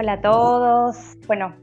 Hola 0.00 0.12
a 0.12 0.20
todos. 0.20 1.16
Bueno, 1.26 1.56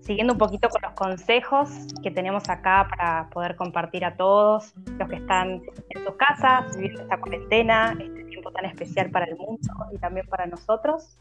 siguiendo 0.00 0.32
un 0.32 0.38
poquito 0.38 0.70
con 0.70 0.80
los 0.80 0.92
consejos 0.92 1.68
que 2.02 2.10
tenemos 2.10 2.48
acá 2.48 2.88
para 2.88 3.28
poder 3.28 3.54
compartir 3.54 4.02
a 4.06 4.16
todos 4.16 4.72
los 4.98 5.08
que 5.10 5.16
están 5.16 5.60
en 5.90 6.02
sus 6.02 6.14
casas, 6.14 6.74
viviendo 6.74 7.02
esta 7.02 7.20
cuarentena, 7.20 7.94
este 8.00 8.24
tiempo 8.24 8.50
tan 8.50 8.64
especial 8.64 9.10
para 9.10 9.26
el 9.26 9.36
mundo 9.36 9.68
y 9.92 9.98
también 9.98 10.26
para 10.26 10.46
nosotros. 10.46 11.18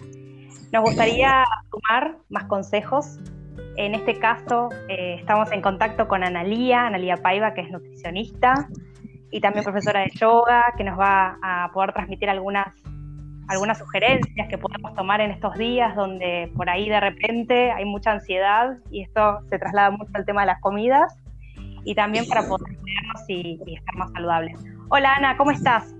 Nos 0.72 0.84
gustaría 0.84 1.44
sumar 1.70 2.16
más 2.30 2.46
consejos. 2.46 3.20
En 3.76 3.94
este 3.94 4.18
caso, 4.18 4.70
eh, 4.88 5.16
estamos 5.20 5.52
en 5.52 5.62
contacto 5.62 6.08
con 6.08 6.24
Analía, 6.24 6.88
Analía 6.88 7.18
Paiva, 7.18 7.54
que 7.54 7.62
es 7.64 7.70
nutricionista 7.70 8.70
y 9.30 9.42
también 9.42 9.66
profesora 9.66 10.00
de 10.00 10.12
yoga, 10.12 10.74
que 10.78 10.86
nos 10.86 10.98
va 10.98 11.38
a 11.42 11.70
poder 11.74 11.92
transmitir 11.92 12.30
algunas 12.30 12.74
algunas 13.52 13.80
sugerencias 13.80 14.48
que 14.48 14.58
podemos 14.58 14.96
tomar 14.96 15.20
en 15.20 15.32
estos 15.32 15.58
días 15.58 15.94
donde 15.94 16.50
por 16.56 16.70
ahí 16.70 16.88
de 16.88 17.02
repente 17.02 17.70
hay 17.72 17.84
mucha 17.84 18.14
ansiedad 18.14 18.78
y 18.90 19.02
esto 19.02 19.40
se 19.50 19.60
traslada 19.60 19.92
mucho 19.92 20.10
al 20.14 20.26
tema 20.26 20.42
de 20.42 20.48
las 20.48 20.62
comidas 20.62 21.14
y 21.84 21.94
también 21.94 22.26
para 22.30 22.48
poder 22.48 22.78
cuidarnos 22.78 23.24
y, 23.28 23.60
estar 23.76 23.96
más 23.96 24.10
saludables. 24.14 24.58
Hola 24.88 25.16
Ana, 25.16 25.36
¿cómo 25.36 25.52
estás? 25.52 25.94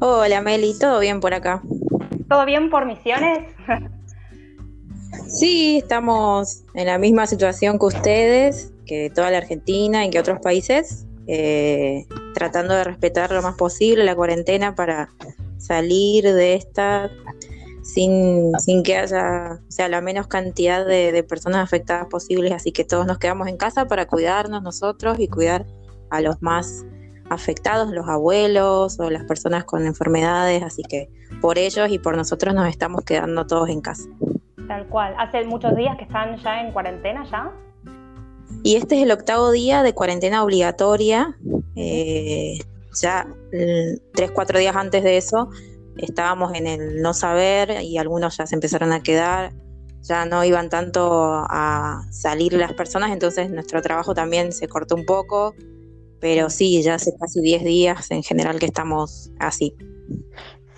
Hola 0.00 0.42
Meli, 0.42 0.78
¿todo 0.78 1.00
bien 1.00 1.20
por 1.20 1.32
acá? 1.32 1.62
¿Todo 2.28 2.44
bien 2.44 2.68
por 2.68 2.84
misiones? 2.84 3.48
sí, 5.26 5.78
estamos 5.78 6.64
en 6.74 6.86
la 6.86 6.98
misma 6.98 7.26
situación 7.26 7.78
que 7.78 7.86
ustedes, 7.86 8.74
que 8.84 9.08
toda 9.08 9.30
la 9.30 9.38
Argentina 9.38 10.04
y 10.04 10.10
que 10.10 10.18
otros 10.18 10.38
países, 10.40 11.06
eh, 11.28 12.04
tratando 12.34 12.74
de 12.74 12.84
respetar 12.84 13.30
lo 13.30 13.40
más 13.40 13.56
posible 13.56 14.04
la 14.04 14.14
cuarentena 14.14 14.74
para 14.74 15.08
salir 15.64 16.24
de 16.24 16.54
esta 16.54 17.10
sin, 17.82 18.52
sin 18.58 18.82
que 18.82 18.96
haya 18.96 19.60
sea, 19.68 19.88
la 19.88 20.00
menos 20.00 20.26
cantidad 20.26 20.86
de, 20.86 21.22
personas 21.22 21.62
afectadas 21.62 22.06
posibles, 22.08 22.52
así 22.52 22.72
que 22.72 22.84
todos 22.84 23.06
nos 23.06 23.18
quedamos 23.18 23.48
en 23.48 23.56
casa 23.56 23.86
para 23.86 24.06
cuidarnos 24.06 24.62
nosotros 24.62 25.18
y 25.18 25.28
cuidar 25.28 25.66
a 26.10 26.20
los 26.20 26.42
más 26.42 26.84
afectados, 27.30 27.90
los 27.90 28.08
abuelos 28.08 28.98
o 29.00 29.10
las 29.10 29.24
personas 29.24 29.64
con 29.64 29.86
enfermedades, 29.86 30.62
así 30.62 30.82
que 30.82 31.08
por 31.40 31.58
ellos 31.58 31.90
y 31.90 31.98
por 31.98 32.16
nosotros 32.16 32.54
nos 32.54 32.68
estamos 32.68 33.02
quedando 33.04 33.46
todos 33.46 33.68
en 33.68 33.80
casa. 33.80 34.04
Tal 34.68 34.86
cual. 34.88 35.14
¿Hace 35.18 35.44
muchos 35.44 35.76
días 35.76 35.96
que 35.96 36.04
están 36.04 36.36
ya 36.42 36.60
en 36.60 36.72
cuarentena 36.72 37.24
ya? 37.30 37.52
Y 38.62 38.76
este 38.76 38.96
es 38.96 39.02
el 39.02 39.12
octavo 39.12 39.50
día 39.50 39.82
de 39.82 39.94
cuarentena 39.94 40.42
obligatoria. 40.42 41.36
Eh, 41.76 42.58
ya 43.00 43.24
mm, 43.24 44.12
tres, 44.14 44.30
cuatro 44.30 44.58
días 44.58 44.76
antes 44.76 45.02
de 45.02 45.16
eso 45.16 45.48
estábamos 45.96 46.54
en 46.54 46.66
el 46.66 47.02
no 47.02 47.14
saber 47.14 47.82
y 47.82 47.98
algunos 47.98 48.36
ya 48.36 48.46
se 48.46 48.54
empezaron 48.54 48.92
a 48.92 49.02
quedar, 49.02 49.52
ya 50.00 50.26
no 50.26 50.44
iban 50.44 50.68
tanto 50.68 51.44
a 51.48 52.02
salir 52.10 52.52
las 52.54 52.72
personas, 52.72 53.10
entonces 53.10 53.50
nuestro 53.50 53.80
trabajo 53.80 54.14
también 54.14 54.52
se 54.52 54.68
cortó 54.68 54.94
un 54.96 55.06
poco, 55.06 55.54
pero 56.20 56.50
sí, 56.50 56.82
ya 56.82 56.94
hace 56.94 57.12
casi 57.18 57.40
10 57.40 57.64
días 57.64 58.10
en 58.10 58.22
general 58.22 58.58
que 58.58 58.66
estamos 58.66 59.30
así. 59.38 59.74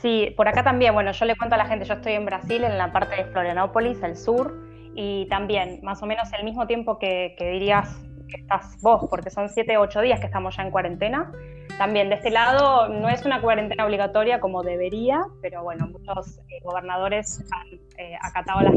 Sí, 0.02 0.32
por 0.36 0.46
acá 0.48 0.62
también, 0.62 0.94
bueno, 0.94 1.12
yo 1.12 1.24
le 1.24 1.36
cuento 1.36 1.54
a 1.54 1.58
la 1.58 1.66
gente, 1.66 1.86
yo 1.86 1.94
estoy 1.94 2.12
en 2.12 2.26
Brasil, 2.26 2.62
en 2.62 2.76
la 2.78 2.92
parte 2.92 3.16
de 3.16 3.24
Florianópolis, 3.24 4.02
el 4.02 4.16
sur, 4.16 4.54
y 4.94 5.26
también 5.28 5.80
más 5.82 6.02
o 6.02 6.06
menos 6.06 6.28
el 6.38 6.44
mismo 6.44 6.66
tiempo 6.66 6.98
que, 6.98 7.34
que 7.38 7.50
dirías 7.50 7.88
que 8.28 8.40
estás 8.40 8.80
vos, 8.82 9.06
porque 9.08 9.30
son 9.30 9.48
7, 9.48 9.76
8 9.78 10.00
días 10.02 10.20
que 10.20 10.26
estamos 10.26 10.56
ya 10.56 10.62
en 10.62 10.70
cuarentena. 10.70 11.32
También 11.78 12.08
de 12.08 12.14
este 12.14 12.30
lado 12.30 12.88
no 12.88 13.08
es 13.08 13.24
una 13.26 13.40
cuarentena 13.40 13.84
obligatoria 13.84 14.40
como 14.40 14.62
debería, 14.62 15.22
pero 15.42 15.62
bueno, 15.62 15.86
muchos 15.88 16.38
eh, 16.38 16.60
gobernadores 16.62 17.44
han 17.52 17.78
eh, 17.98 18.16
acatado 18.22 18.62
las 18.62 18.74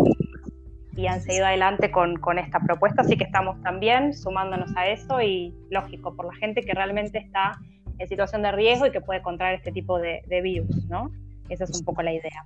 y 1.00 1.08
han 1.08 1.22
seguido 1.22 1.46
adelante 1.46 1.92
con, 1.92 2.18
con, 2.18 2.40
esta 2.40 2.60
propuesta, 2.60 3.04
así 3.04 3.16
que 3.16 3.24
estamos 3.24 3.62
también 3.62 4.14
sumándonos 4.14 4.76
a 4.76 4.88
eso 4.88 5.22
y 5.22 5.56
lógico, 5.70 6.14
por 6.14 6.26
la 6.26 6.36
gente 6.36 6.62
que 6.62 6.74
realmente 6.74 7.20
está 7.20 7.58
en 8.00 8.08
situación 8.10 8.42
de 8.42 8.52
riesgo 8.52 8.86
y 8.86 8.92
que 8.92 9.00
puede 9.00 9.22
contraer 9.22 9.56
este 9.56 9.72
tipo 9.72 9.98
de, 9.98 10.22
virus, 10.44 10.86
¿no? 10.90 11.10
Esa 11.48 11.64
es 11.64 11.80
un 11.80 11.86
poco 11.86 12.02
la 12.02 12.12
idea. 12.12 12.46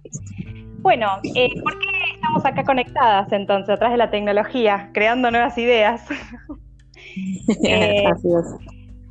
Bueno, 0.79 1.07
eh, 1.35 1.49
¿por 1.61 1.79
qué 1.79 1.87
estamos 2.13 2.45
acá 2.45 2.63
conectadas 2.63 3.31
entonces, 3.31 3.69
atrás 3.69 3.91
de 3.91 3.97
la 3.97 4.11
tecnología, 4.11 4.91
creando 4.93 5.31
nuevas 5.31 5.57
ideas? 5.57 6.05
eh, 7.65 8.03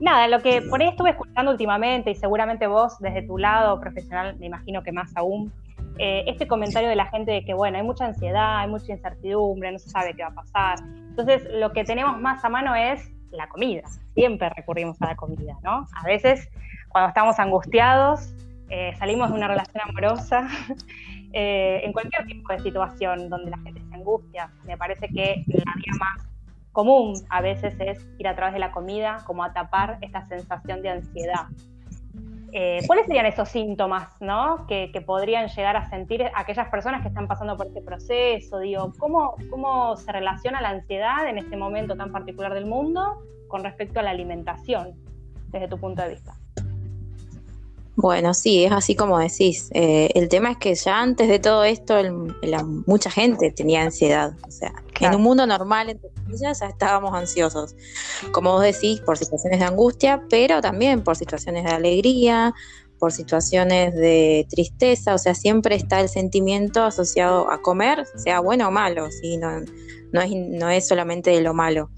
nada, 0.03 0.29
lo 0.29 0.41
que 0.41 0.63
por 0.63 0.81
ahí 0.83 0.89
estuve 0.89 1.11
escuchando 1.11 1.51
últimamente, 1.51 2.11
y 2.11 2.15
seguramente 2.15 2.67
vos 2.67 2.99
desde 2.99 3.23
tu 3.23 3.39
lado 3.39 3.81
profesional, 3.81 4.37
me 4.39 4.47
imagino 4.47 4.83
que 4.83 4.93
más 4.93 5.17
aún, 5.17 5.53
eh, 5.99 6.25
este 6.27 6.47
comentario 6.49 6.89
de 6.89 6.97
la 6.97 7.07
gente 7.07 7.31
de 7.31 7.45
que, 7.45 7.55
bueno, 7.55 7.77
hay 7.79 7.85
mucha 7.85 8.07
ansiedad, 8.07 8.59
hay 8.59 8.69
mucha 8.69 8.93
incertidumbre, 8.93 9.71
no 9.71 9.79
se 9.79 9.91
sabe 9.91 10.15
qué 10.15 10.23
va 10.23 10.31
a 10.31 10.35
pasar. 10.35 10.79
Entonces, 10.85 11.47
lo 11.53 11.73
que 11.73 11.85
tenemos 11.85 12.21
más 12.21 12.45
a 12.45 12.49
mano 12.49 12.75
es 12.75 13.11
la 13.31 13.49
comida. 13.49 13.83
Siempre 14.15 14.49
recurrimos 14.51 15.01
a 15.03 15.07
la 15.07 15.17
comida, 15.17 15.57
¿no? 15.63 15.87
A 15.95 16.05
veces, 16.05 16.51
cuando 16.89 17.09
estamos 17.09 17.39
angustiados, 17.39 18.35
eh, 18.71 18.95
salimos 18.99 19.29
de 19.31 19.37
una 19.37 19.49
relación 19.49 19.83
amorosa, 19.89 20.49
eh, 21.33 21.83
en 21.85 21.93
cualquier 21.93 22.27
tipo 22.27 22.53
de 22.53 22.61
situación 22.61 23.29
donde 23.29 23.51
la 23.51 23.59
gente 23.59 23.83
se 23.89 23.95
angustia, 23.95 24.51
me 24.65 24.77
parece 24.77 25.09
que 25.09 25.45
la 25.47 25.73
vía 25.77 25.93
más 25.99 26.32
común 26.73 27.15
a 27.29 27.41
veces 27.41 27.75
es 27.79 27.99
ir 28.19 28.27
a 28.29 28.35
través 28.35 28.55
de 28.55 28.61
la 28.61 28.73
comida 28.73 29.19
como 29.27 29.45
a 29.45 29.53
tapar 29.53 29.99
esta 30.01 30.27
sensación 30.27 30.83
de 30.83 30.91
ansiedad. 30.91 31.47
Eh, 32.55 32.81
¿Cuáles 32.87 33.07
serían 33.07 33.25
esos 33.25 33.49
síntomas 33.49 34.09
¿no? 34.21 34.67
que, 34.67 34.91
podrían 35.07 35.49
llegar 35.49 35.75
a 35.75 35.89
sentir 35.89 36.23
aquellas 36.35 36.69
personas 36.69 37.01
que 37.01 37.09
están 37.09 37.27
pasando 37.27 37.57
por 37.57 37.67
este 37.67 37.81
proceso? 37.81 38.59
Digo, 38.59 38.93
¿cómo, 38.99 39.37
¿Cómo 39.49 39.97
se 39.97 40.13
relaciona 40.13 40.61
la 40.61 40.69
ansiedad 40.69 41.27
en 41.27 41.39
este 41.39 41.57
momento 41.57 41.97
tan 41.97 42.13
particular 42.13 42.53
del 42.53 42.67
mundo 42.67 43.23
con 43.49 43.65
respecto 43.65 44.01
a 44.01 44.03
la 44.03 44.11
alimentación, 44.11 44.93
desde 45.49 45.67
tu 45.69 45.79
punto 45.79 46.03
de 46.03 46.11
vista? 46.11 46.35
Bueno, 47.97 48.35
sí, 48.35 48.65
es 48.65 48.73
así 48.73 48.97
como 48.97 49.19
decís. 49.19 49.71
Eh, 49.73 50.11
el 50.15 50.29
tema 50.29 50.51
es 50.51 50.57
que 50.59 50.75
ya 50.75 51.01
antes 51.01 51.29
de 51.29 51.39
todo 51.39 51.65
esto, 51.65 51.97
mucha 52.87 53.11
gente 53.11 53.51
tenía 53.51 53.83
ansiedad. 53.83 54.33
O 54.47 54.51
sea, 54.51 54.73
en 55.03 55.15
un 55.15 55.23
mundo 55.23 55.47
normal, 55.47 55.91
entre 55.91 56.11
comillas, 56.11 56.61
ya 56.61 56.67
estábamos 56.67 57.15
ansiosos. 57.15 57.75
Como 58.33 58.53
vos 58.53 58.63
decís, 58.63 59.01
por 59.01 59.19
situaciones 59.19 59.61
de 59.61 59.67
angustia, 59.67 60.23
pero 60.31 60.61
también 60.61 61.03
por 61.03 61.17
situaciones 61.17 61.65
de 61.65 61.71
alegría, 61.71 62.55
por 62.99 63.13
situaciones 63.13 63.95
de 63.95 64.47
tristeza. 64.49 65.15
O 65.15 65.19
sea, 65.19 65.35
siempre 65.35 65.75
está 65.75 66.01
el 66.01 66.09
sentimiento 66.09 66.85
asociado 66.85 67.51
a 67.51 67.61
comer, 67.61 68.07
sea 68.17 68.41
bueno 68.41 68.69
o 68.69 68.71
malo. 68.71 69.11
¿sí? 69.11 69.39
No, 69.39 69.61
no, 70.13 70.21
es, 70.21 70.31
no 70.31 70.71
es 70.71 70.87
solamente 70.87 71.31
de 71.31 71.43
lo 71.43 71.53
malo. 71.55 71.91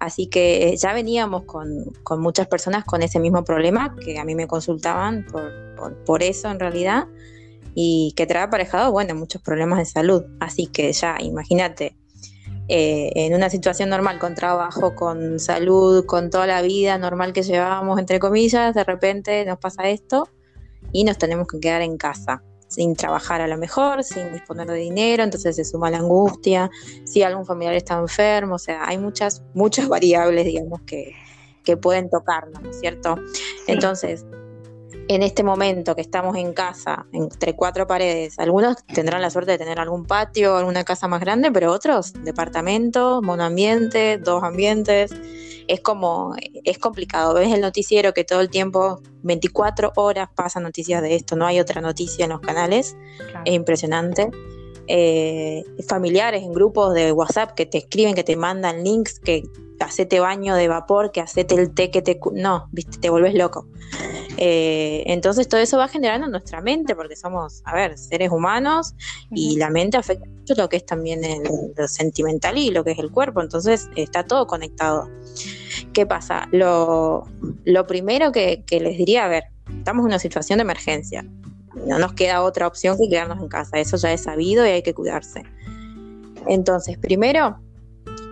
Así 0.00 0.26
que 0.26 0.70
eh, 0.70 0.76
ya 0.76 0.94
veníamos 0.94 1.44
con, 1.44 1.92
muchas 2.20 2.48
personas 2.48 2.84
con 2.84 3.02
ese 3.02 3.20
mismo 3.20 3.44
problema, 3.44 3.94
que 4.02 4.18
a 4.18 4.24
mí 4.24 4.34
me 4.34 4.48
consultaban 4.48 5.26
por, 6.06 6.22
eso 6.22 6.50
en 6.50 6.58
realidad, 6.58 7.06
y 7.74 8.14
que 8.16 8.26
trae 8.26 8.42
aparejado, 8.42 8.90
bueno, 8.92 9.14
muchos 9.14 9.42
problemas 9.42 9.78
de 9.78 9.84
salud. 9.84 10.24
Así 10.40 10.66
que 10.66 10.90
ya, 10.92 11.16
imagínate, 11.20 11.96
eh, 12.72 13.10
en 13.16 13.34
una 13.34 13.50
situación 13.50 13.88
normal, 13.88 14.20
con 14.20 14.36
trabajo, 14.36 14.94
con 14.94 15.40
salud, 15.40 16.06
con 16.06 16.30
toda 16.30 16.46
la 16.46 16.62
vida 16.62 16.98
normal 16.98 17.32
que 17.32 17.42
llevábamos, 17.42 17.98
entre 17.98 18.20
comillas, 18.20 18.76
de 18.76 18.84
repente 18.84 19.44
nos 19.44 19.58
pasa 19.58 19.88
esto 19.88 20.28
y 20.92 21.02
nos 21.02 21.18
tenemos 21.18 21.48
que 21.48 21.58
quedar 21.58 21.82
en 21.82 21.96
casa 21.96 22.44
sin 22.68 22.94
trabajar 22.94 23.40
a 23.40 23.48
lo 23.48 23.58
mejor, 23.58 24.04
sin 24.04 24.32
disponer 24.32 24.68
de 24.68 24.76
dinero, 24.76 25.24
entonces 25.24 25.56
se 25.56 25.64
suma 25.64 25.90
la 25.90 25.98
angustia, 25.98 26.70
si 27.04 27.24
algún 27.24 27.44
familiar 27.44 27.74
está 27.74 27.98
enfermo, 27.98 28.54
o 28.54 28.58
sea, 28.60 28.86
hay 28.86 28.98
muchas, 28.98 29.42
muchas 29.52 29.88
variables, 29.88 30.44
digamos, 30.44 30.80
que, 30.82 31.12
que 31.64 31.76
pueden 31.76 32.08
tocarnos, 32.08 32.62
¿no 32.62 32.70
es 32.70 32.78
cierto? 32.78 33.16
Entonces, 33.66 34.24
en 35.10 35.24
este 35.24 35.42
momento 35.42 35.96
que 35.96 36.02
estamos 36.02 36.36
en 36.36 36.52
casa, 36.52 37.04
entre 37.10 37.56
cuatro 37.56 37.84
paredes, 37.88 38.38
algunos 38.38 38.76
tendrán 38.86 39.20
la 39.20 39.30
suerte 39.30 39.50
de 39.50 39.58
tener 39.58 39.80
algún 39.80 40.06
patio, 40.06 40.56
alguna 40.56 40.84
casa 40.84 41.08
más 41.08 41.18
grande, 41.18 41.50
pero 41.50 41.72
otros, 41.72 42.12
departamento, 42.12 43.20
monoambiente, 43.20 44.18
dos 44.18 44.44
ambientes, 44.44 45.12
es 45.66 45.80
como, 45.80 46.36
es 46.62 46.78
complicado. 46.78 47.34
Ves 47.34 47.52
el 47.52 47.60
noticiero 47.60 48.12
que 48.12 48.22
todo 48.22 48.40
el 48.40 48.50
tiempo, 48.50 49.00
24 49.24 49.94
horas 49.96 50.28
pasan 50.32 50.62
noticias 50.62 51.02
de 51.02 51.16
esto, 51.16 51.34
no 51.34 51.44
hay 51.44 51.58
otra 51.58 51.80
noticia 51.80 52.26
en 52.26 52.30
los 52.30 52.40
canales, 52.40 52.96
es 53.44 53.52
impresionante. 53.52 54.30
Eh, 54.92 55.62
familiares 55.86 56.42
en 56.42 56.52
grupos 56.52 56.94
de 56.94 57.12
WhatsApp 57.12 57.52
que 57.52 57.64
te 57.64 57.78
escriben, 57.78 58.16
que 58.16 58.24
te 58.24 58.34
mandan 58.34 58.82
links, 58.82 59.20
que 59.20 59.44
hacete 59.78 60.18
baño 60.18 60.56
de 60.56 60.66
vapor, 60.66 61.12
que 61.12 61.20
hacete 61.20 61.54
el 61.54 61.72
té, 61.72 61.92
que 61.92 62.02
te... 62.02 62.18
No, 62.32 62.68
viste, 62.72 62.98
te 62.98 63.08
vuelves 63.08 63.34
loco. 63.34 63.68
Eh, 64.36 65.04
entonces 65.06 65.48
todo 65.48 65.60
eso 65.60 65.78
va 65.78 65.86
generando 65.86 66.26
en 66.26 66.32
nuestra 66.32 66.60
mente, 66.60 66.96
porque 66.96 67.14
somos, 67.14 67.62
a 67.66 67.74
ver, 67.74 67.98
seres 67.98 68.32
humanos 68.32 68.94
y 69.30 69.58
la 69.58 69.70
mente 69.70 69.96
afecta 69.96 70.26
mucho 70.26 70.54
lo 70.56 70.68
que 70.68 70.78
es 70.78 70.86
también 70.86 71.22
el, 71.22 71.42
lo 71.76 71.86
sentimental 71.86 72.58
y 72.58 72.70
lo 72.70 72.82
que 72.82 72.90
es 72.90 72.98
el 72.98 73.12
cuerpo, 73.12 73.42
entonces 73.42 73.88
está 73.94 74.24
todo 74.24 74.48
conectado. 74.48 75.08
¿Qué 75.92 76.04
pasa? 76.04 76.48
Lo, 76.50 77.28
lo 77.64 77.86
primero 77.86 78.32
que, 78.32 78.64
les 78.70 78.98
diría, 78.98 79.24
a 79.24 79.28
ver, 79.28 79.44
estamos 79.78 80.02
en 80.02 80.06
una 80.06 80.18
situación 80.18 80.58
de 80.58 80.62
emergencia. 80.62 81.24
No 81.74 81.98
nos 81.98 82.12
queda 82.14 82.42
otra 82.42 82.66
opción 82.66 82.96
que 82.98 83.08
quedarnos 83.08 83.40
en 83.40 83.48
casa. 83.48 83.78
Eso 83.78 83.96
ya 83.96 84.12
es 84.12 84.22
sabido 84.22 84.66
y 84.66 84.70
hay 84.70 84.82
que 84.82 84.94
cuidarse. 84.94 85.42
Entonces, 86.46 86.98
primero, 86.98 87.58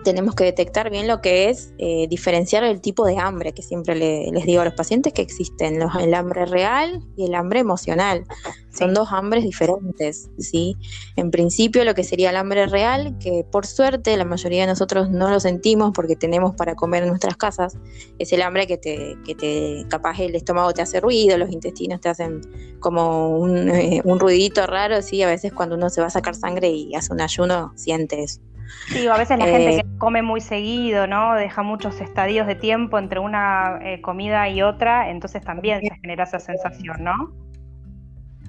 tenemos 0.03 0.35
que 0.35 0.45
detectar 0.45 0.89
bien 0.89 1.07
lo 1.07 1.21
que 1.21 1.49
es 1.49 1.73
eh, 1.77 2.07
diferenciar 2.09 2.63
el 2.63 2.81
tipo 2.81 3.05
de 3.05 3.17
hambre 3.17 3.53
que 3.53 3.61
siempre 3.61 3.95
les 3.95 4.45
digo 4.45 4.61
a 4.61 4.65
los 4.65 4.73
pacientes 4.73 5.13
que 5.13 5.21
existen, 5.21 5.81
el 5.99 6.13
hambre 6.13 6.45
real 6.45 7.03
y 7.15 7.25
el 7.25 7.35
hambre 7.35 7.59
emocional. 7.59 8.25
Son 8.71 8.93
dos 8.93 9.11
hambres 9.11 9.43
diferentes, 9.43 10.29
¿sí? 10.37 10.75
En 11.15 11.31
principio 11.31 11.83
lo 11.83 11.95
que 11.95 12.03
sería 12.03 12.29
el 12.29 12.35
hambre 12.35 12.67
real, 12.67 13.17
que 13.19 13.43
por 13.51 13.65
suerte 13.65 14.15
la 14.15 14.25
mayoría 14.25 14.61
de 14.61 14.67
nosotros 14.67 15.09
no 15.09 15.29
lo 15.29 15.39
sentimos 15.39 15.91
porque 15.93 16.15
tenemos 16.15 16.55
para 16.55 16.75
comer 16.75 17.03
en 17.03 17.09
nuestras 17.09 17.35
casas, 17.35 17.77
es 18.19 18.31
el 18.31 18.41
hambre 18.41 18.67
que 18.67 18.77
te, 18.77 19.17
que 19.25 19.35
te 19.35 19.85
capaz 19.89 20.19
el 20.19 20.35
estómago 20.35 20.73
te 20.73 20.81
hace 20.81 20.99
ruido, 20.99 21.37
los 21.37 21.51
intestinos 21.51 21.99
te 21.99 22.09
hacen 22.09 22.41
como 22.79 23.37
un, 23.37 23.69
eh, 23.69 24.01
un 24.03 24.19
ruidito 24.19 24.65
raro, 24.67 25.01
¿sí? 25.01 25.21
A 25.23 25.27
veces 25.27 25.51
cuando 25.51 25.75
uno 25.75 25.89
se 25.89 26.01
va 26.01 26.07
a 26.07 26.11
sacar 26.11 26.35
sangre 26.35 26.69
y 26.69 26.95
hace 26.95 27.11
un 27.13 27.21
ayuno, 27.21 27.73
siente 27.75 28.21
eso. 28.23 28.39
Sí, 28.87 29.07
a 29.07 29.17
veces 29.17 29.37
la 29.39 29.45
gente 29.45 29.71
que 29.71 29.87
eh, 29.87 29.97
come 29.97 30.21
muy 30.21 30.41
seguido, 30.41 31.07
¿no? 31.07 31.33
Deja 31.35 31.63
muchos 31.63 31.99
estadios 32.01 32.47
de 32.47 32.55
tiempo 32.55 32.97
entre 32.99 33.19
una 33.19 33.79
eh, 33.81 34.01
comida 34.01 34.47
y 34.49 34.61
otra, 34.61 35.09
entonces 35.09 35.43
también 35.43 35.81
se 35.81 35.95
genera 36.01 36.23
esa 36.23 36.39
sensación, 36.39 37.03
¿no? 37.03 37.33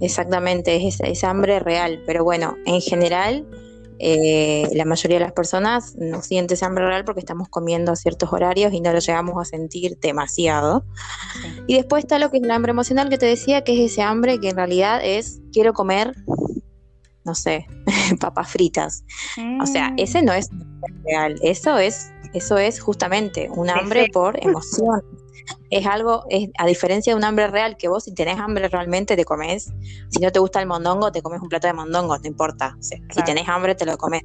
Exactamente, 0.01 0.87
es, 0.87 1.25
hambre 1.25 1.61
real, 1.61 2.03
pero 2.07 2.25
bueno, 2.25 2.57
en 2.67 2.81
general 2.81 3.47
eh, 3.99 4.67
la 4.73 4.87
mayoría 4.87 5.19
de 5.19 5.25
las 5.25 5.33
personas 5.33 5.95
no 5.97 6.23
siente 6.23 6.55
ese 6.55 6.65
hambre 6.65 6.87
real 6.87 7.05
porque 7.05 7.21
estamos 7.21 7.49
comiendo 7.49 7.93
a 7.93 7.97
ciertos 7.97 8.33
horarios 8.33 8.73
y 8.73 8.81
no 8.81 8.93
lo 8.93 8.99
llegamos 8.99 9.37
a 9.41 9.45
sentir 9.45 9.99
demasiado. 10.01 10.85
Y 11.67 11.75
después 11.75 12.05
está 12.05 12.19
lo 12.19 12.31
que 12.31 12.39
es 12.39 12.43
el 12.43 12.51
hambre 12.51 12.71
emocional 12.71 13.11
que 13.11 13.19
te 13.19 13.27
decía, 13.27 13.63
que 13.63 13.75
es 13.75 13.93
ese 13.93 14.03
hambre 14.03 14.41
que 14.41 14.49
en 14.49 14.57
realidad 14.57 15.01
es 15.05 15.41
quiero 15.53 15.75
comer 15.75 16.15
no 17.25 17.35
sé, 17.35 17.67
papas 18.21 18.51
fritas. 18.51 19.05
O 19.63 19.67
sea, 19.67 19.91
mm. 19.91 19.99
ese 19.99 20.23
no 20.23 20.33
es 20.33 20.49
real, 21.05 21.39
eso 21.43 21.79
es, 21.79 22.11
eso 22.35 22.59
es 22.59 22.81
justamente 22.81 23.49
un 23.51 23.71
hambre 23.71 24.09
por 24.13 24.43
emoción. 24.45 25.03
Es 25.71 25.87
algo, 25.87 26.25
es, 26.31 26.49
a 26.59 26.67
diferencia 26.67 27.13
de 27.13 27.17
un 27.17 27.25
hambre 27.25 27.49
real, 27.49 27.77
que 27.77 27.89
vos 27.89 28.05
si 28.05 28.15
tenés 28.15 28.39
hambre 28.39 28.69
realmente 28.69 29.17
te 29.17 29.25
comes. 29.25 29.73
Si 30.09 30.21
no 30.21 30.31
te 30.33 30.39
gusta 30.39 30.61
el 30.61 30.67
mondongo, 30.67 31.13
te 31.13 31.23
comes 31.23 31.41
un 31.41 31.49
plato 31.49 31.67
de 31.67 31.73
mondongo, 31.73 32.19
no 32.19 32.27
importa. 32.27 32.77
Si 32.81 33.23
tenés 33.25 33.49
hambre, 33.49 33.75
te 33.75 33.87
lo 33.87 33.97
comes. 33.97 34.23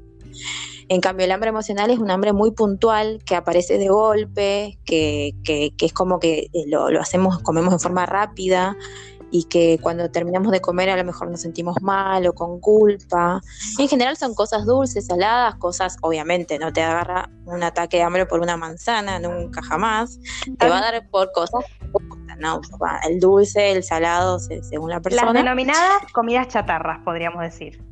En 0.88 1.02
cambio, 1.02 1.26
el 1.26 1.32
hambre 1.32 1.50
emocional 1.50 1.90
es 1.90 1.98
un 1.98 2.12
hambre 2.12 2.32
muy 2.32 2.52
puntual, 2.52 3.24
que 3.26 3.36
aparece 3.36 3.80
de 3.80 3.88
golpe, 3.90 4.78
que, 4.86 5.32
que, 5.44 5.72
que 5.76 5.86
es 5.88 5.94
como 5.94 6.20
que 6.20 6.50
lo, 6.68 6.92
lo, 6.92 7.02
hacemos, 7.02 7.40
comemos 7.40 7.74
en 7.74 7.80
forma 7.80 8.06
rápida, 8.06 8.78
y 9.36 9.44
que 9.44 9.80
cuando 9.82 10.10
terminamos 10.10 10.54
de 10.54 10.62
comer 10.62 10.90
a 10.90 10.96
lo 10.96 11.04
mejor 11.04 11.30
nos 11.30 11.42
sentimos 11.42 11.82
mal 11.82 12.26
o 12.26 12.34
con 12.34 12.62
culpa. 12.62 13.42
En 13.78 13.90
general 13.90 14.16
son 14.16 14.34
cosas 14.34 14.66
dulces, 14.66 15.08
saladas, 15.08 15.56
cosas, 15.56 15.98
obviamente, 16.02 16.58
no 16.58 16.72
te 16.72 16.82
agarra 16.82 17.30
un 17.46 17.62
ataque 17.62 17.98
de 17.98 18.04
hambre 18.04 18.26
por 18.26 18.40
una 18.40 18.56
manzana, 18.56 19.20
nunca 19.20 19.62
jamás. 19.62 20.20
Te 20.58 20.70
va 20.70 20.78
a 20.78 20.82
dar 20.82 21.10
por 21.10 21.34
cosas 21.34 21.66
¿no? 22.40 22.62
El 23.08 23.20
dulce, 23.20 23.72
el 23.72 23.84
salado, 23.84 24.40
según 24.40 24.90
la 24.90 25.02
persona. 25.02 25.26
Las 25.26 25.34
denominadas 25.34 26.12
comidas 26.14 26.48
chatarras, 26.48 27.00
podríamos 27.04 27.42
decir. 27.42 27.84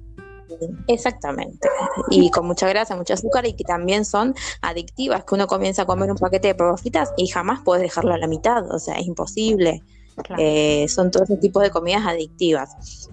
Exactamente. 0.87 1.67
Y 2.09 2.31
con 2.31 2.45
mucha 2.45 2.69
grasa, 2.69 2.95
mucho 2.95 3.15
azúcar 3.15 3.45
y 3.45 3.53
que 3.53 3.65
también 3.65 4.05
son 4.05 4.33
adictivas, 4.61 5.25
que 5.25 5.35
uno 5.35 5.47
comienza 5.47 5.81
a 5.81 5.85
comer 5.85 6.09
un 6.09 6.17
paquete 6.17 6.49
de 6.49 6.55
papas 6.55 6.83
y 7.17 7.27
jamás 7.27 7.61
puedes 7.65 7.83
dejarlo 7.83 8.13
a 8.13 8.17
la 8.17 8.27
mitad, 8.27 8.69
o 8.71 8.79
sea, 8.79 8.95
es 8.95 9.07
imposible. 9.07 9.81
Eh, 10.37 10.87
son 10.87 11.11
todo 11.11 11.23
ese 11.23 11.37
tipo 11.37 11.59
de 11.59 11.69
comidas 11.69 12.05
adictivas. 12.05 13.09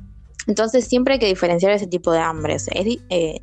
Entonces 0.46 0.86
siempre 0.86 1.14
hay 1.14 1.20
que 1.20 1.26
diferenciar 1.26 1.72
ese 1.72 1.86
tipo 1.86 2.10
de 2.12 2.18
hambre. 2.18 2.56
Eh, 2.74 3.42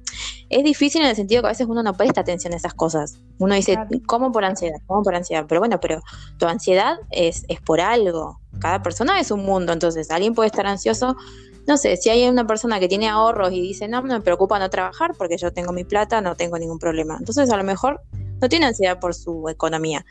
es, 0.50 0.63
difícil 0.63 1.01
en 1.04 1.09
el 1.09 1.15
sentido 1.15 1.42
que 1.42 1.48
a 1.48 1.51
veces 1.51 1.68
uno 1.69 1.83
no 1.83 1.94
presta 1.94 2.21
atención 2.21 2.54
a 2.54 2.57
esas 2.57 2.74
cosas. 2.74 3.19
Uno 3.38 3.56
dice, 3.56 3.77
¿cómo 4.07 4.31
por 4.31 4.44
ansiedad? 4.44 4.80
¿Cómo 4.88 5.04
por 5.04 5.15
ansiedad? 5.15 5.45
Pero 5.48 5.62
bueno, 5.62 5.80
pero 5.80 6.01
tu 6.38 6.48
ansiedad 6.48 6.98
es, 7.12 7.45
es 7.48 7.62
por 7.62 7.80
algo. 7.81 8.39
Cada 8.59 8.81
persona 8.81 9.19
es 9.19 9.31
un 9.31 9.45
mundo, 9.45 9.74
entonces 9.74 10.10
alguien 10.10 10.33
puede 10.33 10.48
estar 10.48 10.65
ansioso. 10.65 11.15
No 11.68 11.77
sé, 11.77 11.98
si 11.98 12.10
hay 12.10 12.27
una 12.27 12.48
persona 12.48 12.80
que 12.80 12.88
tiene 12.88 13.07
ahorros 13.10 13.51
y 13.51 13.62
dice, 13.62 13.88
no, 13.88 14.01
no 14.01 14.15
me 14.15 14.21
preocupa 14.21 14.57
no 14.57 14.69
trabajar 14.69 15.13
porque 15.18 15.38
yo 15.38 15.51
tengo 15.51 15.74
mi 15.74 15.83
plata, 15.83 16.21
no 16.21 16.36
tengo 16.36 16.57
ningún 16.57 16.80
problema. 16.80 17.18
Entonces 17.19 17.50
a 17.51 17.57
lo 17.57 17.63
mejor 17.63 18.01
no 18.42 18.50
tiene 18.50 18.68
ansiedad 18.68 19.00
por 19.00 19.13
su 19.13 19.50
economía. 19.50 20.06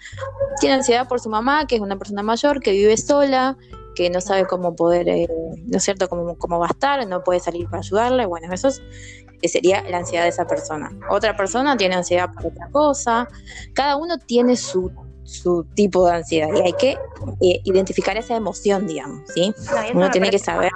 Tiene 0.61 0.77
ansiedad 0.77 1.09
por 1.09 1.21
su 1.21 1.29
mamá, 1.29 1.67
que 1.67 1.77
es 1.77 1.81
una 1.81 1.97
persona 1.97 2.23
mayor, 2.23 2.61
que 2.61 2.73
vive 2.73 2.97
sola, 2.97 3.57
que 3.95 4.11
no 4.11 4.21
sabe 4.21 4.47
cómo 4.47 4.77
poder, 4.77 5.09
eh, 5.09 5.29
¿no 5.67 5.79
es 5.79 5.85
cierto?, 5.85 6.09
cómo, 6.09 6.37
cómo 6.37 6.59
va 6.59 6.67
a 6.67 6.71
estar, 6.71 7.07
no 7.07 7.25
puede 7.25 7.41
salir 7.41 7.67
para 7.67 7.79
ayudarle. 7.79 8.27
Bueno, 8.27 8.53
eso 8.53 8.69
es, 8.69 8.83
sería 9.43 9.83
la 9.89 9.99
ansiedad 9.99 10.25
de 10.25 10.31
esa 10.31 10.47
persona. 10.47 10.93
Otra 11.11 11.37
persona 11.37 11.77
tiene 11.77 11.97
ansiedad 11.97 12.33
por 12.33 12.47
otra 12.47 12.69
cosa. 12.71 13.29
Cada 13.75 13.97
uno 13.97 14.19
tiene 14.19 14.57
su, 14.57 14.93
su 15.25 15.65
tipo 15.75 16.07
de 16.07 16.17
ansiedad 16.17 16.49
y 16.55 16.61
hay 16.61 16.73
que 16.75 16.91
eh, 17.41 17.61
identificar 17.65 18.17
esa 18.17 18.37
emoción, 18.37 18.87
digamos, 18.87 19.23
¿sí? 19.35 19.55
uno 19.95 20.11
tiene 20.11 20.31
que 20.31 20.39
saber. 20.39 20.71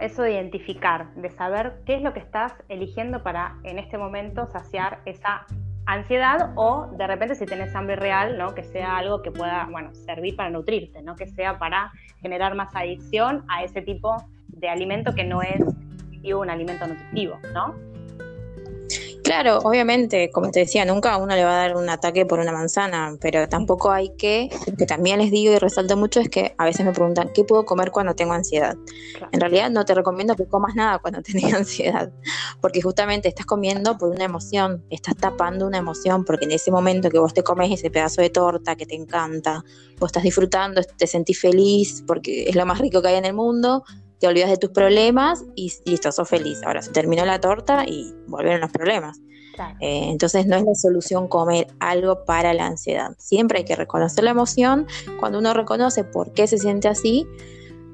Eso 0.00 0.22
de 0.22 0.32
identificar, 0.32 1.14
de 1.14 1.30
saber 1.30 1.80
qué 1.86 1.96
es 1.96 2.02
lo 2.02 2.12
que 2.12 2.20
estás 2.20 2.52
eligiendo 2.68 3.22
para 3.22 3.58
en 3.62 3.78
este 3.78 3.96
momento 3.96 4.48
saciar 4.50 5.00
esa 5.04 5.46
ansiedad 5.86 6.52
o 6.56 6.88
de 6.92 7.06
repente 7.06 7.34
si 7.34 7.46
tenés 7.46 7.74
hambre 7.74 7.96
real, 7.96 8.38
¿no? 8.38 8.54
Que 8.54 8.62
sea 8.62 8.96
algo 8.96 9.22
que 9.22 9.30
pueda, 9.30 9.68
bueno, 9.70 9.94
servir 9.94 10.36
para 10.36 10.50
nutrirte, 10.50 11.02
¿no? 11.02 11.16
Que 11.16 11.26
sea 11.26 11.58
para 11.58 11.92
generar 12.20 12.54
más 12.54 12.74
adicción 12.74 13.44
a 13.48 13.62
ese 13.62 13.82
tipo 13.82 14.16
de 14.48 14.68
alimento 14.68 15.14
que 15.14 15.24
no 15.24 15.42
es 15.42 15.62
un 16.32 16.48
alimento 16.48 16.86
nutritivo, 16.86 17.38
¿no? 17.52 17.74
Claro, 19.24 19.58
obviamente, 19.64 20.30
como 20.30 20.50
te 20.50 20.60
decía, 20.60 20.84
nunca 20.84 21.14
a 21.14 21.16
uno 21.16 21.34
le 21.34 21.44
va 21.44 21.52
a 21.52 21.68
dar 21.68 21.76
un 21.78 21.88
ataque 21.88 22.26
por 22.26 22.40
una 22.40 22.52
manzana, 22.52 23.16
pero 23.22 23.48
tampoco 23.48 23.90
hay 23.90 24.10
que, 24.18 24.50
lo 24.66 24.76
que 24.76 24.84
también 24.84 25.18
les 25.18 25.30
digo 25.30 25.50
y 25.50 25.58
resalto 25.58 25.96
mucho 25.96 26.20
es 26.20 26.28
que 26.28 26.54
a 26.58 26.66
veces 26.66 26.84
me 26.84 26.92
preguntan, 26.92 27.30
¿qué 27.32 27.42
puedo 27.42 27.64
comer 27.64 27.90
cuando 27.90 28.14
tengo 28.14 28.34
ansiedad? 28.34 28.76
En 29.32 29.40
realidad 29.40 29.70
no 29.70 29.86
te 29.86 29.94
recomiendo 29.94 30.36
que 30.36 30.46
comas 30.46 30.74
nada 30.74 30.98
cuando 30.98 31.22
tenés 31.22 31.54
ansiedad, 31.54 32.12
porque 32.60 32.82
justamente 32.82 33.28
estás 33.28 33.46
comiendo 33.46 33.96
por 33.96 34.10
una 34.10 34.24
emoción, 34.24 34.84
estás 34.90 35.16
tapando 35.16 35.66
una 35.66 35.78
emoción, 35.78 36.26
porque 36.26 36.44
en 36.44 36.52
ese 36.52 36.70
momento 36.70 37.08
que 37.08 37.18
vos 37.18 37.32
te 37.32 37.42
comes 37.42 37.72
ese 37.72 37.90
pedazo 37.90 38.20
de 38.20 38.28
torta 38.28 38.76
que 38.76 38.84
te 38.84 38.94
encanta, 38.94 39.64
vos 39.98 40.08
estás 40.08 40.22
disfrutando, 40.22 40.82
te 40.82 41.06
sentís 41.06 41.40
feliz 41.40 42.04
porque 42.06 42.44
es 42.46 42.54
lo 42.56 42.66
más 42.66 42.78
rico 42.78 43.00
que 43.00 43.08
hay 43.08 43.16
en 43.16 43.24
el 43.24 43.34
mundo, 43.34 43.84
te 44.24 44.28
olvidas 44.28 44.48
de 44.48 44.56
tus 44.56 44.70
problemas 44.70 45.44
y 45.54 45.70
listo, 45.84 46.10
sos 46.10 46.26
feliz. 46.26 46.58
Ahora 46.64 46.80
se 46.80 46.90
terminó 46.92 47.26
la 47.26 47.42
torta 47.42 47.84
y 47.86 48.14
volvieron 48.26 48.62
los 48.62 48.70
problemas. 48.70 49.20
Eh, 49.80 50.08
entonces 50.08 50.46
no 50.46 50.56
es 50.56 50.64
la 50.64 50.74
solución 50.74 51.28
comer 51.28 51.66
algo 51.78 52.24
para 52.24 52.54
la 52.54 52.64
ansiedad. 52.64 53.10
Siempre 53.18 53.58
hay 53.58 53.64
que 53.66 53.76
reconocer 53.76 54.24
la 54.24 54.30
emoción. 54.30 54.86
Cuando 55.20 55.40
uno 55.40 55.52
reconoce 55.52 56.04
por 56.04 56.32
qué 56.32 56.46
se 56.46 56.56
siente 56.56 56.88
así, 56.88 57.26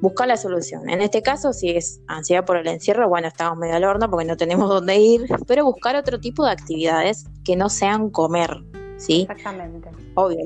busca 0.01 0.25
la 0.25 0.37
solución. 0.37 0.89
En 0.89 1.01
este 1.01 1.21
caso, 1.21 1.53
si 1.53 1.71
es 1.71 2.01
ansiedad 2.07 2.45
por 2.45 2.59
el 2.59 2.69
encierro, 2.69 3.09
bueno, 3.09 3.27
estamos 3.27 3.59
medio 3.59 3.75
al 3.75 3.83
horno 3.83 4.09
porque 4.09 4.25
no 4.25 4.37
tenemos 4.37 4.69
dónde 4.69 4.99
ir, 4.99 5.27
pero 5.49 5.65
buscar 5.65 5.97
otro 5.97 6.21
tipo 6.21 6.45
de 6.45 6.53
actividades 6.53 7.25
que 7.45 7.57
no 7.57 7.69
sean 7.69 8.09
comer, 8.11 8.57
¿sí? 8.99 9.27
Exactamente. 9.29 9.91
Obvio, 10.15 10.39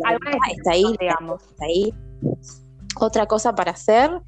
está 0.50 0.70
ahí, 0.70 0.96
digamos. 0.98 1.42
Está 1.42 1.66
ahí. 1.66 1.92
Otra 2.98 3.26
cosa 3.26 3.54
para 3.54 3.72
hacer 3.72 4.22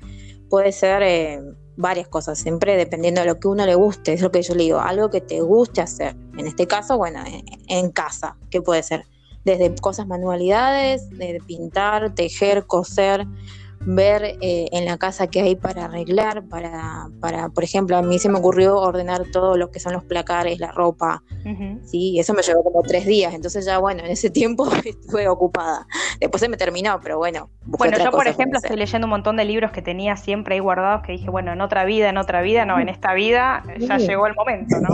puede 0.48 0.72
ser 0.72 1.02
eh, 1.02 1.40
varias 1.76 2.08
cosas, 2.08 2.38
siempre 2.38 2.76
dependiendo 2.76 3.20
de 3.20 3.26
lo 3.26 3.38
que 3.38 3.48
uno 3.48 3.66
le 3.66 3.74
guste, 3.74 4.12
es 4.12 4.20
lo 4.20 4.30
que 4.30 4.42
yo 4.42 4.54
le 4.54 4.64
digo, 4.64 4.80
algo 4.80 5.10
que 5.10 5.20
te 5.20 5.40
guste 5.40 5.80
hacer. 5.80 6.16
En 6.36 6.46
este 6.46 6.66
caso, 6.66 6.96
bueno, 6.96 7.22
en, 7.68 7.90
casa, 7.90 8.36
¿qué 8.50 8.62
puede 8.62 8.82
ser? 8.82 9.04
Desde 9.44 9.74
cosas 9.76 10.06
manualidades, 10.06 11.08
de 11.10 11.40
pintar, 11.46 12.14
tejer, 12.14 12.66
coser, 12.66 13.26
ver 13.86 14.36
eh, 14.40 14.68
en 14.72 14.84
la 14.84 14.98
casa 14.98 15.28
qué 15.28 15.40
hay 15.40 15.54
para 15.54 15.84
arreglar, 15.84 16.44
para, 16.48 17.08
para, 17.20 17.48
por 17.50 17.62
ejemplo, 17.62 17.96
a 17.96 18.02
mí 18.02 18.18
se 18.18 18.28
me 18.28 18.38
ocurrió 18.38 18.76
ordenar 18.76 19.24
todo 19.32 19.56
lo 19.56 19.70
que 19.70 19.78
son 19.78 19.92
los 19.92 20.04
placares, 20.04 20.58
la 20.58 20.72
ropa, 20.72 21.22
¿sí? 21.84 22.18
Eso 22.18 22.34
me 22.34 22.42
llevó 22.42 22.64
como 22.64 22.82
tres 22.82 23.06
días, 23.06 23.32
entonces 23.32 23.64
ya, 23.64 23.78
bueno, 23.78 24.04
en 24.04 24.10
ese 24.10 24.28
tiempo 24.28 24.68
estuve 24.84 25.28
ocupada. 25.28 25.86
Después 26.20 26.40
se 26.40 26.48
me 26.48 26.56
terminó, 26.56 26.98
pero 27.00 27.18
bueno. 27.18 27.48
Bueno, 27.64 27.96
yo, 27.96 28.10
por 28.10 28.26
ejemplo, 28.26 28.58
estoy 28.58 28.76
leyendo 28.76 29.06
un 29.06 29.10
montón 29.10 29.36
de 29.36 29.44
libros 29.44 29.70
que 29.70 29.82
tenía 29.82 30.16
siempre 30.16 30.56
ahí 30.56 30.60
guardados 30.60 31.02
que 31.06 31.12
dije, 31.12 31.30
bueno, 31.30 31.52
en 31.52 31.60
otra 31.60 31.84
vida, 31.84 32.08
en 32.08 32.18
otra 32.18 32.42
vida, 32.42 32.64
no, 32.64 32.80
en 32.80 32.88
esta 32.88 33.14
vida 33.14 33.62
ya 33.78 33.98
llegó 33.98 34.26
el 34.26 34.34
momento, 34.34 34.76
¿no? 34.80 34.88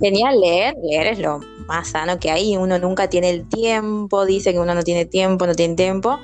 Genial 0.00 0.40
leer, 0.40 0.74
leer 0.82 1.06
es 1.06 1.18
lo 1.20 1.40
más 1.68 1.88
sano 1.88 2.18
que 2.18 2.30
hay, 2.30 2.56
uno 2.56 2.78
nunca 2.80 3.08
tiene 3.08 3.30
el 3.30 3.48
tiempo, 3.48 4.26
dice 4.26 4.52
que 4.52 4.58
uno 4.58 4.74
no 4.74 4.82
tiene 4.82 5.04
tiempo, 5.04 5.46
no 5.46 5.54
tiene 5.54 5.76
tiempo, 5.76 6.18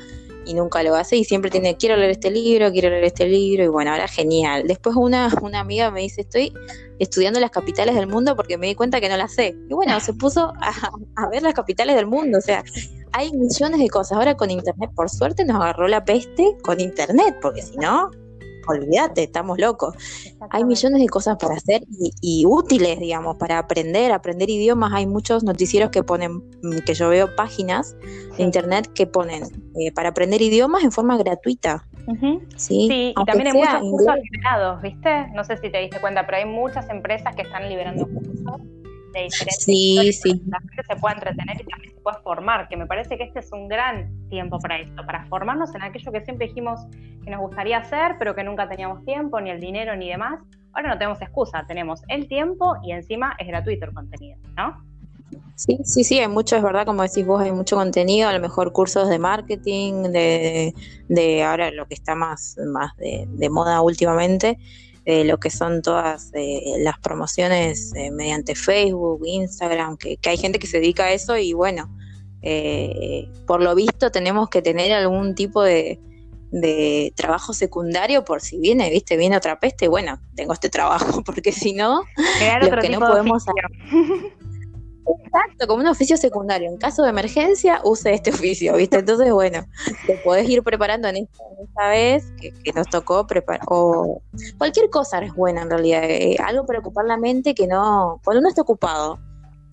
y 0.49 0.55
nunca 0.55 0.83
lo 0.83 0.97
hace 0.97 1.17
y 1.17 1.25
siempre 1.25 1.50
tiene, 1.50 1.76
quiero 1.76 1.97
leer 1.97 2.11
este 2.11 2.31
libro, 2.31 2.73
quiero 2.73 2.88
leer 2.88 3.05
este 3.05 3.28
libro 3.28 3.64
y 3.64 3.69
bueno, 3.69 3.90
ahora 3.90 4.09
genial. 4.09 4.64
Después 4.67 4.97
una, 4.97 5.31
una 5.43 5.61
amiga 5.61 5.90
me 5.90 6.00
dice, 6.00 6.23
estoy 6.23 6.55
estudiando 6.99 7.38
las 7.38 7.50
capitales 7.50 7.95
del 7.95 8.07
mundo 8.07 8.35
porque 8.35 8.57
me 8.57 8.67
di 8.67 8.75
cuenta 8.75 8.99
que 9.00 9.11
no 9.11 9.17
las 9.19 9.35
sé. 9.35 9.55
Y 9.69 9.75
bueno, 9.75 10.00
se 10.00 10.14
puso 10.14 10.55
a, 10.61 11.28
ver 11.28 11.43
las 11.43 11.52
capitales 11.52 11.97
del 11.97 12.07
mundo, 12.07 12.38
o 12.38 12.40
sea, 12.40 12.64
hay 13.12 13.31
millones 13.33 13.78
de 13.78 13.88
cosas. 13.90 14.17
Ahora 14.17 14.37
con 14.37 14.50
Internet, 14.50 14.90
por 14.95 15.11
suerte 15.11 15.45
nos 15.45 15.57
agarró 15.57 15.87
la 15.87 16.05
peste 16.05 16.57
con 16.62 16.81
Internet, 16.81 17.37
porque 17.43 17.61
si 17.61 17.76
no, 17.76 18.11
olvídate, 18.68 19.25
estamos 19.25 19.58
locos. 19.58 19.94
Hay 20.50 20.64
millones 20.64 21.00
de 21.00 21.08
cosas 21.08 21.37
para 21.38 21.54
hacer 21.54 21.82
y, 22.20 22.44
útiles, 22.46 22.98
digamos, 22.98 23.37
para 23.37 23.58
aprender, 23.58 24.12
aprender 24.12 24.50
idiomas. 24.50 24.92
Hay 24.92 25.06
muchos 25.06 25.44
noticieros 25.44 25.90
que 25.90 26.02
ponen, 26.02 26.37
mm, 26.62 26.78
que 26.87 26.94
yo 26.94 27.08
veo 27.08 27.34
páginas 27.37 27.96
de 28.37 28.42
internet 28.42 28.90
que 28.94 29.06
ponen 29.06 29.44
eh, 29.80 29.92
para 29.92 30.10
aprender 30.10 30.42
idiomas 30.42 30.84
en 30.84 30.92
forma 30.92 31.16
gratuita. 31.16 31.84
Sí, 32.56 33.12
y 33.14 33.25
también 33.26 33.48
hay 33.48 33.52
muchos 33.52 33.80
cursos 33.80 34.14
liberados, 34.22 34.80
¿viste? 34.80 35.28
No 35.34 35.44
sé 35.44 35.58
si 35.58 35.70
te 35.70 35.78
diste 35.78 36.00
cuenta, 36.00 36.25
pero 36.25 36.38
hay 36.38 36.46
muchas 36.46 36.88
empresas 36.88 37.34
que 37.37 37.42
están 37.42 37.68
liberando 37.68 38.06
cursos 38.06 38.62
de 39.12 39.22
diferentes 39.24 39.64
sí, 39.64 40.12
sí. 40.12 40.42
la 40.46 40.60
gente 40.60 40.82
se 40.88 40.96
pueda 40.96 41.14
entretener 41.14 41.60
y 41.60 41.64
también 41.64 41.94
se 41.94 42.00
pueda 42.00 42.20
formar, 42.20 42.68
que 42.68 42.76
me 42.76 42.86
parece 42.86 43.16
que 43.16 43.24
este 43.24 43.40
es 43.40 43.52
un 43.52 43.68
gran 43.68 44.28
tiempo 44.28 44.58
para 44.58 44.78
esto, 44.80 45.04
para 45.04 45.24
formarnos 45.26 45.74
en 45.74 45.82
aquello 45.82 46.12
que 46.12 46.20
siempre 46.24 46.48
dijimos 46.48 46.80
que 47.24 47.30
nos 47.30 47.40
gustaría 47.40 47.78
hacer, 47.78 48.16
pero 48.18 48.34
que 48.34 48.44
nunca 48.44 48.68
teníamos 48.68 49.04
tiempo, 49.04 49.40
ni 49.40 49.50
el 49.50 49.60
dinero, 49.60 49.96
ni 49.96 50.08
demás. 50.08 50.40
Ahora 50.72 50.90
no 50.90 50.98
tenemos 50.98 51.20
excusa, 51.20 51.64
tenemos 51.66 52.02
el 52.08 52.28
tiempo 52.28 52.76
y 52.82 52.92
encima 52.92 53.34
es 53.38 53.46
gratuito 53.46 53.86
el 53.86 53.94
contenido, 53.94 54.38
¿no? 54.56 54.82
Sí, 55.56 55.78
sí, 55.82 56.04
sí, 56.04 56.20
hay 56.20 56.28
mucho, 56.28 56.56
es 56.56 56.62
verdad, 56.62 56.86
como 56.86 57.02
decís 57.02 57.26
vos, 57.26 57.42
hay 57.42 57.50
mucho 57.50 57.76
contenido, 57.76 58.28
a 58.28 58.32
lo 58.32 58.40
mejor 58.40 58.72
cursos 58.72 59.08
de 59.08 59.18
marketing, 59.18 60.04
de, 60.04 60.72
de 61.08 61.42
ahora 61.42 61.70
lo 61.72 61.86
que 61.86 61.94
está 61.94 62.14
más, 62.14 62.56
más 62.64 62.96
de, 62.96 63.26
de 63.28 63.50
moda 63.50 63.80
últimamente, 63.80 64.58
lo 65.08 65.40
que 65.40 65.50
son 65.50 65.80
todas 65.80 66.30
eh, 66.34 66.74
las 66.80 66.98
promociones 66.98 67.92
eh, 67.94 68.10
mediante 68.10 68.54
Facebook, 68.54 69.22
Instagram, 69.24 69.96
que, 69.96 70.18
hay 70.22 70.36
gente 70.36 70.58
que 70.58 70.66
se 70.66 70.80
dedica 70.80 71.04
a 71.04 71.12
eso 71.12 71.38
y 71.38 71.54
bueno, 71.54 71.90
eh, 72.42 73.26
por 73.46 73.62
lo 73.62 73.74
visto 73.74 74.10
tenemos 74.10 74.50
que 74.50 74.60
tener 74.60 74.92
algún 74.92 75.34
tipo 75.34 75.62
de, 75.62 75.98
trabajo 77.14 77.54
secundario 77.54 78.24
por 78.24 78.42
si 78.42 78.58
viene, 78.58 78.90
viste, 78.90 79.16
viene 79.16 79.36
otra 79.36 79.60
peste, 79.60 79.88
bueno, 79.88 80.20
tengo 80.34 80.52
este 80.52 80.68
trabajo, 80.68 81.22
porque 81.24 81.52
si 81.52 81.72
no, 81.72 82.02
lo 82.60 82.78
que 82.78 82.90
no 82.90 83.00
podemos 83.00 83.44
Exacto, 85.24 85.66
como 85.66 85.82
un 85.82 85.88
oficio 85.88 86.16
secundario. 86.16 86.68
En 86.68 86.76
caso 86.76 87.02
de 87.02 87.10
emergencia, 87.10 87.80
use 87.84 88.12
este 88.12 88.30
oficio, 88.34 88.74
¿viste? 88.76 88.98
Entonces, 88.98 89.32
bueno, 89.32 89.64
te 90.06 90.16
podés 90.18 90.48
ir 90.48 90.62
preparando 90.62 91.08
en 91.08 91.16
esta, 91.16 91.88
vez 91.88 92.24
que, 92.40 92.72
nos 92.72 92.88
tocó 92.88 93.26
preparar. 93.26 93.62
O 93.68 94.20
cualquier 94.58 94.90
cosa 94.90 95.18
es 95.20 95.34
buena 95.34 95.62
en 95.62 95.70
realidad. 95.70 96.02
Eh, 96.04 96.36
algo 96.44 96.66
para 96.66 96.80
ocupar 96.80 97.04
la 97.04 97.16
mente 97.16 97.54
que 97.54 97.66
no. 97.66 98.20
Cuando 98.24 98.40
uno 98.40 98.48
está 98.48 98.62
ocupado, 98.62 99.18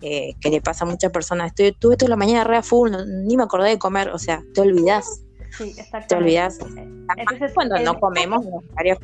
eh, 0.02 0.34
que 0.40 0.50
le 0.50 0.62
pasa 0.62 0.86
a 0.86 0.88
muchas 0.88 1.12
personas, 1.12 1.48
estoy, 1.48 1.72
tuve 1.74 1.98
toda 1.98 2.10
la 2.10 2.16
mañana 2.16 2.44
re 2.44 2.58
a 2.58 2.64
full, 2.64 2.92
ni 3.26 3.38
me 3.38 3.44
acordé 3.44 3.70
de 3.70 3.80
comer, 3.80 4.10
o 4.10 4.20
sea, 4.20 4.44
te 4.54 4.62
olvidas. 4.62 5.22
Sí, 5.58 5.74
te 6.08 6.16
olvidas. 6.16 6.60
Entonces, 7.18 7.54
cuando 7.54 7.78
no 7.80 8.00
comemos, 8.00 8.46
pero. 8.76 8.98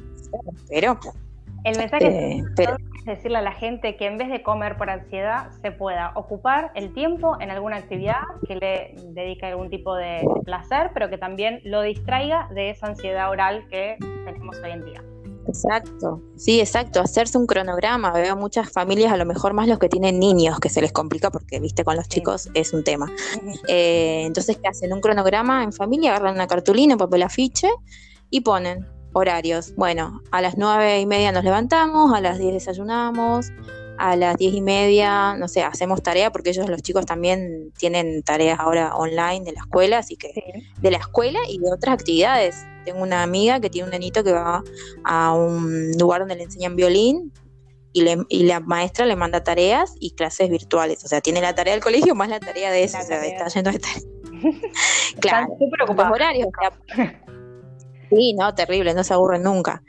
El 1.63 1.77
mensaje 1.77 2.37
es 2.37 2.45
este, 2.45 2.67
decirle 3.05 3.37
a 3.39 3.41
la 3.41 3.53
gente 3.53 3.95
que 3.95 4.05
en 4.05 4.17
vez 4.17 4.29
de 4.29 4.43
comer 4.43 4.77
por 4.77 4.89
ansiedad, 4.89 5.51
se 5.61 5.71
pueda 5.71 6.11
ocupar 6.15 6.71
el 6.75 6.93
tiempo 6.93 7.37
en 7.39 7.51
alguna 7.51 7.77
actividad 7.77 8.21
que 8.47 8.55
le 8.55 8.95
dedique 9.13 9.45
algún 9.45 9.69
tipo 9.69 9.95
de 9.95 10.27
placer, 10.45 10.91
pero 10.93 11.09
que 11.09 11.17
también 11.17 11.61
lo 11.63 11.81
distraiga 11.81 12.47
de 12.53 12.69
esa 12.69 12.87
ansiedad 12.87 13.29
oral 13.29 13.65
que 13.69 13.97
tenemos 14.25 14.57
hoy 14.63 14.71
en 14.71 14.85
día. 14.85 15.03
Exacto, 15.47 16.21
sí, 16.37 16.59
exacto, 16.59 17.01
hacerse 17.01 17.37
un 17.37 17.47
cronograma. 17.47 18.11
Veo 18.11 18.35
muchas 18.35 18.71
familias, 18.71 19.11
a 19.11 19.17
lo 19.17 19.25
mejor 19.25 19.53
más 19.53 19.67
los 19.67 19.79
que 19.79 19.89
tienen 19.89 20.19
niños, 20.19 20.59
que 20.59 20.69
se 20.69 20.81
les 20.81 20.91
complica 20.91 21.31
porque, 21.31 21.59
viste, 21.59 21.83
con 21.83 21.95
los 21.95 22.07
chicos 22.07 22.49
es 22.53 22.73
un 22.73 22.83
tema. 22.83 23.11
Eh, 23.67 24.23
entonces, 24.25 24.57
¿qué 24.57 24.67
hacen? 24.67 24.93
Un 24.93 25.01
cronograma 25.01 25.63
en 25.63 25.73
familia, 25.73 26.11
agarran 26.11 26.35
una 26.35 26.47
cartulina, 26.47 26.93
un 26.93 26.99
papel 26.99 27.23
afiche 27.23 27.69
y 28.29 28.41
ponen 28.41 28.87
horarios. 29.13 29.73
Bueno, 29.75 30.21
a 30.31 30.41
las 30.41 30.57
nueve 30.57 30.99
y 30.99 31.05
media 31.05 31.31
nos 31.31 31.43
levantamos, 31.43 32.13
a 32.13 32.21
las 32.21 32.39
diez 32.39 32.53
desayunamos, 32.53 33.51
a 33.97 34.15
las 34.15 34.37
diez 34.37 34.53
y 34.53 34.61
media, 34.61 35.35
no 35.37 35.47
sé, 35.47 35.61
hacemos 35.61 36.01
tarea 36.01 36.31
porque 36.31 36.49
ellos, 36.49 36.67
los 36.69 36.81
chicos, 36.81 37.05
también 37.05 37.71
tienen 37.77 38.23
tareas 38.23 38.59
ahora 38.59 38.95
online 38.95 39.45
de 39.45 39.51
la 39.53 39.59
escuela, 39.59 39.99
así 39.99 40.15
que 40.15 40.33
de 40.79 40.91
la 40.91 40.97
escuela 40.97 41.39
y 41.47 41.59
de 41.59 41.71
otras 41.71 41.93
actividades. 41.93 42.65
Tengo 42.85 43.03
una 43.03 43.21
amiga 43.21 43.59
que 43.59 43.69
tiene 43.69 43.85
un 43.85 43.91
nenito 43.91 44.23
que 44.23 44.31
va 44.31 44.63
a 45.03 45.33
un 45.33 45.91
lugar 45.99 46.21
donde 46.21 46.35
le 46.35 46.43
enseñan 46.43 46.75
violín 46.75 47.31
y, 47.93 48.01
le, 48.01 48.17
y 48.29 48.43
la 48.43 48.59
maestra 48.59 49.05
le 49.05 49.15
manda 49.15 49.43
tareas 49.43 49.93
y 49.99 50.11
clases 50.11 50.49
virtuales. 50.49 51.03
O 51.03 51.07
sea, 51.07 51.21
tiene 51.21 51.41
la 51.41 51.53
tarea 51.53 51.73
del 51.73 51.83
colegio 51.83 52.15
más 52.15 52.29
la 52.29 52.39
tarea 52.39 52.71
de 52.71 52.83
eso. 52.83 52.97
o 52.97 53.03
sea, 53.03 53.23
está 53.23 53.47
yendo 53.49 53.71
de 53.71 53.79
tarea. 53.79 54.01
claro, 55.19 55.57
los 55.87 56.11
horarios. 56.11 56.49
Sí, 58.11 58.33
no, 58.33 58.53
terrible, 58.53 58.93
no 58.93 59.03
se 59.03 59.13
aburren 59.13 59.43
nunca. 59.43 59.81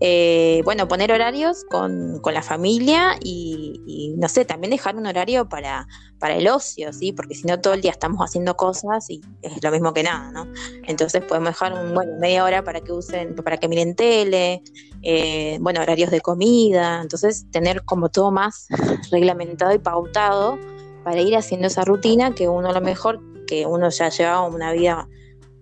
Eh, 0.00 0.62
bueno, 0.64 0.86
poner 0.86 1.10
horarios 1.12 1.64
con, 1.64 2.20
con 2.20 2.34
la 2.34 2.42
familia 2.42 3.16
y, 3.20 4.14
no 4.18 4.28
sé, 4.28 4.44
también 4.44 4.70
dejar 4.70 4.96
un 4.96 5.06
horario 5.06 5.48
para, 5.48 5.86
para 6.18 6.36
el 6.36 6.48
ocio, 6.48 6.92
¿sí? 6.92 7.12
Porque 7.12 7.34
si 7.34 7.46
no 7.46 7.60
todo 7.60 7.74
el 7.74 7.80
día 7.80 7.92
estamos 7.92 8.20
haciendo 8.20 8.56
cosas 8.56 9.08
y 9.10 9.20
es 9.42 9.62
lo 9.62 9.70
mismo 9.70 9.92
que 9.92 10.02
nada, 10.02 10.30
¿no? 10.32 10.46
Entonces 10.84 11.22
podemos 11.22 11.50
dejar 11.50 11.72
un, 11.72 11.94
bueno, 11.94 12.12
media 12.20 12.44
hora 12.44 12.64
para 12.64 12.80
que 12.80 12.92
usen, 12.92 13.34
para 13.36 13.58
que 13.58 13.68
miren 13.68 13.94
tele, 13.94 14.62
eh, 15.02 15.58
bueno, 15.60 15.80
horarios 15.80 16.10
de 16.10 16.20
comida, 16.20 17.00
entonces 17.00 17.46
tener 17.50 17.84
como 17.84 18.08
todo 18.08 18.30
más 18.30 18.66
reglamentado 19.10 19.72
y 19.72 19.78
pautado 19.78 20.58
para 21.04 21.20
ir 21.20 21.36
haciendo 21.36 21.68
esa 21.68 21.84
rutina 21.84 22.34
que 22.34 22.48
uno 22.48 22.70
a 22.70 22.72
lo 22.72 22.80
mejor, 22.80 23.20
que 23.46 23.66
uno 23.66 23.88
ya 23.90 24.10
llevaba 24.10 24.42
una 24.42 24.72
vida 24.72 25.08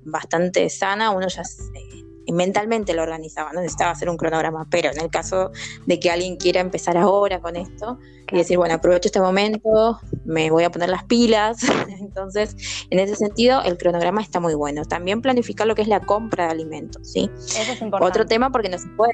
bastante 0.05 0.69
sana, 0.71 1.11
uno 1.11 1.29
ya 1.29 1.43
mentalmente 2.33 2.95
lo 2.95 3.03
organizaba, 3.03 3.53
no 3.53 3.61
necesitaba 3.61 3.93
hacer 3.93 4.09
un 4.09 4.17
cronograma, 4.17 4.67
pero 4.71 4.91
en 4.91 5.01
el 5.01 5.11
caso 5.11 5.51
de 5.87 6.01
que 6.01 6.11
alguien 6.11 6.37
quiera 6.37 6.61
empezar 6.61 6.97
ahora 6.97 7.41
con 7.41 7.57
esto 7.57 7.99
y 8.33 8.37
decir, 8.37 8.57
bueno, 8.57 8.75
aprovecho 8.75 9.09
este 9.09 9.21
momento, 9.21 10.01
me 10.25 10.51
voy 10.51 10.65
a 10.65 10.71
poner 10.71 10.89
las 10.89 11.05
pilas, 11.05 11.59
entonces 12.01 12.57
en 12.91 12.99
ese 12.99 13.17
sentido 13.17 13.63
el 13.63 13.79
cronograma 13.79 14.21
está 14.21 14.41
muy 14.41 14.55
bueno. 14.55 14.85
También 14.85 15.23
planificar 15.23 15.67
lo 15.67 15.75
que 15.75 15.83
es 15.83 15.89
la 15.89 16.01
compra 16.01 16.47
de 16.47 16.51
alimentos, 16.51 17.09
¿sí? 17.09 17.31
Eso 17.37 17.73
es 17.73 17.83
importante. 17.83 18.11
Otro 18.11 18.27
tema 18.27 18.51
porque 18.51 18.69
no 18.69 18.79
se 18.79 18.89
puede 18.89 19.13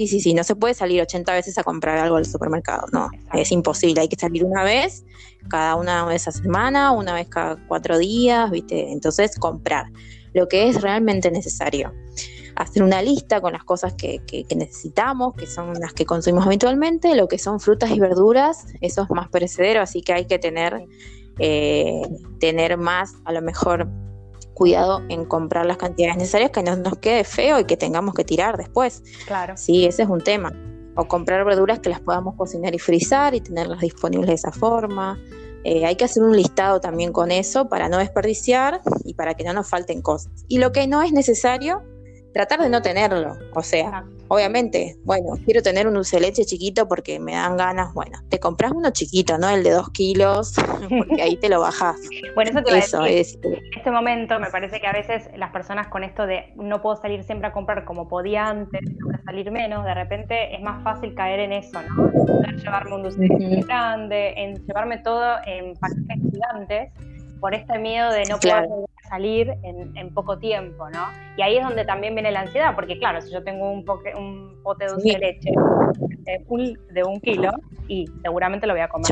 Sí, 0.00 0.08
sí, 0.08 0.20
sí, 0.20 0.32
no 0.32 0.44
se 0.44 0.56
puede 0.56 0.72
salir 0.72 1.02
80 1.02 1.30
veces 1.34 1.58
a 1.58 1.62
comprar 1.62 1.98
algo 1.98 2.16
al 2.16 2.24
supermercado, 2.24 2.86
no, 2.90 3.10
es 3.34 3.52
imposible, 3.52 4.00
hay 4.00 4.08
que 4.08 4.16
salir 4.16 4.46
una 4.46 4.64
vez, 4.64 5.04
cada 5.50 5.74
una 5.74 6.06
vez 6.06 6.26
a 6.26 6.32
semana, 6.32 6.92
una 6.92 7.12
vez 7.12 7.28
cada 7.28 7.58
cuatro 7.68 7.98
días, 7.98 8.50
¿viste? 8.50 8.92
Entonces 8.92 9.38
comprar 9.38 9.92
lo 10.32 10.48
que 10.48 10.68
es 10.68 10.80
realmente 10.80 11.30
necesario. 11.30 11.92
Hacer 12.56 12.82
una 12.82 13.00
lista 13.00 13.40
con 13.40 13.52
las 13.52 13.64
cosas 13.64 13.94
que, 13.94 14.20
necesitamos, 14.54 15.34
que 15.34 15.46
son 15.46 15.74
las 15.74 15.92
que 15.92 16.04
consumimos 16.04 16.46
habitualmente, 16.46 17.14
lo 17.14 17.28
que 17.28 17.38
son 17.38 17.60
frutas 17.60 17.90
y 17.90 18.00
verduras, 18.00 18.66
eso 18.80 19.02
es 19.02 19.10
más 19.10 19.28
perecedero, 19.28 19.80
así 19.80 20.02
que 20.02 20.12
hay 20.12 20.26
que 20.26 20.38
tener, 20.38 20.84
eh, 21.38 22.02
tener 22.38 22.76
más, 22.76 23.14
a 23.24 23.32
lo 23.32 23.40
mejor, 23.40 23.88
cuidado 24.60 25.00
en 25.08 25.24
comprar 25.24 25.64
las 25.64 25.78
cantidades 25.78 26.18
necesarias, 26.18 26.50
que 26.50 26.62
no 26.62 26.76
nos 26.76 26.98
quede 26.98 27.24
feo 27.24 27.58
y 27.60 27.64
que 27.64 27.78
tengamos 27.78 28.14
que 28.14 28.24
tirar 28.24 28.58
después. 28.58 29.02
Claro. 29.26 29.56
Sí, 29.56 29.86
ese 29.86 30.02
es 30.02 30.08
un 30.10 30.20
tema. 30.20 30.52
O 30.96 31.06
comprar 31.06 31.46
verduras 31.46 31.78
que 31.78 31.88
las 31.88 32.00
podamos 32.00 32.34
cocinar 32.36 32.74
y 32.74 32.78
frizar 32.78 33.34
y 33.34 33.40
tenerlas 33.40 33.80
disponibles 33.80 34.28
de 34.28 34.34
esa 34.34 34.52
forma. 34.52 35.18
Eh, 35.64 35.84
hay 35.84 35.96
que 35.96 36.04
hacer 36.04 36.22
un 36.22 36.36
listado 36.36 36.80
también 36.80 37.12
con 37.12 37.30
eso 37.30 37.68
para 37.68 37.88
no 37.88 37.98
desperdiciar 37.98 38.80
y 39.04 39.14
para 39.14 39.34
que 39.34 39.44
no 39.44 39.52
nos 39.52 39.68
falten 39.68 40.00
cosas. 40.00 40.32
Y 40.48 40.58
lo 40.58 40.72
que 40.72 40.86
no 40.86 41.02
es 41.02 41.12
necesario, 41.12 41.82
tratar 42.32 42.60
de 42.60 42.70
no 42.70 42.82
tenerlo. 42.82 43.36
O 43.54 43.62
sea, 43.62 44.04
obviamente, 44.30 44.96
bueno, 45.04 45.30
quiero 45.44 45.60
tener 45.60 45.88
un 45.88 45.94
dulce 45.94 46.16
de 46.16 46.22
leche 46.22 46.44
chiquito 46.44 46.86
porque 46.86 47.18
me 47.18 47.32
dan 47.32 47.56
ganas. 47.56 47.92
Bueno, 47.94 48.20
te 48.28 48.38
compras 48.38 48.70
uno 48.72 48.90
chiquito, 48.90 49.36
¿no? 49.38 49.48
El 49.50 49.64
de 49.64 49.70
dos 49.70 49.90
kilos, 49.90 50.54
porque 50.88 51.20
ahí 51.20 51.36
te 51.36 51.48
lo 51.48 51.60
bajas. 51.60 51.96
bueno, 52.36 52.50
eso 52.52 52.62
te 52.62 52.78
eso 52.78 53.04
Es, 53.04 53.36
en 53.42 53.58
este 53.76 53.90
momento 53.90 54.38
me 54.38 54.48
parece 54.48 54.80
que 54.80 54.86
a 54.86 54.92
veces 54.92 55.28
las 55.36 55.50
personas 55.50 55.88
con 55.88 56.04
esto 56.04 56.26
de 56.26 56.52
no 56.54 56.80
puedo 56.80 56.96
salir 56.96 57.24
siempre 57.24 57.48
a 57.48 57.52
comprar 57.52 57.84
como 57.84 58.06
podía 58.08 58.46
antes, 58.46 58.80
salir 59.24 59.50
menos, 59.50 59.84
de 59.84 59.94
repente 59.94 60.54
es 60.54 60.62
más 60.62 60.82
fácil 60.84 61.12
caer 61.14 61.40
en 61.40 61.52
eso, 61.52 61.82
¿no? 61.82 62.10
Poder 62.12 62.56
llevarme 62.56 62.94
un 62.94 63.02
dulce 63.02 63.18
de 63.18 63.28
leche 63.28 63.62
grande, 63.66 64.34
en 64.36 64.64
llevarme 64.64 64.98
todo 64.98 65.38
en 65.44 65.74
paquetes 65.74 66.18
gigantes 66.30 66.92
por 67.40 67.52
este 67.52 67.78
miedo 67.80 68.12
de 68.12 68.24
no 68.26 68.38
poder 68.38 68.68
salir 69.10 69.52
en, 69.62 70.14
poco 70.14 70.38
tiempo, 70.38 70.88
¿no? 70.88 71.06
Y 71.36 71.42
ahí 71.42 71.56
es 71.56 71.64
donde 71.64 71.84
también 71.84 72.14
viene 72.14 72.30
la 72.30 72.40
ansiedad, 72.40 72.74
porque 72.74 72.98
claro, 72.98 73.20
si 73.20 73.30
yo 73.30 73.42
tengo 73.42 73.70
un, 73.70 73.84
un 74.16 74.62
pote 74.62 74.84
de 74.84 74.90
dulce 74.92 75.08
de 75.08 75.18
leche 75.18 75.50
de 76.92 77.04
un, 77.04 77.20
kilo, 77.20 77.50
y 77.88 78.06
seguramente 78.22 78.66
lo 78.66 78.74
voy 78.74 78.82
a 78.82 78.88
comer 78.88 79.10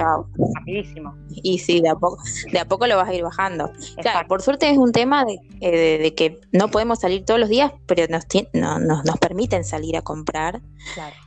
rapidísimo. 0.54 1.14
Y 1.30 1.58
sí, 1.58 1.80
de 1.80 1.88
a 1.88 1.94
poco, 1.94 2.18
de 2.52 2.58
a 2.58 2.64
poco 2.64 2.86
lo 2.86 2.96
vas 2.96 3.08
a 3.08 3.14
ir 3.14 3.22
bajando. 3.22 3.70
Claro, 4.00 4.28
por 4.28 4.42
suerte 4.42 4.70
es 4.70 4.78
un 4.78 4.92
tema 4.92 5.24
eh, 5.60 5.98
de, 5.98 6.14
que 6.14 6.38
no 6.52 6.68
podemos 6.68 7.00
salir 7.00 7.24
todos 7.24 7.40
los 7.40 7.48
días, 7.48 7.72
pero 7.86 8.04
nos, 8.08 8.26
nos, 9.04 9.18
permiten 9.18 9.64
salir 9.64 9.96
a 9.96 10.02
comprar 10.02 10.60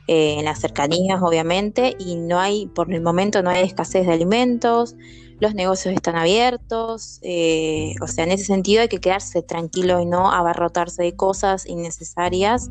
eh, 0.08 0.36
en 0.38 0.44
las 0.44 0.60
cercanías, 0.60 1.20
obviamente, 1.22 1.94
y 1.98 2.16
no 2.16 2.38
hay, 2.38 2.66
por 2.68 2.92
el 2.92 3.02
momento 3.02 3.42
no 3.42 3.50
hay 3.50 3.64
escasez 3.64 4.06
de 4.06 4.12
alimentos 4.12 4.96
los 5.42 5.56
negocios 5.56 5.92
están 5.92 6.14
abiertos, 6.14 7.18
eh, 7.22 7.94
o 8.00 8.06
sea, 8.06 8.22
en 8.22 8.30
ese 8.30 8.44
sentido 8.44 8.80
hay 8.80 8.88
que 8.88 9.00
quedarse 9.00 9.42
tranquilo 9.42 10.00
y 10.00 10.06
no 10.06 10.30
abarrotarse 10.30 11.02
de 11.02 11.16
cosas 11.16 11.66
innecesarias 11.66 12.70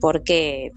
porque 0.00 0.72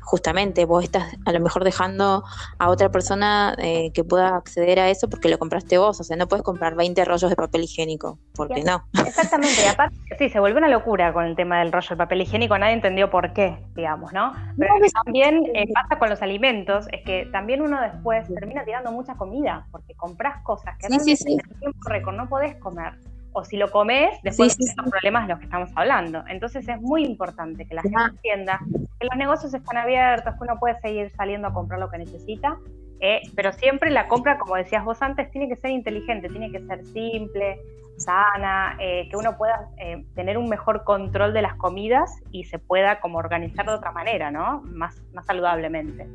justamente 0.00 0.64
vos 0.64 0.84
estás 0.84 1.14
a 1.24 1.32
lo 1.32 1.40
mejor 1.40 1.64
dejando 1.64 2.24
a 2.58 2.68
otra 2.68 2.90
persona 2.90 3.54
eh, 3.58 3.90
que 3.92 4.04
pueda 4.04 4.36
acceder 4.36 4.80
a 4.80 4.90
eso 4.90 5.08
porque 5.08 5.28
lo 5.28 5.38
compraste 5.38 5.78
vos, 5.78 6.00
o 6.00 6.04
sea, 6.04 6.16
no 6.16 6.28
puedes 6.28 6.42
comprar 6.42 6.74
20 6.74 7.04
rollos 7.04 7.30
de 7.30 7.36
papel 7.36 7.64
higiénico, 7.64 8.18
porque 8.34 8.62
no. 8.62 8.84
Exactamente, 9.06 9.62
y 9.64 9.68
aparte, 9.68 9.96
sí, 10.18 10.28
se 10.28 10.40
volvió 10.40 10.58
una 10.58 10.68
locura 10.68 11.12
con 11.12 11.24
el 11.24 11.36
tema 11.36 11.58
del 11.60 11.72
rollo 11.72 11.88
de 11.90 11.96
papel 11.96 12.22
higiénico, 12.22 12.58
nadie 12.58 12.74
entendió 12.74 13.10
por 13.10 13.32
qué, 13.32 13.58
digamos, 13.74 14.12
¿no? 14.12 14.32
Pero 14.58 14.74
también 15.04 15.42
eh, 15.54 15.66
pasa 15.72 15.98
con 15.98 16.08
los 16.08 16.22
alimentos, 16.22 16.86
es 16.92 17.02
que 17.04 17.26
también 17.32 17.62
uno 17.62 17.80
después 17.80 18.26
termina 18.34 18.64
tirando 18.64 18.92
mucha 18.92 19.14
comida, 19.14 19.66
porque 19.70 19.94
compras 19.94 20.42
cosas 20.42 20.76
que 20.78 20.88
sí, 20.98 21.16
en 21.26 21.40
el 21.40 21.58
tiempo 21.58 21.78
récord 21.88 22.16
no 22.16 22.28
podés 22.28 22.56
comer 22.56 22.94
o 23.32 23.44
si 23.44 23.56
lo 23.56 23.70
comes, 23.70 24.10
después 24.22 24.54
sí, 24.54 24.64
los 24.76 24.90
problemas 24.90 25.26
de 25.26 25.28
los 25.30 25.38
que 25.38 25.44
estamos 25.44 25.70
hablando. 25.76 26.24
Entonces 26.28 26.68
es 26.68 26.80
muy 26.80 27.04
importante 27.04 27.66
que 27.66 27.74
la 27.74 27.82
gente 27.82 27.98
entienda 28.10 28.60
que 28.98 29.06
los 29.06 29.16
negocios 29.16 29.54
están 29.54 29.76
abiertos, 29.76 30.34
que 30.34 30.42
uno 30.42 30.58
puede 30.58 30.78
seguir 30.80 31.10
saliendo 31.10 31.48
a 31.48 31.52
comprar 31.52 31.80
lo 31.80 31.90
que 31.90 31.98
necesita, 31.98 32.58
eh, 33.00 33.22
pero 33.34 33.52
siempre 33.52 33.90
la 33.90 34.08
compra, 34.08 34.38
como 34.38 34.56
decías 34.56 34.84
vos 34.84 35.00
antes, 35.00 35.30
tiene 35.30 35.48
que 35.48 35.56
ser 35.56 35.70
inteligente, 35.70 36.28
tiene 36.28 36.52
que 36.52 36.60
ser 36.66 36.84
simple, 36.84 37.58
sana, 37.96 38.76
eh, 38.78 39.08
que 39.10 39.16
uno 39.16 39.36
pueda 39.36 39.68
eh, 39.78 40.04
tener 40.14 40.38
un 40.38 40.48
mejor 40.48 40.84
control 40.84 41.32
de 41.32 41.42
las 41.42 41.54
comidas 41.54 42.10
y 42.30 42.44
se 42.44 42.58
pueda 42.58 43.00
como 43.00 43.18
organizar 43.18 43.66
de 43.66 43.72
otra 43.72 43.92
manera, 43.92 44.30
¿no? 44.30 44.62
Más, 44.62 45.02
más 45.12 45.26
saludablemente. 45.26 46.06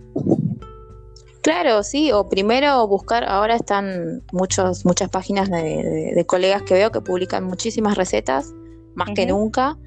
Claro, 1.46 1.84
sí, 1.84 2.12
o 2.12 2.28
primero 2.28 2.88
buscar, 2.88 3.24
ahora 3.24 3.56
están 3.56 4.24
muchos, 4.32 4.84
muchas 4.84 5.10
páginas 5.12 5.48
de, 5.48 6.26
colegas 6.26 6.64
que 6.64 6.74
veo 6.74 6.92
que 6.92 7.02
publican 7.02 7.44
muchísimas 7.44 7.96
recetas, 7.96 8.52
más 8.96 9.10
que 9.14 9.28
nunca, 9.28 9.78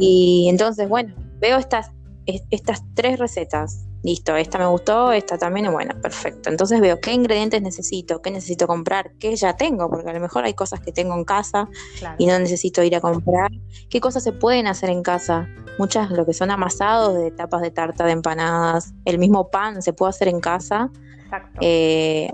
y 0.00 0.48
entonces, 0.50 0.88
bueno, 0.88 1.14
veo 1.38 1.58
estas, 1.58 1.92
estas 2.26 2.82
tres 2.94 3.20
recetas 3.20 3.86
listo, 4.02 4.34
esta 4.36 4.58
me 4.58 4.66
gustó, 4.66 5.12
esta 5.12 5.38
también, 5.38 5.70
bueno, 5.72 5.94
perfecto. 6.00 6.50
Entonces 6.50 6.80
veo 6.80 7.00
qué 7.00 7.12
ingredientes 7.12 7.60
necesito, 7.62 8.22
qué 8.22 8.30
necesito 8.30 8.66
comprar, 8.66 9.12
qué 9.18 9.34
ya 9.36 9.56
tengo, 9.56 9.90
porque 9.90 10.08
a 10.08 10.12
lo 10.12 10.20
mejor 10.20 10.44
hay 10.44 10.54
cosas 10.54 10.80
que 10.80 10.92
tengo 10.92 11.14
en 11.14 11.24
casa 11.24 11.68
y 12.18 12.26
no 12.26 12.38
necesito 12.38 12.82
ir 12.82 12.96
a 12.96 13.00
comprar. 13.00 13.50
¿Qué 13.88 14.00
cosas 14.00 14.22
se 14.22 14.32
pueden 14.32 14.66
hacer 14.66 14.90
en 14.90 15.02
casa? 15.02 15.48
Muchas, 15.78 16.10
lo 16.10 16.26
que 16.26 16.34
son 16.34 16.50
amasados 16.50 17.14
de 17.14 17.30
tapas 17.30 17.62
de 17.62 17.70
tarta, 17.70 18.04
de 18.04 18.12
empanadas, 18.12 18.92
el 19.04 19.18
mismo 19.18 19.50
pan 19.50 19.82
se 19.82 19.92
puede 19.92 20.10
hacer 20.10 20.28
en 20.28 20.40
casa. 20.40 20.90
Eh, 21.60 22.28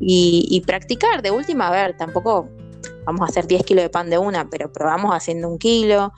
y, 0.00 0.46
y 0.50 0.60
practicar, 0.60 1.22
de 1.22 1.30
última, 1.30 1.68
a 1.68 1.70
ver, 1.70 1.96
tampoco 1.96 2.48
vamos 3.06 3.22
a 3.22 3.24
hacer 3.24 3.46
10 3.46 3.64
kilos 3.64 3.82
de 3.82 3.88
pan 3.88 4.10
de 4.10 4.18
una, 4.18 4.50
pero 4.50 4.70
probamos 4.70 5.14
haciendo 5.14 5.48
un 5.48 5.58
kilo. 5.58 6.12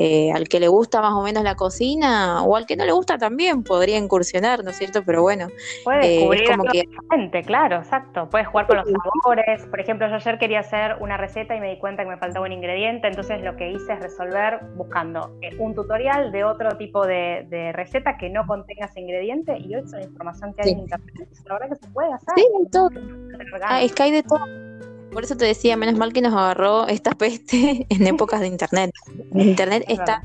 Eh, 0.00 0.30
al 0.32 0.48
que 0.48 0.60
le 0.60 0.68
gusta 0.68 1.00
más 1.00 1.12
o 1.12 1.22
menos 1.22 1.42
la 1.42 1.56
cocina 1.56 2.44
o 2.44 2.54
al 2.54 2.66
que 2.66 2.76
no 2.76 2.84
le 2.84 2.92
gusta 2.92 3.18
también 3.18 3.64
podría 3.64 3.98
incursionar, 3.98 4.62
¿no 4.62 4.70
es 4.70 4.76
cierto? 4.76 5.02
Pero 5.04 5.22
bueno, 5.22 5.48
puede 5.82 6.06
eh, 6.06 6.10
descubrir 6.10 6.48
como 6.48 6.64
que... 6.66 7.42
claro, 7.42 7.78
exacto. 7.78 8.28
Puedes 8.30 8.46
jugar 8.46 8.68
con 8.68 8.76
los 8.76 8.86
sabores. 8.86 9.66
Por 9.66 9.80
ejemplo, 9.80 10.08
yo 10.08 10.14
ayer 10.14 10.38
quería 10.38 10.60
hacer 10.60 10.98
una 11.00 11.16
receta 11.16 11.56
y 11.56 11.60
me 11.60 11.70
di 11.70 11.78
cuenta 11.80 12.04
que 12.04 12.10
me 12.10 12.16
faltaba 12.16 12.46
un 12.46 12.52
ingrediente, 12.52 13.08
entonces 13.08 13.42
lo 13.42 13.56
que 13.56 13.72
hice 13.72 13.94
es 13.94 13.98
resolver 13.98 14.60
buscando 14.76 15.36
eh, 15.42 15.56
un 15.58 15.74
tutorial 15.74 16.30
de 16.30 16.44
otro 16.44 16.78
tipo 16.78 17.04
de, 17.04 17.72
receta 17.74 18.16
que 18.18 18.30
no 18.30 18.46
contenga 18.46 18.86
ese 18.86 19.00
ingrediente 19.00 19.58
y 19.58 19.74
hoy 19.74 19.82
es 19.84 19.90
la 19.90 20.02
información 20.02 20.54
que 20.54 20.62
hay 20.62 20.72
en 20.74 20.78
internet. 20.78 21.28
La 21.44 21.54
verdad 21.54 21.70
que 21.70 21.84
se 21.84 21.92
puede 21.92 22.12
hacer. 22.12 22.34
Sí, 22.36 22.46
todo. 22.70 22.90
Ah, 23.62 23.82
es 23.82 23.92
que 23.92 24.02
hay 24.04 24.12
de 24.12 24.22
todo 24.22 24.67
por 25.12 25.24
eso 25.24 25.36
te 25.36 25.44
decía, 25.44 25.76
menos 25.76 25.96
mal 25.96 26.12
que 26.12 26.20
nos 26.20 26.32
agarró 26.32 26.86
esta 26.86 27.12
peste 27.12 27.86
en 27.90 28.06
épocas 28.06 28.40
de 28.40 28.48
internet. 28.48 28.92
internet 29.34 29.84
está 29.88 30.22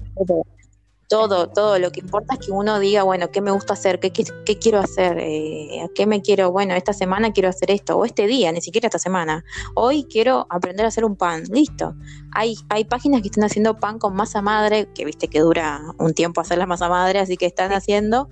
todo, 1.07 1.49
todo. 1.49 1.79
Lo 1.79 1.91
que 1.91 1.99
importa 1.99 2.35
es 2.35 2.45
que 2.45 2.51
uno 2.51 2.79
diga, 2.79 3.03
bueno, 3.03 3.31
¿qué 3.31 3.41
me 3.41 3.51
gusta 3.51 3.73
hacer? 3.73 3.99
¿Qué, 3.99 4.11
qué, 4.11 4.59
quiero 4.59 4.79
hacer? 4.79 5.17
Eh, 5.19 5.81
¿A 5.83 5.87
qué 5.93 6.05
me 6.05 6.21
quiero? 6.21 6.51
Bueno, 6.51 6.73
esta 6.75 6.93
semana 6.93 7.33
quiero 7.33 7.49
hacer 7.49 7.71
esto, 7.71 7.97
o 7.97 8.05
este 8.05 8.27
día, 8.27 8.51
ni 8.51 8.61
siquiera 8.61 8.87
esta 8.87 8.99
semana. 8.99 9.43
Hoy 9.75 10.05
quiero 10.09 10.47
aprender 10.49 10.85
a 10.85 10.89
hacer 10.89 11.05
un 11.05 11.15
pan. 11.15 11.43
Listo. 11.51 11.95
Hay, 12.33 12.55
hay 12.69 12.85
páginas 12.85 13.21
que 13.21 13.27
están 13.27 13.43
haciendo 13.43 13.77
pan 13.79 13.99
con 13.99 14.15
masa 14.15 14.41
madre, 14.41 14.89
que 14.93 15.05
viste 15.05 15.27
que 15.27 15.39
dura 15.39 15.81
un 15.99 16.13
tiempo 16.13 16.41
hacer 16.41 16.57
la 16.57 16.65
masa 16.65 16.89
madre, 16.89 17.19
así 17.19 17.37
que 17.37 17.45
están 17.45 17.71
haciendo 17.73 18.29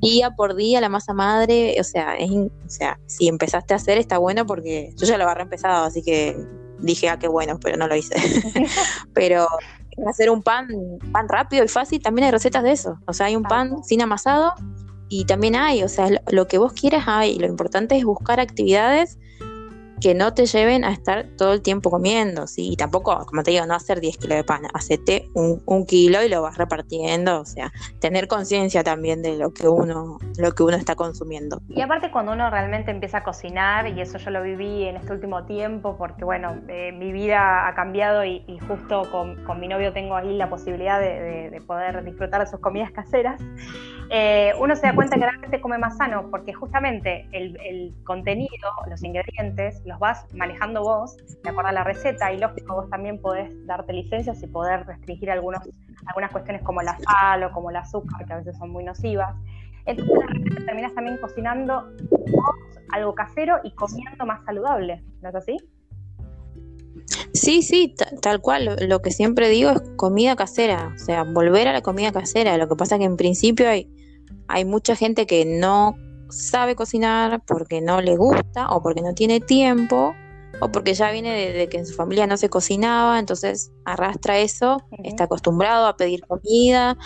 día 0.00 0.30
por 0.30 0.54
día 0.54 0.80
la 0.80 0.88
masa 0.88 1.14
madre. 1.14 1.76
O 1.80 1.84
sea, 1.84 2.16
es, 2.16 2.30
o 2.30 2.50
sea, 2.68 2.98
si 3.06 3.28
empezaste 3.28 3.74
a 3.74 3.76
hacer 3.76 3.98
está 3.98 4.18
bueno 4.18 4.46
porque 4.46 4.92
yo 4.96 5.06
ya 5.06 5.18
lo 5.18 5.28
había 5.28 5.42
empezado, 5.42 5.84
así 5.84 6.02
que 6.02 6.36
dije, 6.80 7.08
ah, 7.08 7.18
qué 7.18 7.28
bueno, 7.28 7.58
pero 7.60 7.76
no 7.76 7.88
lo 7.88 7.96
hice. 7.96 8.14
pero 9.14 9.48
hacer 10.06 10.30
un 10.30 10.42
pan, 10.42 10.68
pan 11.12 11.28
rápido 11.28 11.64
y 11.64 11.68
fácil, 11.68 12.02
también 12.02 12.26
hay 12.26 12.30
recetas 12.30 12.62
de 12.62 12.72
eso. 12.72 12.98
O 13.06 13.12
sea, 13.12 13.26
hay 13.26 13.36
un 13.36 13.42
pan 13.42 13.82
sin 13.84 14.02
amasado 14.02 14.52
y 15.08 15.24
también 15.24 15.56
hay, 15.56 15.82
o 15.82 15.88
sea, 15.88 16.08
lo 16.30 16.46
que 16.46 16.58
vos 16.58 16.72
quieras 16.72 17.04
hay. 17.06 17.38
Lo 17.38 17.46
importante 17.46 17.96
es 17.96 18.04
buscar 18.04 18.40
actividades 18.40 19.18
que 20.04 20.14
no 20.14 20.34
te 20.34 20.44
lleven 20.44 20.84
a 20.84 20.92
estar 20.92 21.28
todo 21.38 21.54
el 21.54 21.62
tiempo 21.62 21.90
comiendo, 21.90 22.46
¿sí? 22.46 22.72
Y 22.72 22.76
tampoco, 22.76 23.24
como 23.24 23.42
te 23.42 23.52
digo, 23.52 23.64
no 23.64 23.72
hacer 23.72 24.00
10 24.00 24.18
kilos 24.18 24.36
de 24.36 24.44
pan, 24.44 24.60
hacete 24.74 25.30
un, 25.32 25.62
un 25.64 25.86
kilo 25.86 26.22
y 26.22 26.28
lo 26.28 26.42
vas 26.42 26.58
repartiendo, 26.58 27.40
o 27.40 27.46
sea, 27.46 27.72
tener 28.02 28.28
conciencia 28.28 28.84
también 28.84 29.22
de 29.22 29.38
lo 29.38 29.54
que 29.54 29.66
uno, 29.66 30.18
lo 30.36 30.52
que 30.52 30.62
uno 30.62 30.76
está 30.76 30.94
consumiendo. 30.94 31.62
Y 31.70 31.80
aparte 31.80 32.10
cuando 32.10 32.32
uno 32.32 32.50
realmente 32.50 32.90
empieza 32.90 33.18
a 33.18 33.24
cocinar, 33.24 33.88
y 33.88 33.98
eso 33.98 34.18
yo 34.18 34.28
lo 34.28 34.42
viví 34.42 34.84
en 34.84 34.96
este 34.96 35.10
último 35.10 35.46
tiempo, 35.46 35.96
porque 35.96 36.22
bueno, 36.22 36.54
eh, 36.68 36.92
mi 36.92 37.10
vida 37.10 37.66
ha 37.66 37.74
cambiado 37.74 38.26
y, 38.26 38.44
justo 38.68 39.10
con, 39.10 39.42
con, 39.46 39.58
mi 39.58 39.68
novio 39.68 39.94
tengo 39.94 40.16
ahí 40.16 40.36
la 40.36 40.50
posibilidad 40.50 41.00
de, 41.00 41.48
de, 41.48 41.60
poder 41.62 42.04
disfrutar 42.04 42.42
de 42.42 42.46
sus 42.46 42.60
comidas 42.60 42.90
caseras, 42.90 43.40
eh, 44.10 44.52
uno 44.58 44.76
se 44.76 44.86
da 44.86 44.94
cuenta 44.94 45.16
que 45.16 45.22
realmente 45.22 45.60
come 45.60 45.78
más 45.78 45.96
sano, 45.96 46.28
porque 46.30 46.52
justamente 46.52 47.26
el, 47.32 47.58
el 47.64 47.94
contenido, 48.04 48.68
los 48.88 49.02
ingredientes, 49.02 49.82
los 49.84 49.93
vas 49.98 50.26
manejando 50.34 50.82
vos, 50.82 51.16
de 51.42 51.50
acuerdo 51.50 51.72
la 51.72 51.84
receta, 51.84 52.32
y 52.32 52.38
lógico, 52.38 52.74
vos 52.74 52.90
también 52.90 53.20
podés 53.20 53.50
darte 53.66 53.92
licencias 53.92 54.42
y 54.42 54.46
poder 54.46 54.86
restringir 54.86 55.30
algunos, 55.30 55.62
algunas 56.06 56.30
cuestiones 56.30 56.62
como 56.62 56.82
la 56.82 56.98
sal 56.98 57.44
o 57.44 57.52
como 57.52 57.70
el 57.70 57.76
azúcar, 57.76 58.26
que 58.26 58.32
a 58.32 58.36
veces 58.38 58.56
son 58.58 58.70
muy 58.70 58.84
nocivas. 58.84 59.34
Entonces 59.86 60.64
terminas 60.64 60.94
también 60.94 61.18
cocinando 61.18 61.90
algo 62.92 63.14
casero 63.14 63.58
y 63.64 63.72
comiendo 63.72 64.24
más 64.24 64.44
saludable, 64.44 65.02
¿no 65.20 65.28
es 65.28 65.34
así? 65.34 65.56
Sí, 67.32 67.62
sí, 67.62 67.94
tal 68.22 68.40
cual. 68.40 68.76
Lo, 68.88 69.02
que 69.02 69.10
siempre 69.10 69.48
digo 69.48 69.70
es 69.70 69.82
comida 69.96 70.36
casera, 70.36 70.92
o 70.94 70.98
sea, 70.98 71.24
volver 71.24 71.68
a 71.68 71.72
la 71.72 71.82
comida 71.82 72.12
casera. 72.12 72.56
Lo 72.56 72.68
que 72.68 72.76
pasa 72.76 72.94
es 72.94 73.00
que 73.00 73.06
en 73.06 73.16
principio 73.16 73.68
hay, 73.68 73.90
hay 74.48 74.64
mucha 74.64 74.94
gente 74.94 75.26
que 75.26 75.44
no 75.44 75.96
sabe 76.30 76.74
cocinar 76.76 77.42
porque 77.46 77.80
no 77.80 78.00
le 78.00 78.16
gusta 78.16 78.68
o 78.68 78.82
porque 78.82 79.02
no 79.02 79.14
tiene 79.14 79.40
tiempo 79.40 80.14
o 80.60 80.70
porque 80.70 80.94
ya 80.94 81.10
viene 81.10 81.52
de, 81.52 81.68
que 81.68 81.78
en 81.78 81.86
su 81.86 81.94
familia 81.94 82.26
no 82.26 82.36
se 82.36 82.48
cocinaba, 82.48 83.18
entonces 83.18 83.72
arrastra 83.84 84.38
eso, 84.38 84.78
está 85.02 85.24
acostumbrado 85.24 85.86
a 85.86 85.96
pedir 85.96 86.24
comida 86.26 86.96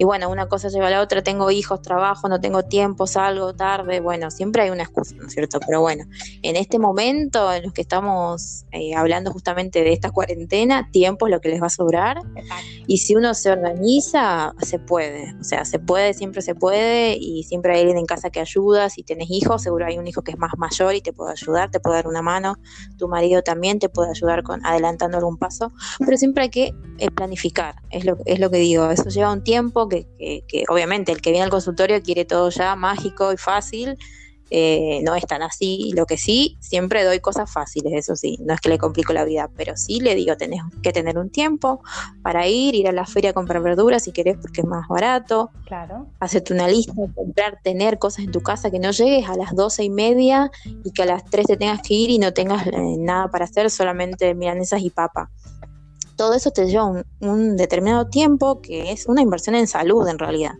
y 0.00 0.04
bueno, 0.04 0.30
una 0.30 0.48
cosa 0.48 0.68
lleva 0.70 0.86
a 0.86 0.90
la 0.90 1.02
otra, 1.02 1.22
tengo 1.22 1.50
hijos, 1.50 1.82
trabajo, 1.82 2.26
no 2.26 2.40
tengo 2.40 2.62
tiempo, 2.62 3.06
salgo 3.06 3.54
tarde, 3.54 4.00
bueno, 4.00 4.30
siempre 4.30 4.62
hay 4.62 4.70
una 4.70 4.84
excusa, 4.84 5.14
¿no 5.16 5.26
es 5.26 5.34
cierto? 5.34 5.60
Pero 5.60 5.82
bueno, 5.82 6.06
en 6.40 6.56
este 6.56 6.78
momento 6.78 7.52
en 7.52 7.64
los 7.64 7.74
que 7.74 7.82
estamos 7.82 8.64
eh, 8.72 8.94
hablando 8.94 9.30
justamente 9.30 9.84
de 9.84 9.92
esta 9.92 10.10
cuarentena, 10.10 10.88
tiempo 10.90 11.26
es 11.26 11.32
lo 11.32 11.42
que 11.42 11.50
les 11.50 11.60
va 11.60 11.66
a 11.66 11.68
sobrar 11.68 12.22
y 12.86 12.96
si 12.96 13.14
uno 13.14 13.34
se 13.34 13.50
organiza, 13.50 14.54
se 14.62 14.78
puede, 14.78 15.34
o 15.38 15.44
sea, 15.44 15.66
se 15.66 15.78
puede, 15.78 16.14
siempre 16.14 16.40
se 16.40 16.54
puede 16.54 17.18
y 17.18 17.42
siempre 17.42 17.74
hay 17.74 17.80
alguien 17.80 17.98
en 17.98 18.06
casa 18.06 18.30
que 18.30 18.40
ayuda, 18.40 18.88
si 18.88 19.02
tienes 19.02 19.28
hijos, 19.30 19.60
seguro 19.60 19.84
hay 19.84 19.98
un 19.98 20.06
hijo 20.06 20.22
que 20.22 20.30
es 20.30 20.38
más 20.38 20.52
mayor 20.56 20.94
y 20.94 21.02
te 21.02 21.12
puede 21.12 21.32
ayudar, 21.32 21.70
te 21.70 21.78
puede 21.78 21.96
dar 21.96 22.08
una 22.08 22.22
mano, 22.22 22.56
tu 22.96 23.06
marido 23.06 23.42
también 23.42 23.78
te 23.78 23.90
puede 23.90 24.08
ayudar 24.08 24.44
con 24.44 24.64
adelantando 24.64 25.18
algún 25.18 25.36
paso, 25.36 25.74
pero 25.98 26.16
siempre 26.16 26.44
hay 26.44 26.48
que 26.48 26.74
eh, 26.96 27.10
planificar, 27.10 27.74
es 27.90 28.06
lo, 28.06 28.16
es 28.24 28.40
lo 28.40 28.48
que 28.50 28.56
digo, 28.56 28.90
eso 28.90 29.10
lleva 29.10 29.30
un 29.30 29.44
tiempo 29.44 29.89
que, 29.90 30.64
obviamente 30.68 31.12
el 31.12 31.20
que 31.20 31.30
viene 31.30 31.44
al 31.44 31.50
consultorio 31.50 32.02
quiere 32.02 32.24
todo 32.24 32.48
ya 32.50 32.74
mágico 32.76 33.32
y 33.32 33.36
fácil, 33.36 33.98
eh, 34.50 35.00
no 35.04 35.14
es 35.14 35.24
tan 35.26 35.42
así. 35.42 35.92
Lo 35.94 36.06
que 36.06 36.16
sí, 36.16 36.56
siempre 36.60 37.04
doy 37.04 37.20
cosas 37.20 37.50
fáciles, 37.50 37.92
eso 37.92 38.16
sí, 38.16 38.38
no 38.40 38.52
es 38.52 38.60
que 38.60 38.68
le 38.68 38.78
complico 38.78 39.12
la 39.12 39.24
vida, 39.24 39.48
pero 39.56 39.76
sí 39.76 40.00
le 40.00 40.14
digo, 40.14 40.36
tenés 40.36 40.60
que 40.82 40.92
tener 40.92 41.18
un 41.18 41.30
tiempo 41.30 41.80
para 42.22 42.48
ir, 42.48 42.74
ir 42.74 42.88
a 42.88 42.92
la 42.92 43.06
feria 43.06 43.30
a 43.30 43.32
comprar 43.32 43.62
verduras 43.62 44.04
si 44.04 44.12
querés 44.12 44.36
porque 44.38 44.62
es 44.62 44.66
más 44.66 44.88
barato. 44.88 45.50
Claro. 45.66 46.08
Hacerte 46.18 46.52
una 46.52 46.66
lista, 46.66 46.92
comprar, 47.14 47.60
tener 47.62 47.98
cosas 47.98 48.24
en 48.24 48.32
tu 48.32 48.40
casa, 48.40 48.70
que 48.70 48.80
no 48.80 48.90
llegues 48.90 49.28
a 49.28 49.36
las 49.36 49.54
doce 49.54 49.84
y 49.84 49.90
media 49.90 50.50
y 50.84 50.90
que 50.90 51.02
a 51.02 51.06
las 51.06 51.24
tres 51.24 51.46
te 51.46 51.56
tengas 51.56 51.80
que 51.82 51.94
ir 51.94 52.10
y 52.10 52.18
no 52.18 52.32
tengas 52.32 52.66
eh, 52.66 52.96
nada 52.98 53.28
para 53.28 53.44
hacer, 53.44 53.70
solamente 53.70 54.34
milanesas 54.34 54.82
y 54.82 54.90
papa 54.90 55.30
todo 56.20 56.34
eso 56.34 56.50
te 56.50 56.66
lleva 56.66 57.02
un, 57.20 57.56
determinado 57.56 58.08
tiempo 58.08 58.60
que 58.60 58.92
es 58.92 59.06
una 59.06 59.22
inversión 59.22 59.56
en 59.56 59.66
salud 59.66 60.06
en 60.06 60.18
realidad. 60.18 60.52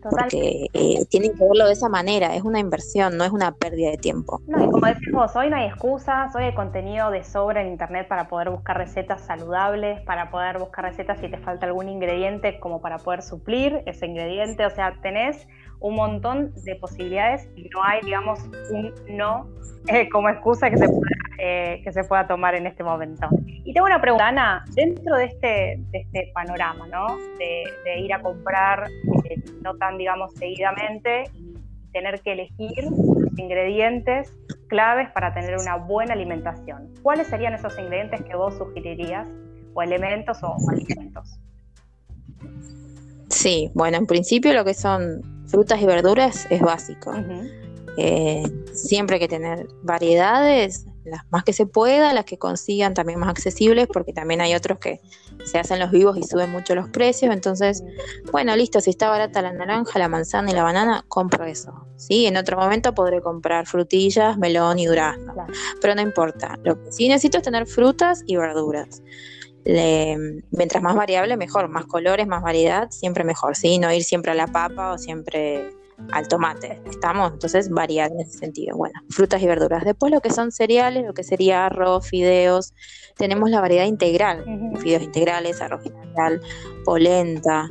porque 0.00 0.68
eh, 0.72 1.04
tienen 1.10 1.36
que 1.36 1.44
verlo 1.44 1.66
de 1.66 1.74
esa 1.74 1.90
manera, 1.90 2.34
es 2.34 2.42
una 2.42 2.58
inversión, 2.58 3.18
no 3.18 3.24
es 3.24 3.30
una 3.30 3.52
pérdida 3.52 3.90
de 3.90 3.98
tiempo. 3.98 4.40
No, 4.46 4.64
y 4.64 4.70
como 4.70 4.86
decís 4.86 5.12
vos, 5.12 5.36
hoy 5.36 5.50
no 5.50 5.56
hay 5.56 5.66
excusas, 5.66 6.34
hoy 6.34 6.44
hay 6.44 6.54
contenido 6.54 7.10
de 7.10 7.24
sobra 7.24 7.60
en 7.60 7.68
internet 7.68 8.08
para 8.08 8.26
poder 8.28 8.48
buscar 8.48 8.78
recetas 8.78 9.20
saludables, 9.20 10.00
para 10.06 10.30
poder 10.30 10.58
buscar 10.58 10.86
recetas 10.86 11.20
si 11.20 11.28
te 11.28 11.36
falta 11.36 11.66
algún 11.66 11.90
ingrediente 11.90 12.58
como 12.58 12.80
para 12.80 12.96
poder 12.96 13.20
suplir 13.20 13.82
ese 13.84 14.06
ingrediente, 14.06 14.64
o 14.64 14.70
sea, 14.70 14.98
tenés 15.02 15.46
un 15.80 15.96
montón 15.96 16.54
de 16.64 16.74
posibilidades 16.76 17.46
y 17.54 17.68
no 17.68 17.84
hay, 17.84 18.00
digamos, 18.00 18.38
un 18.70 18.94
no 19.10 19.46
eh, 19.88 20.08
como 20.08 20.28
excusa 20.28 20.70
que 20.70 20.78
se, 20.78 20.88
pueda, 20.88 21.00
eh, 21.38 21.80
que 21.82 21.92
se 21.92 22.04
pueda 22.04 22.26
tomar 22.26 22.54
en 22.54 22.66
este 22.66 22.84
momento. 22.84 23.28
Y 23.46 23.72
tengo 23.72 23.86
una 23.86 24.00
pregunta, 24.00 24.28
Ana, 24.28 24.64
dentro 24.74 25.16
de 25.16 25.24
este, 25.26 25.80
de 25.90 26.00
este 26.00 26.30
panorama, 26.34 26.86
¿no? 26.88 27.06
De, 27.38 27.98
ir 27.98 28.12
a 28.12 28.20
comprar 28.20 28.88
eh, 29.24 29.42
no 29.62 29.74
tan, 29.76 29.98
digamos, 29.98 30.32
seguidamente 30.34 31.24
y 31.34 31.54
tener 31.92 32.20
que 32.20 32.32
elegir 32.32 32.84
los 32.84 33.38
ingredientes 33.38 34.34
claves 34.68 35.10
para 35.10 35.32
tener 35.34 35.56
una 35.58 35.76
buena 35.76 36.14
alimentación. 36.14 36.92
¿Cuáles 37.02 37.26
serían 37.28 37.54
esos 37.54 37.78
ingredientes 37.78 38.22
que 38.22 38.34
vos 38.34 38.56
sugerirías 38.56 39.26
o 39.74 39.82
elementos 39.82 40.38
o 40.42 40.56
alimentos? 40.70 41.38
Sí, 43.28 43.70
bueno, 43.74 43.96
en 43.96 44.06
principio 44.06 44.52
lo 44.52 44.64
que 44.64 44.74
son 44.74 45.22
frutas 45.46 45.80
y 45.80 45.86
verduras 45.86 46.46
es 46.50 46.60
básico. 46.60 47.12
Eh, 47.96 48.42
siempre 48.72 49.16
hay 49.16 49.20
que 49.20 49.28
tener 49.28 49.66
variedades, 49.82 50.86
las 51.04 51.22
más 51.30 51.44
que 51.44 51.52
se 51.52 51.66
pueda, 51.66 52.12
las 52.12 52.24
que 52.24 52.38
consigan 52.38 52.94
también 52.94 53.18
más 53.18 53.28
accesibles, 53.28 53.88
porque 53.92 54.12
también 54.12 54.40
hay 54.40 54.54
otros 54.54 54.78
que 54.78 55.00
se 55.44 55.58
hacen 55.58 55.78
los 55.78 55.90
vivos 55.90 56.16
y 56.16 56.22
suben 56.22 56.50
mucho 56.50 56.74
los 56.74 56.88
precios. 56.88 57.32
Entonces, 57.32 57.82
bueno, 58.30 58.54
listo, 58.56 58.80
si 58.80 58.90
está 58.90 59.08
barata 59.08 59.42
la 59.42 59.52
naranja, 59.52 59.98
la 59.98 60.08
manzana 60.08 60.50
y 60.50 60.54
la 60.54 60.62
banana, 60.62 61.04
compro 61.08 61.44
eso. 61.44 61.86
¿sí? 61.96 62.26
En 62.26 62.36
otro 62.36 62.58
momento 62.58 62.94
podré 62.94 63.20
comprar 63.20 63.66
frutillas, 63.66 64.38
melón 64.38 64.78
y 64.78 64.86
durazno, 64.86 65.34
pero 65.80 65.94
no 65.94 66.02
importa. 66.02 66.58
Lo 66.62 66.82
que 66.82 66.92
sí 66.92 67.08
necesito 67.08 67.38
es 67.38 67.44
tener 67.44 67.66
frutas 67.66 68.22
y 68.26 68.36
verduras. 68.36 69.02
mientras 69.64 70.82
más 70.82 70.94
variable, 70.94 71.36
mejor. 71.36 71.68
Más 71.68 71.86
colores, 71.86 72.26
más 72.26 72.42
variedad, 72.42 72.90
siempre 72.90 73.24
mejor. 73.24 73.56
¿sí? 73.56 73.78
No 73.78 73.92
ir 73.92 74.04
siempre 74.04 74.32
a 74.32 74.34
la 74.34 74.46
papa 74.46 74.92
o 74.92 74.98
siempre 74.98 75.81
al 76.10 76.28
tomate, 76.28 76.80
¿estamos? 76.88 77.32
Entonces 77.32 77.70
variar 77.70 78.10
en 78.10 78.20
ese 78.20 78.38
sentido. 78.38 78.76
Bueno, 78.76 79.00
frutas 79.08 79.42
y 79.42 79.46
verduras. 79.46 79.84
Después 79.84 80.12
lo 80.12 80.20
que 80.20 80.30
son 80.30 80.52
cereales, 80.52 81.04
lo 81.06 81.14
que 81.14 81.22
sería 81.22 81.66
arroz, 81.66 82.08
fideos, 82.08 82.74
tenemos 83.16 83.50
la 83.50 83.60
variedad 83.60 83.86
integral, 83.86 84.44
fideos 84.80 85.02
integrales, 85.02 85.60
arroz 85.60 85.84
integral, 85.84 86.40
polenta, 86.84 87.70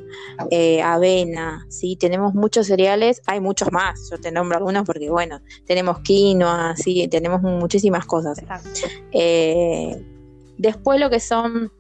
eh, 0.49 0.81
avena, 0.81 1.65
¿sí? 1.69 1.95
Tenemos 1.95 2.33
muchos 2.33 2.67
cereales, 2.67 3.21
hay 3.25 3.39
muchos 3.39 3.71
más, 3.71 4.09
yo 4.09 4.19
te 4.19 4.31
nombro 4.31 4.57
algunos 4.57 4.85
porque, 4.85 5.09
bueno, 5.09 5.41
tenemos 5.65 5.99
quinoa, 5.99 6.75
¿sí? 6.77 7.07
Tenemos 7.09 7.41
muchísimas 7.41 8.05
cosas. 8.05 8.39
Eh, 9.11 10.03
después 10.57 10.99
lo 10.99 11.09
que 11.09 11.19
son 11.19 11.71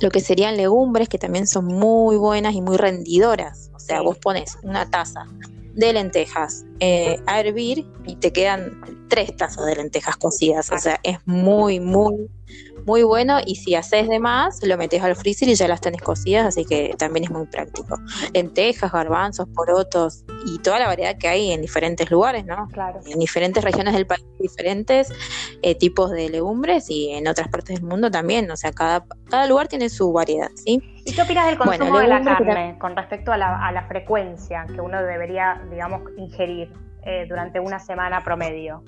lo 0.00 0.10
que 0.10 0.20
serían 0.20 0.56
legumbres, 0.56 1.08
que 1.08 1.18
también 1.18 1.46
son 1.46 1.66
muy 1.66 2.16
buenas 2.16 2.54
y 2.54 2.62
muy 2.62 2.78
rendidoras. 2.78 3.70
O 3.74 3.78
sea, 3.78 4.00
vos 4.00 4.16
pones 4.18 4.56
una 4.62 4.88
taza 4.88 5.26
de 5.74 5.92
lentejas 5.92 6.64
eh, 6.80 7.20
a 7.26 7.40
hervir 7.40 7.86
y 8.06 8.16
te 8.16 8.32
quedan 8.32 8.80
tres 9.08 9.36
tazas 9.36 9.66
de 9.66 9.76
lentejas 9.76 10.16
cocidas. 10.16 10.70
O 10.70 10.78
sea, 10.78 11.00
es 11.02 11.18
muy, 11.26 11.80
muy, 11.80 12.30
muy 12.86 13.02
bueno. 13.02 13.38
Y 13.44 13.56
si 13.56 13.74
haces 13.74 14.08
de 14.08 14.18
más, 14.18 14.62
lo 14.64 14.76
metes 14.76 15.02
al 15.02 15.16
freezer 15.16 15.48
y 15.48 15.54
ya 15.54 15.68
las 15.68 15.80
tenés 15.80 16.02
cocidas, 16.02 16.46
así 16.46 16.64
que 16.64 16.94
también 16.98 17.24
es 17.24 17.30
muy 17.30 17.46
práctico. 17.46 17.96
Lentejas, 18.32 18.92
garbanzos, 18.92 19.48
porotos 19.54 20.24
y 20.46 20.58
toda 20.58 20.78
la 20.78 20.86
variedad 20.86 21.16
que 21.16 21.28
hay 21.28 21.52
en 21.52 21.60
diferentes 21.60 22.10
lugares, 22.10 22.44
¿no? 22.44 22.68
Claro. 22.72 23.00
En 23.06 23.18
diferentes 23.18 23.62
regiones 23.62 23.94
del 23.94 24.06
país, 24.06 24.24
diferentes 24.40 25.12
eh, 25.62 25.74
tipos 25.74 26.10
de 26.10 26.28
legumbres 26.28 26.90
y 26.90 27.10
en 27.10 27.28
otras 27.28 27.48
partes 27.48 27.80
del 27.80 27.88
mundo 27.88 28.10
también. 28.10 28.50
O 28.50 28.56
sea, 28.56 28.72
cada, 28.72 29.04
cada 29.30 29.46
lugar 29.46 29.68
tiene 29.68 29.88
su 29.88 30.12
variedad, 30.12 30.50
¿sí? 30.56 30.82
¿Y 31.04 31.14
qué 31.14 31.22
opinas 31.22 31.46
del 31.46 31.58
consumo 31.58 31.98
de 31.98 32.08
la 32.08 32.22
carne 32.22 32.76
con 32.78 32.96
respecto 32.96 33.32
a 33.32 33.36
la, 33.36 33.84
frecuencia 33.88 34.64
que 34.66 34.80
uno 34.80 35.02
debería, 35.02 35.60
digamos, 35.70 36.02
ingerir 36.16 36.72
eh, 37.04 37.26
durante 37.28 37.58
una 37.58 37.78
semana 37.78 38.22
promedio? 38.22 38.84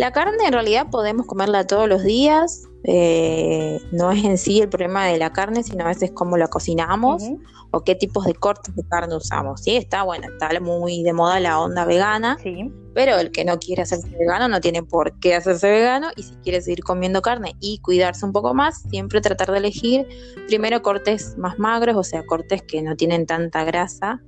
La 0.00 0.12
carne 0.12 0.46
en 0.46 0.54
realidad 0.54 0.86
podemos 0.90 1.26
comerla 1.26 1.66
todos 1.66 1.86
los 1.86 2.02
días, 2.02 2.66
eh, 2.84 3.78
no 3.92 4.10
es 4.10 4.24
en 4.24 4.38
sí 4.38 4.62
el 4.62 4.70
problema 4.70 5.04
de 5.04 5.18
la 5.18 5.30
carne, 5.34 5.62
sino 5.62 5.84
a 5.84 5.88
veces 5.88 6.10
cómo 6.14 6.38
la 6.38 6.48
cocinamos 6.48 7.22
o 7.70 7.84
qué 7.84 7.94
tipos 7.96 8.24
de 8.24 8.32
cortes 8.32 8.74
de 8.74 8.82
carne 8.88 9.14
usamos. 9.14 9.60
Sí, 9.60 9.76
está 9.76 10.02
bueno, 10.02 10.28
está 10.32 10.58
muy 10.58 11.02
de 11.02 11.12
moda 11.12 11.38
la 11.38 11.60
onda 11.60 11.84
vegana, 11.84 12.38
pero 12.94 13.18
el 13.18 13.30
que 13.30 13.44
no 13.44 13.58
quiere 13.58 13.82
hacerse 13.82 14.08
vegano 14.18 14.48
no 14.48 14.62
tiene 14.62 14.82
por 14.82 15.20
qué 15.20 15.34
hacerse 15.34 15.70
vegano 15.70 16.08
y 16.16 16.22
si 16.22 16.34
quiere 16.36 16.62
seguir 16.62 16.82
comiendo 16.82 17.20
carne 17.20 17.54
y 17.60 17.80
cuidarse 17.80 18.24
un 18.24 18.32
poco 18.32 18.54
más, 18.54 18.80
siempre 18.88 19.20
tratar 19.20 19.52
de 19.52 19.58
elegir 19.58 20.08
primero 20.46 20.80
cortes 20.80 21.36
más 21.36 21.58
magros, 21.58 21.96
o 21.96 22.04
sea, 22.04 22.24
cortes 22.24 22.62
que 22.62 22.80
no 22.80 22.96
tienen 22.96 23.26
tanta 23.26 23.64
grasa 23.64 24.22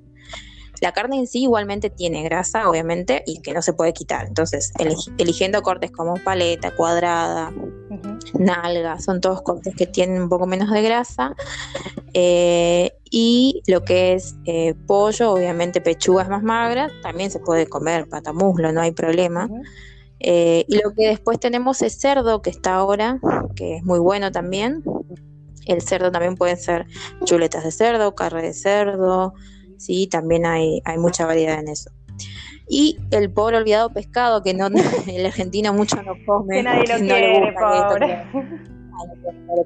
la 0.83 0.91
carne 0.91 1.17
en 1.17 1.29
sí 1.29 1.45
igualmente 1.45 1.91
tiene 1.91 2.25
grasa, 2.25 2.69
obviamente, 2.69 3.23
y 3.25 3.41
que 3.41 3.55
no 3.55 3.63
se 3.63 3.73
puede 3.73 3.93
quitar. 3.93 4.27
Entonces, 4.27 4.73
eligiendo 5.17 5.63
cortes 5.63 5.93
como 5.93 6.15
paleta, 6.15 6.75
cuadrada, 6.75 7.53
nalga, 8.37 8.99
son 8.99 9.21
todos 9.21 9.43
cortes 9.43 9.77
que 9.77 9.87
tienen 9.87 10.21
un 10.21 10.29
poco 10.29 10.45
menos 10.45 10.73
de 10.73 10.83
grasa. 10.83 11.37
Eh, 12.15 12.91
y 13.13 13.63
lo 13.69 13.85
que 13.85 14.15
es 14.15 14.35
eh, 14.45 14.75
pollo, 14.89 15.31
obviamente 15.31 15.81
pechugas 15.81 16.29
más 16.29 16.43
magras, 16.43 16.91
también 17.01 17.31
se 17.31 17.39
puede 17.39 17.69
comer 17.69 18.09
patamuslo, 18.09 18.73
no 18.73 18.81
hay 18.81 18.91
problema. 18.91 19.49
Eh, 20.19 20.65
y 20.67 20.83
lo 20.83 20.93
que 20.95 21.07
después 21.07 21.39
tenemos 21.39 21.81
es 21.83 21.97
cerdo, 21.97 22.43
que 22.43 22.51
está 22.51 22.75
ahora, 22.75 23.21
que 23.55 23.77
es 23.77 23.85
muy 23.85 24.01
bueno 24.01 24.33
también. 24.33 24.83
El 25.65 25.81
cerdo 25.81 26.11
también 26.11 26.35
puede 26.35 26.57
ser 26.57 26.87
chuletas 27.23 27.63
de 27.63 27.71
cerdo, 27.71 28.17
carne 28.17 28.43
de 28.43 28.53
cerdo, 28.53 29.35
¿sí? 29.83 30.07
También 30.07 30.47
hay, 30.47 30.81
hay 30.85 30.99
mucha 30.99 31.27
variedad 31.27 31.59
en 31.59 31.69
eso. 31.69 31.91
Y 32.69 32.99
el 33.11 33.31
pobre 33.31 33.59
olvidado 33.59 33.93
pescado, 33.93 34.43
que 34.43 34.55
no 34.55 34.69
el 35.07 35.27
argentino 35.27 35.75
mucho 35.75 36.03
no 36.03 36.15
come. 36.25 36.57
Que 36.57 36.63
nadie 36.63 36.87
lo 36.87 36.99
quiere, 37.05 37.55
pobre. 37.59 38.27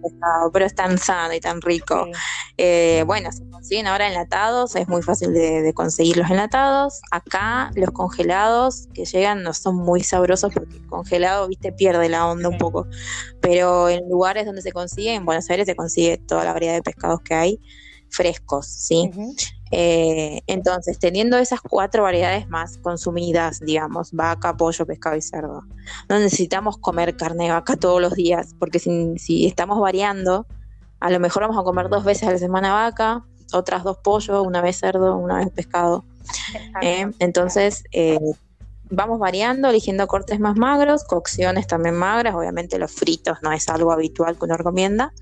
pescado, 0.02 0.50
pero 0.52 0.64
es 0.64 0.74
tan 0.74 0.98
sano 0.98 1.34
y 1.34 1.40
tan 1.40 1.60
rico. 1.60 2.08
Eh, 2.56 3.04
bueno, 3.06 3.30
se 3.30 3.48
consiguen 3.50 3.86
ahora 3.86 4.08
enlatados, 4.08 4.74
es 4.76 4.88
muy 4.88 5.02
fácil 5.02 5.32
de, 5.34 5.62
de, 5.62 5.74
conseguir 5.74 6.16
los 6.16 6.30
enlatados. 6.30 7.00
Acá 7.10 7.70
los 7.76 7.90
congelados 7.90 8.88
que 8.94 9.04
llegan 9.04 9.42
no 9.42 9.52
son 9.52 9.76
muy 9.76 10.02
sabrosos 10.02 10.52
porque 10.52 10.84
congelado, 10.88 11.46
viste, 11.48 11.70
pierde 11.72 12.08
la 12.08 12.26
onda 12.26 12.48
un 12.48 12.58
poco. 12.58 12.86
Pero 13.40 13.88
en 13.88 14.08
lugares 14.08 14.46
donde 14.46 14.62
se 14.62 14.72
consigue, 14.72 15.14
en 15.14 15.24
Buenos 15.24 15.48
Aires 15.50 15.66
se 15.66 15.76
consigue 15.76 16.18
toda 16.18 16.44
la 16.44 16.52
variedad 16.52 16.74
de 16.74 16.82
pescados 16.82 17.20
que 17.20 17.34
hay 17.34 17.60
frescos, 18.08 18.66
¿sí? 18.66 19.10
Eh, 19.72 20.42
entonces, 20.46 20.98
teniendo 20.98 21.38
esas 21.38 21.60
cuatro 21.60 22.04
variedades 22.04 22.48
más 22.48 22.78
consumidas, 22.78 23.60
digamos, 23.60 24.12
vaca, 24.12 24.56
pollo, 24.56 24.86
pescado 24.86 25.16
y 25.16 25.22
cerdo, 25.22 25.64
no 26.08 26.18
necesitamos 26.18 26.78
comer 26.78 27.16
carne 27.16 27.44
de 27.44 27.50
vaca 27.50 27.76
todos 27.76 28.00
los 28.00 28.14
días, 28.14 28.54
porque 28.58 28.78
si, 28.78 29.46
estamos 29.46 29.80
variando, 29.80 30.46
a 31.00 31.10
lo 31.10 31.18
mejor 31.20 31.42
vamos 31.42 31.58
a 31.58 31.64
comer 31.64 31.88
dos 31.88 32.04
veces 32.04 32.28
a 32.28 32.32
la 32.32 32.38
semana 32.38 32.72
vaca, 32.72 33.24
otras 33.52 33.82
dos 33.82 33.98
pollo, 33.98 34.42
una 34.42 34.60
vez 34.60 34.78
cerdo, 34.78 35.16
una 35.16 35.38
vez 35.38 35.50
pescado. 35.50 36.04
¿eh? 36.82 37.10
entonces, 37.18 37.84
eh, 37.92 38.18
vamos 38.90 39.18
variando, 39.18 39.68
eligiendo 39.68 40.06
cortes 40.06 40.38
más 40.38 40.56
magros, 40.56 41.04
cocciones 41.04 41.66
también 41.66 41.96
magras, 41.96 42.34
obviamente 42.34 42.78
los 42.78 42.92
fritos 42.92 43.38
no 43.42 43.52
es 43.52 43.68
algo 43.68 43.92
habitual 43.92 44.38
que 44.38 44.44
uno 44.44 44.56
recomienda. 44.56 45.12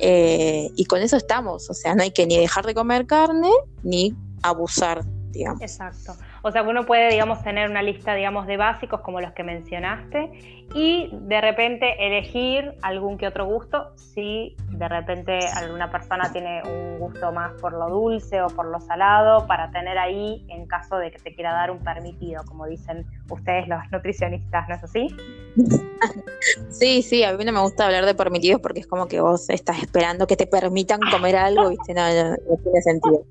Eh, 0.00 0.70
y 0.76 0.84
con 0.86 1.00
eso 1.00 1.16
estamos, 1.16 1.70
o 1.70 1.74
sea, 1.74 1.94
no 1.94 2.02
hay 2.02 2.10
que 2.10 2.26
ni 2.26 2.36
dejar 2.36 2.66
de 2.66 2.74
comer 2.74 3.06
carne 3.06 3.50
ni 3.82 4.14
abusar, 4.42 5.04
digamos. 5.30 5.62
Exacto. 5.62 6.12
O 6.46 6.50
sea, 6.50 6.62
uno 6.62 6.84
puede, 6.84 7.10
digamos, 7.10 7.42
tener 7.42 7.70
una 7.70 7.80
lista, 7.80 8.14
digamos, 8.14 8.46
de 8.46 8.58
básicos 8.58 9.00
como 9.00 9.18
los 9.22 9.32
que 9.32 9.42
mencionaste 9.42 10.30
y 10.74 11.08
de 11.10 11.40
repente 11.40 12.06
elegir 12.06 12.74
algún 12.82 13.16
que 13.16 13.26
otro 13.26 13.46
gusto 13.46 13.92
si 13.96 14.54
de 14.68 14.86
repente 14.86 15.38
alguna 15.54 15.90
persona 15.90 16.30
tiene 16.32 16.62
un 16.64 16.98
gusto 16.98 17.32
más 17.32 17.52
por 17.62 17.72
lo 17.72 17.88
dulce 17.88 18.42
o 18.42 18.48
por 18.48 18.66
lo 18.66 18.78
salado 18.80 19.46
para 19.46 19.70
tener 19.70 19.96
ahí 19.96 20.44
en 20.48 20.66
caso 20.66 20.98
de 20.98 21.10
que 21.12 21.18
te 21.18 21.34
quiera 21.34 21.54
dar 21.54 21.70
un 21.70 21.78
permitido, 21.78 22.42
como 22.44 22.66
dicen 22.66 23.06
ustedes 23.30 23.66
los 23.66 23.80
nutricionistas, 23.90 24.68
¿no 24.68 24.74
es 24.74 24.84
así? 24.84 25.16
Sí, 26.84 27.00
sí, 27.00 27.22
a 27.22 27.32
mí 27.32 27.46
no 27.46 27.52
me 27.52 27.60
gusta 27.60 27.86
hablar 27.86 28.04
de 28.04 28.14
permitidos 28.14 28.60
porque 28.60 28.80
es 28.80 28.86
como 28.86 29.08
que 29.08 29.18
vos 29.18 29.48
estás 29.48 29.78
esperando 29.78 30.26
que 30.26 30.36
te 30.36 30.46
permitan 30.46 31.00
comer 31.10 31.34
algo, 31.34 31.70
¿viste? 31.70 31.94
No, 31.94 32.02
no, 32.02 32.36
tiene 32.62 32.82
sentido. 32.82 33.24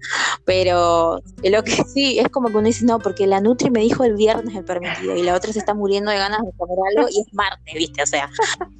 Pero 0.43 1.21
lo 1.43 1.63
que 1.63 1.83
sí, 1.93 2.17
es 2.17 2.29
como 2.29 2.49
que 2.49 2.57
uno 2.57 2.65
dice, 2.65 2.83
no, 2.83 2.97
porque 2.97 3.27
la 3.27 3.41
Nutri 3.41 3.69
me 3.69 3.81
dijo 3.81 4.05
el 4.05 4.15
viernes 4.15 4.55
el 4.55 4.65
permitido 4.65 5.15
y 5.15 5.21
la 5.21 5.35
otra 5.35 5.53
se 5.53 5.59
está 5.59 5.75
muriendo 5.75 6.09
de 6.09 6.17
ganas 6.17 6.41
de 6.41 6.51
comer 6.57 6.79
algo 6.95 7.07
y 7.11 7.21
es 7.21 7.31
martes, 7.31 7.75
¿viste? 7.75 8.01
O 8.01 8.07
sea, 8.07 8.27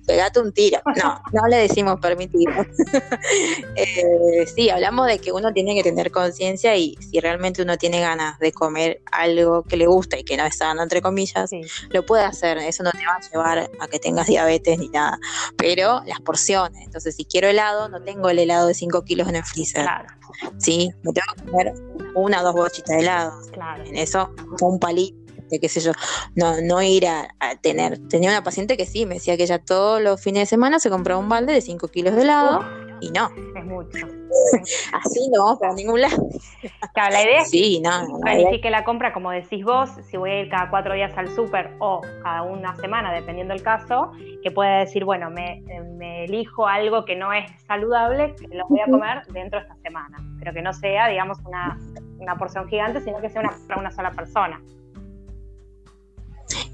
pegate 0.08 0.40
un 0.40 0.52
tiro. 0.52 0.82
No, 0.96 1.22
no 1.34 1.48
le 1.48 1.58
decimos 1.58 2.00
permitido. 2.00 2.52
eh, 3.76 4.48
sí, 4.56 4.72
hablamos 4.72 5.06
de 5.06 5.20
que 5.20 5.32
uno 5.32 5.54
tiene 5.54 5.76
que 5.76 5.84
tener 5.84 6.10
conciencia 6.10 6.76
y 6.76 6.96
si 6.96 7.20
realmente 7.20 7.62
uno 7.62 7.78
tiene 7.78 8.00
ganas 8.00 8.40
de 8.40 8.52
comer 8.52 9.04
algo 9.12 9.62
que 9.62 9.78
le 9.78 9.86
gusta 9.86 10.18
y 10.18 10.24
que 10.24 10.36
no 10.36 10.46
es 10.46 10.58
sano, 10.58 10.82
entre 10.82 11.04
comillas, 11.04 11.52
lo 11.92 12.04
puede 12.04 12.24
hacer. 12.24 12.58
Eso 12.58 12.82
no 12.82 12.90
te 12.90 13.06
va 13.06 13.18
a 13.18 13.30
llevar 13.30 13.70
a 13.80 13.88
que 13.88 14.00
tengas 14.00 14.26
diabetes 14.26 14.63
ni 14.78 14.90
nada. 14.90 15.20
Pero 15.58 16.02
las 16.06 16.20
porciones. 16.22 16.84
Entonces, 16.86 17.16
si 17.16 17.26
quiero 17.26 17.48
helado, 17.48 17.90
no 17.90 18.02
tengo 18.02 18.30
el 18.30 18.40
helado 18.40 18.68
de 18.68 18.74
5 18.74 19.04
kilos 19.04 19.28
en 19.28 19.36
el 19.36 19.44
freezer. 19.44 19.84
Claro. 19.84 20.08
Sí, 20.58 20.92
me 21.04 21.14
tengo 21.14 21.28
que 21.36 21.52
comer 21.52 21.74
una 22.16 22.42
o 22.42 22.44
dos 22.44 22.54
bochitas 22.54 22.96
de 22.96 23.02
helado. 23.02 23.34
Claro. 23.52 23.84
En 23.86 23.98
eso, 23.98 24.30
un 24.62 24.80
palito 24.80 25.24
qué 25.60 25.70
sé 25.70 25.82
yo, 25.82 25.92
no, 26.36 26.62
no 26.62 26.82
ir 26.82 27.06
a, 27.08 27.28
tener. 27.62 28.00
Tenía 28.08 28.30
una 28.30 28.44
paciente 28.44 28.78
que 28.78 28.86
sí, 28.86 29.06
me 29.06 29.16
decía 29.16 29.38
que 29.38 29.44
ella 29.44 29.60
todos 29.60 30.02
los 30.02 30.20
fines 30.20 30.42
de 30.42 30.46
semana 30.48 30.80
se 30.80 30.90
compraba 30.90 31.20
un 31.20 31.30
balde 31.30 31.54
de 31.54 31.62
5 31.62 31.88
kilos 31.90 32.16
de 32.16 32.24
helado 32.24 32.83
y 33.02 33.10
no. 33.12 33.30
Es 33.56 33.66
mucho. 33.66 34.08
Así 34.94 35.30
no 35.32 35.44
vamos 35.44 35.60
para 35.60 35.74
ningún 35.74 36.02
lado. 36.02 36.28
Claro, 36.94 37.14
la 37.14 37.24
idea 37.24 37.42
es 37.42 37.50
sí, 37.50 37.82
no, 37.82 38.20
planifique 38.22 38.70
la 38.70 38.84
compra, 38.84 39.14
como 39.14 39.32
decís 39.32 39.64
vos, 39.64 39.90
si 40.10 40.18
voy 40.18 40.32
a 40.32 40.42
ir 40.42 40.50
cada 40.50 40.70
cuatro 40.70 40.94
días 40.94 41.16
al 41.18 41.30
súper 41.30 41.72
o 41.80 42.02
cada 42.24 42.44
una 42.44 42.76
semana, 42.78 43.14
dependiendo 43.14 43.54
del 43.54 43.64
caso, 43.64 44.12
que 44.42 44.52
pueda 44.52 44.80
decir, 44.80 45.06
bueno, 45.06 45.30
me, 45.30 45.62
me, 45.98 46.26
elijo 46.26 46.68
algo 46.68 47.06
que 47.06 47.16
no 47.16 47.34
es 47.34 47.50
saludable, 47.68 48.36
que 48.36 48.56
lo 48.56 48.66
voy 48.68 48.80
a 48.80 48.86
comer 48.86 49.26
dentro 49.28 49.60
de 49.60 49.66
esta 49.66 49.76
semana, 49.82 50.18
pero 50.40 50.54
que 50.54 50.62
no 50.62 50.74
sea, 50.74 51.08
digamos, 51.08 51.40
una, 51.46 51.78
una 52.20 52.36
porción 52.38 52.68
gigante, 52.68 53.02
sino 53.02 53.20
que 53.20 53.30
sea 53.30 53.42
una, 53.42 53.54
para 53.68 53.80
una 53.80 53.92
sola 53.92 54.12
persona. 54.12 54.62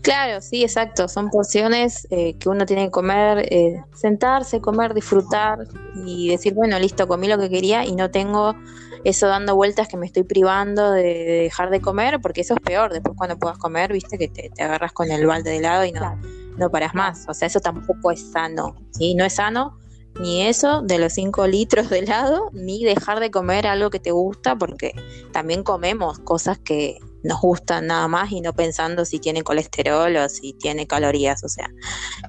Claro, 0.10 0.42
sí, 0.42 0.64
exacto. 0.64 1.08
Son 1.08 1.30
porciones 1.30 2.08
eh, 2.10 2.36
que 2.40 2.50
uno 2.50 2.66
tiene 2.66 2.86
que 2.86 2.90
comer, 2.90 3.46
eh, 3.54 3.84
sentarse, 3.94 4.60
comer, 4.60 4.96
disfrutar 4.96 5.68
y 6.04 6.30
decir, 6.30 6.56
bueno, 6.56 6.80
listo, 6.80 7.08
comí 7.08 7.28
lo 7.28 7.38
que 7.38 7.48
quería 7.48 7.86
y 7.86 7.96
no 7.96 8.10
tengo 8.10 8.56
eso 9.04 9.28
dando 9.28 9.56
vueltas 9.56 9.88
que 9.88 9.98
me 9.98 10.08
estoy 10.08 10.24
privando 10.24 10.90
de, 10.94 11.44
dejar 11.44 11.70
de 11.70 11.80
comer, 11.80 12.20
porque 12.22 12.42
eso 12.42 12.56
es 12.56 12.60
peor. 12.60 12.92
Después 12.92 13.16
cuando 13.16 13.38
puedas 13.38 13.60
comer, 13.60 13.94
viste 13.94 14.18
que 14.18 14.30
te, 14.30 14.52
agarras 14.60 14.94
con 14.94 15.12
el 15.12 15.28
balde 15.28 15.52
de 15.52 15.58
helado 15.58 15.86
y 15.86 15.92
no, 15.92 16.20
no 16.58 16.72
paras 16.72 16.96
más. 16.96 17.26
O 17.28 17.36
sea, 17.36 17.46
eso 17.48 17.60
tampoco 17.60 18.10
es 18.10 18.32
sano. 18.32 18.78
¿sí? 18.90 19.14
No 19.14 19.26
es 19.26 19.36
sano 19.36 19.78
ni 20.20 20.42
eso 20.42 20.82
de 20.82 20.98
los 20.98 21.14
5 21.14 21.46
litros 21.46 21.92
de 21.92 22.00
helado, 22.00 22.50
ni 22.52 22.84
dejar 22.84 23.20
de 23.20 23.30
comer 23.30 23.68
algo 23.68 23.92
que 23.92 24.00
te 24.00 24.10
gusta, 24.10 24.56
porque 24.56 24.96
también 25.32 25.62
comemos 25.62 26.18
cosas 26.18 26.58
que 26.58 26.98
nos 27.24 27.42
gustan 27.42 27.88
nada 27.88 28.08
más 28.08 28.32
y 28.32 28.42
no 28.42 28.54
pensando 28.54 29.06
si 29.06 29.20
tiene 29.20 29.44
colesterol 29.44 30.16
o 30.16 30.30
si 30.30 30.54
tiene 30.54 30.88
calorías. 30.88 31.44
O 31.44 31.50
sea, 31.50 31.70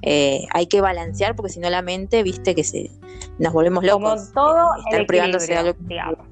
eh, 0.01 0.45
hay 0.51 0.67
que 0.67 0.81
balancear 0.81 1.35
porque 1.35 1.51
si 1.51 1.59
no 1.59 1.69
la 1.69 1.81
mente, 1.81 2.23
viste 2.23 2.55
que 2.55 2.63
se 2.63 2.91
nos 3.39 3.53
volvemos 3.53 3.83
locos. 3.83 4.31
Como 4.33 4.33
todo, 4.33 4.69
estar 4.85 5.05
privándose 5.05 5.53
de 5.53 5.99
algo. 5.99 6.25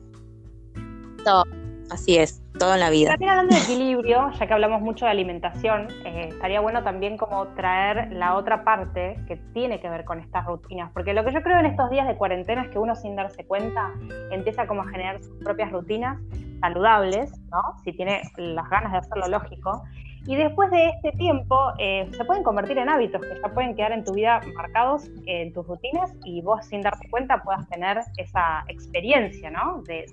Todo, 1.24 1.44
así 1.92 2.18
es 2.18 2.42
todo 2.58 2.74
en 2.74 2.80
la 2.80 2.90
vida. 2.90 3.12
También 3.12 3.32
hablando 3.32 3.56
de 3.56 3.62
equilibrio, 3.62 4.32
ya 4.32 4.48
que 4.48 4.54
hablamos 4.54 4.82
mucho 4.82 5.06
de 5.06 5.12
alimentación, 5.12 5.88
eh, 6.06 6.30
estaría 6.30 6.60
bueno 6.60 6.84
también 6.84 7.18
como 7.18 7.48
traer 7.50 8.12
la 8.12 8.36
otra 8.36 8.64
parte 8.64 9.18
que 9.28 9.38
tiene 9.54 9.80
que 9.80 9.90
ver 9.90 10.06
con 10.06 10.20
estas 10.20 10.46
rutinas, 10.46 10.92
porque 10.94 11.14
lo 11.14 11.24
que 11.24 11.32
yo 11.32 11.42
creo 11.42 11.60
en 11.60 11.68
estos 11.68 11.90
días 11.90 12.08
de 12.08 12.16
cuarentena 12.16 12.64
es 12.64 12.70
que 12.70 12.80
uno 12.80 12.96
sin 12.96 13.16
darse 13.16 13.46
cuenta 13.46 13.92
empieza 14.32 14.68
como 14.68 14.82
a 14.82 14.88
generar 14.88 15.22
sus 15.24 15.36
propias 15.44 15.72
rutinas 15.72 16.18
saludables, 16.60 17.32
¿no? 17.52 17.62
Si 17.84 17.94
tiene 17.94 18.22
las 18.38 18.70
ganas 18.70 18.92
de 18.92 18.98
hacerlo 18.98 19.28
lógico, 19.28 19.84
y 20.26 20.36
después 20.36 20.70
de 20.70 20.90
este 20.90 21.12
tiempo 21.14 21.74
eh, 21.78 22.08
se 22.12 22.26
pueden 22.26 22.44
convertir 22.44 22.78
en 22.78 22.90
hábitos 22.90 23.22
que 23.22 23.40
ya 23.42 23.54
pueden 23.54 23.76
quedar 23.76 23.94
en 23.94 24.04
tu 24.04 24.14
vida 24.14 24.42
marcados 24.56 25.10
en 25.26 25.54
tus 25.54 25.66
rutinas 25.66 26.14
y 26.26 26.42
vos 26.42 26.66
sin 26.66 26.82
darte 26.82 27.10
cuenta 27.10 27.42
puedas 27.42 27.68
tener 27.70 28.00
esa 28.18 28.64
experiencia, 28.68 29.50
¿no? 29.50 29.82
De, 29.84 30.06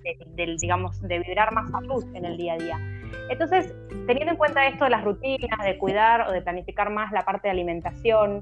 digamos, 0.60 1.00
de 1.02 1.18
vibrar 1.18 1.52
más 1.52 1.70
salud 1.70 2.04
en 2.14 2.24
el 2.24 2.36
día 2.36 2.54
a 2.54 2.56
día. 2.56 2.80
Entonces, 3.28 3.74
teniendo 4.06 4.32
en 4.32 4.36
cuenta 4.36 4.66
esto 4.66 4.84
de 4.84 4.90
las 4.90 5.04
rutinas, 5.04 5.58
de 5.64 5.76
cuidar 5.78 6.28
o 6.28 6.32
de 6.32 6.40
planificar 6.40 6.90
más 6.90 7.10
la 7.12 7.24
parte 7.24 7.48
de 7.48 7.52
alimentación, 7.52 8.38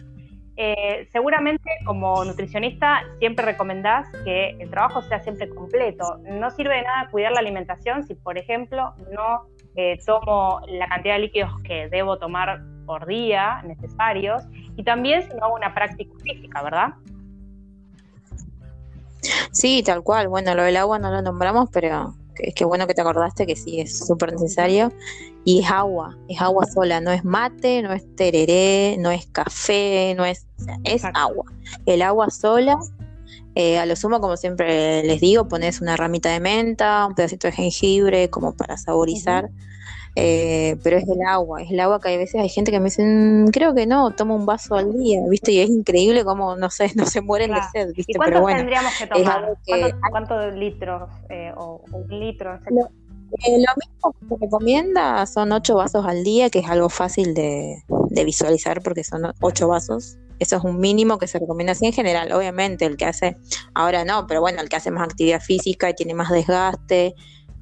eh, 0.57 1.09
seguramente 1.11 1.69
como 1.85 2.25
nutricionista 2.25 3.03
siempre 3.19 3.45
recomendás 3.45 4.07
que 4.25 4.51
el 4.61 4.71
trabajo 4.71 5.03
sea 5.03 5.21
siempre 5.21 5.49
completo. 5.49 6.21
No 6.25 6.51
sirve 6.51 6.77
de 6.77 6.83
nada 6.83 7.09
cuidar 7.11 7.33
la 7.33 7.41
alimentación 7.41 8.05
si, 8.05 8.15
por 8.15 8.39
ejemplo, 8.39 8.95
no 9.13 9.47
eh, 9.77 9.99
tomo 10.05 10.61
la 10.69 10.89
cantidad 10.89 11.15
de 11.15 11.21
líquidos 11.21 11.51
que 11.63 11.89
debo 11.89 12.19
tomar 12.19 12.63
por 12.87 13.07
día 13.07 13.63
necesarios 13.63 14.43
y 14.77 14.85
también 14.85 15.23
si 15.23 15.37
no 15.37 15.47
hago 15.47 15.55
una 15.55 15.75
práctica 15.75 16.13
física, 16.23 16.63
¿verdad? 16.63 16.89
Sí, 19.53 19.83
tal 19.83 20.03
cual. 20.03 20.29
Bueno, 20.29 20.55
lo 20.55 20.63
del 20.63 20.77
agua 20.77 20.99
no 20.99 21.11
lo 21.11 21.23
nombramos, 21.23 21.71
pero 21.73 22.15
es 22.37 22.55
que 22.55 22.65
bueno 22.65 22.87
que 22.87 22.95
te 22.95 23.01
acordaste 23.01 23.47
que 23.47 23.57
sí, 23.57 23.81
es 23.81 24.07
súper 24.07 24.33
necesario. 24.33 24.93
Y 25.47 25.61
es 25.61 25.71
agua, 25.71 26.17
es 26.29 26.41
agua 26.41 26.65
sola, 26.67 27.01
no 27.01 27.11
es 27.11 27.25
mate, 27.25 27.83
no 27.83 27.93
es 27.93 28.17
tereré, 28.17 28.97
no 28.99 29.11
es 29.11 29.27
café, 29.27 30.15
no 30.17 30.25
es, 30.25 30.47
es 30.85 31.05
agua. 31.05 31.45
El 31.85 32.01
agua 32.01 32.31
sola, 32.31 32.79
eh, 33.55 33.79
a 33.79 33.87
lo 33.87 33.95
sumo, 33.97 34.21
como 34.21 34.37
siempre 34.37 35.03
les 35.05 35.21
digo, 35.21 35.49
pones 35.49 35.81
una 35.81 35.97
ramita 35.97 36.31
de 36.31 36.41
menta, 36.41 37.07
un 37.07 37.15
pedacito 37.15 37.47
de 37.47 37.53
jengibre, 37.53 38.31
como 38.31 38.57
para 38.57 38.77
saborizar. 38.77 39.51
Eh, 40.17 40.77
pero 40.85 40.97
es 40.97 41.09
el 41.09 41.23
agua, 41.27 41.63
es 41.63 41.73
el 41.73 41.81
agua 41.81 42.01
que 42.01 42.09
hay 42.09 42.17
veces 42.17 42.41
hay 42.41 42.49
gente 42.49 42.71
que 42.71 42.79
me 42.79 42.85
dicen, 42.85 43.49
creo 43.53 43.75
que 43.75 43.85
no, 43.85 44.13
tomo 44.13 44.37
un 44.37 44.47
vaso 44.47 44.77
al 44.77 44.93
día, 44.93 45.21
¿viste? 45.29 45.51
Y 45.51 45.59
es 45.59 45.69
increíble 45.69 46.25
como, 46.25 46.55
no 46.55 46.71
sé, 46.71 46.93
no 46.95 47.07
se 47.07 47.21
mueren 47.21 47.53
de 47.53 47.61
sed, 47.73 47.93
¿viste? 47.95 48.13
¿Y 48.13 48.15
cuántos 48.15 48.47
tendríamos 48.47 48.93
que 48.97 49.07
tomar? 49.07 49.59
¿Cuántos, 50.11 50.55
litros 50.55 51.11
eh, 51.31 51.53
o 51.57 51.83
un 51.91 52.21
litro? 52.21 52.61
Lo, 52.71 52.83
eh, 52.85 53.59
lo 53.59 53.73
mismo 53.77 54.13
que 54.13 54.29
se 54.29 54.37
recomienda 54.41 55.27
son 55.27 55.51
ocho 55.51 55.75
vasos 55.75 56.07
al 56.07 56.23
día, 56.23 56.49
que 56.49 56.61
es 56.61 56.69
algo 56.69 56.89
fácil 56.89 57.35
de, 57.35 57.83
de 58.11 58.25
visualizar 58.25 58.83
porque 58.83 59.03
son 59.03 59.33
ocho 59.41 59.67
vasos. 59.67 60.17
Eso 60.45 60.59
es 60.59 60.65
un 60.65 60.79
mínimo 60.79 61.19
que 61.19 61.27
se 61.27 61.39
recomienda 61.39 61.73
así 61.73 61.87
en 61.87 61.95
general. 61.95 62.31
Obviamente, 62.33 62.85
el 62.85 62.99
que 62.99 63.07
hace, 63.07 63.39
ahora 63.73 64.05
no, 64.05 64.27
pero 64.27 64.43
bueno, 64.43 64.61
el 64.61 64.69
que 64.69 64.77
hace 64.77 64.91
más 64.91 65.05
actividad 65.05 65.41
física 65.41 65.89
y 65.89 65.95
tiene 65.95 66.13
más 66.13 66.31
desgaste, 66.31 67.15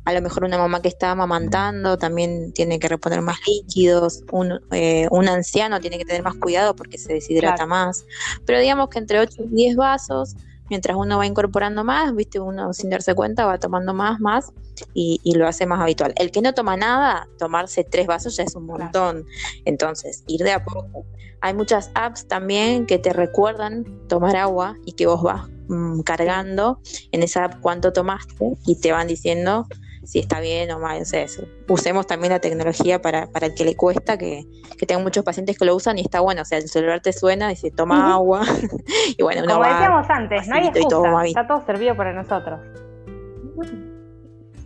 a 0.04 0.12
lo 0.12 0.20
mejor 0.20 0.42
una 0.42 0.58
mamá 0.58 0.82
que 0.82 0.88
está 0.88 1.12
amamantando 1.12 1.96
también 1.96 2.52
tiene 2.52 2.80
que 2.80 2.88
reponer 2.88 3.22
más 3.22 3.38
líquidos, 3.46 4.24
un, 4.32 4.60
eh, 4.72 5.06
un 5.12 5.28
anciano 5.28 5.80
tiene 5.80 5.96
que 5.96 6.04
tener 6.04 6.24
más 6.24 6.34
cuidado 6.34 6.74
porque 6.74 6.98
se 6.98 7.12
deshidrata 7.12 7.66
más, 7.66 8.04
pero 8.44 8.58
digamos 8.58 8.88
que 8.88 8.98
entre 8.98 9.20
8 9.20 9.44
y 9.44 9.54
10 9.54 9.76
vasos, 9.76 10.34
mientras 10.70 10.96
uno 10.96 11.18
va 11.18 11.26
incorporando 11.26 11.84
más, 11.84 12.14
viste, 12.14 12.40
uno 12.40 12.72
sin 12.72 12.90
darse 12.90 13.14
cuenta 13.14 13.46
va 13.46 13.58
tomando 13.58 13.94
más, 13.94 14.20
más 14.20 14.52
y, 14.94 15.20
lo 15.34 15.46
hace 15.46 15.66
más 15.66 15.80
habitual. 15.80 16.12
El 16.16 16.30
que 16.30 16.42
no 16.42 16.54
toma 16.54 16.76
nada, 16.76 17.28
tomarse 17.38 17.84
tres 17.84 18.06
vasos 18.06 18.36
ya 18.36 18.44
es 18.44 18.54
un 18.54 18.66
montón, 18.66 19.24
entonces 19.64 20.24
ir 20.26 20.42
de 20.42 20.52
a 20.52 20.64
poco. 20.64 21.06
Hay 21.40 21.54
muchas 21.54 21.90
apps 21.94 22.26
también 22.28 22.86
que 22.86 22.98
te 22.98 23.12
recuerdan 23.12 23.84
tomar 24.08 24.36
agua 24.36 24.76
y 24.86 24.92
que 24.92 25.06
vos 25.06 25.22
vas 25.22 25.48
mm, 25.68 26.00
cargando 26.00 26.80
en 27.10 27.22
esa 27.22 27.44
app 27.44 27.60
cuánto 27.60 27.92
tomaste 27.92 28.56
y 28.64 28.80
te 28.80 28.92
van 28.92 29.08
diciendo 29.08 29.66
si 30.04 30.18
está 30.18 30.40
bien 30.40 30.70
o 30.70 30.78
mal. 30.78 31.02
O 31.02 31.04
sea, 31.04 31.26
usemos 31.68 32.06
también 32.06 32.32
la 32.32 32.40
tecnología 32.40 33.00
para, 33.00 33.26
para 33.28 33.46
el 33.46 33.54
que 33.54 33.64
le 33.64 33.76
cuesta, 33.76 34.18
que, 34.18 34.44
que 34.78 34.86
tengo 34.86 35.00
muchos 35.00 35.24
pacientes 35.24 35.58
que 35.58 35.64
lo 35.64 35.74
usan 35.74 35.98
y 35.98 36.02
está 36.02 36.20
bueno. 36.20 36.42
O 36.42 36.44
sea, 36.44 36.58
el 36.58 36.68
celular 36.68 37.00
te 37.00 37.12
suena, 37.12 37.48
dice 37.48 37.70
toma 37.70 38.12
agua. 38.12 38.42
y 39.18 39.22
bueno, 39.22 39.42
Como 39.46 39.64
decíamos 39.64 40.08
antes, 40.10 40.48
no 40.48 40.56
hay 40.56 40.66
excusa, 40.66 41.24
está 41.26 41.46
todo 41.46 41.64
servido 41.64 41.96
para 41.96 42.12
nosotros. 42.12 42.60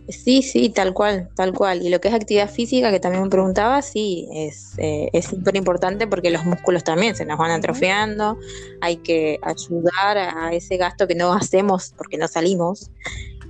Sí, 0.09 0.41
sí, 0.41 0.69
tal 0.69 0.93
cual, 0.93 1.29
tal 1.35 1.53
cual. 1.53 1.81
Y 1.81 1.89
lo 1.89 1.99
que 1.99 2.07
es 2.07 2.13
actividad 2.13 2.49
física, 2.49 2.91
que 2.91 2.99
también 2.99 3.23
me 3.23 3.29
preguntaba, 3.29 3.81
sí, 3.81 4.29
es 4.31 4.73
eh, 4.77 5.09
súper 5.21 5.57
importante 5.57 6.07
porque 6.07 6.29
los 6.29 6.45
músculos 6.45 6.85
también 6.85 7.13
se 7.15 7.25
nos 7.25 7.37
van 7.37 7.51
atrofiando, 7.51 8.37
hay 8.79 8.97
que 8.97 9.37
ayudar 9.41 10.17
a 10.17 10.53
ese 10.53 10.77
gasto 10.77 11.07
que 11.07 11.15
no 11.15 11.33
hacemos 11.33 11.93
porque 11.97 12.17
no 12.17 12.29
salimos. 12.29 12.89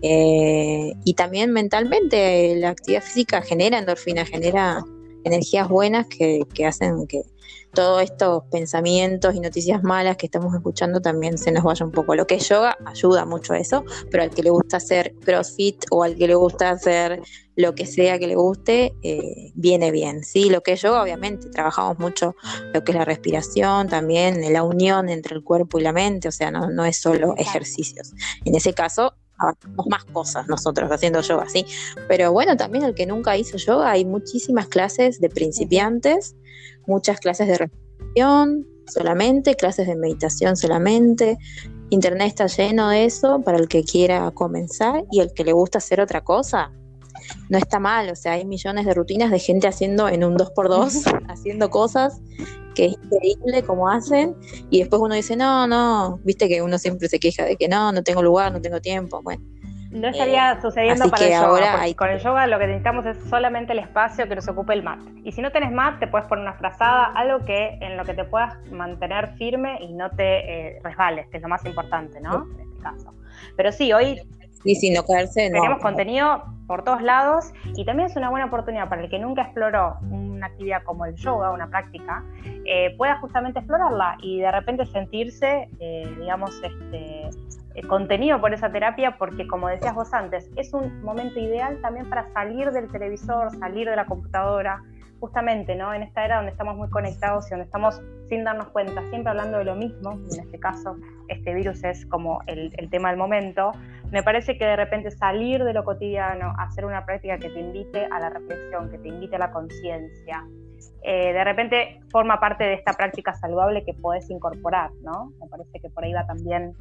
Eh, 0.02 0.94
y 1.04 1.14
también 1.16 1.52
mentalmente 1.52 2.56
la 2.56 2.70
actividad 2.70 3.02
física 3.02 3.42
genera 3.42 3.80
endorfina, 3.80 4.26
genera 4.26 4.84
energías 5.24 5.68
buenas 5.68 6.08
que, 6.08 6.46
hacen 6.66 7.08
que 7.08 7.24
todos 7.74 8.02
estos 8.02 8.44
pensamientos 8.52 9.36
y 9.36 9.40
noticias 9.40 9.84
malas 9.84 10.18
que 10.18 10.26
estamos 10.26 10.54
escuchando 10.56 11.00
también 11.00 11.38
se 11.38 11.52
nos 11.52 11.64
vaya 11.64 11.86
un 11.86 11.92
poco. 11.92 12.16
Lo 12.16 12.26
que 12.26 12.36
es 12.36 12.50
yoga 12.50 12.78
ayuda 12.86 13.26
mucho 13.26 13.54
a 13.54 13.60
eso, 13.60 13.84
pero 14.10 14.24
al 14.24 14.32
que 14.32 14.42
le 14.42 14.50
gusta 14.50 14.78
hacer 14.78 15.14
crossfit 15.24 15.86
o 15.92 16.04
al 16.04 16.16
que 16.16 16.28
le 16.28 16.36
gusta 16.36 16.72
hacer 16.72 17.22
lo 17.56 17.76
que 17.76 17.86
sea 17.86 18.20
que 18.20 18.28
le 18.28 18.36
guste, 18.36 18.94
eh, 19.04 19.52
viene 19.56 19.92
bien. 19.92 20.24
Sí, 20.24 20.50
lo 20.50 20.62
que 20.62 20.74
es 20.74 20.82
yoga, 20.82 21.04
obviamente, 21.04 21.50
trabajamos 21.50 22.00
mucho 22.00 22.36
lo 22.74 22.84
que 22.84 22.92
es 22.92 22.98
la 22.98 23.06
respiración, 23.06 23.90
también 23.90 24.42
la 24.54 24.64
unión 24.64 25.10
entre 25.10 25.36
el 25.36 25.44
cuerpo 25.44 25.80
y 25.80 25.84
la 25.84 25.94
mente, 25.94 26.28
o 26.28 26.32
sea, 26.32 26.52
no, 26.52 26.70
no 26.70 26.86
es 26.86 26.98
solo 26.98 27.36
ejercicios. 27.38 28.14
En 28.46 28.56
ese 28.56 28.74
caso, 28.74 29.14
abarcamos 29.38 29.88
más 29.88 30.04
cosas 30.06 30.48
nosotros 30.48 30.92
haciendo 30.92 31.22
yoga, 31.22 31.48
sí. 31.50 31.66
Pero 32.08 32.32
bueno, 32.32 32.58
también 32.58 32.84
el 32.84 32.94
que 32.94 33.06
nunca 33.06 33.38
hizo 33.38 33.58
yoga, 33.58 33.92
hay 33.92 34.06
muchísimas 34.06 34.68
clases 34.68 35.20
de 35.20 35.30
principiantes, 35.30 36.36
muchas 36.86 37.20
clases 37.20 37.48
de 37.48 37.58
respiración 37.58 38.68
solamente, 38.88 39.56
clases 39.56 39.88
de 39.88 39.96
meditación 39.96 40.56
solamente. 40.56 41.38
Internet 41.90 42.28
está 42.28 42.48
lleno 42.48 42.90
de 42.90 43.06
eso 43.06 43.42
para 43.42 43.58
el 43.58 43.68
que 43.68 43.84
quiera 43.84 44.30
comenzar 44.32 45.06
y 45.12 45.20
el 45.22 45.34
que 45.34 45.44
le 45.44 45.54
gusta 45.54 45.78
hacer 45.78 46.02
otra 46.02 46.24
cosa. 46.24 46.72
No 47.50 47.58
está 47.58 47.80
mal, 47.80 48.10
o 48.10 48.16
sea, 48.16 48.34
hay 48.34 48.46
millones 48.46 48.86
de 48.86 48.94
rutinas 48.94 49.32
de 49.32 49.40
gente 49.40 49.68
haciendo 49.68 50.08
en 50.08 50.24
un 50.24 50.38
2x2, 50.38 51.26
haciendo 51.30 51.70
cosas 51.70 52.22
que 52.76 52.86
es 52.86 52.94
increíble 52.94 53.64
como 53.64 53.90
hacen, 53.90 54.36
y 54.70 54.80
después 54.80 55.02
uno 55.02 55.16
dice, 55.16 55.36
no, 55.36 55.66
no, 55.66 56.20
viste 56.24 56.48
que 56.48 56.62
uno 56.62 56.78
siempre 56.78 57.10
se 57.10 57.20
queja 57.20 57.44
de 57.44 57.56
que 57.56 57.68
no, 57.68 57.92
no 57.92 58.04
tengo 58.04 58.22
lugar, 58.22 58.52
no 58.52 58.62
tengo 58.62 58.80
tiempo, 58.80 59.22
bueno. 59.24 59.44
No 59.90 60.10
estaría 60.10 60.52
eh, 60.52 60.62
sucediendo 60.62 61.10
para 61.10 61.26
el 61.26 61.32
yoga. 61.32 61.48
Ahora 61.48 61.86
Con 61.96 62.10
el 62.10 62.20
yoga 62.20 62.46
lo 62.46 62.60
que 62.60 62.68
necesitamos 62.68 63.06
es 63.06 63.18
solamente 63.30 63.74
el 63.74 63.80
espacio 63.80 64.28
que 64.28 64.36
nos 64.36 64.48
ocupe 64.48 64.74
el 64.74 64.84
mat. 64.84 65.00
Y 65.24 65.32
si 65.32 65.42
no 65.42 65.52
tenés 65.52 65.72
mat, 65.72 66.00
te 66.00 66.08
puedes 66.08 66.28
poner 66.28 66.44
una 66.44 66.54
frazada, 66.54 67.06
algo 67.16 67.44
que 67.46 67.78
en 67.82 67.98
lo 67.98 68.04
que 68.04 68.14
te 68.14 68.26
puedas 68.26 68.54
mantener 68.70 69.30
firme 69.38 69.80
y 69.82 69.94
no 69.94 70.12
te 70.12 70.76
eh, 70.76 70.80
resbales, 70.84 71.28
que 71.30 71.38
es 71.38 71.44
lo 71.44 71.50
más 71.50 71.66
importante, 71.66 72.20
¿no? 72.20 72.46
En 72.54 72.70
este 72.70 72.84
caso. 72.84 73.14
Pero 73.56 73.72
sí, 73.72 73.94
hoy 73.94 74.22
y 74.64 74.76
sin 74.76 74.94
no 74.94 75.04
caerse, 75.04 75.50
Tenemos 75.50 75.82
contenido 75.82 76.44
por 76.68 76.84
todos 76.84 77.02
lados 77.02 77.54
y 77.76 77.86
también 77.86 78.10
es 78.10 78.16
una 78.16 78.30
buena 78.30 78.48
oportunidad 78.48 78.90
para 78.90 79.02
el 79.02 79.10
que 79.10 79.18
nunca 79.18 79.44
exploró 79.44 79.98
una 80.12 80.48
actividad 80.48 80.84
como 80.84 81.06
el 81.06 81.16
yoga, 81.16 81.52
una 81.52 81.68
práctica, 81.68 82.24
eh, 82.66 82.94
pueda 82.98 83.20
justamente 83.20 83.60
explorarla 83.60 84.18
y 84.22 84.42
de 84.42 84.52
repente 84.52 84.86
sentirse, 84.86 85.70
eh, 85.80 86.16
digamos, 86.20 86.62
este, 86.62 87.30
eh, 87.76 87.88
contenido 87.88 88.42
por 88.42 88.54
esa 88.54 88.72
terapia, 88.72 89.18
porque 89.18 89.48
como 89.48 89.68
decías 89.68 89.96
vos 89.96 90.14
antes, 90.14 90.50
es 90.56 90.74
un 90.74 91.02
momento 91.04 91.40
ideal 91.40 91.80
también 91.82 92.10
para 92.10 92.32
salir 92.34 92.72
del 92.72 92.88
televisor, 92.90 93.52
salir 93.58 93.90
de 93.90 93.96
la 93.96 94.06
computadora, 94.06 94.82
justamente, 95.20 95.76
¿no? 95.76 95.94
En 95.94 96.04
esta 96.04 96.24
era 96.26 96.38
donde 96.38 96.52
estamos 96.52 96.76
muy 96.76 96.90
conectados 96.90 97.48
y 97.48 97.50
donde 97.52 97.66
estamos 97.66 98.02
sin 98.30 98.44
darnos 98.44 98.68
cuenta, 98.70 99.02
siempre 99.10 99.30
hablando 99.30 99.58
de 99.58 99.66
lo 99.66 99.76
mismo, 99.76 100.14
en 100.14 100.40
este 100.40 100.60
caso 100.60 100.96
este 101.28 101.54
virus 101.54 101.84
es 101.84 102.06
como 102.06 102.42
el, 102.48 102.72
tema 102.90 103.10
del 103.10 103.18
momento, 103.18 103.72
me 104.12 104.24
parece 104.24 104.58
que 104.58 104.66
de 104.66 104.76
repente 104.76 105.12
salir 105.12 105.64
de 105.64 105.74
lo 105.74 105.84
cotidiano, 105.84 106.54
hacer 106.58 106.86
una 106.86 107.06
práctica 107.06 107.38
que 107.38 107.50
te 107.50 107.60
invite 107.60 108.06
a 108.06 108.20
la 108.20 108.30
reflexión, 108.30 108.90
que 108.90 108.98
te 108.98 109.10
invite 109.10 109.36
a 109.36 109.40
la 109.40 109.52
conciencia, 109.52 110.46
eh, 111.04 111.34
de 111.34 111.44
repente 111.44 112.00
forma 112.12 112.40
parte 112.40 112.64
de 112.64 112.74
esta 112.74 112.94
práctica 112.94 113.34
saludable 113.34 113.84
que 113.84 113.94
podés 113.94 114.30
incorporar, 114.30 114.92
¿no? 115.02 115.32
Me 115.42 115.48
parece 115.48 115.80
que 115.80 115.90
por 115.90 116.04
ahí 116.04 116.14
va 116.14 116.26
también 116.26 116.74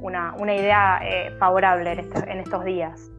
una, 0.00 0.54
idea 0.54 1.00
eh, 1.02 1.30
favorable 1.38 1.92
en, 1.92 1.98
este, 2.00 2.30
en 2.30 2.40
estos 2.40 2.64
días. 2.64 3.13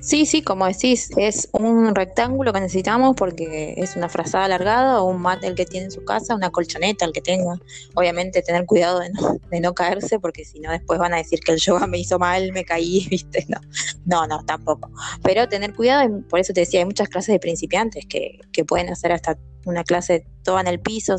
Sí, 0.00 0.26
sí, 0.26 0.42
como 0.42 0.66
decís, 0.66 1.10
es 1.16 1.48
un 1.52 1.94
rectángulo 1.94 2.52
que 2.52 2.60
necesitamos 2.60 3.14
porque 3.16 3.74
es 3.76 3.96
una 3.96 4.08
frazada 4.08 4.44
alargada 4.44 5.02
o 5.02 5.10
un 5.10 5.20
mate 5.20 5.46
el 5.46 5.54
que 5.54 5.66
tiene 5.66 5.86
en 5.86 5.90
su 5.90 6.04
casa, 6.04 6.34
una 6.34 6.50
colchoneta 6.50 7.04
el 7.04 7.12
que 7.12 7.20
tenga. 7.20 7.58
Obviamente 7.94 8.42
tener 8.42 8.66
cuidado 8.66 9.00
de 9.00 9.10
no, 9.10 9.36
de 9.50 9.60
no 9.60 9.74
caerse 9.74 10.18
porque 10.18 10.44
si 10.44 10.60
no 10.60 10.70
después 10.70 10.98
van 10.98 11.14
a 11.14 11.18
decir 11.18 11.40
que 11.40 11.52
el 11.52 11.58
yoga 11.58 11.86
me 11.86 11.98
hizo 11.98 12.18
mal, 12.18 12.52
me 12.52 12.64
caí, 12.64 13.06
¿viste? 13.10 13.46
No, 13.48 13.60
no, 14.04 14.26
no 14.26 14.44
tampoco. 14.44 14.90
Pero 15.22 15.48
tener 15.48 15.74
cuidado, 15.74 16.22
por 16.28 16.40
eso 16.40 16.52
te 16.52 16.60
decía, 16.60 16.80
hay 16.80 16.86
muchas 16.86 17.08
clases 17.08 17.32
de 17.32 17.40
principiantes 17.40 18.06
que, 18.06 18.38
que 18.52 18.64
pueden 18.64 18.90
hacer 18.90 19.12
hasta 19.12 19.38
una 19.64 19.84
clase 19.84 20.26
toda 20.42 20.60
en 20.60 20.66
el 20.66 20.80
piso 20.80 21.16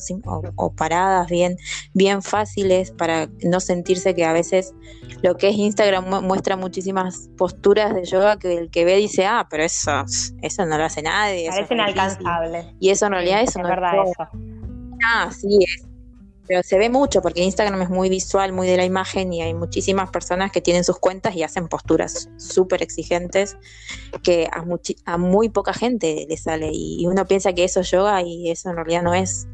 o, 0.56 0.73
paradas 0.73 1.30
bien, 1.30 1.58
bien 1.93 2.23
fáciles 2.23 2.91
para 2.91 3.28
no 3.43 3.60
sentirse 3.60 4.15
que 4.15 4.25
a 4.25 4.34
veces 4.34 4.73
lo 5.21 5.36
que 5.36 5.49
es 5.49 5.56
Instagram 5.56 6.23
muestra 6.25 6.56
muchísimas 6.56 7.30
posturas 7.38 7.93
de 7.93 8.06
yoga 8.06 8.38
que 8.38 8.58
el 8.58 8.71
que 8.71 8.86
ve 8.86 8.95
dice, 8.95 9.25
ah, 9.25 9.47
pero 9.49 9.63
eso, 9.63 10.04
eso 10.41 10.65
no 10.65 10.78
lo 10.78 10.84
hace 10.84 11.02
nadie. 11.02 11.49
Parece 11.49 11.73
inalcanzable. 11.73 12.75
Y 12.80 12.89
eso 12.89 13.06
en 13.06 13.12
realidad 13.12 13.41
eso 13.41 13.60
es 13.60 13.63
no 13.63 13.69
verdad 13.69 13.93
es 14.04 14.12
eso. 14.12 14.30
Ah, 15.06 15.30
sí, 15.32 15.60
es, 15.63 15.88
pero 16.49 16.63
se 16.63 16.79
ve 16.79 16.89
mucho 16.89 17.21
porque 17.21 17.43
Instagram 17.43 17.83
es 17.83 17.91
muy 17.91 18.09
visual, 18.09 18.53
muy 18.53 18.67
de 18.67 18.75
la 18.75 18.83
imagen 18.83 19.31
y 19.31 19.43
hay 19.43 19.53
muchísimas 19.53 20.09
personas 20.09 20.51
que 20.51 20.62
tienen 20.62 20.83
sus 20.83 20.97
cuentas 20.97 21.35
y 21.35 21.43
hacen 21.43 21.67
posturas 21.67 22.27
súper 22.38 22.81
exigentes 22.81 23.55
que 24.23 24.49
a, 24.51 25.17
muy 25.19 25.49
poca 25.49 25.73
gente 25.73 26.25
le 26.27 26.38
sale 26.38 26.71
y, 26.73 27.05
uno 27.05 27.27
piensa 27.27 27.53
que 27.53 27.65
eso 27.65 27.81
es 27.81 27.91
yoga 27.91 28.23
y 28.23 28.49
eso 28.49 28.71
en 28.71 28.77
realidad 28.77 29.03
no 29.03 29.13
es, 29.13 29.47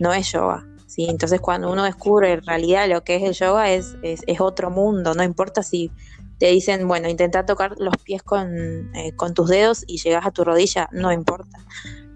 no 0.00 0.12
es 0.12 0.32
yoga. 0.32 0.66
¿sí? 0.88 1.06
Entonces 1.08 1.40
cuando 1.40 1.70
uno 1.70 1.84
descubre 1.84 2.32
en 2.32 2.42
realidad 2.44 2.88
lo 2.88 3.04
que 3.04 3.14
es 3.14 3.22
el 3.22 3.34
yoga 3.34 3.70
es, 3.70 3.94
es, 4.02 4.40
otro 4.40 4.68
mundo, 4.68 5.14
no 5.14 5.22
importa 5.22 5.62
si 5.62 5.92
te 6.38 6.46
dicen, 6.46 6.88
bueno, 6.88 7.08
intenta 7.08 7.46
tocar 7.46 7.76
los 7.78 7.96
pies 7.98 8.24
con, 8.24 8.92
eh, 8.96 9.14
con 9.14 9.32
tus 9.32 9.48
dedos 9.48 9.84
y 9.86 9.98
llegas 9.98 10.26
a 10.26 10.32
tu 10.32 10.42
rodilla, 10.42 10.88
no 10.90 11.12
importa. 11.12 11.58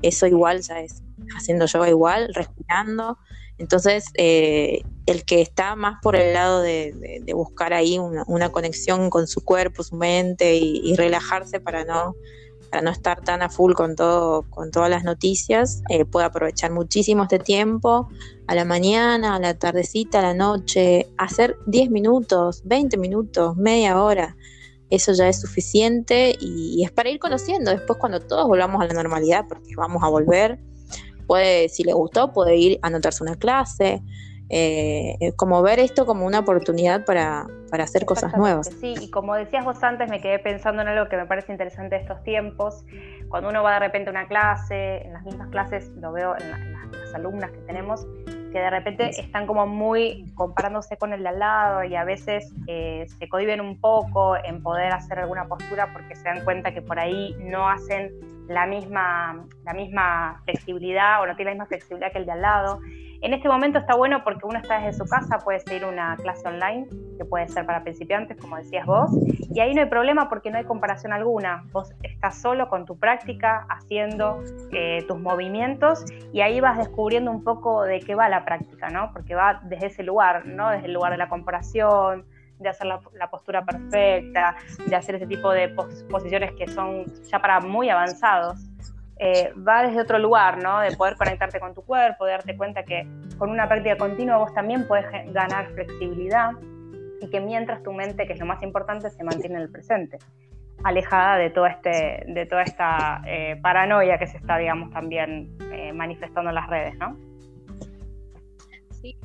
Eso 0.03 0.27
igual 0.27 0.63
ya 0.63 0.81
es 0.81 1.05
haciendo 1.37 1.67
yoga 1.67 1.89
igual, 1.89 2.35
respirando 2.35 3.19
entonces, 3.59 4.05
eh, 4.15 4.83
el 5.07 5.25
que 5.25 5.41
está 5.41 5.77
más 5.77 5.99
por 6.03 6.17
el 6.17 6.35
lado 6.35 6.61
de, 6.61 7.23
buscar 7.35 7.73
ahí 7.73 7.99
una, 7.99 8.49
conexión 8.51 9.09
con 9.09 9.27
su 9.27 9.43
cuerpo, 9.45 9.83
su 9.83 9.97
mente 9.97 10.57
y, 10.57 10.95
relajarse 10.97 11.61
para 11.61 11.85
no, 11.85 12.17
para 12.71 12.83
no 12.83 12.91
estar 12.91 13.23
tan 13.23 13.43
a 13.43 13.49
full 13.49 13.73
con, 13.73 13.97
todo, 13.97 14.43
con 14.51 14.71
todas 14.71 14.91
las 14.91 15.05
noticias, 15.05 15.83
eh, 15.89 16.05
puede 16.05 16.27
aprovechar 16.27 16.71
muchísimo 16.71 17.23
este 17.23 17.39
tiempo, 17.39 18.09
a 18.47 18.55
la 18.55 18.65
mañana, 18.65 19.37
a 19.37 19.41
la 19.41 19.55
tardecita, 19.55 20.19
a 20.19 20.23
la 20.23 20.35
noche, 20.35 21.09
hacer 21.17 21.57
10 21.67 21.91
minutos, 21.91 22.63
20 22.65 22.97
minutos, 22.99 23.57
media 23.57 24.01
hora. 24.03 24.37
Eso 24.89 25.13
ya 25.15 25.29
es 25.29 25.41
suficiente 25.41 26.37
y 26.39 26.85
es 26.85 26.93
para 26.93 27.11
ir 27.11 27.19
conociendo 27.19 27.73
después 27.73 27.99
cuando 27.99 28.21
todos 28.21 28.47
volvamos 28.47 28.81
a 28.81 28.87
la 28.87 28.95
normalidad, 28.95 29.47
porque 29.49 29.75
vamos 29.77 30.03
a 30.05 30.09
volver 30.09 30.61
puede, 31.27 31.69
si 31.69 31.85
le 31.85 31.93
gustó, 31.93 32.33
puede 32.33 32.57
ir 32.57 32.79
a 32.83 32.89
anotarse 32.89 33.23
una 33.23 33.37
clase, 33.37 34.03
eh, 34.49 35.33
como 35.35 35.61
ver 35.63 35.81
esto 35.81 36.07
como 36.07 36.25
una 36.25 36.39
oportunidad 36.39 37.05
para, 37.05 37.47
para 37.71 37.85
hacer 37.85 38.05
cosas 38.05 38.37
nuevas. 38.37 38.69
Sí, 38.81 38.95
y 39.01 39.11
como 39.11 39.35
decías 39.35 39.65
vos 39.65 39.83
antes, 39.83 40.09
me 40.09 40.21
quedé 40.21 40.39
pensando 40.39 40.83
en 40.83 40.89
algo 40.89 41.09
que 41.09 41.17
me 41.17 41.27
parece 41.27 41.51
interesante 41.51 41.97
de 41.97 42.03
estos 42.03 42.23
tiempos. 42.23 42.85
Cuando 43.29 43.51
uno 43.51 43.63
va 43.65 43.75
de 43.75 43.81
repente 43.81 44.11
a 44.11 44.13
una 44.13 44.29
clase, 44.29 45.03
en 45.05 45.13
las 45.13 45.25
mismas 45.25 45.49
clases, 45.49 45.89
lo 46.01 46.13
veo 46.13 46.37
en, 46.39 46.51
las, 46.51 46.61
alumnas 47.15 47.51
que 47.51 47.59
tenemos, 47.61 48.07
que 48.53 48.59
de 48.59 48.69
repente 48.69 49.09
están 49.09 49.47
como 49.47 49.67
muy 49.67 50.31
comparándose 50.35 50.99
con 50.99 51.15
el 51.15 51.23
de 51.23 51.31
al 51.31 51.39
lado 51.39 51.83
y 51.83 51.95
a 51.95 52.05
veces 52.05 52.53
eh, 52.67 53.07
se 53.19 53.29
cohiben 53.29 53.61
un 53.61 53.81
poco 53.81 54.37
en 54.37 54.63
poder 54.63 54.93
hacer 54.93 55.21
alguna 55.21 55.49
postura 55.49 55.91
porque 55.95 56.15
se 56.15 56.25
dan 56.25 56.45
cuenta 56.45 56.75
que 56.75 56.83
por 56.83 56.99
ahí 56.99 57.35
no 57.41 57.71
hacen 57.71 58.13
la 58.49 58.67
misma, 58.67 59.45
la 59.65 59.75
misma 59.75 60.41
flexibilidad 60.45 61.23
o 61.23 61.27
no 61.27 61.37
tiene 61.37 61.51
la 61.51 61.55
misma 61.55 61.67
flexibilidad 61.67 62.13
que 62.13 62.19
el 62.19 62.27
de 62.27 62.33
al 62.33 62.43
lado. 62.43 62.81
En 63.23 63.33
este 63.33 63.49
momento 63.49 63.79
está 63.79 63.97
bueno 63.97 64.23
porque 64.25 64.47
uno 64.47 64.59
está 64.59 64.79
desde 64.79 64.93
su 64.93 65.07
casa, 65.07 65.39
puede 65.39 65.61
seguir 65.61 65.85
una 65.87 66.17
clase 66.17 66.47
online, 66.47 66.87
que 67.17 67.25
puede 67.25 67.49
ser 67.49 67.65
para 67.65 67.83
principiantes, 67.83 68.37
como 68.37 68.57
decías 68.57 68.85
vos, 68.85 69.11
y 69.53 69.59
ahí 69.59 69.75
no 69.75 69.83
hay 69.83 69.89
problema 69.89 70.29
porque 70.29 70.51
no 70.51 70.59
hay 70.59 70.65
comparación 70.65 71.13
alguna. 71.13 71.65
Vos 71.73 71.95
estás 72.03 72.41
solo 72.41 72.69
con 72.69 72.85
tu 72.85 72.99
práctica, 72.99 73.67
haciendo 73.71 74.43
eh, 74.71 75.03
tus 75.09 75.19
movimientos, 75.19 76.05
y 76.33 76.43
ahí 76.43 76.61
vas 76.61 76.77
descubriendo 76.77 77.31
un 77.31 77.43
poco 77.43 77.83
de 77.83 78.01
qué 78.01 78.15
va 78.15 78.29
la 78.29 78.45
práctica, 78.45 78.91
¿no? 78.91 79.11
Porque 79.13 79.35
va 79.35 79.61
desde 79.65 79.87
ese 79.87 80.03
lugar, 80.03 80.45
¿no? 80.45 80.71
Desde 80.71 80.87
el 80.87 80.93
lugar 80.93 81.13
de 81.13 81.19
la 81.19 81.29
comparación, 81.31 82.27
de 82.59 82.69
hacer 82.69 82.87
la, 82.87 83.31
postura 83.31 83.65
perfecta, 83.65 84.57
de 84.87 84.97
hacer 84.97 85.17
ese 85.17 85.27
tipo 85.27 85.51
de 85.51 85.69
posiciones 86.11 86.53
que 86.53 86.67
son 86.69 87.05
ya 87.25 87.39
para 87.39 87.61
muy 87.61 87.91
avanzados, 87.91 88.59
eh, 89.19 89.53
va 89.67 89.83
desde 89.83 90.01
otro 90.01 90.19
lugar, 90.19 90.63
¿no? 90.63 90.81
De 90.81 90.95
poder 90.95 91.17
conectarte 91.17 91.59
con 91.59 91.75
tu 91.75 91.83
cuerpo, 91.83 92.27
de 92.27 92.33
darte 92.33 92.57
cuenta 92.57 92.83
que 92.83 93.09
con 93.39 93.51
una 93.51 93.67
práctica 93.67 93.97
continua 93.97 94.37
vos 94.37 94.53
también 94.53 94.87
puedes 94.87 95.07
ganar 95.33 95.69
flexibilidad 95.73 96.51
y 97.21 97.31
que 97.31 97.41
mientras 97.41 97.83
tu 97.83 97.93
mente, 97.93 98.27
que 98.27 98.35
es 98.35 98.39
lo 98.39 98.47
más 98.47 98.63
importante, 98.63 99.09
se 99.09 99.25
mantiene 99.25 99.57
en 99.57 99.63
el 99.63 99.71
presente, 99.71 100.19
alejada 100.85 101.37
de 101.37 101.51
todo 101.51 101.67
este, 101.67 102.25
de 102.27 102.47
toda 102.47 102.63
esta 102.63 103.23
eh, 103.27 103.59
paranoia 103.63 104.19
que 104.19 104.27
se 104.27 104.37
está, 104.37 104.59
digamos, 104.59 104.91
también 104.91 105.57
eh, 105.73 105.93
manifestando 105.95 106.51
en 106.51 106.55
las 106.55 106.69
redes, 106.69 106.97
¿no? 106.99 107.17
Sí, 108.91 109.17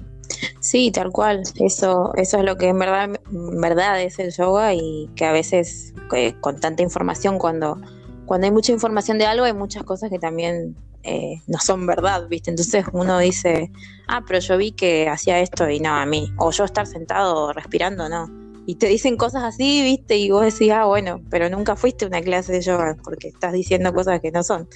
tal 0.93 1.11
cual. 1.11 1.43
Eso, 1.55 2.13
eso 2.15 2.37
es 2.37 2.43
lo 2.45 2.55
que 2.57 2.67
en 2.67 2.79
verdad, 2.79 3.09
verdad 3.31 4.01
es 4.01 4.19
el 4.19 4.31
yoga 4.31 4.73
y 4.73 5.09
que 5.15 5.25
a 5.25 5.31
veces 5.31 5.93
eh, 6.13 6.33
con 6.39 6.59
tanta 6.59 6.83
información 6.83 7.39
cuando, 7.39 7.81
cuando 8.25 8.45
hay 8.45 8.51
mucha 8.51 8.71
información 8.71 9.17
de 9.17 9.25
algo 9.25 9.45
hay 9.45 9.53
muchas 9.53 9.83
cosas 9.83 10.09
que 10.09 10.19
también 10.19 10.75
eh, 11.03 11.41
no 11.47 11.57
son 11.59 11.87
verdad, 11.87 12.27
¿viste? 12.27 12.51
Entonces 12.51 12.85
uno 12.93 13.17
dice, 13.17 13.71
ah, 14.07 14.23
pero 14.27 14.39
yo 14.39 14.57
vi 14.57 14.71
que 14.71 15.09
hacía 15.09 15.39
esto 15.39 15.69
y 15.69 15.79
no, 15.79 15.95
a 15.95 16.05
mí, 16.05 16.31
o 16.37 16.51
yo 16.51 16.63
estar 16.63 16.85
sentado 16.85 17.53
respirando, 17.53 18.07
no. 18.07 18.29
Y 18.71 18.75
te 18.75 18.87
dicen 18.87 19.17
cosas 19.17 19.43
así, 19.43 19.81
¿viste? 19.83 20.15
Y 20.15 20.31
vos 20.31 20.45
decís, 20.45 20.71
ah, 20.71 20.85
bueno, 20.85 21.19
pero 21.29 21.49
nunca 21.49 21.75
fuiste 21.75 22.05
a 22.05 22.07
una 22.07 22.21
clase 22.21 22.53
de 22.53 22.61
yoga 22.61 22.95
porque 23.03 23.27
estás 23.27 23.51
diciendo 23.51 23.93
cosas 23.93 24.21
que 24.21 24.31
no 24.31 24.43
son. 24.43 24.69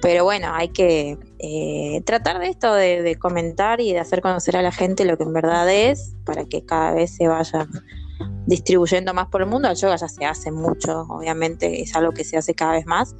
Pero 0.00 0.24
bueno, 0.24 0.54
hay 0.54 0.70
que 0.70 1.18
eh, 1.38 2.00
tratar 2.06 2.38
de 2.38 2.48
esto, 2.48 2.72
de, 2.72 3.02
de 3.02 3.16
comentar 3.16 3.82
y 3.82 3.92
de 3.92 3.98
hacer 3.98 4.22
conocer 4.22 4.56
a 4.56 4.62
la 4.62 4.72
gente 4.72 5.04
lo 5.04 5.18
que 5.18 5.24
en 5.24 5.34
verdad 5.34 5.70
es, 5.70 6.14
para 6.24 6.46
que 6.46 6.64
cada 6.64 6.92
vez 6.92 7.14
se 7.14 7.28
vaya 7.28 7.68
distribuyendo 8.46 9.12
más 9.12 9.26
por 9.26 9.42
el 9.42 9.48
mundo. 9.48 9.68
El 9.68 9.76
yoga 9.76 9.96
ya 9.96 10.08
se 10.08 10.24
hace 10.24 10.50
mucho, 10.50 11.02
obviamente 11.02 11.82
es 11.82 11.94
algo 11.94 12.12
que 12.12 12.24
se 12.24 12.38
hace 12.38 12.54
cada 12.54 12.72
vez 12.72 12.86
más, 12.86 13.14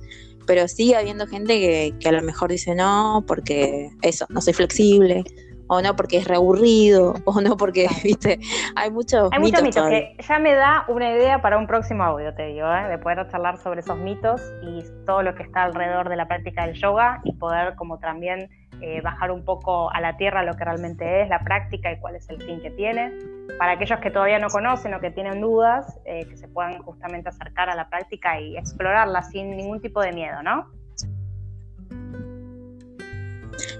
pero 0.47 0.67
sigue 0.67 0.97
habiendo 0.97 1.27
gente 1.27 1.61
que, 1.61 1.95
que 2.01 2.09
a 2.09 2.13
lo 2.13 2.23
mejor 2.23 2.51
dice 2.51 2.75
no, 2.75 3.23
porque 3.27 3.91
eso, 4.01 4.25
no 4.31 4.41
soy 4.41 4.55
flexible, 4.55 5.25
o 5.69 5.83
no 5.83 5.97
porque 5.97 6.19
es 6.19 6.27
reaburrido, 6.27 7.15
o 7.25 7.41
no 7.41 7.57
porque, 7.57 7.89
viste, 8.05 8.39
hay 8.75 8.91
muchos 8.91 9.31
hay 9.33 9.41
muchos 9.41 9.63
mitos 9.63 9.89
que 9.89 10.17
ya 10.19 10.39
me 10.39 10.55
da 10.55 10.85
una 10.89 11.11
idea 11.13 11.41
para 11.43 11.59
un 11.59 11.67
próximo 11.67 12.05
audio, 12.05 12.35
te 12.35 12.47
digo, 12.47 12.67
¿eh? 12.73 12.89
de 12.89 12.99
poder 12.99 13.27
charlar 13.29 13.59
sobre 13.59 13.81
esos 13.81 13.99
mitos 13.99 14.41
y 14.63 14.85
todo 15.05 15.23
lo 15.23 15.35
que 15.35 15.43
está 15.43 15.65
alrededor 15.65 16.09
de 16.09 16.17
la 16.17 16.29
práctica 16.29 16.67
del 16.67 16.75
yoga 16.75 17.21
y 17.25 17.33
poder 17.33 17.75
como 17.77 17.99
también 17.99 18.49
eh, 18.83 19.01
bajar 19.01 19.31
un 19.31 19.43
poco 19.43 19.91
a 19.91 20.01
la 20.01 20.17
tierra 20.19 20.43
lo 20.43 20.55
que 20.55 20.65
realmente 20.65 21.23
es 21.23 21.29
la 21.31 21.41
práctica 21.41 21.91
y 21.93 21.99
cuál 21.99 22.17
es 22.17 22.29
el 22.29 22.43
fin 22.43 22.61
que 22.61 22.71
tiene. 22.71 23.11
Para 23.59 23.73
aquellos 23.73 23.99
que 24.01 24.11
todavía 24.11 24.39
no 24.39 24.49
conocen 24.49 24.93
o 24.93 25.01
que 25.01 25.11
tienen 25.11 25.41
dudas, 25.41 25.99
eh, 26.05 26.27
que 26.29 26.37
se 26.37 26.47
puedan 26.47 26.83
justamente 26.83 27.31
acercar 27.31 27.71
a 27.71 27.75
la 27.75 27.89
práctica 27.89 28.39
y 28.39 28.57
explorarla 28.57 29.23
sin 29.23 29.57
ningún 29.57 29.81
tipo 29.81 30.03
de 30.03 30.13
miedo, 30.13 30.43
¿no? 30.43 30.67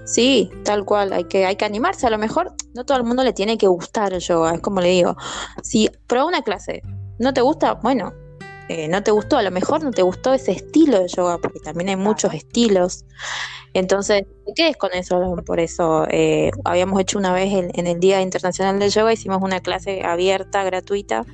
Sí, 0.07 0.49
tal 0.63 0.85
cual, 0.85 1.11
hay 1.11 1.25
que, 1.25 1.45
hay 1.45 1.57
que 1.57 1.65
animarse. 1.65 2.07
A 2.07 2.09
lo 2.09 2.17
mejor 2.17 2.53
no 2.73 2.85
todo 2.85 2.97
el 2.97 3.03
mundo 3.03 3.25
le 3.25 3.33
tiene 3.33 3.57
que 3.57 3.67
gustar 3.67 4.13
el 4.13 4.21
yoga, 4.21 4.55
es 4.55 4.61
como 4.61 4.79
le 4.79 4.87
digo. 4.89 5.17
Si 5.63 5.89
prueba 6.07 6.25
una 6.25 6.41
clase, 6.41 6.81
no 7.19 7.33
te 7.33 7.41
gusta, 7.41 7.73
bueno, 7.73 8.13
eh, 8.69 8.87
no 8.87 9.03
te 9.03 9.11
gustó, 9.11 9.37
a 9.37 9.43
lo 9.43 9.51
mejor 9.51 9.83
no 9.83 9.91
te 9.91 10.01
gustó 10.03 10.33
ese 10.33 10.53
estilo 10.53 10.99
de 10.99 11.09
yoga, 11.09 11.39
porque 11.39 11.59
también 11.59 11.89
hay 11.89 11.97
muchos 11.97 12.33
estilos. 12.33 13.03
Entonces, 13.73 14.23
te 14.45 14.53
quedes 14.55 14.77
con 14.77 14.93
eso. 14.93 15.35
Por 15.45 15.59
eso 15.59 16.07
eh, 16.09 16.51
habíamos 16.63 17.01
hecho 17.01 17.19
una 17.19 17.33
vez 17.33 17.51
en 17.53 17.87
el 17.87 17.99
Día 17.99 18.21
Internacional 18.21 18.79
del 18.79 18.91
Yoga, 18.91 19.11
hicimos 19.11 19.41
una 19.41 19.59
clase 19.59 20.03
abierta, 20.05 20.63
gratuita, 20.63 21.25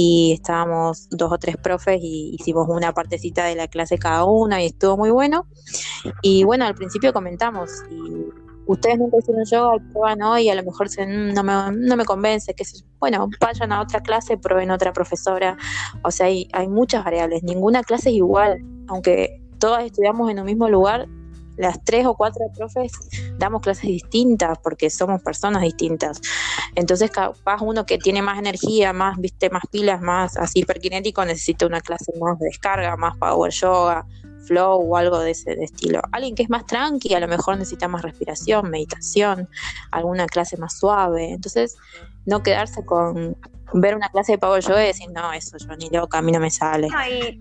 y 0.00 0.34
estábamos 0.34 1.08
dos 1.10 1.32
o 1.32 1.38
tres 1.38 1.56
profes 1.56 1.98
y 2.00 2.36
hicimos 2.38 2.68
una 2.68 2.94
partecita 2.94 3.44
de 3.46 3.56
la 3.56 3.66
clase 3.66 3.98
cada 3.98 4.26
una 4.26 4.62
y 4.62 4.66
estuvo 4.66 4.96
muy 4.96 5.10
bueno. 5.10 5.48
Y 6.22 6.44
bueno, 6.44 6.66
al 6.66 6.76
principio 6.76 7.12
comentamos, 7.12 7.68
y 7.90 8.26
ustedes 8.66 8.96
nunca 8.96 9.16
hicieron 9.18 9.44
yoga 9.44 9.74
y 9.74 9.92
prueban 9.92 10.22
hoy, 10.22 10.50
a 10.50 10.54
lo 10.54 10.62
mejor 10.62 10.88
se, 10.88 11.04
no, 11.04 11.42
me, 11.42 11.52
no 11.72 11.96
me 11.96 12.04
convence, 12.04 12.54
que 12.54 12.62
bueno, 13.00 13.28
vayan 13.40 13.72
a 13.72 13.80
otra 13.80 13.98
clase, 14.00 14.38
prueben 14.38 14.70
otra 14.70 14.92
profesora. 14.92 15.56
O 16.04 16.12
sea, 16.12 16.26
hay, 16.26 16.48
hay 16.52 16.68
muchas 16.68 17.04
variables, 17.04 17.42
ninguna 17.42 17.82
clase 17.82 18.10
es 18.10 18.14
igual, 18.14 18.64
aunque 18.86 19.42
todas 19.58 19.82
estudiamos 19.84 20.30
en 20.30 20.38
un 20.38 20.46
mismo 20.46 20.68
lugar, 20.68 21.08
las 21.58 21.82
tres 21.84 22.06
o 22.06 22.14
cuatro 22.14 22.46
profes 22.56 22.92
damos 23.36 23.60
clases 23.60 23.84
distintas 23.84 24.58
porque 24.62 24.90
somos 24.90 25.22
personas 25.22 25.62
distintas. 25.62 26.20
Entonces, 26.74 27.10
capaz 27.10 27.60
uno 27.60 27.84
que 27.84 27.98
tiene 27.98 28.22
más 28.22 28.38
energía, 28.38 28.92
más, 28.92 29.18
viste, 29.18 29.50
más 29.50 29.64
pilas, 29.70 30.00
más 30.00 30.36
así 30.36 30.60
hiperkinético, 30.60 31.24
necesita 31.24 31.66
una 31.66 31.80
clase 31.80 32.12
más 32.20 32.38
de 32.38 32.46
descarga, 32.46 32.96
más 32.96 33.16
power 33.18 33.52
yoga, 33.52 34.06
flow 34.48 34.80
o 34.80 34.96
algo 34.96 35.20
de 35.20 35.30
ese 35.30 35.52
estilo. 35.62 36.00
Alguien 36.12 36.34
que 36.34 36.42
es 36.42 36.50
más 36.50 36.66
tranqui, 36.66 37.14
a 37.14 37.20
lo 37.20 37.28
mejor 37.28 37.56
necesita 37.56 37.86
más 37.86 38.02
respiración, 38.02 38.70
meditación, 38.70 39.48
alguna 39.90 40.26
clase 40.26 40.56
más 40.56 40.78
suave. 40.78 41.32
Entonces, 41.32 41.76
no 42.26 42.42
quedarse 42.42 42.84
con 42.84 43.36
ver 43.74 43.94
una 43.94 44.08
clase 44.08 44.32
de 44.32 44.38
Power 44.38 44.62
Yoga 44.62 44.82
y 44.84 44.86
decir, 44.88 45.10
no, 45.10 45.32
eso 45.32 45.56
yo 45.58 45.76
ni 45.76 45.90
loca, 45.90 46.18
a 46.18 46.22
mí 46.22 46.32
no 46.32 46.40
me 46.40 46.50
sale. 46.50 46.88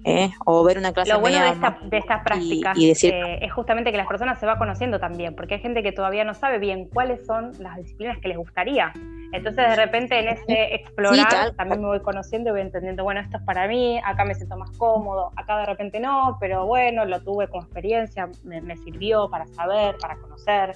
¿eh? 0.03 0.31
O 0.45 0.63
ver 0.63 0.77
una 0.77 0.91
clase 0.91 1.11
Lo 1.11 1.19
bueno 1.19 1.39
de, 1.39 1.97
estas 1.97 2.23
prácticas 2.23 2.77
eh, 2.77 3.39
es 3.41 3.53
justamente 3.53 3.91
que 3.91 3.97
las 3.97 4.07
personas 4.07 4.39
se 4.39 4.45
va 4.45 4.57
conociendo 4.57 4.99
también, 4.99 5.35
porque 5.35 5.55
hay 5.55 5.61
gente 5.61 5.83
que 5.83 5.91
todavía 5.91 6.23
no 6.23 6.33
sabe 6.33 6.59
bien 6.59 6.89
cuáles 6.89 7.25
son 7.25 7.51
las 7.59 7.77
disciplinas 7.77 8.17
que 8.19 8.27
les 8.27 8.37
gustaría. 8.37 8.93
Entonces, 9.33 9.69
de 9.69 9.75
repente, 9.75 10.19
en 10.19 10.29
ese 10.29 10.75
explorar, 10.75 11.51
también 11.55 11.81
me 11.81 11.87
voy 11.87 11.99
conociendo 12.01 12.49
y 12.49 12.51
voy 12.53 12.61
entendiendo, 12.61 13.03
bueno, 13.03 13.19
esto 13.19 13.37
es 13.37 13.43
para 13.43 13.67
mí, 13.67 13.99
acá 14.03 14.23
me 14.23 14.35
siento 14.35 14.57
más 14.57 14.71
cómodo, 14.77 15.31
acá 15.35 15.57
de 15.57 15.65
repente 15.65 15.99
no, 15.99 16.37
pero 16.39 16.65
bueno, 16.65 17.05
lo 17.05 17.21
tuve 17.21 17.47
como 17.47 17.63
experiencia, 17.63 18.29
me, 18.43 18.61
me 18.61 18.77
sirvió 18.77 19.29
para 19.29 19.45
saber, 19.47 19.97
para 19.97 20.15
conocer. 20.17 20.75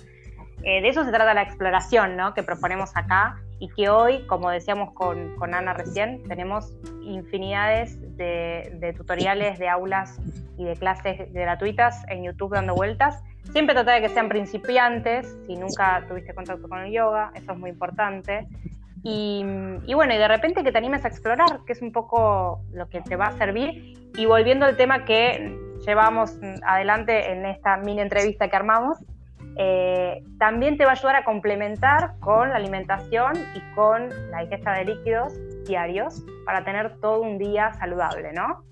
Eh, 0.64 0.82
de 0.82 0.90
eso 0.90 1.04
se 1.04 1.12
trata 1.12 1.34
la 1.34 1.42
exploración, 1.42 2.16
¿no? 2.16 2.34
Que 2.34 2.44
proponemos 2.44 2.96
acá 2.96 3.42
y 3.60 3.70
que 3.70 3.90
hoy, 3.90 4.26
como 4.28 4.50
decíamos 4.50 4.94
con, 4.94 5.36
con 5.38 5.54
Ana 5.54 5.74
recién, 5.74 6.24
tenemos 6.28 6.74
infinidades 7.04 8.00
de, 8.18 8.94
tutoriales, 8.96 9.58
de 9.60 9.70
aulas 9.70 10.20
y 10.58 10.66
de 10.66 10.76
clases 10.76 11.32
gratuitas 11.34 12.04
en 12.10 12.24
YouTube 12.24 12.54
dando 12.54 12.76
vueltas. 12.76 13.24
Siempre 13.52 13.76
trata 13.76 13.94
de 13.94 14.02
que 14.02 14.10
sean 14.10 14.30
principiantes, 14.30 15.38
si 15.46 15.58
nunca 15.58 16.06
tuviste 16.08 16.34
contacto 16.34 16.70
con 16.70 16.80
el 16.80 16.92
yoga, 16.92 17.32
eso 17.36 17.52
es 17.52 17.58
muy 17.58 17.70
importante. 17.70 18.48
Y, 19.04 19.44
bueno, 19.94 20.14
y 20.14 20.18
de 20.18 20.28
repente 20.28 20.64
que 20.64 20.72
te 20.72 20.78
animes 20.78 21.04
a 21.04 21.08
explorar, 21.08 21.60
que 21.66 21.74
es 21.74 21.82
un 21.82 21.92
poco 21.92 22.62
lo 22.72 22.88
que 22.88 23.02
te 23.02 23.16
va 23.16 23.28
a 23.28 23.32
servir. 23.34 24.12
Y 24.16 24.26
volviendo 24.26 24.66
al 24.66 24.78
tema 24.78 25.06
que 25.06 25.58
llevamos 25.86 26.38
adelante 26.66 27.32
en 27.32 27.46
esta 27.46 27.78
mini 27.78 28.02
entrevista 28.02 28.48
que 28.48 28.56
armamos, 28.56 29.00
eh, 29.58 30.24
también 30.40 30.78
te 30.78 30.86
va 30.86 30.92
a 30.92 30.94
ayudar 30.94 31.18
a 31.18 31.26
complementar 31.26 32.14
con 32.20 32.50
la 32.50 32.56
alimentación 32.56 33.34
y 33.54 33.76
con 33.76 34.10
la 34.32 34.44
ingesta 34.44 34.74
de 34.74 34.86
líquidos 34.86 35.34
diarios 35.66 36.24
para 36.46 36.64
tener 36.64 37.00
todo 37.00 37.22
un 37.22 37.38
día 37.38 37.74
saludable, 37.74 38.32
¿no? 38.32 38.64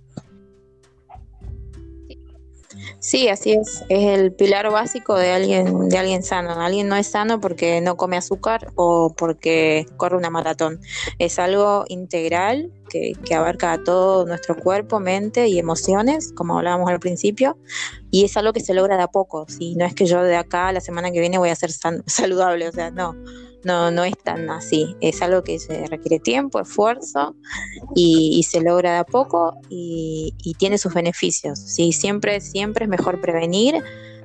Sí, 2.99 3.27
así 3.27 3.53
es. 3.53 3.83
Es 3.89 4.19
el 4.19 4.33
pilar 4.33 4.69
básico 4.71 5.15
de 5.15 5.31
alguien, 5.31 5.89
de 5.89 5.97
alguien 5.97 6.23
sano. 6.23 6.51
Alguien 6.51 6.87
no 6.87 6.95
es 6.95 7.07
sano 7.07 7.39
porque 7.39 7.81
no 7.81 7.97
come 7.97 8.17
azúcar 8.17 8.71
o 8.75 9.13
porque 9.15 9.85
corre 9.97 10.17
una 10.17 10.29
maratón. 10.29 10.79
Es 11.17 11.39
algo 11.39 11.85
integral 11.87 12.71
que, 12.89 13.13
que 13.25 13.35
abarca 13.35 13.73
a 13.73 13.83
todo 13.83 14.25
nuestro 14.25 14.55
cuerpo, 14.55 14.99
mente 14.99 15.47
y 15.47 15.59
emociones, 15.59 16.33
como 16.33 16.57
hablábamos 16.57 16.89
al 16.89 16.99
principio, 16.99 17.57
y 18.11 18.25
es 18.25 18.35
algo 18.37 18.53
que 18.53 18.61
se 18.61 18.73
logra 18.73 18.97
de 18.97 19.03
a 19.03 19.07
poco. 19.07 19.45
Si 19.47 19.75
no 19.75 19.85
es 19.85 19.93
que 19.93 20.05
yo 20.05 20.23
de 20.23 20.35
acá 20.35 20.71
la 20.71 20.81
semana 20.81 21.11
que 21.11 21.19
viene 21.19 21.37
voy 21.37 21.49
a 21.49 21.55
ser 21.55 21.71
saludable, 22.05 22.67
o 22.67 22.71
sea, 22.71 22.91
no 22.91 23.15
no, 23.63 23.91
no 23.91 24.03
es 24.03 24.17
tan 24.17 24.49
así. 24.49 24.95
Es 25.01 25.21
algo 25.21 25.43
que 25.43 25.59
se 25.59 25.85
requiere 25.87 26.19
tiempo, 26.19 26.59
esfuerzo 26.59 27.35
y, 27.95 28.43
se 28.43 28.61
logra 28.61 28.93
de 28.93 28.97
a 28.99 29.03
poco 29.03 29.53
y, 29.69 30.33
tiene 30.57 30.77
sus 30.77 30.93
beneficios. 30.93 31.59
Sí, 31.59 31.91
siempre, 31.91 32.41
siempre 32.41 32.85
es 32.85 32.89
mejor 32.89 33.21
prevenir 33.21 33.81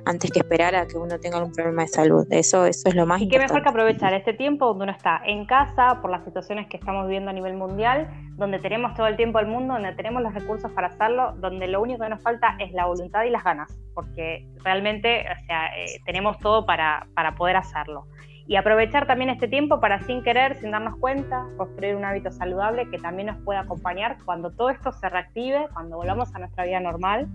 antes 0.07 0.29
que 0.31 0.39
esperar 0.39 0.75
a 0.75 0.85
que 0.85 0.97
uno 0.97 1.19
tenga 1.19 1.37
algún 1.37 1.51
problema 1.51 1.83
de 1.83 1.87
salud. 1.87 2.27
Eso, 2.29 2.65
eso 2.65 2.89
es 2.89 2.95
lo 2.95 3.05
más 3.05 3.21
y 3.21 3.27
qué 3.27 3.39
mejor 3.39 3.63
que 3.63 3.69
aprovechar 3.69 4.13
este 4.13 4.33
tiempo 4.33 4.67
donde 4.67 4.83
uno 4.83 4.91
está 4.91 5.21
en 5.25 5.45
casa 5.45 5.99
por 6.01 6.11
las 6.11 6.23
situaciones 6.25 6.67
que 6.67 6.77
estamos 6.77 7.05
viviendo 7.07 7.31
a 7.31 7.33
nivel 7.33 7.55
mundial, 7.55 8.07
donde 8.35 8.59
tenemos 8.59 8.93
todo 8.93 9.07
el 9.07 9.15
tiempo 9.15 9.39
del 9.39 9.47
mundo, 9.47 9.73
donde 9.73 9.93
tenemos 9.93 10.21
los 10.21 10.33
recursos 10.33 10.71
para 10.73 10.87
hacerlo, 10.87 11.33
donde 11.37 11.67
lo 11.67 11.81
único 11.81 12.03
que 12.03 12.09
nos 12.09 12.21
falta 12.21 12.55
es 12.59 12.71
la 12.73 12.85
voluntad 12.85 13.23
y 13.23 13.31
las 13.31 13.43
ganas, 13.43 13.75
porque 13.95 14.47
realmente 14.63 15.21
o 15.21 15.45
sea, 15.47 15.67
eh, 15.75 15.99
tenemos 16.05 16.37
todo 16.39 16.65
para, 16.65 17.07
para 17.15 17.33
poder 17.35 17.55
hacerlo 17.55 18.05
y 18.47 18.57
aprovechar 18.57 19.07
también 19.07 19.31
este 19.31 19.47
tiempo 19.47 19.79
para 19.79 20.03
sin 20.03 20.21
querer, 20.21 20.59
sin 20.59 20.71
darnos 20.71 20.97
cuenta, 20.99 21.47
construir 21.57 21.95
un 21.95 22.05
hábito 22.05 22.31
saludable 22.31 22.87
que 22.89 22.99
también 22.99 23.27
nos 23.27 23.37
pueda 23.43 23.61
acompañar 23.61 24.17
cuando 24.23 24.51
todo 24.51 24.69
esto 24.69 24.91
se 24.91 25.09
reactive, 25.09 25.67
cuando 25.73 25.97
volvamos 25.97 26.33
a 26.35 26.39
nuestra 26.39 26.65
vida 26.65 26.79
normal, 26.79 27.27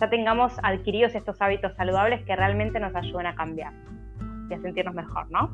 ya 0.00 0.08
tengamos 0.08 0.54
adquiridos 0.62 1.14
estos 1.14 1.40
hábitos 1.40 1.74
saludables 1.76 2.24
que 2.24 2.34
realmente 2.34 2.80
nos 2.80 2.94
ayuden 2.94 3.26
a 3.26 3.34
cambiar 3.34 3.72
y 4.48 4.54
a 4.54 4.60
sentirnos 4.60 4.94
mejor, 4.94 5.30
¿no? 5.30 5.50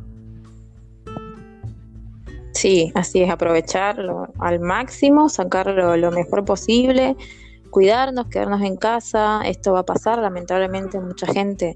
Sí, 2.53 2.93
así 2.95 3.23
es, 3.23 3.31
aprovecharlo 3.31 4.29
al 4.39 4.61
máximo, 4.61 5.29
sacarlo 5.29 5.97
lo 5.97 6.11
mejor 6.13 6.45
posible, 6.45 7.17
cuidarnos, 7.71 8.27
quedarnos 8.27 8.63
en 8.63 8.77
casa, 8.77 9.43
esto 9.45 9.73
va 9.73 9.81
a 9.81 9.85
pasar, 9.85 10.19
lamentablemente 10.19 11.01
mucha 11.01 11.27
gente 11.27 11.75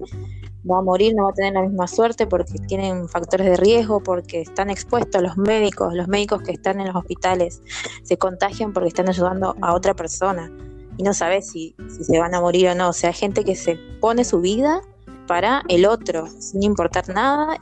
va 0.69 0.79
a 0.79 0.81
morir, 0.81 1.13
no 1.15 1.23
va 1.23 1.29
a 1.29 1.33
tener 1.33 1.53
la 1.53 1.61
misma 1.61 1.87
suerte 1.87 2.27
porque 2.27 2.53
tienen 2.67 3.07
factores 3.07 3.47
de 3.47 3.57
riesgo, 3.57 4.01
porque 4.01 4.41
están 4.41 4.69
expuestos 4.69 5.21
los 5.21 5.37
médicos, 5.37 5.93
los 5.93 6.07
médicos 6.07 6.41
que 6.41 6.51
están 6.51 6.79
en 6.79 6.87
los 6.87 6.95
hospitales 6.95 7.61
se 8.03 8.17
contagian 8.17 8.73
porque 8.73 8.89
están 8.89 9.09
ayudando 9.09 9.55
a 9.61 9.73
otra 9.73 9.93
persona 9.93 10.51
y 10.97 11.03
no 11.03 11.13
sabes 11.13 11.49
si, 11.49 11.75
si 11.89 12.03
se 12.03 12.19
van 12.19 12.33
a 12.35 12.41
morir 12.41 12.69
o 12.69 12.75
no. 12.75 12.89
O 12.89 12.93
sea, 12.93 13.11
gente 13.13 13.43
que 13.43 13.55
se 13.55 13.77
pone 13.99 14.23
su 14.23 14.41
vida 14.41 14.81
para 15.27 15.63
el 15.69 15.85
otro, 15.85 16.27
sin 16.39 16.63
importar 16.63 17.09
nada 17.09 17.57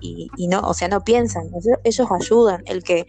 y, 0.00 0.28
y, 0.36 0.48
no, 0.48 0.60
o 0.60 0.74
sea, 0.74 0.88
no 0.88 1.02
piensan, 1.02 1.44
ellos, 1.84 2.08
ayudan. 2.10 2.62
El 2.66 2.82
que 2.82 3.06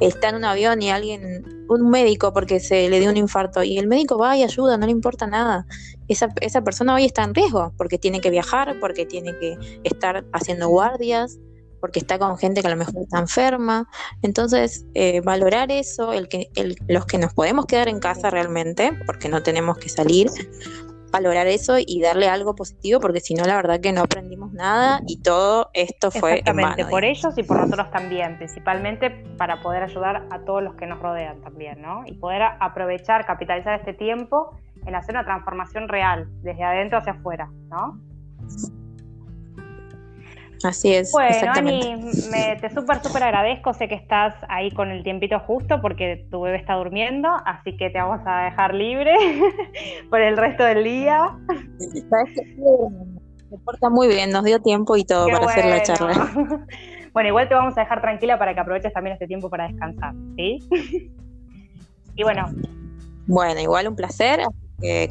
está 0.00 0.30
en 0.30 0.36
un 0.36 0.44
avión 0.44 0.82
y 0.82 0.90
alguien, 0.90 1.66
un 1.68 1.88
médico 1.88 2.32
porque 2.32 2.60
se 2.60 2.88
le 2.88 3.00
dio 3.00 3.10
un 3.10 3.16
infarto 3.16 3.62
y 3.62 3.78
el 3.78 3.86
médico 3.86 4.18
va 4.18 4.36
y 4.36 4.42
ayuda, 4.42 4.76
no 4.76 4.86
le 4.86 4.92
importa 4.92 5.26
nada. 5.26 5.66
Esa, 6.08 6.28
esa 6.40 6.62
persona 6.62 6.94
hoy 6.94 7.04
está 7.04 7.24
en 7.24 7.34
riesgo 7.34 7.72
porque 7.76 7.98
tiene 7.98 8.20
que 8.20 8.30
viajar, 8.30 8.76
porque 8.80 9.06
tiene 9.06 9.36
que 9.38 9.56
estar 9.84 10.24
haciendo 10.32 10.68
guardias, 10.68 11.38
porque 11.84 11.98
está 11.98 12.18
con 12.18 12.38
gente 12.38 12.62
que 12.62 12.66
a 12.66 12.70
lo 12.70 12.76
mejor 12.76 13.02
está 13.02 13.18
enferma. 13.18 13.86
Entonces, 14.22 14.86
eh, 14.94 15.20
valorar 15.20 15.70
eso, 15.70 16.14
el 16.14 16.28
que, 16.28 16.48
los 16.88 17.04
que 17.04 17.18
nos 17.18 17.34
podemos 17.34 17.66
quedar 17.66 17.88
en 17.88 18.00
casa 18.00 18.30
realmente, 18.30 18.92
porque 19.04 19.28
no 19.28 19.42
tenemos 19.42 19.76
que 19.76 19.90
salir, 19.90 20.30
valorar 21.12 21.46
eso 21.46 21.76
y 21.78 22.00
darle 22.00 22.28
algo 22.28 22.54
positivo, 22.54 23.00
porque 23.00 23.20
si 23.20 23.34
no, 23.34 23.44
la 23.44 23.56
verdad 23.56 23.80
que 23.80 23.92
no 23.92 24.00
aprendimos 24.00 24.52
nada 24.54 25.02
y 25.06 25.20
todo 25.20 25.68
esto 25.74 26.10
fue 26.10 26.38
Exactamente, 26.38 26.86
por 26.86 27.04
ellos 27.04 27.36
y 27.36 27.42
por 27.42 27.60
nosotros 27.60 27.90
también, 27.90 28.38
principalmente 28.38 29.10
para 29.36 29.60
poder 29.60 29.82
ayudar 29.82 30.26
a 30.30 30.38
todos 30.40 30.62
los 30.62 30.74
que 30.76 30.86
nos 30.86 31.00
rodean 31.00 31.42
también, 31.42 31.82
¿no? 31.82 32.02
Y 32.06 32.14
poder 32.14 32.42
aprovechar, 32.60 33.26
capitalizar 33.26 33.78
este 33.78 33.92
tiempo 33.92 34.58
en 34.86 34.94
hacer 34.94 35.14
una 35.14 35.24
transformación 35.24 35.88
real, 35.88 36.28
desde 36.42 36.62
adentro 36.62 36.98
hacia 36.98 37.12
afuera, 37.12 37.48
¿no? 37.68 38.00
Así 40.64 40.94
es. 40.94 41.12
Bueno, 41.12 41.52
Ani, 41.54 41.94
me, 42.30 42.56
te 42.56 42.70
súper, 42.70 43.02
súper 43.02 43.22
agradezco. 43.22 43.74
Sé 43.74 43.86
que 43.86 43.94
estás 43.94 44.34
ahí 44.48 44.70
con 44.70 44.90
el 44.90 45.02
tiempito 45.02 45.38
justo 45.40 45.80
porque 45.82 46.26
tu 46.30 46.40
bebé 46.40 46.56
está 46.56 46.74
durmiendo, 46.74 47.28
así 47.44 47.76
que 47.76 47.90
te 47.90 47.98
vamos 47.98 48.20
a 48.24 48.44
dejar 48.44 48.74
libre 48.74 49.14
por 50.10 50.20
el 50.20 50.36
resto 50.36 50.64
del 50.64 50.84
día. 50.84 51.36
Se 51.78 53.58
porta 53.58 53.90
muy 53.90 54.08
bien, 54.08 54.30
nos 54.30 54.44
dio 54.44 54.60
tiempo 54.62 54.96
y 54.96 55.04
todo 55.04 55.26
para 55.26 55.46
hacer 55.46 55.66
la 55.66 55.82
charla. 55.82 56.30
Bueno, 57.14 57.28
igual 57.28 57.48
te 57.48 57.54
vamos 57.54 57.78
a 57.78 57.82
dejar 57.82 58.00
tranquila 58.00 58.40
para 58.40 58.54
que 58.54 58.60
aproveches 58.60 58.92
también 58.92 59.12
este 59.12 59.28
tiempo 59.28 59.48
para 59.48 59.68
descansar, 59.68 60.12
¿sí? 60.34 60.58
y 62.16 62.22
bueno. 62.24 62.46
Bueno, 63.28 63.60
igual 63.60 63.86
un 63.86 63.94
placer. 63.94 64.40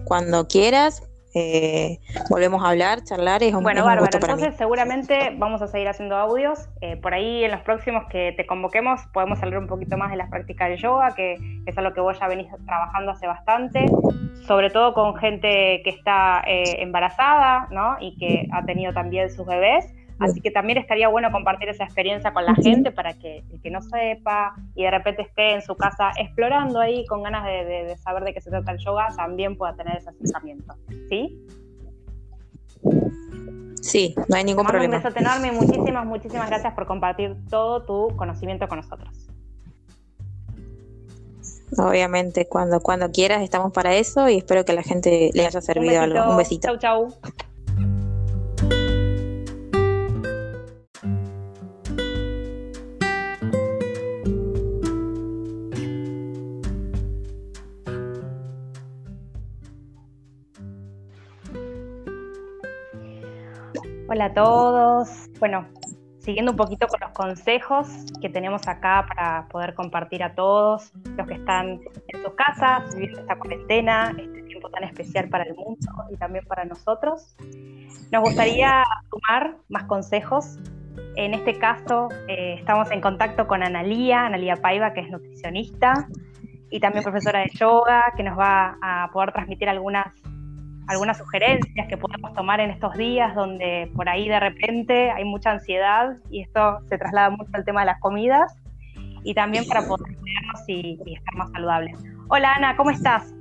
Cuando 0.06 0.48
quieras, 0.48 1.04
eh, 1.36 2.00
volvemos 2.30 2.64
a 2.64 2.70
hablar, 2.70 3.04
charlar. 3.04 3.42
Es 3.42 3.54
un, 3.54 3.64
bueno, 3.64 3.84
bárbaro. 3.84 4.10
Entonces, 4.14 4.56
seguramente 4.56 5.34
vamos 5.38 5.62
a 5.62 5.68
seguir 5.68 5.88
haciendo 5.88 6.16
audios. 6.16 6.70
Eh, 6.82 6.98
por 6.98 7.14
ahí, 7.14 7.44
en 7.44 7.52
los 7.52 7.62
próximos 7.62 8.04
que 8.10 8.34
te 8.38 8.46
convoquemos, 8.46 9.02
podemos 9.14 9.42
hablar 9.42 9.60
un 9.60 9.68
poquito 9.68 9.98
más 9.98 10.12
de 10.12 10.18
las 10.18 10.30
prácticas 10.30 10.70
de 10.70 10.78
yoga, 10.78 11.14
que, 11.16 11.38
es 11.66 11.78
algo 11.78 11.94
que 11.94 12.02
vos 12.02 12.20
ya 12.20 12.28
venís 12.28 12.48
trabajando 12.66 13.12
hace 13.12 13.26
bastante, 13.26 13.86
sobre 14.46 14.70
todo 14.70 14.94
con 14.94 15.16
gente 15.16 15.82
que 15.84 15.90
está 15.90 16.44
eh, 16.46 16.82
embarazada 16.82 17.68
¿no? 17.72 17.98
y 18.00 18.16
que 18.18 18.48
ha 18.52 18.64
tenido 18.66 18.94
también 18.94 19.32
sus 19.32 19.46
bebés. 19.46 19.92
Así 20.20 20.42
que 20.42 20.52
también 20.52 20.78
estaría 20.78 21.08
bueno 21.08 21.32
compartir 21.32 21.70
esa 21.70 21.84
experiencia 21.84 22.34
con 22.34 22.46
la 22.46 22.56
gente 22.56 22.92
para 22.92 23.14
que 23.14 23.44
el 23.52 23.62
que 23.62 23.72
no 23.72 23.82
sepa 23.82 24.56
y 24.76 24.84
de 24.84 24.92
repente 24.92 25.24
esté 25.24 25.54
en 25.54 25.62
su 25.62 25.76
casa 25.76 26.12
explorando 26.18 26.80
ahí 26.80 27.06
con 27.08 27.24
ganas 27.24 27.44
de, 27.46 27.96
saber 27.98 28.24
de 28.24 28.34
qué 28.34 28.42
se 28.42 28.50
trata 28.50 28.72
el 28.72 28.78
yoga, 28.80 29.10
también 29.16 29.58
pueda 29.58 29.76
tener 29.76 29.98
ese 29.98 30.10
acercamiento. 30.10 30.76
¿Sí? 31.10 31.40
Sí, 33.82 34.16
no 34.30 34.38
hay 34.38 34.44
ningún 34.44 34.66
problema. 34.66 34.98
Un 34.98 35.04
beso 35.04 35.20
enorme 35.20 35.50
y 35.50 35.52
muchísimas, 35.52 36.06
muchísimas 36.06 36.50
gracias 36.50 36.74
por 36.74 36.86
compartir 36.86 37.36
todo 37.50 37.84
tu 37.84 38.16
conocimiento 38.16 38.68
con 38.68 38.78
nosotros. 38.78 39.30
Obviamente, 41.78 42.48
cuando, 42.48 42.80
cuando 42.82 43.12
quieras 43.12 43.42
estamos 43.42 43.72
para 43.74 43.96
eso 43.96 44.30
y 44.30 44.38
espero 44.38 44.64
que 44.64 44.74
a 44.74 44.76
la 44.76 44.84
gente 44.84 45.32
le 45.34 45.46
haya 45.46 45.60
servido 45.60 46.02
algo. 46.02 46.32
Un 46.32 46.38
besito. 46.38 46.68
Chau, 46.68 46.78
chau. 46.78 47.14
Hola 64.14 64.26
a 64.26 64.34
todos. 64.36 65.28
Bueno, 65.40 65.66
siguiendo 66.20 66.52
un 66.52 66.56
poquito 66.56 66.88
con 66.88 67.00
los 67.00 67.10
consejos 67.14 67.88
que 68.22 68.30
tenemos 68.30 68.68
acá 68.68 69.08
para 69.08 69.48
poder 69.48 69.74
compartir 69.74 70.22
a 70.22 70.36
todos 70.36 70.92
los 71.18 71.28
que 71.28 71.34
están 71.34 71.80
en 72.10 72.22
sus 72.22 72.36
casas, 72.36 72.94
viviendo 72.94 73.22
esta 73.22 73.40
cuarentena, 73.40 74.16
este 74.16 74.44
tiempo 74.44 74.70
tan 74.70 74.84
especial 74.84 75.30
para 75.30 75.46
el 75.46 75.56
mundo 75.56 75.92
y 76.12 76.18
también 76.18 76.46
para 76.46 76.64
nosotros. 76.64 77.36
Nos 78.12 78.22
gustaría 78.22 78.84
sumar 79.10 79.56
más 79.70 79.86
consejos. 79.86 80.60
En 81.16 81.34
este 81.34 81.58
caso, 81.58 82.10
eh, 82.28 82.58
estamos 82.60 82.92
en 82.92 83.02
contacto 83.02 83.48
con 83.48 83.64
Analía, 83.64 84.28
Analía 84.28 84.58
Paiva, 84.58 84.94
que 84.94 85.00
es 85.00 85.10
nutricionista 85.10 86.08
y 86.70 86.80
también 86.80 87.04
profesora 87.04 87.40
de 87.40 87.50
yoga, 87.56 88.14
que 88.16 88.22
nos 88.22 88.38
va 88.38 88.78
a 88.80 89.10
poder 89.12 89.32
transmitir 89.32 89.70
algunas 89.70 90.06
algunas 90.88 91.18
sugerencias 91.18 91.88
que 91.88 91.98
podemos 91.98 92.34
tomar 92.34 92.60
en 92.60 92.72
estos 92.72 92.94
días 92.96 93.34
donde 93.36 93.90
por 93.96 94.10
ahí 94.10 94.28
de 94.28 94.40
repente 94.40 95.12
hay 95.12 95.24
mucha 95.24 95.52
ansiedad 95.52 96.18
y 96.30 96.42
esto 96.42 96.80
se 96.90 96.98
traslada 96.98 97.30
mucho 97.30 97.50
al 97.54 97.66
tema 97.66 97.82
de 97.82 97.88
las 97.88 98.00
comidas 98.00 98.54
y 99.24 99.34
también 99.34 99.66
para 99.66 99.88
poder 99.88 100.18
cuidarnos 100.18 100.62
y, 100.68 101.00
estar 101.14 101.36
más 101.36 101.50
saludables. 101.52 101.98
Hola 102.28 102.54
Ana, 102.56 102.76
¿cómo 102.76 102.92
estás? 102.92 103.34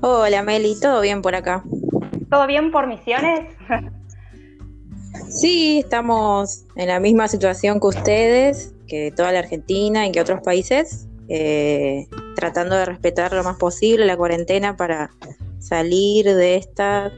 Hola 0.00 0.42
Meli, 0.42 0.78
¿todo 0.80 1.00
bien 1.00 1.22
por 1.22 1.34
acá? 1.34 1.64
¿Todo 2.30 2.46
bien 2.46 2.70
por 2.70 2.86
misiones? 2.86 3.48
sí, 5.28 5.80
estamos 5.80 6.66
en 6.76 6.88
la 6.88 7.00
misma 7.00 7.26
situación 7.26 7.80
que 7.80 7.86
ustedes, 7.88 8.74
que 8.86 9.10
toda 9.10 9.32
la 9.32 9.40
Argentina 9.40 10.06
y 10.06 10.12
que 10.12 10.20
otros 10.20 10.40
países, 10.42 11.08
eh, 11.28 12.06
tratando 12.36 12.76
de 12.76 12.84
respetar 12.84 13.32
lo 13.32 13.42
más 13.42 13.56
posible 13.56 14.06
la 14.06 14.16
cuarentena 14.16 14.76
para 14.76 15.10
salir 15.58 16.24
de 16.24 16.56
esta 16.56 17.12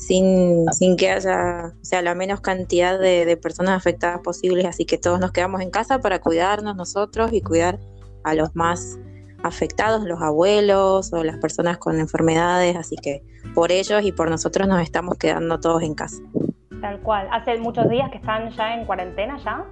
sin, 0.00 0.66
sin 0.72 0.96
que 0.96 1.10
haya 1.10 1.72
sea, 1.82 2.02
la 2.02 2.14
menos 2.14 2.40
cantidad 2.40 2.98
de, 2.98 3.36
personas 3.36 3.76
afectadas 3.76 4.20
posibles, 4.20 4.66
así 4.66 4.84
que 4.86 4.98
todos 4.98 5.20
nos 5.20 5.32
quedamos 5.32 5.60
en 5.60 5.70
casa 5.70 6.00
para 6.00 6.20
cuidarnos 6.20 6.74
nosotros 6.74 7.32
y 7.32 7.42
cuidar 7.42 7.78
a 8.24 8.34
los 8.34 8.54
más 8.56 8.98
afectados, 9.42 10.04
los 10.04 10.20
abuelos 10.20 11.12
o 11.12 11.22
las 11.22 11.38
personas 11.38 11.78
con 11.78 12.00
enfermedades, 12.00 12.76
así 12.76 12.96
que 12.96 13.22
por 13.54 13.72
ellos 13.72 14.02
y 14.02 14.12
por 14.12 14.30
nosotros 14.30 14.68
nos 14.68 14.82
estamos 14.82 15.16
quedando 15.18 15.60
todos 15.60 15.82
en 15.82 15.94
casa. 15.94 16.22
Tal 16.80 17.00
cual. 17.02 17.28
¿Hace 17.30 17.58
muchos 17.58 17.88
días 17.90 18.10
que 18.10 18.18
están 18.18 18.50
ya 18.56 18.74
en 18.74 18.86
cuarentena 18.86 19.38
ya? 19.44 19.66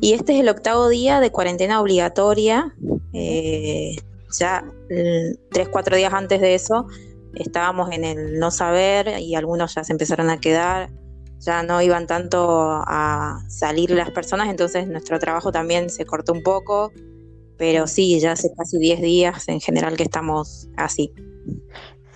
Y 0.00 0.12
este 0.12 0.34
es 0.34 0.40
el 0.40 0.48
octavo 0.48 0.88
día 0.88 1.20
de 1.20 1.30
cuarentena 1.30 1.80
obligatoria. 1.80 2.74
Eh, 3.12 3.96
ya 4.38 4.64
tres, 5.50 5.68
cuatro 5.68 5.96
días 5.96 6.12
antes 6.12 6.40
de 6.40 6.54
eso 6.54 6.86
estábamos 7.36 7.90
en 7.90 8.04
el 8.04 8.38
no 8.38 8.50
saber 8.50 9.18
y 9.18 9.34
algunos 9.34 9.74
ya 9.74 9.84
se 9.84 9.92
empezaron 9.92 10.30
a 10.30 10.40
quedar, 10.40 10.90
ya 11.38 11.62
no 11.62 11.82
iban 11.82 12.06
tanto 12.06 12.82
a 12.86 13.38
salir 13.48 13.90
las 13.90 14.10
personas, 14.10 14.48
entonces 14.48 14.86
nuestro 14.86 15.18
trabajo 15.18 15.52
también 15.52 15.90
se 15.90 16.04
cortó 16.04 16.32
un 16.32 16.42
poco, 16.42 16.92
pero 17.58 17.86
sí, 17.86 18.18
ya 18.20 18.32
hace 18.32 18.50
casi 18.56 18.78
10 18.78 19.00
días 19.00 19.48
en 19.48 19.60
general 19.60 19.96
que 19.96 20.04
estamos 20.04 20.68
así. 20.76 21.12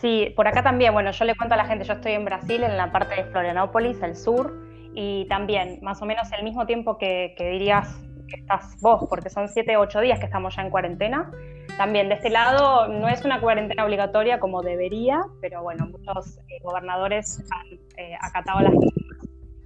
Sí, 0.00 0.32
por 0.36 0.46
acá 0.46 0.62
también, 0.62 0.92
bueno, 0.92 1.10
yo 1.10 1.24
le 1.24 1.36
cuento 1.36 1.54
a 1.54 1.56
la 1.58 1.66
gente, 1.66 1.84
yo 1.84 1.94
estoy 1.94 2.12
en 2.12 2.24
Brasil, 2.24 2.62
en 2.62 2.76
la 2.76 2.92
parte 2.92 3.16
de 3.16 3.24
Florianópolis, 3.24 4.00
el 4.02 4.16
sur, 4.16 4.54
y 4.94 5.26
también 5.28 5.80
más 5.82 6.00
o 6.02 6.06
menos 6.06 6.28
el 6.36 6.44
mismo 6.44 6.66
tiempo 6.66 6.98
que, 6.98 7.34
que 7.36 7.50
dirías 7.50 7.88
que 8.28 8.36
estás 8.36 8.80
vos, 8.80 9.06
porque 9.08 9.30
son 9.30 9.48
7, 9.48 9.76
8 9.76 10.00
días 10.00 10.18
que 10.18 10.26
estamos 10.26 10.54
ya 10.54 10.62
en 10.62 10.70
cuarentena. 10.70 11.30
También 11.76 12.08
de 12.08 12.14
este 12.14 12.30
lado 12.30 12.88
no 12.88 13.08
es 13.08 13.24
una 13.24 13.40
cuarentena 13.40 13.84
obligatoria 13.84 14.38
como 14.38 14.62
debería, 14.62 15.20
pero 15.40 15.62
bueno, 15.62 15.86
muchos 15.86 16.38
eh, 16.48 16.60
gobernadores 16.62 17.42
han 17.50 17.78
eh, 17.96 18.16
acatado 18.20 18.60
las 18.60 18.74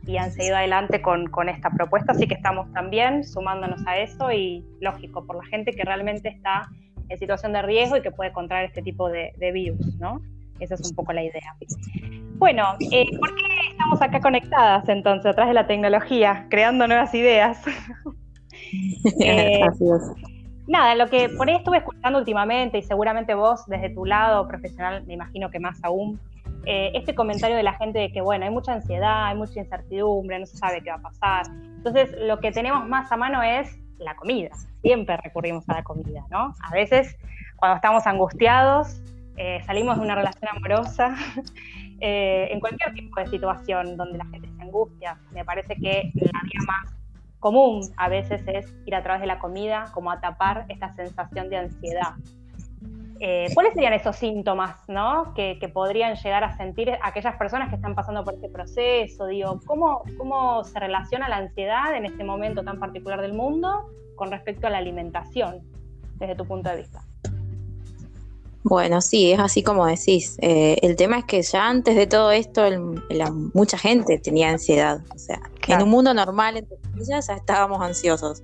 y 0.07 0.17
han 0.17 0.33
seguido 0.33 0.57
adelante 0.57 1.01
con, 1.01 1.29
con, 1.29 1.49
esta 1.49 1.71
propuesta, 1.71 2.13
así 2.13 2.27
que 2.27 2.35
estamos 2.35 2.71
también 2.73 3.25
sumándonos 3.25 3.87
a 3.87 3.99
eso 3.99 4.33
y 4.33 4.65
lógico, 4.81 5.25
por 5.25 5.37
la 5.37 5.45
gente 5.45 5.73
que 5.73 5.85
realmente 5.85 6.29
está 6.29 6.69
en 7.09 7.19
situación 7.19 7.53
de 7.53 7.63
riesgo 7.63 7.97
y 7.97 8.03
que 8.03 8.11
puede 8.11 8.33
contraer 8.33 8.67
este 8.67 8.83
tipo 8.83 9.09
de, 9.09 9.33
virus, 9.53 9.97
¿no? 9.99 10.21
Esa 10.61 10.75
es 10.75 10.89
un 10.89 10.95
poco 10.95 11.13
la 11.13 11.23
idea. 11.23 11.57
Bueno, 12.37 12.65
eh, 12.91 13.07
¿por 13.19 13.35
qué 13.35 13.43
estamos 13.71 14.01
acá 14.01 14.21
conectadas 14.21 14.89
entonces, 14.89 15.27
atrás 15.27 15.49
de 15.49 15.55
la 15.55 15.67
tecnología, 15.67 16.47
creando 16.51 16.87
nuevas 16.87 17.15
ideas? 17.15 17.63
Así 19.69 19.85
es. 19.85 20.33
Nada, 20.67 20.95
lo 20.95 21.09
que 21.09 21.29
por 21.29 21.49
ahí 21.49 21.57
estuve 21.57 21.79
escuchando 21.79 22.19
últimamente, 22.19 22.79
y 22.79 22.83
seguramente 22.83 23.35
vos 23.35 23.67
desde 23.67 23.91
tu 23.91 24.05
lado 24.05 24.47
profesional, 24.47 25.05
me 25.07 25.15
imagino 25.15 25.51
que 25.51 25.59
más 25.59 25.83
aún, 25.83 26.21
eh, 26.65 26.93
este 26.95 27.15
comentario 27.15 27.57
de 27.57 27.65
la 27.65 27.73
gente 27.75 27.99
de 27.99 28.13
que, 28.13 28.21
bueno, 28.21 28.45
hay 28.45 28.51
mucha 28.53 28.73
ansiedad, 28.73 29.27
hay 29.27 29.37
mucha 29.37 29.59
incertidumbre, 29.59 30.39
no 30.39 30.47
se 30.47 30.57
sabe 30.57 30.81
qué 30.83 30.91
va 30.91 30.97
a 30.97 31.03
pasar. 31.03 31.47
Entonces, 31.77 32.15
lo 32.21 32.39
que 32.39 32.53
tenemos 32.53 32.89
más 32.89 33.11
a 33.11 33.17
mano 33.17 33.43
es 33.43 33.77
la 33.99 34.15
comida. 34.15 34.51
Siempre 34.83 35.17
recurrimos 35.17 35.69
a 35.69 35.75
la 35.75 35.83
comida, 35.83 36.25
¿no? 36.31 36.55
A 36.63 36.73
veces, 36.73 37.17
cuando 37.57 37.77
estamos 37.77 38.07
angustiados, 38.07 39.01
eh, 39.37 39.61
salimos 39.67 39.97
de 39.97 40.03
una 40.03 40.15
relación 40.15 40.49
amorosa 40.57 41.17
eh, 42.01 42.49
en 42.51 42.61
cualquier 42.61 42.95
tipo 42.95 43.19
de 43.19 43.27
situación 43.27 43.97
donde 43.97 44.19
la 44.19 44.27
gente 44.27 44.49
se 44.57 44.63
angustia. 44.63 45.19
Me 45.33 45.45
parece 45.45 45.75
que 45.75 46.13
la 46.15 46.41
vía 46.45 46.61
más 46.67 47.02
común 47.43 47.83
a 47.97 48.09
veces 48.09 48.41
es 48.47 48.73
ir 48.87 48.95
a 48.95 49.03
través 49.03 49.21
de 49.21 49.27
la 49.27 49.41
comida 49.41 49.87
como 49.93 50.13
a 50.13 50.21
tapar 50.21 50.65
esta 50.69 50.93
sensación 50.93 51.51
de 51.51 51.57
ansiedad. 51.59 52.15
Eh, 53.19 53.49
¿Cuáles 53.53 53.75
serían 53.75 53.93
esos 53.93 54.17
síntomas 54.17 54.77
¿no? 54.89 55.35
que, 55.35 55.59
podrían 55.75 56.15
llegar 56.15 56.45
a 56.45 56.57
sentir 56.57 56.97
aquellas 57.03 57.37
personas 57.37 57.69
que 57.69 57.75
están 57.75 57.95
pasando 57.95 58.25
por 58.25 58.35
este 58.35 58.49
proceso? 58.49 59.27
Digo, 59.27 59.61
¿cómo, 59.67 60.03
¿Cómo 60.17 60.63
se 60.63 60.79
relaciona 60.79 61.29
la 61.29 61.37
ansiedad 61.37 61.95
en 61.97 62.07
este 62.07 62.25
momento 62.25 62.63
tan 62.63 62.79
particular 62.79 63.21
del 63.21 63.35
mundo 63.35 63.91
con 64.15 64.31
respecto 64.31 64.69
a 64.69 64.71
la 64.71 64.79
alimentación, 64.79 65.61
desde 66.19 66.37
tu 66.37 66.47
punto 66.47 66.71
de 66.71 66.77
vista? 66.77 67.03
Bueno, 68.65 69.01
sí, 69.01 69.33
es 69.33 69.41
así 69.41 69.63
como 69.63 69.87
decís. 69.87 70.37
Eh, 70.41 70.79
el 70.83 70.97
tema 70.97 71.19
es 71.19 71.25
que 71.25 71.43
ya 71.43 71.69
antes 71.69 71.97
de 71.97 72.07
todo 72.07 72.31
esto, 72.31 72.63
mucha 73.55 73.77
gente 73.77 74.19
tenía 74.19 74.51
ansiedad. 74.51 75.01
O 75.15 75.19
sea, 75.19 75.41
en 75.67 75.83
un 75.83 75.91
mundo 75.91 76.15
normal, 76.15 76.57
entre 76.57 76.79
ya 77.05 77.19
estábamos 77.19 77.81
ansiosos. 77.81 78.43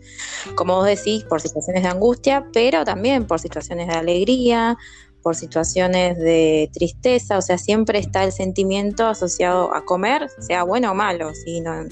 Como 0.54 0.76
vos 0.76 0.86
decís, 0.86 1.24
por 1.24 1.40
situaciones 1.40 1.82
de 1.82 1.88
angustia, 1.88 2.46
pero 2.52 2.84
también 2.84 3.26
por 3.26 3.38
situaciones 3.38 3.86
de 3.86 3.94
alegría, 3.94 4.76
por 5.22 5.36
situaciones 5.36 6.18
de 6.18 6.70
tristeza. 6.72 7.38
O 7.38 7.42
sea, 7.42 7.58
siempre 7.58 7.98
está 7.98 8.24
el 8.24 8.32
sentimiento 8.32 9.06
asociado 9.06 9.74
a 9.74 9.84
comer, 9.84 10.28
sea 10.40 10.64
bueno 10.64 10.90
o 10.90 10.94
malo. 10.94 11.32
¿sí? 11.34 11.60
No, 11.60 11.84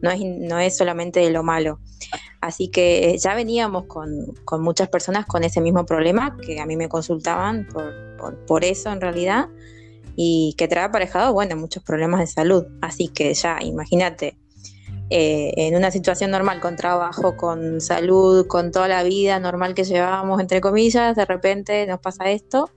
no, 0.00 0.10
es, 0.10 0.20
no 0.24 0.58
es 0.58 0.76
solamente 0.76 1.20
de 1.20 1.30
lo 1.30 1.42
malo. 1.42 1.80
Así 2.44 2.68
que 2.68 3.16
ya 3.16 3.34
veníamos 3.34 3.86
con, 3.86 4.34
muchas 4.62 4.90
personas 4.90 5.24
con 5.24 5.44
ese 5.44 5.62
mismo 5.62 5.86
problema 5.86 6.36
que 6.36 6.60
a 6.60 6.66
mí 6.66 6.76
me 6.76 6.90
consultaban 6.90 7.66
por, 7.72 8.44
por, 8.44 8.64
eso 8.66 8.92
en 8.92 9.00
realidad 9.00 9.48
y 10.14 10.54
que 10.58 10.68
trae 10.68 10.84
aparejado, 10.84 11.32
bueno, 11.32 11.56
muchos 11.56 11.82
problemas 11.82 12.20
de 12.20 12.26
salud. 12.26 12.66
Así 12.82 13.08
que 13.08 13.32
ya, 13.32 13.56
imagínate, 13.62 14.36
eh, 15.08 15.54
en 15.56 15.74
una 15.74 15.90
situación 15.90 16.32
normal, 16.32 16.60
con 16.60 16.76
trabajo, 16.76 17.34
con 17.34 17.80
salud, 17.80 18.46
con 18.46 18.72
toda 18.72 18.88
la 18.88 19.02
vida 19.04 19.38
normal 19.38 19.72
que 19.72 19.84
llevábamos, 19.84 20.38
entre 20.38 20.60
comillas, 20.60 21.16
de 21.16 21.24
repente 21.24 21.86
nos 21.86 22.00
pasa 22.00 22.30
esto 22.30 22.68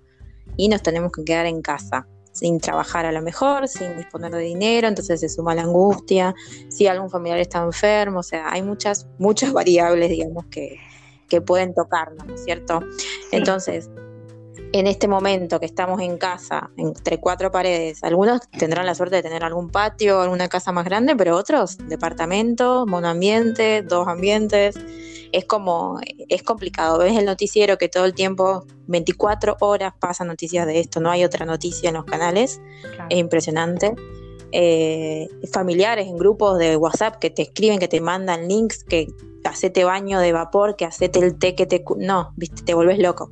y 0.56 0.70
nos 0.70 0.82
tenemos 0.82 1.12
que 1.12 1.26
quedar 1.26 1.46
en 1.46 1.62
casa 1.62 2.08
sin 2.38 2.60
trabajar 2.60 3.06
a 3.06 3.12
lo 3.12 3.22
mejor, 3.22 3.68
sin 3.68 3.98
disponer 3.98 4.32
de 4.32 4.42
dinero, 4.42 4.88
entonces 4.88 5.20
se 5.20 5.30
suma 5.30 5.56
la 5.56 5.64
angustia, 5.64 6.36
si 6.70 6.88
algún 6.88 7.10
familiar 7.10 7.40
está 7.40 7.64
enfermo, 7.64 8.20
o 8.20 8.24
sea, 8.24 8.52
hay 8.52 8.62
muchas, 8.62 9.08
muchas 9.18 9.52
variables, 9.62 10.10
digamos, 10.10 10.46
que, 10.46 10.78
que 11.28 11.42
pueden 11.42 11.74
tocarnos, 11.74 12.26
¿no 12.28 12.36
es 12.36 12.44
cierto? 12.44 12.82
Entonces, 13.32 13.90
en 14.74 14.86
este 14.86 15.08
momento 15.08 15.60
que 15.60 15.66
estamos 15.66 16.02
en 16.02 16.18
casa, 16.18 16.70
entre 16.78 17.20
cuatro 17.20 17.52
paredes, 17.52 18.04
algunos 18.04 18.42
tendrán 18.52 18.86
la 18.86 18.96
suerte 18.96 19.18
de 19.18 19.24
tener 19.24 19.44
algún 19.44 19.70
patio, 19.70 20.22
alguna 20.22 20.48
casa 20.48 20.72
más 20.72 20.86
grande, 20.86 21.16
pero 21.16 21.36
otros, 21.36 21.78
departamento, 21.88 22.86
monoambiente, 22.86 23.82
dos 23.82 24.08
ambientes, 24.08 24.76
es 25.32 25.46
como, 25.46 26.00
es 26.30 26.44
complicado. 26.44 27.00
Ves 27.00 27.18
el 27.18 27.26
noticiero 27.26 27.78
que 27.78 27.90
todo 27.90 28.06
el 28.06 28.14
tiempo, 28.14 28.66
24 28.88 29.58
horas 29.62 29.94
pasan 30.00 30.28
noticias 30.28 30.66
de 30.66 30.80
esto, 30.80 31.00
no 31.00 31.10
hay 31.10 31.24
otra 31.24 31.46
noticia 31.46 31.90
en 31.90 31.96
los 31.96 32.06
canales, 32.06 32.62
es 33.10 33.18
impresionante. 33.18 33.96
Eh, 34.52 35.28
familiares 35.52 36.08
en 36.08 36.18
grupos 36.18 36.58
de 36.58 36.78
WhatsApp 36.78 37.18
que 37.18 37.30
te 37.30 37.42
escriben, 37.42 37.80
que 37.80 37.88
te 37.88 38.00
mandan 38.02 38.48
links, 38.48 38.84
que 38.84 39.08
hacete 39.44 39.84
baño 39.84 40.20
de 40.20 40.32
vapor, 40.32 40.76
que 40.76 40.86
hacete 40.86 41.20
el 41.20 41.38
té 41.38 41.56
que 41.56 41.66
te... 41.66 41.84
No, 41.98 42.34
viste, 42.36 42.64
te 42.64 42.74
vuelves 42.74 43.00
loco. 43.00 43.32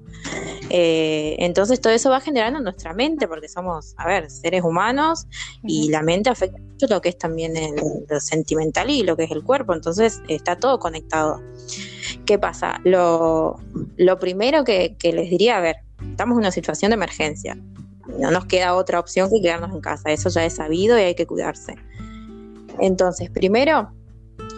Eh, 0.70 1.36
entonces 1.40 1.80
todo 1.80 1.94
eso 1.94 2.10
va 2.10 2.20
generando 2.20 2.60
en 2.60 2.64
nuestra 2.64 2.94
mente, 2.94 3.28
porque 3.28 3.48
somos, 3.48 3.94
a 3.98 4.08
ver, 4.08 4.30
seres 4.30 4.64
humanos 4.64 5.28
y 5.64 5.90
la 5.90 6.02
mente 6.02 6.30
afecta 6.30 6.58
mucho 6.58 6.88
lo 6.90 7.02
que 7.02 7.10
es 7.10 7.18
también 7.18 7.56
el, 7.56 7.76
lo 8.10 8.20
sentimental 8.20 8.90
y 8.90 9.04
lo 9.04 9.16
que 9.16 9.24
es 9.26 9.32
el 9.32 9.44
cuerpo, 9.44 9.74
entonces 9.74 10.22
está 10.28 10.58
todo 10.58 10.80
conectado. 10.80 11.42
¿Qué 12.26 12.40
pasa? 12.40 12.82
Lo, 12.84 13.60
primero 14.20 14.64
que, 14.64 14.96
que 14.98 15.14
les 15.14 15.30
diría, 15.30 15.58
a 15.58 15.62
ver, 15.62 15.78
estamos 16.10 16.36
en 16.36 16.40
una 16.40 16.52
situación 16.52 16.90
de 16.90 16.96
emergencia, 16.96 17.58
no 18.08 18.32
nos 18.32 18.46
queda 18.46 18.76
otra 18.76 19.00
opción 19.00 19.30
que 19.30 19.42
quedarnos 19.42 19.72
en 19.72 19.82
casa, 19.82 20.12
eso 20.12 20.30
ya 20.30 20.46
es 20.46 20.56
sabido 20.56 20.98
y 20.98 21.02
hay 21.02 21.16
que 21.16 21.26
cuidarse. 21.26 21.76
Entonces, 22.80 23.30
primero, 23.30 23.92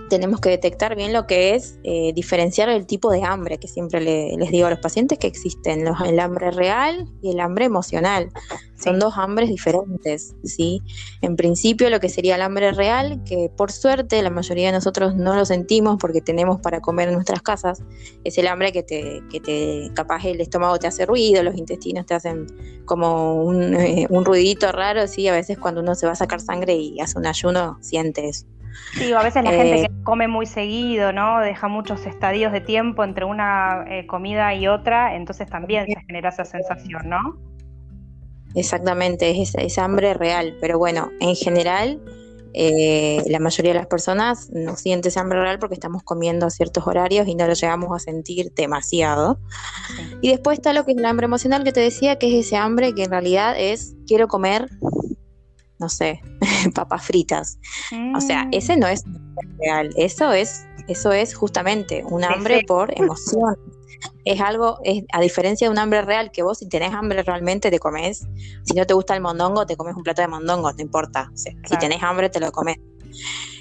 tenemos 0.09 0.39
que 0.39 0.49
detectar 0.49 0.95
bien 0.95 1.13
lo 1.13 1.27
que 1.27 1.55
es 1.55 1.79
eh, 1.83 2.13
diferenciar 2.13 2.69
el 2.69 2.85
tipo 2.85 3.11
de 3.11 3.23
hambre 3.23 3.57
que 3.57 3.67
siempre 3.67 4.01
les 4.01 4.51
digo 4.51 4.67
a 4.67 4.69
los 4.69 4.79
pacientes 4.79 5.17
que 5.17 5.27
existen, 5.27 5.85
el 6.05 6.19
hambre 6.19 6.51
real 6.51 7.07
y 7.21 7.31
el 7.31 7.39
hambre 7.39 7.65
emocional. 7.65 8.29
Son 8.81 8.99
dos 8.99 9.17
hambres 9.17 9.49
diferentes, 9.49 10.35
¿sí? 10.43 10.81
En 11.21 11.35
principio 11.35 11.89
lo 11.89 11.99
que 11.99 12.09
sería 12.09 12.35
el 12.35 12.41
hambre 12.41 12.71
real, 12.71 13.23
que 13.25 13.51
por 13.55 13.71
suerte 13.71 14.21
la 14.21 14.29
mayoría 14.29 14.67
de 14.67 14.73
nosotros 14.73 15.15
no 15.15 15.35
lo 15.35 15.45
sentimos 15.45 15.97
porque 15.99 16.21
tenemos 16.21 16.59
para 16.61 16.79
comer 16.79 17.07
en 17.07 17.15
nuestras 17.15 17.41
casas, 17.41 17.81
es 18.23 18.37
el 18.37 18.47
hambre 18.47 18.71
que 18.71 18.83
te, 18.83 19.23
que 19.31 19.39
te 19.39 19.91
capaz 19.95 20.25
el 20.25 20.41
estómago 20.41 20.77
te 20.77 20.87
hace 20.87 21.05
ruido, 21.05 21.41
los 21.43 21.55
intestinos 21.55 22.05
te 22.05 22.13
hacen 22.13 22.47
como 22.85 23.43
un, 23.43 23.73
eh, 23.75 24.05
un 24.09 24.25
ruidito 24.25 24.71
raro, 24.71 25.07
¿sí? 25.07 25.27
A 25.27 25.33
veces 25.33 25.57
cuando 25.57 25.81
uno 25.81 25.95
se 25.95 26.05
va 26.05 26.13
a 26.13 26.15
sacar 26.15 26.39
sangre 26.39 26.75
y 26.75 26.99
hace 26.99 27.17
un 27.17 27.25
ayuno, 27.25 27.77
siente 27.81 28.29
eso. 28.29 28.45
Sí, 28.93 29.13
a 29.13 29.21
veces 29.21 29.43
la 29.43 29.51
gente 29.51 29.81
eh, 29.81 29.87
que 29.87 30.03
come 30.03 30.27
muy 30.27 30.45
seguido, 30.45 31.13
¿no? 31.13 31.39
Deja 31.39 31.67
muchos 31.67 32.05
estadios 32.05 32.51
de 32.51 32.61
tiempo 32.61 33.03
entre 33.03 33.25
una 33.25 33.85
eh, 33.87 34.07
comida 34.07 34.53
y 34.55 34.67
otra, 34.67 35.15
entonces 35.15 35.49
también 35.49 35.85
se 35.85 35.99
genera 36.07 36.29
esa 36.29 36.45
sensación, 36.45 37.09
¿no? 37.09 37.37
Exactamente, 38.55 39.39
es 39.39 39.77
hambre 39.77 40.13
real, 40.13 40.57
pero 40.59 40.79
bueno, 40.79 41.11
en 41.19 41.35
general 41.35 41.99
eh, 42.59 43.21
la 43.27 43.37
mayoría 43.37 43.73
de 43.73 43.77
las 43.77 43.85
personas 43.85 44.49
no 44.51 44.75
siente 44.77 45.09
esa 45.09 45.21
hambre 45.21 45.39
real 45.39 45.59
porque 45.59 45.75
estamos 45.75 46.01
comiendo 46.01 46.47
a 46.47 46.49
ciertos 46.49 46.87
horarios 46.87 47.27
y 47.27 47.35
no 47.35 47.45
lo 47.45 47.53
llegamos 47.53 47.95
a 47.95 47.99
sentir 47.99 48.51
demasiado. 48.55 49.39
Y 50.21 50.29
después 50.29 50.57
está 50.57 50.73
lo 50.73 50.83
que 50.83 50.93
es 50.93 50.97
el 50.97 51.05
hambre 51.05 51.25
emocional 51.25 51.63
que 51.63 51.71
te 51.71 51.81
decía, 51.81 52.17
que 52.17 52.27
es 52.27 52.47
ese 52.47 52.57
hambre 52.57 52.95
que 52.95 53.03
en 53.03 53.11
realidad 53.11 53.53
es 53.59 53.95
quiero 54.07 54.27
comer 54.27 54.69
no 55.79 55.89
sé, 55.89 56.21
papas 56.75 57.05
fritas. 57.05 57.59
O 58.15 58.21
sea, 58.21 58.45
mm. 58.45 58.49
ese 58.53 58.77
no 58.77 58.87
es 58.87 59.03
real, 59.59 59.89
eso 59.95 60.31
es, 60.33 60.65
eso 60.87 61.11
es 61.11 61.35
justamente 61.35 62.03
un 62.05 62.23
hambre 62.23 62.63
por 62.67 62.97
emoción. 62.99 63.55
Es 64.25 64.41
algo, 64.41 64.79
es, 64.83 65.03
a 65.11 65.21
diferencia 65.21 65.67
de 65.67 65.71
un 65.71 65.79
hambre 65.79 66.01
real, 66.03 66.31
que 66.31 66.43
vos 66.43 66.59
si 66.59 66.69
tenés 66.69 66.93
hambre 66.93 67.23
realmente 67.23 67.71
te 67.71 67.79
comes, 67.79 68.27
si 68.63 68.73
no 68.75 68.85
te 68.85 68.93
gusta 68.93 69.15
el 69.15 69.21
mondongo, 69.21 69.65
te 69.65 69.75
comes 69.75 69.95
un 69.95 70.03
plato 70.03 70.21
de 70.21 70.27
mondongo, 70.27 70.71
no 70.71 70.81
importa. 70.81 71.31
si 71.33 71.77
tenés 71.79 72.03
hambre, 72.03 72.29
te 72.29 72.39
lo 72.39 72.51
comes. 72.51 72.77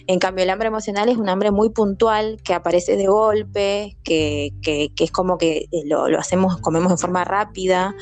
En 0.09 0.21
cambio, 0.21 0.45
el 0.45 0.51
hambre 0.51 0.69
emocional 0.69 1.09
es 1.09 1.17
un 1.17 1.29
hambre 1.29 1.51
muy 1.51 1.71
puntual, 1.71 2.41
que 2.45 2.55
aparece 2.55 2.97
de 2.97 3.09
golpe, 3.09 3.97
que, 4.05 4.53
que, 4.63 4.93
que 4.95 5.05
es 5.05 5.11
como 5.11 5.37
que 5.37 5.67
lo, 5.85 6.09
lo, 6.09 6.21
hacemos, 6.21 6.59
comemos 6.59 6.93
de 6.93 6.99
forma 6.99 7.25
rápida, 7.25 7.95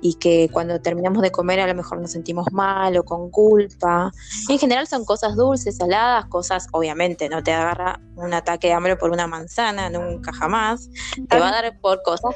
y 0.00 0.14
que 0.14 0.48
cuando 0.52 0.80
terminamos 0.80 1.22
de 1.22 1.30
comer 1.30 1.60
a 1.60 1.66
lo 1.66 1.74
mejor 1.74 2.00
nos 2.00 2.12
sentimos 2.12 2.52
mal 2.52 2.96
o 2.96 3.04
con 3.04 3.30
culpa. 3.30 4.10
en 4.48 4.58
general 4.58 4.86
son 4.86 5.04
cosas 5.04 5.36
dulces, 5.36 5.76
saladas, 5.76 6.26
cosas, 6.26 6.68
obviamente, 6.72 7.28
no 7.28 7.42
te 7.42 7.52
agarra 7.52 8.00
un 8.16 8.32
ataque 8.34 8.68
de 8.68 8.74
hambre 8.74 8.96
por 8.96 9.10
una 9.10 9.26
manzana, 9.26 9.90
nunca 9.90 10.32
jamás. 10.32 10.90
Te 11.28 11.38
va 11.38 11.48
a 11.48 11.52
dar 11.52 11.78
por 11.80 12.02
cosas 12.02 12.34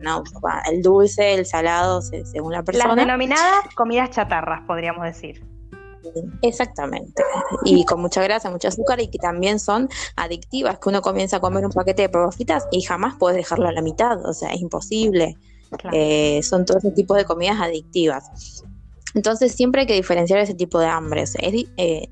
¿no? 0.00 0.22
El 0.70 0.82
dulce, 0.82 1.34
el 1.34 1.46
salado, 1.46 2.00
según 2.02 2.52
la 2.52 2.62
persona. 2.62 2.88
Las 2.88 2.96
denominadas 2.96 3.74
comidas 3.74 4.10
chatarras, 4.10 4.62
podríamos 4.66 5.04
decir. 5.04 5.44
Exactamente. 6.42 7.22
Y 7.64 7.84
con 7.84 8.00
mucha 8.00 8.22
grasa, 8.22 8.50
mucho 8.50 8.68
azúcar 8.68 9.00
y 9.00 9.08
que 9.08 9.18
también 9.18 9.58
son 9.60 9.88
adictivas, 10.16 10.78
que 10.78 10.88
uno 10.88 11.02
comienza 11.02 11.36
a 11.36 11.40
comer 11.40 11.64
un 11.64 11.72
paquete 11.72 12.02
de 12.02 12.08
papas 12.08 12.36
fritas 12.36 12.66
y 12.72 12.82
jamás 12.82 13.14
puedes 13.18 13.36
dejarlo 13.36 13.68
a 13.68 13.72
la 13.72 13.82
mitad, 13.82 14.24
o 14.24 14.32
sea, 14.32 14.50
es 14.50 14.60
imposible. 14.60 15.36
Eh, 15.92 16.40
son 16.42 16.64
todo 16.64 16.78
ese 16.78 16.90
tipo 16.90 17.14
de 17.14 17.24
comidas 17.24 17.60
adictivas. 17.60 18.64
Entonces 19.14 19.52
siempre 19.52 19.82
hay 19.82 19.86
que 19.86 19.94
diferenciar 19.94 20.38
ese 20.38 20.54
tipo 20.54 20.78
de 20.78 20.86
hambres. 20.86 21.34
Es, 21.40 21.64
eh, 21.76 22.08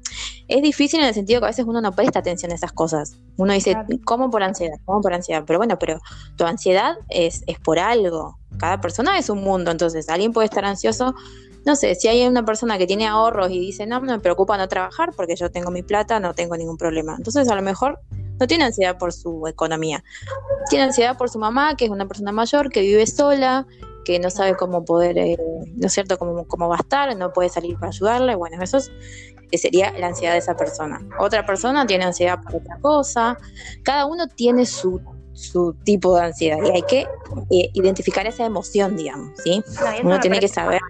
es 0.48 0.62
difícil 0.62 1.00
en 1.00 1.06
el 1.06 1.14
sentido 1.14 1.40
que 1.40 1.46
a 1.46 1.50
veces 1.50 1.64
uno 1.66 1.80
no 1.80 1.92
presta 1.92 2.18
atención 2.18 2.50
a 2.52 2.56
esas 2.56 2.72
cosas. 2.72 3.18
Uno 3.36 3.52
dice, 3.52 3.76
¿cómo 4.04 4.30
por 4.30 4.42
ansiedad? 4.42 4.78
¿Cómo 4.84 5.00
por 5.00 5.12
ansiedad? 5.12 5.44
Pero 5.46 5.58
bueno, 5.58 5.78
pero 5.78 6.00
tu 6.36 6.44
ansiedad 6.44 6.96
es, 7.08 7.44
es 7.46 7.58
por 7.60 7.78
algo. 7.78 8.38
Cada 8.58 8.80
persona 8.80 9.18
es 9.18 9.30
un 9.30 9.42
mundo, 9.42 9.70
entonces 9.70 10.08
alguien 10.08 10.32
puede 10.32 10.46
estar 10.46 10.64
ansioso. 10.64 11.14
No 11.64 11.76
sé, 11.76 11.94
si 11.94 12.08
hay 12.08 12.26
una 12.26 12.44
persona 12.44 12.78
que 12.78 12.86
tiene 12.86 13.06
ahorros 13.06 13.50
y 13.50 13.60
dice, 13.60 13.86
no, 13.86 14.00
no 14.00 14.12
me 14.12 14.20
preocupa 14.20 14.56
no 14.56 14.68
trabajar 14.68 15.12
porque 15.14 15.36
yo 15.36 15.50
tengo 15.50 15.70
mi 15.70 15.82
plata, 15.82 16.18
no 16.18 16.34
tengo 16.34 16.56
ningún 16.56 16.78
problema. 16.78 17.14
Entonces 17.16 17.48
a 17.48 17.54
lo 17.54 17.62
mejor 17.62 18.00
no 18.38 18.46
tiene 18.46 18.64
ansiedad 18.64 18.98
por 18.98 19.12
su 19.12 19.46
economía. 19.46 20.02
Tiene 20.70 20.84
ansiedad 20.86 21.16
por 21.16 21.30
su 21.30 21.38
mamá, 21.38 21.76
que 21.76 21.86
es 21.86 21.90
una 21.90 22.06
persona 22.06 22.32
mayor, 22.32 22.70
que 22.70 22.80
vive 22.82 23.06
sola, 23.06 23.66
que 24.04 24.18
no 24.18 24.30
sabe 24.30 24.56
cómo 24.56 24.84
poder, 24.84 25.18
eh, 25.18 25.36
¿no 25.76 25.86
es 25.86 25.92
cierto?, 25.92 26.18
cómo, 26.18 26.46
cómo 26.46 26.68
va 26.68 26.76
a 26.76 26.80
estar, 26.80 27.14
no 27.16 27.32
puede 27.32 27.48
salir 27.48 27.74
para 27.74 27.88
ayudarle. 27.88 28.34
Bueno, 28.34 28.62
eso 28.62 28.78
sería 29.52 29.92
la 29.98 30.08
ansiedad 30.08 30.32
de 30.32 30.38
esa 30.38 30.56
persona. 30.56 31.00
Otra 31.18 31.46
persona 31.46 31.86
tiene 31.86 32.04
ansiedad 32.04 32.42
por 32.42 32.56
otra 32.56 32.78
cosa. 32.80 33.36
Cada 33.82 34.06
uno 34.06 34.26
tiene 34.28 34.66
su, 34.66 35.00
su 35.32 35.74
tipo 35.84 36.16
de 36.16 36.26
ansiedad 36.26 36.58
y 36.62 36.70
hay 36.70 36.82
que 36.82 37.00
eh, 37.50 37.70
identificar 37.72 38.26
esa 38.26 38.44
emoción, 38.44 38.96
digamos, 38.96 39.32
¿sí? 39.42 39.62
Uno 40.02 40.18
tiene 40.20 40.40
que 40.40 40.48
saber. 40.48 40.80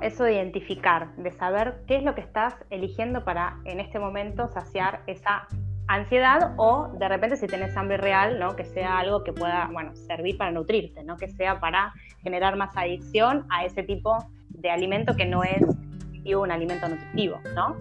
Eso 0.00 0.24
de 0.24 0.34
identificar, 0.34 1.14
de 1.16 1.32
saber 1.32 1.82
qué 1.86 1.96
es 1.96 2.04
lo 2.04 2.14
que 2.14 2.20
estás 2.20 2.54
eligiendo 2.70 3.24
para 3.24 3.58
en 3.64 3.80
este 3.80 3.98
momento 3.98 4.48
saciar 4.52 5.02
esa 5.06 5.48
ansiedad 5.88 6.52
o 6.56 6.88
de 6.98 7.08
repente 7.08 7.36
si 7.36 7.46
tenés 7.46 7.76
hambre 7.76 7.96
real, 7.96 8.38
¿no? 8.38 8.54
Que 8.54 8.64
sea 8.64 8.98
algo 8.98 9.24
que 9.24 9.32
pueda, 9.32 9.68
bueno, 9.72 9.94
servir 9.96 10.36
para 10.36 10.50
nutrirte, 10.52 11.02
¿no? 11.02 11.16
Que 11.16 11.28
sea 11.28 11.58
para 11.60 11.92
generar 12.22 12.56
más 12.56 12.76
adicción 12.76 13.46
a 13.48 13.64
ese 13.64 13.82
tipo 13.82 14.18
de 14.50 14.70
alimento 14.70 15.16
que 15.16 15.26
no 15.26 15.42
es 15.42 15.62
un 16.36 16.50
alimento 16.50 16.88
nutritivo, 16.88 17.40
¿no? 17.54 17.76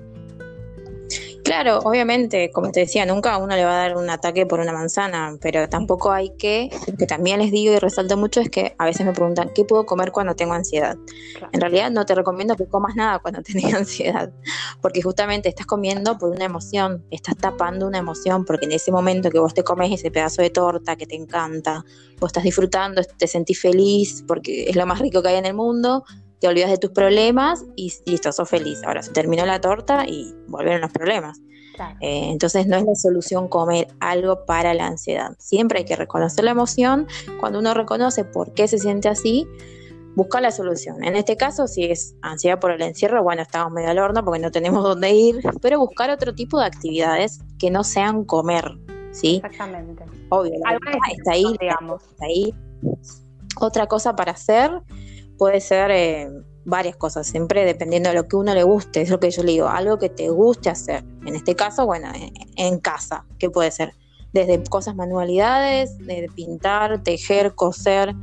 Claro, 1.47 1.79
obviamente, 1.85 2.51
como 2.51 2.71
te 2.71 2.81
decía, 2.81 3.05
nunca 3.05 3.33
a 3.33 3.37
uno 3.37 3.55
le 3.55 3.63
va 3.63 3.71
a 3.71 3.87
dar 3.87 3.95
un 3.95 4.09
ataque 4.09 4.45
por 4.45 4.59
una 4.59 4.73
manzana, 4.73 5.37
pero 5.39 5.69
tampoco 5.69 6.11
hay 6.11 6.35
que, 6.37 6.69
que 6.99 7.05
también 7.05 7.39
les 7.39 7.51
digo 7.51 7.73
y 7.73 7.79
resalto 7.79 8.17
mucho, 8.17 8.41
es 8.41 8.49
que 8.49 8.75
a 8.77 8.83
veces 8.83 9.05
me 9.05 9.13
preguntan, 9.13 9.51
¿qué 9.55 9.63
puedo 9.63 9.85
comer 9.85 10.11
cuando 10.11 10.35
tengo 10.35 10.51
ansiedad? 10.53 10.97
En 11.53 11.61
realidad 11.61 11.89
no 11.89 12.05
te 12.05 12.15
recomiendo 12.15 12.57
que 12.57 12.67
comas 12.67 12.97
nada 12.97 13.19
cuando 13.19 13.41
tenés 13.43 13.73
ansiedad, 13.73 14.29
porque 14.81 15.01
justamente 15.01 15.47
estás 15.47 15.65
comiendo 15.65 16.17
por 16.17 16.31
una 16.31 16.43
emoción, 16.43 17.05
estás 17.11 17.37
tapando 17.37 17.87
una 17.87 17.99
emoción, 17.99 18.43
porque 18.43 18.65
en 18.65 18.73
ese 18.73 18.91
momento 18.91 19.29
que 19.29 19.39
vos 19.39 19.53
te 19.53 19.63
comes 19.63 19.89
ese 19.93 20.11
pedazo 20.11 20.41
de 20.41 20.49
torta 20.49 20.97
que 20.97 21.05
te 21.05 21.15
encanta, 21.15 21.85
vos 22.19 22.27
estás 22.27 22.43
disfrutando, 22.43 23.01
te 23.03 23.25
sentís 23.25 23.61
feliz, 23.61 24.21
porque 24.27 24.69
es 24.69 24.75
lo 24.75 24.85
más 24.85 24.99
rico 24.99 25.21
que 25.21 25.29
hay 25.29 25.35
en 25.37 25.45
el 25.45 25.53
mundo, 25.53 26.03
te 26.39 26.47
olvidas 26.47 26.69
de 26.69 26.77
tus 26.77 26.91
problemas 26.91 27.65
y 27.75 27.93
listo, 28.05 28.31
sos 28.31 28.49
feliz. 28.49 28.81
Ahora 28.83 29.01
se 29.01 29.11
terminó 29.11 29.45
la 29.45 29.59
torta 29.61 30.05
y 30.07 30.35
volvieron 30.47 30.81
los 30.81 30.91
problemas. 30.91 31.39
Eh, 32.01 32.29
entonces 32.31 32.65
no 32.65 32.75
es 32.75 32.83
la 32.83 32.95
solución 32.95 33.47
comer 33.47 33.87
algo 33.99 34.45
para 34.45 34.73
la 34.73 34.87
ansiedad. 34.87 35.35
Siempre 35.37 35.79
hay 35.79 35.85
que 35.85 35.95
reconocer 35.95 36.43
la 36.43 36.51
emoción. 36.51 37.07
Cuando 37.39 37.59
uno 37.59 37.73
reconoce 37.73 38.25
por 38.25 38.53
qué 38.53 38.67
se 38.67 38.79
siente 38.79 39.09
así, 39.09 39.47
busca 40.15 40.41
la 40.41 40.51
solución. 40.51 41.03
En 41.03 41.15
este 41.15 41.37
caso, 41.37 41.67
si 41.67 41.85
es 41.85 42.15
ansiedad 42.23 42.59
por 42.59 42.71
el 42.71 42.81
encierro, 42.81 43.21
bueno, 43.21 43.43
estamos 43.43 43.71
medio 43.71 43.89
al 43.89 43.99
horno 43.99 44.25
porque 44.25 44.39
no 44.39 44.49
tenemos 44.49 44.83
dónde 44.83 45.11
ir, 45.11 45.41
pero 45.61 45.79
buscar 45.79 46.09
otro 46.09 46.33
tipo 46.33 46.59
de 46.59 46.65
actividades 46.65 47.39
que 47.59 47.69
no 47.69 47.83
sean 47.83 48.23
comer. 48.25 48.71
¿sí? 49.11 49.41
Exactamente. 49.43 50.03
Obvio, 50.29 50.53
está 51.11 51.31
ahí, 51.31 51.45
digamos. 51.59 52.03
Está 52.03 52.25
ahí. 52.25 52.53
Otra 53.59 53.87
cosa 53.87 54.15
para 54.15 54.33
hacer 54.33 54.71
puede 55.37 55.61
ser 55.61 55.91
eh, 55.91 56.29
varias 56.65 56.97
cosas, 56.97 57.27
siempre 57.27 57.63
dependiendo 57.65 58.09
de 58.09 58.15
lo 58.15 58.27
que 58.27 58.35
uno 58.35 58.53
le 58.53 58.63
guste, 58.63 59.01
es 59.01 59.09
lo 59.09 59.19
que 59.19 59.31
yo 59.31 59.43
le 59.43 59.53
digo, 59.53 59.67
algo 59.67 59.97
que 59.97 60.09
te 60.09 60.29
guste 60.29 60.69
hacer. 60.69 61.03
En 61.25 61.35
este 61.35 61.55
caso, 61.55 61.85
bueno, 61.85 62.11
en, 62.57 62.79
casa, 62.79 63.25
¿qué 63.39 63.49
puede 63.49 63.71
ser? 63.71 63.93
Desde 64.33 64.61
cosas 64.65 64.95
manualidades, 64.95 65.97
de 65.99 66.29
pintar, 66.35 67.01
tejer, 67.03 67.55
coser, 67.55 68.13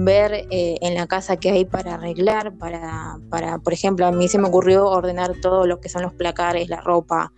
ver 0.00 0.46
eh, 0.50 0.78
en 0.80 0.94
la 0.94 1.08
casa 1.08 1.38
qué 1.38 1.50
hay 1.50 1.64
para 1.64 1.94
arreglar, 1.94 2.52
para, 2.52 3.18
para, 3.30 3.58
por 3.58 3.72
ejemplo, 3.72 4.06
a 4.06 4.12
mí 4.12 4.28
se 4.28 4.38
me 4.38 4.46
ocurrió 4.46 4.86
ordenar 4.86 5.32
todo 5.42 5.66
lo 5.66 5.80
que 5.80 5.88
son 5.88 6.02
los 6.02 6.14
placares, 6.14 6.68
la 6.68 6.80
ropa, 6.80 7.32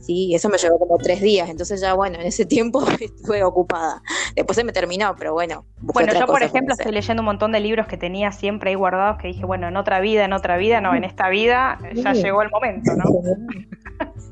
sí, 0.00 0.34
eso 0.34 0.50
me 0.50 0.58
llevó 0.58 0.78
como 0.78 0.98
tres 0.98 1.22
días, 1.22 1.48
entonces 1.48 1.80
ya 1.80 1.94
bueno, 1.94 2.18
en 2.20 2.26
ese 2.26 2.44
tiempo 2.44 2.84
estuve 3.00 3.42
ocupada. 3.42 4.02
Después 4.36 4.54
se 4.54 4.64
me 4.64 4.72
terminó, 4.72 5.14
pero 5.16 5.32
bueno. 5.32 5.64
Bueno, 5.80 6.12
yo 6.12 6.26
por 6.26 6.42
ejemplo 6.42 6.74
estoy 6.74 6.92
leyendo 6.92 7.22
un 7.22 7.26
montón 7.26 7.52
de 7.52 7.60
libros 7.60 7.86
que 7.86 7.96
tenía 7.96 8.32
siempre 8.32 8.70
ahí 8.70 8.76
guardados 8.76 9.16
que 9.18 9.28
dije, 9.28 9.46
bueno, 9.46 9.68
en 9.68 9.76
otra 9.78 10.00
vida, 10.00 10.26
en 10.26 10.34
otra 10.34 10.58
vida, 10.58 10.82
no, 10.82 10.94
en 10.94 11.04
esta 11.04 11.30
vida 11.30 11.78
ya 11.94 12.12
llegó 12.12 12.42
el 12.42 12.50
momento, 12.50 12.92
¿no? 12.96 13.04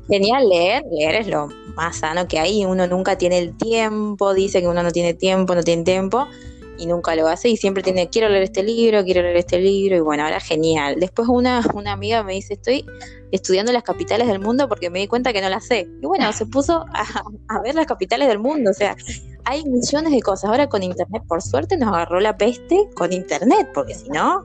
Genial 0.07 0.47
leer, 0.47 0.83
leer 0.91 1.15
es 1.15 1.27
lo 1.27 1.47
más 1.75 1.97
sano 1.97 2.27
que 2.27 2.37
hay, 2.37 2.65
uno 2.65 2.85
nunca 2.85 3.17
tiene 3.17 3.39
el 3.39 3.57
tiempo, 3.57 4.33
dice 4.35 4.61
que 4.61 4.67
uno 4.67 4.83
no 4.83 4.91
tiene 4.91 5.13
tiempo, 5.13 5.55
no 5.55 5.63
tiene 5.63 5.83
tiempo, 5.83 6.27
y 6.77 6.85
nunca 6.85 7.15
lo 7.15 7.27
hace 7.27 7.49
y 7.49 7.57
siempre 7.57 7.83
tiene, 7.83 8.09
quiero 8.09 8.29
leer 8.29 8.43
este 8.43 8.63
libro, 8.63 9.03
quiero 9.03 9.21
leer 9.21 9.37
este 9.37 9.59
libro 9.59 9.95
y 9.95 9.99
bueno, 9.99 10.23
ahora 10.23 10.39
genial. 10.39 10.97
Después 10.99 11.27
una, 11.27 11.61
una 11.73 11.91
amiga 11.91 12.23
me 12.23 12.33
dice, 12.33 12.53
estoy 12.53 12.85
estudiando 13.31 13.71
las 13.71 13.83
capitales 13.83 14.27
del 14.27 14.39
mundo 14.39 14.67
porque 14.67 14.89
me 14.89 14.99
di 14.99 15.07
cuenta 15.07 15.33
que 15.33 15.41
no 15.41 15.49
las 15.49 15.65
sé. 15.65 15.87
Y 16.01 16.05
bueno, 16.05 16.31
se 16.33 16.45
puso 16.45 16.85
a, 16.93 17.23
a 17.49 17.61
ver 17.61 17.75
las 17.75 17.85
capitales 17.85 18.27
del 18.27 18.39
mundo, 18.39 18.71
o 18.71 18.73
sea, 18.73 18.95
hay 19.45 19.63
millones 19.65 20.11
de 20.11 20.21
cosas. 20.21 20.49
Ahora 20.49 20.67
con 20.67 20.83
Internet, 20.83 21.23
por 21.27 21.41
suerte, 21.41 21.77
nos 21.77 21.89
agarró 21.89 22.19
la 22.19 22.37
peste 22.37 22.89
con 22.95 23.11
Internet, 23.13 23.69
porque 23.73 23.93
si 23.93 24.09
no, 24.09 24.43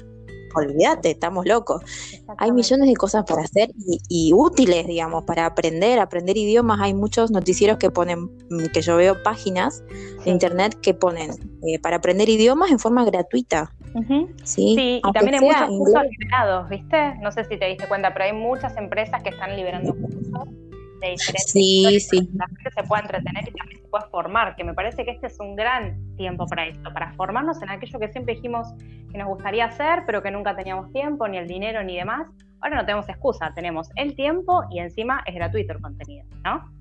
olvídate, 0.54 1.10
estamos 1.10 1.46
locos. 1.46 1.82
Hay 2.38 2.52
millones 2.52 2.88
de 2.88 2.94
cosas 2.94 3.24
para 3.24 3.42
hacer 3.42 3.70
y, 4.08 4.32
útiles, 4.34 4.86
digamos, 4.86 5.24
para 5.24 5.46
aprender, 5.46 5.98
aprender 5.98 6.36
idiomas. 6.36 6.80
Hay 6.80 6.94
muchos 6.94 7.30
noticieros 7.30 7.78
que 7.78 7.90
ponen, 7.90 8.30
mm, 8.50 8.66
que 8.72 8.80
yo 8.82 8.96
veo 8.96 9.22
páginas 9.22 9.82
de 10.24 10.30
internet 10.30 10.78
que 10.80 10.94
ponen 10.94 11.30
eh, 11.66 11.78
para 11.78 11.96
aprender 11.96 12.28
idiomas 12.28 12.70
en 12.70 12.78
forma 12.78 13.04
gratuita. 13.04 13.72
Sí, 14.44 14.74
sí 14.76 15.00
y 15.04 15.12
también 15.12 15.36
hay 15.36 15.40
muchos 15.40 15.68
cursos 15.68 16.02
liberados, 16.18 16.68
¿viste? 16.68 17.14
No 17.20 17.32
sé 17.32 17.44
si 17.44 17.56
te 17.56 17.66
diste 17.66 17.88
cuenta, 17.88 18.12
pero 18.12 18.26
hay 18.26 18.32
muchas 18.32 18.76
empresas 18.76 19.22
que 19.22 19.30
están 19.30 19.56
liberando 19.56 19.94
cursos 19.94 20.48
de 21.00 21.10
diferentes 21.10 21.50
sí, 21.50 22.00
sí. 22.00 22.28
la 22.34 22.46
gente 22.46 22.70
se 22.74 22.82
pueda 22.84 23.02
entretener 23.02 23.48
y 23.48 23.52
también 23.52 23.80
se 23.82 23.88
pueda 23.88 24.06
formar, 24.08 24.56
que 24.56 24.64
me 24.64 24.74
parece 24.74 25.04
que 25.04 25.12
este 25.12 25.26
es 25.28 25.38
un 25.40 25.56
gran 25.56 26.16
tiempo 26.16 26.46
para 26.46 26.66
esto, 26.66 26.92
para 26.92 27.12
formarnos 27.14 27.60
en 27.62 27.70
aquello 27.70 27.98
que 27.98 28.08
siempre 28.08 28.34
dijimos 28.34 28.68
que 29.10 29.18
nos 29.18 29.28
gustaría 29.28 29.66
hacer, 29.66 30.04
pero 30.06 30.22
que 30.22 30.30
nunca 30.30 30.54
teníamos 30.56 30.92
tiempo, 30.92 31.26
ni 31.28 31.38
el 31.38 31.48
dinero, 31.48 31.82
ni 31.82 31.96
demás. 31.96 32.28
Ahora 32.60 32.76
no 32.76 32.84
tenemos 32.84 33.08
excusa, 33.08 33.52
tenemos 33.54 33.88
el 33.94 34.14
tiempo 34.14 34.64
y 34.70 34.80
encima 34.80 35.22
es 35.26 35.34
gratuito 35.34 35.72
el 35.72 35.80
contenido, 35.80 36.26
¿no? 36.44 36.78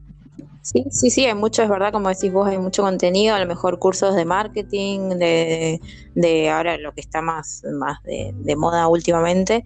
Sí, 0.61 0.85
sí, 0.91 1.09
sí, 1.09 1.25
hay 1.25 1.33
mucho, 1.33 1.63
es 1.63 1.69
verdad, 1.69 1.93
como 1.93 2.09
decís 2.09 2.31
vos, 2.31 2.47
hay 2.47 2.57
mucho 2.57 2.83
contenido, 2.83 3.35
a 3.35 3.39
lo 3.39 3.45
mejor 3.45 3.79
cursos 3.79 4.15
de 4.15 4.25
marketing, 4.25 5.17
de, 5.17 5.79
de 6.13 6.49
ahora 6.49 6.77
lo 6.77 6.91
que 6.93 7.01
está 7.01 7.21
más, 7.21 7.63
más 7.71 8.03
de, 8.03 8.33
de 8.35 8.55
moda 8.55 8.87
últimamente, 8.87 9.63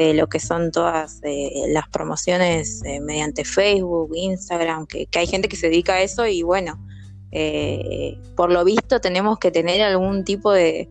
de 0.00 0.14
lo 0.14 0.28
que 0.28 0.40
son 0.40 0.72
todas 0.72 1.20
eh, 1.24 1.66
las 1.68 1.86
promociones 1.88 2.82
eh, 2.86 3.00
mediante 3.00 3.44
Facebook, 3.44 4.10
Instagram, 4.14 4.86
que, 4.86 5.06
hay 5.14 5.26
gente 5.26 5.46
que 5.46 5.56
se 5.56 5.68
dedica 5.68 5.94
a 5.94 6.00
eso 6.00 6.26
y 6.26 6.42
bueno, 6.42 6.82
eh, 7.32 8.18
por 8.34 8.50
lo 8.50 8.64
visto 8.64 9.00
tenemos 9.00 9.38
que 9.38 9.50
tener 9.50 9.82
algún 9.82 10.24
tipo 10.24 10.52
de, 10.52 10.88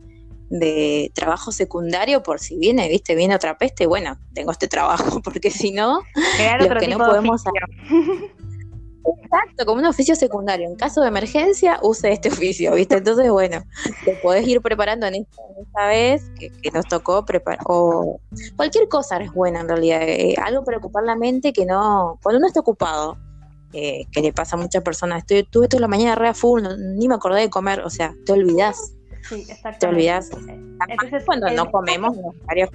de 0.51 1.12
trabajo 1.16 1.51
secundario 1.51 2.22
por 2.22 2.39
si 2.39 2.60
viene, 2.60 2.88
viste, 2.88 3.16
viene 3.16 3.34
otra 3.34 3.57
peste, 3.57 3.88
bueno, 3.88 4.20
tengo 4.34 4.51
este 4.51 4.68
trabajo, 4.68 5.22
porque 5.24 5.49
si 5.49 5.72
no, 5.72 6.01
lo 6.60 6.76
que 6.80 6.88
no 6.88 6.99
podemos 6.99 7.43
Exacto, 9.18 9.66
como 9.66 9.80
un 9.80 9.86
oficio 9.86 10.16
secundario. 10.16 10.68
En 10.68 10.76
caso 10.76 11.01
de 11.01 11.07
emergencia, 11.07 11.80
use 11.82 12.12
este 12.12 12.30
oficio, 12.30 12.74
¿viste? 12.74 12.97
Entonces, 12.97 13.30
bueno, 13.30 13.64
te 14.05 14.16
podés 14.18 14.47
ir 14.47 14.62
preparando 14.62 15.07
en 15.07 15.16
esta, 15.16 15.88
vez 15.88 16.30
que, 16.39 16.72
nos 16.72 16.86
tocó 16.88 17.26
preparar. 17.26 17.60
O 17.66 18.20
cualquier 18.55 18.88
cosa 18.88 19.18
es 19.18 19.32
buena 19.32 19.62
en 19.62 19.70
realidad. 19.70 20.01
Eh, 20.03 20.36
algo 20.43 20.64
para 20.64 20.78
ocupar 20.78 21.03
la 21.03 21.16
mente 21.16 21.53
que 21.53 21.66
no. 21.66 22.20
Cuando 22.22 22.39
uno 22.39 22.47
está 22.47 22.60
ocupado, 22.60 23.18
eh, 23.74 24.05
que 24.12 24.22
le 24.22 24.34
pasa 24.34 24.55
a 24.55 24.60
muchas 24.60 24.84
personas, 24.84 25.20
estoy, 25.20 25.43
tuve 25.43 25.68
toda 25.68 25.82
la 25.82 25.88
mañana 25.88 26.16
re 26.16 26.30
a 26.30 26.34
full, 26.34 26.64
ni 26.95 27.07
me 27.07 27.16
acordé 27.16 27.41
de 27.41 27.49
comer, 27.49 27.82
o 27.82 27.89
sea, 27.89 28.14
te 28.26 28.34
olvidas. 28.34 28.93
Sí, 29.28 29.45
Te 29.80 29.88
olvidas. 29.88 30.30
Entonces, 30.88 31.24
cuando 31.26 31.49
no 31.51 31.70
comemos, 31.70 32.16
varias 32.45 32.70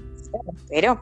pero 0.68 0.98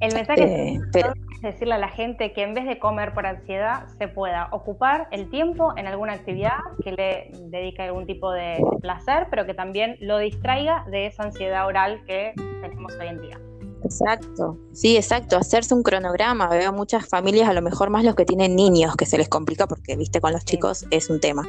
el 0.00 0.14
mensaje 0.14 0.74
es 0.74 0.80
eh, 0.94 1.12
decirle 1.42 1.74
a 1.74 1.78
la 1.78 1.88
gente 1.88 2.32
que 2.32 2.42
en 2.42 2.54
vez 2.54 2.66
de 2.66 2.78
comer 2.78 3.14
por 3.14 3.26
ansiedad, 3.26 3.86
se 3.98 4.08
pueda 4.08 4.48
ocupar 4.52 5.08
el 5.10 5.28
tiempo 5.30 5.72
en 5.76 5.86
alguna 5.86 6.14
actividad 6.14 6.58
que 6.82 6.92
le 6.92 7.30
dedique 7.50 7.82
algún 7.82 8.06
tipo 8.06 8.32
de 8.32 8.62
placer, 8.80 9.26
pero 9.30 9.46
que 9.46 9.54
también 9.54 9.96
lo 10.00 10.18
distraiga 10.18 10.84
de 10.90 11.06
esa 11.06 11.24
ansiedad 11.24 11.66
oral 11.66 12.02
que 12.06 12.32
tenemos 12.62 12.94
hoy 13.00 13.08
en 13.08 13.20
día. 13.20 13.40
Exacto, 13.82 14.58
sí, 14.72 14.96
exacto, 14.96 15.38
hacerse 15.38 15.74
un 15.74 15.82
cronograma. 15.82 16.48
Veo 16.48 16.72
muchas 16.72 17.08
familias, 17.08 17.48
a 17.48 17.54
lo 17.54 17.62
mejor 17.62 17.88
más 17.88 18.04
los 18.04 18.14
que 18.14 18.24
tienen 18.24 18.54
niños, 18.54 18.94
que 18.94 19.06
se 19.06 19.16
les 19.16 19.28
complica 19.28 19.66
porque, 19.66 19.96
viste, 19.96 20.20
con 20.20 20.32
los 20.32 20.44
chicos 20.44 20.86
es 20.90 21.08
un 21.08 21.18
tema. 21.18 21.48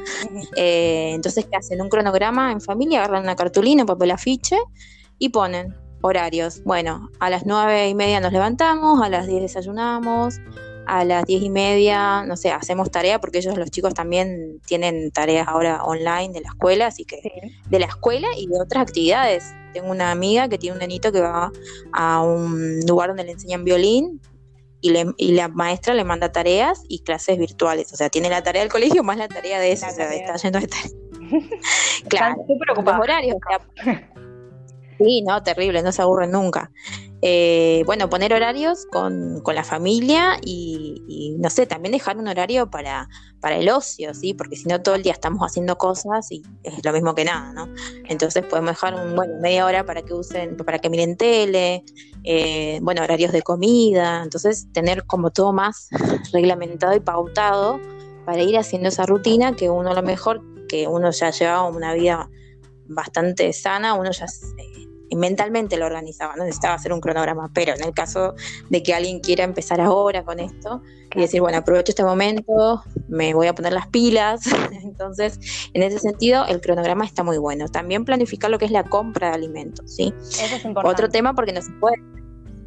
Eh, 0.56 1.12
entonces, 1.14 1.46
¿qué 1.46 1.56
hacen? 1.56 1.80
Un 1.80 1.88
cronograma 1.88 2.52
en 2.52 2.60
familia, 2.60 3.00
agarran 3.00 3.22
una 3.22 3.36
cartulina, 3.36 3.82
un 3.82 3.86
papel 3.86 4.10
afiche 4.10 4.56
y 5.18 5.28
ponen 5.28 5.74
horarios. 6.02 6.62
Bueno, 6.64 7.10
a 7.18 7.30
las 7.30 7.46
nueve 7.46 7.88
y 7.88 7.94
media 7.94 8.20
nos 8.20 8.32
levantamos, 8.32 9.02
a 9.02 9.08
las 9.08 9.26
diez 9.26 9.40
desayunamos, 9.40 10.40
a 10.86 11.04
las 11.04 11.24
diez 11.24 11.42
y 11.42 11.50
media, 11.50 12.24
no 12.24 12.36
sé, 12.36 12.50
hacemos 12.50 12.90
tarea 12.90 13.20
porque 13.20 13.38
ellos, 13.38 13.56
los 13.56 13.70
chicos, 13.70 13.94
también 13.94 14.60
tienen 14.66 15.10
tareas 15.10 15.48
ahora 15.48 15.82
online 15.84 16.32
de 16.32 16.40
la 16.40 16.48
escuela, 16.48 16.86
así 16.86 17.04
que 17.04 17.20
de 17.68 17.78
la 17.78 17.86
escuela 17.86 18.28
y 18.36 18.46
de 18.46 18.60
otras 18.60 18.82
actividades. 18.82 19.54
Tengo 19.72 19.90
una 19.90 20.10
amiga 20.10 20.48
que 20.48 20.58
tiene 20.58 20.74
un 20.74 20.80
nenito 20.80 21.12
que 21.12 21.20
va 21.20 21.50
a 21.92 22.22
un 22.22 22.80
lugar 22.86 23.08
donde 23.08 23.24
le 23.24 23.32
enseñan 23.32 23.64
violín 23.64 24.20
y, 24.82 24.90
le, 24.90 25.06
y 25.16 25.32
la 25.32 25.48
maestra 25.48 25.94
le 25.94 26.04
manda 26.04 26.30
tareas 26.30 26.82
y 26.88 26.98
clases 26.98 27.38
virtuales. 27.38 27.92
O 27.92 27.96
sea, 27.96 28.10
tiene 28.10 28.28
la 28.28 28.42
tarea 28.42 28.60
del 28.60 28.70
colegio 28.70 29.02
más 29.02 29.16
la 29.16 29.28
tarea 29.28 29.60
de 29.60 29.72
eso. 29.72 29.86
o 29.86 29.90
sea, 29.90 30.12
está 30.12 30.36
yendo 30.36 30.58
de 30.58 30.66
tarea. 30.66 30.90
claro, 32.08 32.44
los 32.84 32.94
horarios. 32.98 33.36
Sí, 34.98 35.22
no, 35.22 35.42
terrible, 35.42 35.82
no 35.82 35.92
se 35.92 36.02
aburren 36.02 36.32
nunca. 36.32 36.70
Eh, 37.24 37.84
bueno, 37.86 38.10
poner 38.10 38.34
horarios 38.34 38.84
con, 38.90 39.40
la 39.54 39.62
familia 39.62 40.38
y, 40.44 41.36
no 41.38 41.50
sé, 41.50 41.66
también 41.66 41.92
dejar 41.92 42.16
un 42.16 42.26
horario 42.26 42.68
para, 42.68 43.08
para 43.40 43.56
el 43.58 43.68
ocio, 43.68 44.12
¿sí? 44.12 44.34
Porque 44.34 44.56
si 44.56 44.64
no 44.64 44.82
todo 44.82 44.96
el 44.96 45.04
día 45.04 45.12
estamos 45.12 45.40
haciendo 45.48 45.78
cosas 45.78 46.32
y 46.32 46.42
es 46.64 46.84
lo 46.84 46.92
mismo 46.92 47.14
que 47.14 47.24
nada, 47.24 47.52
¿no? 47.52 47.68
Entonces 48.08 48.44
podemos 48.44 48.72
dejar 48.72 48.94
un, 48.94 49.14
bueno, 49.14 49.34
media 49.40 49.64
hora 49.66 49.86
para 49.86 50.02
que 50.02 50.14
usen, 50.14 50.56
para 50.56 50.80
que 50.80 50.90
miren 50.90 51.16
tele, 51.16 51.84
eh, 52.24 52.80
bueno, 52.82 53.02
horarios 53.02 53.30
de 53.30 53.42
comida, 53.42 54.22
entonces 54.24 54.66
tener 54.72 55.04
como 55.04 55.30
todo 55.30 55.52
más 55.52 55.90
reglamentado 56.32 56.96
y 56.96 57.00
pautado 57.00 57.80
para 58.24 58.42
ir 58.42 58.58
haciendo 58.58 58.88
esa 58.88 59.06
rutina 59.06 59.54
que 59.54 59.70
uno 59.70 59.90
a 59.90 59.94
lo 59.94 60.02
mejor, 60.02 60.42
que 60.68 60.88
uno 60.88 61.12
ya 61.12 61.30
llevaba 61.30 61.68
una 61.68 61.94
vida 61.94 62.28
bastante 62.86 63.52
sana, 63.52 63.94
uno 63.94 64.10
ya 64.10 64.26
mentalmente 65.16 65.76
lo 65.76 65.86
organizaba, 65.86 66.36
no 66.36 66.44
necesitaba 66.44 66.74
hacer 66.74 66.92
un 66.92 67.00
cronograma, 67.00 67.50
pero 67.52 67.74
en 67.74 67.82
el 67.82 67.92
caso 67.92 68.34
de 68.70 68.82
que 68.82 68.94
alguien 68.94 69.20
quiera 69.20 69.44
empezar 69.44 69.80
ahora 69.80 70.24
con 70.24 70.40
esto 70.40 70.82
y 71.14 71.20
decir, 71.20 71.40
bueno, 71.40 71.58
aprovecho 71.58 71.92
este 71.92 72.04
momento, 72.04 72.82
me 73.08 73.34
voy 73.34 73.46
a 73.46 73.54
poner 73.54 73.72
las 73.72 73.88
pilas, 73.88 74.42
entonces 74.82 75.38
en 75.74 75.82
ese 75.82 75.98
sentido 75.98 76.46
el 76.46 76.60
cronograma 76.60 77.04
está 77.04 77.22
muy 77.22 77.38
bueno. 77.38 77.68
También 77.68 78.04
planificar 78.04 78.50
lo 78.50 78.58
que 78.58 78.64
es 78.64 78.70
la 78.70 78.84
compra 78.84 79.28
de 79.28 79.34
alimentos, 79.34 79.94
¿sí? 79.94 80.14
Eso 80.20 80.56
es 80.56 80.64
importante. 80.64 80.92
Otro 80.94 81.08
tema 81.08 81.34
porque 81.34 81.52
no 81.52 81.62
se 81.62 81.72
puede 81.72 81.96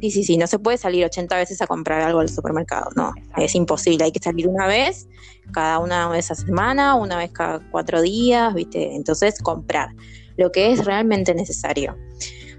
Sí, 0.06 0.12
sí, 0.12 0.22
sí, 0.22 0.36
no 0.36 0.46
se 0.46 0.60
puede 0.60 0.78
salir 0.78 1.04
80 1.04 1.36
veces 1.36 1.60
a 1.62 1.66
comprar 1.66 2.00
algo 2.00 2.20
al 2.20 2.28
supermercado, 2.28 2.90
no, 2.94 3.12
es 3.36 3.56
imposible, 3.56 4.04
hay 4.04 4.12
que 4.12 4.20
salir 4.20 4.46
una 4.46 4.68
vez, 4.68 5.08
cada 5.52 5.80
una 5.80 6.08
vez 6.08 6.30
a 6.30 6.36
semana, 6.36 6.94
una 6.94 7.18
vez 7.18 7.32
cada 7.32 7.58
cuatro 7.72 8.00
días, 8.00 8.54
¿viste? 8.54 8.94
Entonces 8.94 9.40
comprar 9.40 9.88
lo 10.36 10.52
que 10.52 10.70
es 10.70 10.84
realmente 10.84 11.34
necesario. 11.34 11.96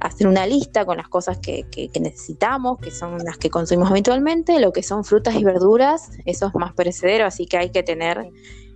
Hacer 0.01 0.27
una 0.27 0.45
lista 0.45 0.83
con 0.83 0.97
las 0.97 1.07
cosas 1.07 1.37
que, 1.37 1.65
necesitamos, 2.01 2.79
que 2.79 2.91
son 2.91 3.17
las 3.19 3.37
que 3.37 3.49
consumimos 3.49 3.91
habitualmente, 3.91 4.59
lo 4.59 4.73
que 4.73 4.83
son 4.83 5.05
frutas 5.05 5.35
y 5.35 5.45
verduras, 5.45 6.09
eso 6.25 6.47
es 6.47 6.55
más 6.55 6.73
perecedero, 6.73 7.25
así 7.25 7.45
que 7.45 7.55
hay 7.55 7.69
que 7.69 7.81
tener, 7.81 8.29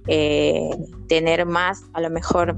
eh, 0.08 0.70
tener 1.10 1.46
más, 1.46 1.84
a 1.92 2.00
lo 2.00 2.10
mejor, 2.10 2.56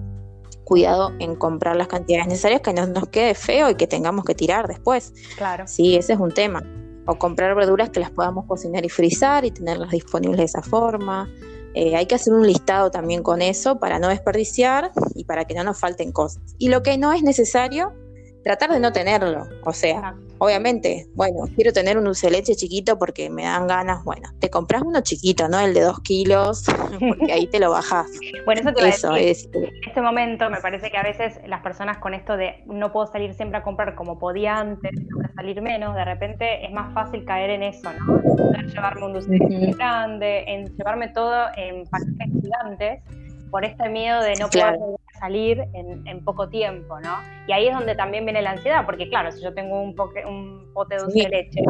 cuidado 0.63 1.11
en 1.19 1.35
comprar 1.35 1.75
las 1.75 1.87
cantidades 1.87 2.27
necesarias, 2.27 2.61
que 2.61 2.73
no 2.73 2.85
nos 2.87 3.07
quede 3.09 3.35
feo 3.35 3.69
y 3.69 3.75
que 3.75 3.87
tengamos 3.87 4.25
que 4.25 4.35
tirar 4.35 4.67
después. 4.67 5.13
Claro. 5.37 5.67
Sí, 5.67 5.95
ese 5.95 6.13
es 6.13 6.19
un 6.19 6.31
tema. 6.31 6.63
O 7.05 7.15
comprar 7.15 7.53
verduras 7.55 7.89
que 7.89 7.99
las 7.99 8.11
podamos 8.11 8.45
cocinar 8.45 8.85
y 8.85 8.89
frizar 8.89 9.45
y 9.45 9.51
tenerlas 9.51 9.91
disponibles 9.91 10.37
de 10.37 10.45
esa 10.45 10.61
forma. 10.61 11.29
Eh, 11.75 11.95
hay 11.95 12.05
que 12.05 12.15
hacer 12.15 12.33
un 12.33 12.45
listado 12.45 12.91
también 12.91 13.23
con 13.23 13.41
eso 13.41 13.79
para 13.79 13.99
no 13.99 14.09
desperdiciar 14.09 14.91
y 15.15 15.25
para 15.25 15.45
que 15.45 15.55
no 15.55 15.63
nos 15.63 15.79
falten 15.79 16.11
cosas. 16.11 16.41
Y 16.59 16.69
lo 16.69 16.83
que 16.83 16.97
no 16.97 17.11
es 17.13 17.23
necesario, 17.23 17.93
tratar 18.43 18.71
de 18.71 18.79
no 18.79 18.91
tenerlo. 18.91 19.47
O 19.63 19.73
sea, 19.73 20.15
obviamente, 20.37 21.07
bueno, 21.15 21.45
quiero 21.55 21.71
tener 21.71 21.97
un 21.97 22.03
dulce 22.03 22.27
de 22.27 22.33
leche 22.33 22.55
chiquito 22.55 22.99
porque 22.99 23.29
me 23.29 23.43
dan 23.43 23.67
ganas. 23.67 24.03
Bueno, 24.03 24.29
te 24.39 24.49
compras 24.49 24.83
uno 24.83 25.01
chiquito, 25.01 25.47
¿no? 25.47 25.59
El 25.59 25.73
de 25.73 25.81
dos 25.81 25.99
kilos, 26.01 26.65
porque 27.07 27.31
ahí 27.31 27.47
te 27.47 27.59
lo 27.59 27.71
bajas. 27.71 28.07
bueno, 28.45 28.61
eso 28.61 28.73
te 28.73 28.87
eso 28.87 29.15
es. 29.15 29.49
En 29.53 29.69
este 29.87 30.01
momento 30.01 30.49
me 30.49 30.59
parece 30.59 30.91
que 30.91 30.97
a 30.97 31.03
veces 31.03 31.39
las 31.47 31.61
personas 31.61 31.97
con 31.97 32.13
esto 32.13 32.37
de 32.37 32.63
no 32.65 32.91
puedo 32.91 33.07
salir 33.07 33.33
siempre 33.33 33.57
a 33.57 33.63
comprar 33.63 33.95
como 33.95 34.19
podía 34.19 34.57
antes, 34.57 34.91
tengo 34.91 35.23
salir 35.35 35.61
menos, 35.61 35.95
de 35.95 36.05
repente 36.05 36.65
es 36.65 36.71
más 36.71 36.93
fácil 36.93 37.25
caer 37.25 37.49
en 37.51 37.63
eso, 37.63 37.89
¿no? 37.91 38.21
En 38.55 38.67
llevarme 38.67 39.05
un 39.05 39.13
dulce 39.13 39.31
de 39.31 39.39
leche 39.39 39.71
grande, 39.71 40.43
en 40.47 40.75
llevarme 40.75 41.07
todo 41.09 41.47
en 41.55 41.85
paquetes 41.87 42.27
gigantes 42.41 43.22
por 43.53 43.65
este 43.65 43.87
miedo 43.87 44.19
de 44.23 44.33
no 44.37 44.49
poder 44.49 44.79
salir 45.19 45.63
en, 45.73 46.25
poco 46.25 46.49
tiempo, 46.49 46.99
¿no? 46.99 47.17
Y 47.47 47.51
ahí 47.51 47.67
es 47.67 47.75
donde 47.75 47.93
también 47.93 48.25
viene 48.25 48.41
la 48.41 48.49
ansiedad, 48.49 48.83
porque 48.83 49.07
claro, 49.09 49.31
si 49.31 49.43
yo 49.43 49.53
tengo 49.53 49.79
un, 49.79 49.95
un 50.27 50.73
pote 50.73 50.95
de 50.95 51.01
dulce 51.01 51.19
de 51.19 51.29
leche 51.29 51.61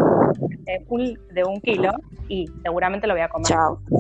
de, 0.60 0.86
full 0.88 1.18
de 1.34 1.44
un 1.44 1.60
kilo, 1.60 1.92
y 2.30 2.50
seguramente 2.64 3.06
lo 3.06 3.16
voy 3.16 3.24
a 3.24 3.28
comer 3.28 3.52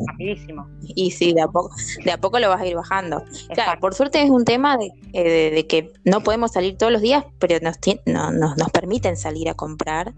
rapidísimo. 0.08 0.66
Y 0.96 1.12
sí, 1.12 1.34
de 1.34 1.42
a 1.42 1.48
poco, 1.48 1.76
de 2.06 2.12
a 2.14 2.18
poco 2.18 2.40
lo 2.40 2.48
vas 2.48 2.62
a 2.62 2.66
ir 2.66 2.76
bajando. 2.78 3.22
Claro, 3.54 3.78
por 3.82 3.94
suerte 3.94 4.24
es 4.24 4.30
un 4.30 4.46
tema 4.46 4.78
eh, 5.12 5.52
de, 5.54 5.68
que 5.68 5.92
no 6.06 6.22
podemos 6.22 6.54
salir 6.54 6.78
todos 6.78 6.94
los 6.94 7.02
días, 7.02 7.26
pero 7.38 7.60
nos, 7.62 7.76
nos, 8.06 8.58
nos 8.58 8.70
permiten 8.72 9.18
salir 9.18 9.50
a 9.50 9.56
comprar 9.56 10.14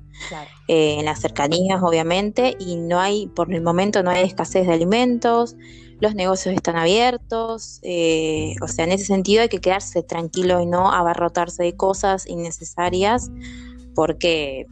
eh, 0.67 0.97
en 0.99 1.05
las 1.05 1.19
cercanías, 1.19 1.81
obviamente, 1.81 2.55
y 2.59 2.75
no 2.75 2.99
hay, 2.99 3.25
por 3.25 3.51
el 3.51 3.63
momento 3.63 4.03
no 4.03 4.11
hay 4.11 4.21
escasez 4.21 4.67
de 4.67 4.73
alimentos 4.73 5.55
los 5.99 6.15
negocios 6.15 6.53
están 6.55 6.75
abiertos, 6.75 7.79
eh, 7.83 8.55
o 8.61 8.67
sea, 8.67 8.85
en 8.85 8.91
ese 8.91 9.05
sentido 9.05 9.41
hay 9.41 9.49
que 9.49 9.61
quedarse 9.61 10.03
tranquilo 10.03 10.61
y 10.61 10.65
no 10.65 10.91
abarrotarse 10.91 11.63
de 11.63 11.75
cosas 11.75 12.27
innecesarias 12.27 13.31
porque 13.95 14.65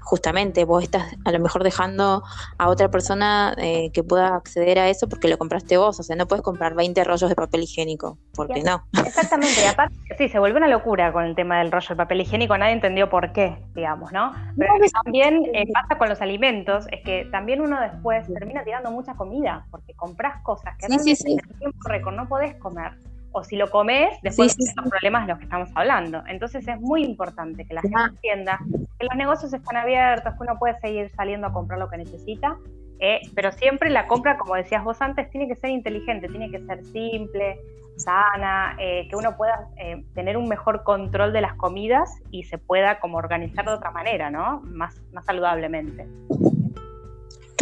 justamente 0.00 0.64
vos 0.64 0.82
estás 0.82 1.14
a 1.24 1.32
lo 1.32 1.38
mejor 1.38 1.62
dejando 1.62 2.22
a 2.58 2.68
otra 2.68 2.90
persona 2.90 3.54
eh, 3.58 3.90
que 3.92 4.02
pueda 4.02 4.34
acceder 4.36 4.78
a 4.78 4.88
eso 4.88 5.08
porque 5.08 5.28
lo 5.28 5.38
compraste 5.38 5.76
vos, 5.76 5.98
o 6.00 6.02
sea, 6.02 6.16
no 6.16 6.26
puedes 6.26 6.42
comprar 6.42 6.74
20 6.74 7.04
rollos 7.04 7.28
de 7.28 7.36
papel 7.36 7.62
higiénico, 7.62 8.18
porque 8.34 8.62
no. 8.62 8.84
Exactamente, 9.04 9.62
y 9.62 9.66
aparte, 9.66 9.94
sí, 10.18 10.28
se 10.28 10.38
vuelve 10.38 10.58
una 10.58 10.68
locura 10.68 11.12
con 11.12 11.24
el 11.24 11.34
tema 11.34 11.58
del 11.58 11.70
rollo 11.70 11.88
de 11.88 11.96
papel 11.96 12.20
higiénico, 12.20 12.56
nadie 12.58 12.72
entendió 12.72 13.08
por 13.08 13.32
qué, 13.32 13.56
digamos, 13.74 14.12
¿no? 14.12 14.32
Pero 14.56 14.72
también 15.04 15.46
eh, 15.54 15.66
pasa 15.72 15.98
con 15.98 16.08
los 16.08 16.20
alimentos, 16.20 16.86
es 16.90 17.02
que 17.02 17.26
también 17.30 17.60
uno 17.60 17.80
después 17.80 18.26
termina 18.32 18.64
tirando 18.64 18.90
mucha 18.90 19.14
comida, 19.14 19.66
porque 19.70 19.94
compras 19.94 20.42
cosas 20.42 20.76
que 20.78 20.86
sí, 20.98 21.14
en 21.26 21.38
el 21.38 21.58
tiempo 21.58 21.78
récord 21.88 22.14
no 22.14 22.28
podés 22.28 22.54
comer 22.56 22.92
o 23.32 23.44
si 23.44 23.56
lo 23.56 23.70
comes, 23.70 24.14
después 24.22 24.52
sí, 24.52 24.64
los 24.76 24.88
problemas 24.88 25.26
de 25.26 25.32
los 25.32 25.38
que 25.38 25.44
estamos 25.44 25.70
hablando. 25.74 26.22
Entonces 26.26 26.66
es 26.68 26.80
muy 26.80 27.02
importante 27.04 27.64
que 27.64 27.74
la 27.74 27.80
gente 27.80 27.98
entienda 27.98 28.60
que 28.98 29.06
los 29.06 29.16
negocios 29.16 29.52
están 29.52 29.76
abiertos, 29.76 30.34
que 30.34 30.42
uno 30.42 30.58
puede 30.58 30.78
seguir 30.80 31.10
saliendo 31.10 31.46
a 31.46 31.52
comprar 31.52 31.78
lo 31.78 31.88
que 31.88 31.96
necesita, 31.96 32.56
eh, 33.00 33.20
pero 33.34 33.50
siempre 33.50 33.90
la 33.90 34.06
compra, 34.06 34.38
como 34.38 34.54
decías 34.54 34.84
vos 34.84 35.00
antes, 35.02 35.28
tiene 35.30 35.48
que 35.48 35.56
ser 35.56 35.70
inteligente, 35.70 36.28
tiene 36.28 36.50
que 36.50 36.60
ser 36.60 36.84
simple, 36.84 37.58
sana, 37.96 38.76
eh, 38.78 39.08
que 39.08 39.16
uno 39.16 39.36
pueda 39.36 39.68
eh, 39.76 40.04
tener 40.14 40.36
un 40.36 40.48
mejor 40.48 40.84
control 40.84 41.32
de 41.32 41.40
las 41.40 41.54
comidas 41.54 42.22
y 42.30 42.44
se 42.44 42.58
pueda 42.58 43.00
como 43.00 43.18
organizar 43.18 43.64
de 43.64 43.72
otra 43.72 43.90
manera, 43.90 44.30
¿no? 44.30 44.60
Más, 44.64 45.00
más 45.12 45.24
saludablemente. 45.24 46.06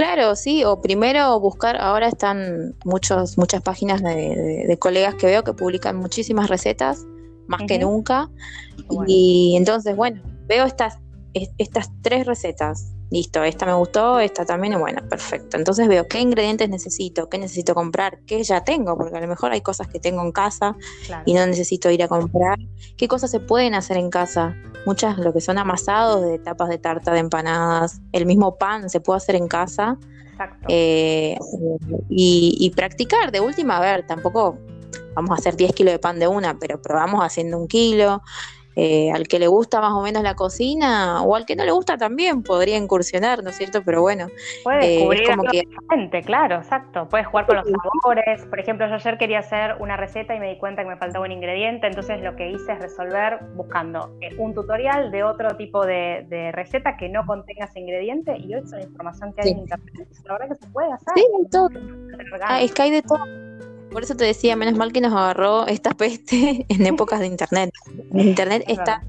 Claro, 0.01 0.35
sí, 0.35 0.65
o 0.65 0.81
primero 0.81 1.39
buscar, 1.41 1.77
ahora 1.77 2.09
están 2.09 2.75
muchos, 2.87 3.37
muchas 3.37 3.61
páginas 3.61 4.03
de, 4.03 4.75
colegas 4.81 5.15
que 5.17 5.27
veo 5.27 5.45
que 5.45 5.53
publican 5.53 5.97
muchísimas 5.97 6.49
recetas, 6.49 7.05
más 7.49 7.61
que 7.69 7.79
nunca, 7.79 8.31
y 9.07 9.57
entonces, 9.59 9.95
bueno, 9.95 10.23
veo 10.47 10.65
estas, 10.65 10.97
estas 11.35 11.91
tres 12.01 12.27
recetas 12.27 12.95
listo, 13.11 13.43
esta 13.43 13.67
me 13.67 13.75
gustó, 13.75 14.21
esta 14.21 14.45
también, 14.45 14.79
bueno, 14.79 15.03
perfecto. 15.09 15.57
Entonces 15.57 15.89
veo 15.89 16.07
qué 16.07 16.21
ingredientes 16.21 16.69
necesito, 16.69 17.29
qué 17.29 17.39
necesito 17.39 17.75
comprar, 17.75 18.21
qué 18.27 18.43
ya 18.43 18.63
tengo, 18.63 18.97
porque 18.97 19.17
a 19.17 19.21
lo 19.21 19.27
mejor 19.27 19.53
hay 19.53 19.61
cosas 19.61 19.89
que 19.89 19.99
tengo 19.99 20.23
en 20.23 20.33
casa 20.33 20.77
y 21.27 21.35
no 21.35 21.45
necesito 21.47 21.91
ir 21.91 22.03
a 22.03 22.09
comprar. 22.09 22.59
¿Qué 22.97 23.09
cosas 23.09 23.31
se 23.31 23.41
pueden 23.41 23.75
hacer 23.75 23.97
en 23.97 24.11
casa? 24.11 24.57
Muchas, 24.87 25.19
lo 25.19 25.33
que 25.33 25.41
son 25.41 25.59
amasados 25.59 26.23
de 26.23 26.39
tapas 26.39 26.69
de 26.69 26.79
tarta, 26.79 27.13
de 27.13 27.19
empanadas, 27.19 28.01
el 28.13 28.27
mismo 28.27 28.57
pan 28.57 28.89
se 28.89 29.01
puede 29.01 29.19
hacer 29.19 29.35
en 29.35 29.49
casa. 29.49 29.99
Exacto. 30.33 30.67
Eh, 30.69 31.37
y, 32.09 32.57
y 32.59 32.71
practicar, 32.71 33.33
de 33.33 33.41
última, 33.41 33.77
a 33.77 33.81
ver, 33.81 34.07
tampoco 34.07 34.57
vamos 35.15 35.31
a 35.33 35.35
hacer 35.35 35.57
10 35.57 35.75
kilos 35.75 35.93
de 35.93 35.99
pan 35.99 36.19
de 36.19 36.29
una, 36.29 36.59
pero 36.59 36.81
probamos 36.81 37.23
haciendo 37.25 37.59
un 37.59 37.67
kilo. 37.67 38.23
Eh, 38.77 39.11
al 39.11 39.27
que 39.27 39.39
le 39.39 39.49
gusta 39.49 39.81
más 39.81 39.93
o 39.93 40.01
menos 40.01 40.23
la 40.23 40.35
cocina 40.35 41.23
o 41.23 41.35
al 41.35 41.45
que 41.45 41.57
no 41.57 41.65
le 41.65 41.73
gusta 41.73 41.97
también 41.99 42.43
podría 42.43 42.77
incursionar, 42.77 43.43
¿no 43.43 43.51
es 43.51 43.57
cierto? 43.57 43.83
Pero 43.85 44.01
bueno, 44.01 44.29
puede 44.63 44.85
eh, 44.85 44.89
descubrir 44.91 45.29
como 45.29 45.43
que... 45.45 46.23
claro, 46.23 46.57
exacto. 46.57 47.09
Puedes 47.09 47.27
jugar 47.27 47.47
con 47.47 47.57
los 47.57 47.67
sabores. 47.67 48.45
Por 48.47 48.61
ejemplo, 48.61 48.87
yo 48.89 48.95
ayer 48.95 49.19
quería 49.19 49.41
hacer 49.41 49.77
una 49.81 49.97
receta 49.97 50.35
y 50.35 50.41
me 50.41 50.51
di 50.51 50.59
cuenta 50.59 50.83
que 50.83 50.89
me 50.89 50.97
faltaba 50.97 51.25
un 51.25 51.33
ingrediente, 51.33 51.89
entonces 51.89 52.21
lo 52.21 52.37
que 52.37 52.51
hice 52.51 52.73
es 52.73 52.79
resolver 52.79 53.41
buscando 53.55 54.17
eh, 54.21 54.35
un 54.39 54.55
tutorial 54.55 55.11
de 55.11 55.25
otro 55.25 55.57
tipo 55.57 55.85
de, 55.85 56.51
receta 56.53 56.97
que 56.97 57.09
no 57.09 57.27
contenga 57.27 57.67
ese 57.67 57.81
ingrediente 57.81 58.37
y 58.37 58.55
hoy 58.55 58.63
la 58.71 58.83
información 58.83 59.33
que 59.33 59.43
hay 59.43 59.51
en 59.53 59.59
internet. 59.59 60.09
La 60.25 60.33
verdad 60.35 60.49
que 60.49 60.65
se 60.65 60.71
puede 60.73 60.93
hacer. 60.93 61.15
Sí, 61.17 61.25
todo. 61.51 61.69
Ah, 62.43 62.63
es 62.63 62.73
que 62.73 62.83
hay 62.83 62.91
de 62.91 63.03
todo 63.03 63.50
por 63.91 64.03
eso 64.03 64.15
te 64.15 64.25
decía, 64.25 64.57
menos 64.57 64.77
mal 64.77 64.93
que 64.93 65.01
nos 65.01 65.13
agarró 65.13 65.67
esta 65.67 65.91
peste 65.93 66.67
en 66.69 66.87
épocas 66.87 67.21
de 67.21 67.27
internet. 67.27 67.73
internet 68.13 68.65
está 68.67 69.03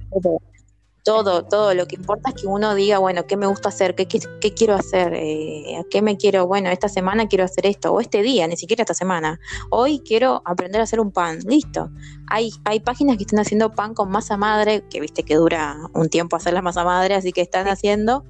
todo, 1.03 1.43
todo. 1.45 1.73
Lo 1.73 1.87
que 1.87 1.95
importa 1.95 2.29
es 2.29 2.41
que 2.41 2.47
uno 2.47 2.75
diga, 2.75 2.99
bueno, 2.99 3.25
¿qué 3.25 3.37
me 3.37 3.47
gusta 3.47 3.69
hacer? 3.69 3.95
¿Qué, 3.95 4.07
qué, 4.07 4.53
quiero 4.53 4.75
hacer? 4.75 5.13
Eh, 5.13 5.77
¿A 5.79 5.83
qué 5.89 6.01
me 6.01 6.17
quiero? 6.17 6.47
Bueno, 6.47 6.69
esta 6.69 6.89
semana 6.89 7.27
quiero 7.27 7.43
hacer 7.43 7.65
esto, 7.65 7.91
o 7.91 7.99
este 7.99 8.21
día, 8.21 8.47
ni 8.47 8.57
siquiera 8.57 8.83
esta 8.83 8.93
semana. 8.93 9.39
Hoy 9.69 9.99
quiero 9.99 10.41
aprender 10.45 10.81
a 10.81 10.83
hacer 10.83 10.99
un 10.99 11.11
pan. 11.11 11.39
Listo. 11.45 11.89
Hay, 12.27 12.51
hay 12.65 12.79
páginas 12.79 13.17
que 13.17 13.23
están 13.23 13.39
haciendo 13.39 13.71
pan 13.71 13.93
con 13.93 14.09
masa 14.09 14.37
madre, 14.37 14.83
que 14.89 14.99
viste 14.99 15.23
que 15.23 15.35
dura 15.35 15.77
un 15.93 16.09
tiempo 16.09 16.35
hacer 16.35 16.53
la 16.53 16.61
masa 16.61 16.83
madre, 16.83 17.15
así 17.15 17.31
que 17.31 17.41
están 17.41 17.67
haciendo 17.67 18.23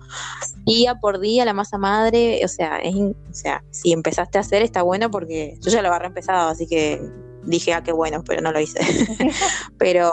día 0.66 0.96
por 0.96 1.20
día 1.20 1.46
la 1.46 1.54
masa 1.54 1.78
madre. 1.78 2.42
O 2.44 2.48
sea, 2.48 2.78
es, 2.78 2.96
o 2.96 3.34
sea, 3.34 3.64
si 3.72 3.92
empezaste 3.92 4.38
a 4.38 4.42
hacer 4.42 4.62
está 4.62 4.82
bueno 4.82 5.12
porque 5.12 5.58
yo 5.62 5.72
ya 5.72 5.82
lo 5.82 5.94
había 5.94 6.08
empezado, 6.08 6.50
así 6.50 6.68
que 6.68 7.02
dije, 7.44 7.74
ah, 7.74 7.84
qué 7.84 7.92
bueno, 7.92 8.24
pero 8.26 8.42
no 8.42 8.52
lo 8.52 8.60
hice. 8.60 8.80
pero 9.78 10.12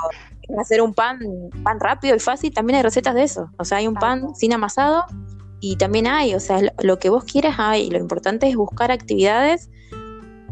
hacer 0.59 0.81
un 0.81 0.95
pan, 0.95 1.19
pan 1.63 1.81
rápido 1.81 2.17
y 2.17 2.21
fácil, 2.21 2.53
también 2.53 2.77
hay 2.77 2.83
recetas 2.83 3.15
de 3.15 3.25
eso. 3.25 3.51
O 3.59 3.65
sea, 3.65 3.79
hay 3.79 3.87
un 3.87 3.95
pan 3.95 4.35
sin 4.35 4.53
amasado 4.53 5.05
y 5.61 5.77
también 5.77 6.07
hay, 6.07 6.35
o 6.35 6.41
sea, 6.41 6.61
lo 6.83 6.99
que 6.99 7.11
vos 7.11 7.25
quieras 7.25 7.57
hay. 7.59 7.91
Lo 7.91 7.99
importante 7.99 8.49
es 8.49 8.57
buscar 8.57 8.91
actividades 8.91 9.71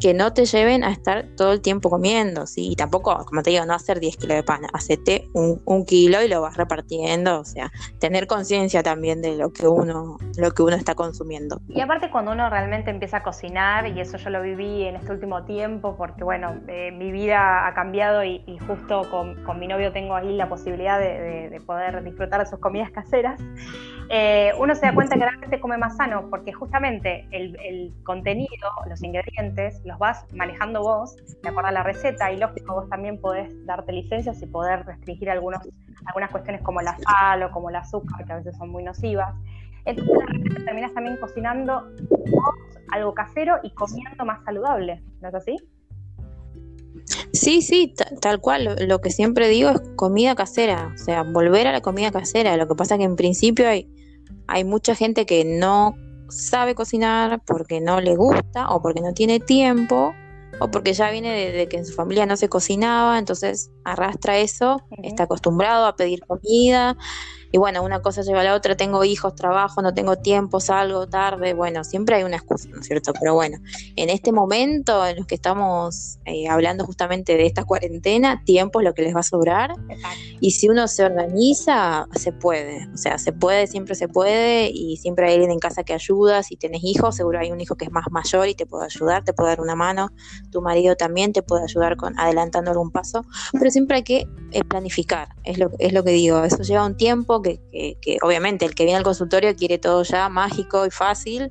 que 0.00 0.14
no 0.14 0.32
te 0.32 0.44
lleven 0.44 0.84
a 0.84 0.90
estar 0.90 1.26
todo 1.36 1.52
el 1.52 1.60
tiempo 1.60 1.90
comiendo, 1.90 2.46
¿sí? 2.46 2.72
Y 2.72 2.76
tampoco, 2.76 3.24
como 3.26 3.42
te 3.42 3.50
digo, 3.50 3.64
no 3.64 3.74
hacer 3.74 4.00
10 4.00 4.16
kilos 4.16 4.36
de 4.36 4.42
pan, 4.42 4.62
hacete 4.72 5.28
un, 5.32 5.84
kilo 5.86 6.22
y 6.22 6.28
lo 6.28 6.40
vas 6.40 6.56
repartiendo, 6.56 7.38
o 7.40 7.44
sea, 7.44 7.70
tener 8.00 8.26
conciencia 8.26 8.82
también 8.82 9.22
de 9.22 9.36
lo 9.36 9.52
que 9.52 9.68
uno, 9.68 10.18
lo 10.36 10.50
que 10.50 10.62
uno 10.62 10.74
está 10.74 10.94
consumiendo. 10.94 11.60
Y 11.68 11.80
aparte 11.80 12.10
cuando 12.10 12.32
uno 12.32 12.50
realmente 12.50 12.90
empieza 12.90 13.18
a 13.18 13.22
cocinar, 13.22 13.86
y 13.86 14.00
eso 14.00 14.16
yo 14.16 14.30
lo 14.30 14.42
viví 14.42 14.84
en 14.84 14.96
este 14.96 15.12
último 15.12 15.44
tiempo, 15.44 15.96
porque 15.96 16.24
bueno, 16.24 16.60
eh, 16.66 16.90
mi 16.92 17.12
vida 17.12 17.66
ha 17.66 17.74
cambiado 17.74 18.24
y, 18.24 18.42
justo 18.66 19.02
con, 19.10 19.36
mi 19.58 19.68
novio 19.68 19.92
tengo 19.92 20.14
ahí 20.14 20.36
la 20.36 20.48
posibilidad 20.48 20.98
de, 20.98 21.60
poder 21.66 22.02
disfrutar 22.04 22.40
de 22.40 22.46
sus 22.46 22.58
comidas 22.58 22.90
caseras, 22.90 23.40
eh, 24.08 24.52
uno 24.58 24.74
se 24.74 24.86
da 24.86 24.94
cuenta 24.94 25.16
que 25.16 25.24
realmente 25.24 25.60
come 25.60 25.78
más 25.78 25.96
sano, 25.96 26.28
porque 26.30 26.52
justamente 26.52 27.26
el, 27.30 27.58
el 27.60 27.92
contenido, 28.04 28.68
los 28.88 29.02
ingredientes, 29.02 29.80
los 29.84 29.98
vas 29.98 30.24
manejando 30.32 30.82
vos 30.82 31.16
de 31.42 31.48
acuerdo 31.48 31.68
a 31.68 31.72
la 31.72 31.82
receta 31.82 32.30
y 32.32 32.38
lógico 32.38 32.74
vos 32.74 32.88
también 32.88 33.20
podés 33.20 33.52
darte 33.66 33.92
licencias 33.92 34.40
y 34.42 34.46
poder 34.46 34.86
restringir 34.86 35.30
algunas 35.30 35.62
cuestiones 36.30 36.62
como 36.62 36.80
la 36.80 36.96
sal 36.98 37.42
o 37.42 37.50
como 37.50 37.70
el 37.70 37.76
azúcar 37.76 38.24
que 38.24 38.32
a 38.32 38.36
veces 38.36 38.56
son 38.56 38.70
muy 38.70 38.82
nocivas. 38.82 39.34
Entonces 39.84 40.64
terminas 40.64 40.92
también 40.94 41.16
cocinando 41.18 41.88
vos 42.08 42.54
algo 42.90 43.14
casero 43.14 43.58
y 43.62 43.70
comiendo 43.70 44.24
más 44.24 44.42
saludable, 44.44 45.02
¿no 45.20 45.28
es 45.28 45.34
así? 45.34 45.56
Sí, 47.46 47.62
sí, 47.62 47.94
tal 48.20 48.40
cual. 48.40 48.74
Lo 48.88 49.00
que 49.00 49.10
siempre 49.10 49.46
digo 49.46 49.70
es 49.70 49.80
comida 49.94 50.34
casera, 50.34 50.92
o 50.92 50.98
sea, 50.98 51.22
volver 51.22 51.68
a 51.68 51.72
la 51.72 51.80
comida 51.80 52.10
casera. 52.10 52.56
Lo 52.56 52.66
que 52.66 52.74
pasa 52.74 52.96
es 52.96 52.98
que 52.98 53.04
en 53.04 53.14
principio 53.14 53.68
hay, 53.68 53.88
hay 54.48 54.64
mucha 54.64 54.96
gente 54.96 55.26
que 55.26 55.44
no 55.44 55.94
sabe 56.28 56.74
cocinar 56.74 57.40
porque 57.46 57.80
no 57.80 58.00
le 58.00 58.16
gusta 58.16 58.68
o 58.70 58.82
porque 58.82 59.00
no 59.00 59.14
tiene 59.14 59.38
tiempo 59.38 60.12
o 60.58 60.72
porque 60.72 60.92
ya 60.92 61.08
viene 61.12 61.52
de, 61.52 61.68
que 61.68 61.76
en 61.76 61.86
su 61.86 61.92
familia 61.92 62.26
no 62.26 62.36
se 62.36 62.48
cocinaba, 62.48 63.16
entonces 63.16 63.70
arrastra 63.84 64.38
eso, 64.38 64.82
está 65.04 65.22
acostumbrado 65.22 65.86
a 65.86 65.94
pedir 65.94 66.26
comida 66.26 66.96
y 67.52 67.58
bueno, 67.58 67.82
una 67.82 68.00
cosa 68.02 68.22
lleva 68.22 68.40
a 68.40 68.44
la 68.44 68.54
otra, 68.54 68.76
tengo 68.76 69.04
hijos, 69.04 69.34
trabajo, 69.34 69.82
no 69.82 69.94
tengo 69.94 70.16
tiempo, 70.16 70.60
salgo 70.60 71.06
tarde, 71.06 71.54
bueno, 71.54 71.84
siempre 71.84 72.16
hay 72.16 72.24
una 72.24 72.36
excusa, 72.36 72.68
¿no 72.70 72.80
es 72.80 72.86
cierto? 72.86 73.12
Pero 73.18 73.34
bueno, 73.34 73.58
en 73.96 74.10
este 74.10 74.32
momento 74.32 75.06
en 75.06 75.16
los 75.16 75.26
que 75.26 75.34
estamos 75.34 76.18
eh, 76.24 76.48
hablando 76.48 76.84
justamente 76.84 77.36
de 77.36 77.46
esta 77.46 77.64
cuarentena, 77.64 78.42
tiempo 78.44 78.80
es 78.80 78.84
lo 78.84 78.94
que 78.94 79.02
les 79.02 79.14
va 79.14 79.20
a 79.20 79.24
sobrar. 79.24 79.70
Y 80.40 80.52
si 80.52 80.68
uno 80.68 80.88
se 80.88 81.04
organiza, 81.04 82.06
se 82.14 82.32
puede, 82.32 82.88
o 82.92 82.96
sea, 82.96 83.18
se 83.18 83.32
puede, 83.32 83.66
siempre 83.66 83.94
se 83.94 84.08
puede 84.08 84.70
y 84.72 84.96
siempre 84.96 85.26
hay 85.26 85.34
alguien 85.34 85.52
en 85.52 85.58
casa 85.58 85.84
que 85.84 85.94
ayuda, 85.94 86.42
si 86.42 86.56
tienes 86.56 86.82
hijos, 86.84 87.16
seguro 87.16 87.38
hay 87.38 87.52
un 87.52 87.60
hijo 87.60 87.76
que 87.76 87.86
es 87.86 87.92
más 87.92 88.04
mayor 88.10 88.48
y 88.48 88.54
te 88.54 88.66
puede 88.66 88.86
ayudar, 88.86 89.24
te 89.24 89.32
puede 89.32 89.50
dar 89.50 89.60
una 89.60 89.74
mano, 89.74 90.10
tu 90.50 90.62
marido 90.62 90.96
también 90.96 91.32
te 91.32 91.42
puede 91.42 91.64
ayudar 91.64 91.96
con 91.96 92.18
adelantando 92.18 92.70
algún 92.70 92.90
paso, 92.90 93.24
pero 93.52 93.70
siempre 93.70 93.98
hay 93.98 94.02
que 94.02 94.28
eh, 94.52 94.64
planificar, 94.64 95.28
es 95.44 95.58
lo, 95.58 95.70
es 95.78 95.92
lo 95.92 96.04
que 96.04 96.10
digo, 96.10 96.44
eso 96.44 96.62
lleva 96.62 96.84
un 96.84 96.96
tiempo 96.96 97.35
que, 97.42 97.60
obviamente 98.22 98.64
el 98.64 98.74
que 98.74 98.84
viene 98.84 98.98
al 98.98 99.04
consultorio 99.04 99.54
quiere 99.54 99.78
todo 99.78 100.02
ya 100.02 100.28
mágico 100.28 100.86
y 100.86 100.90
fácil, 100.90 101.50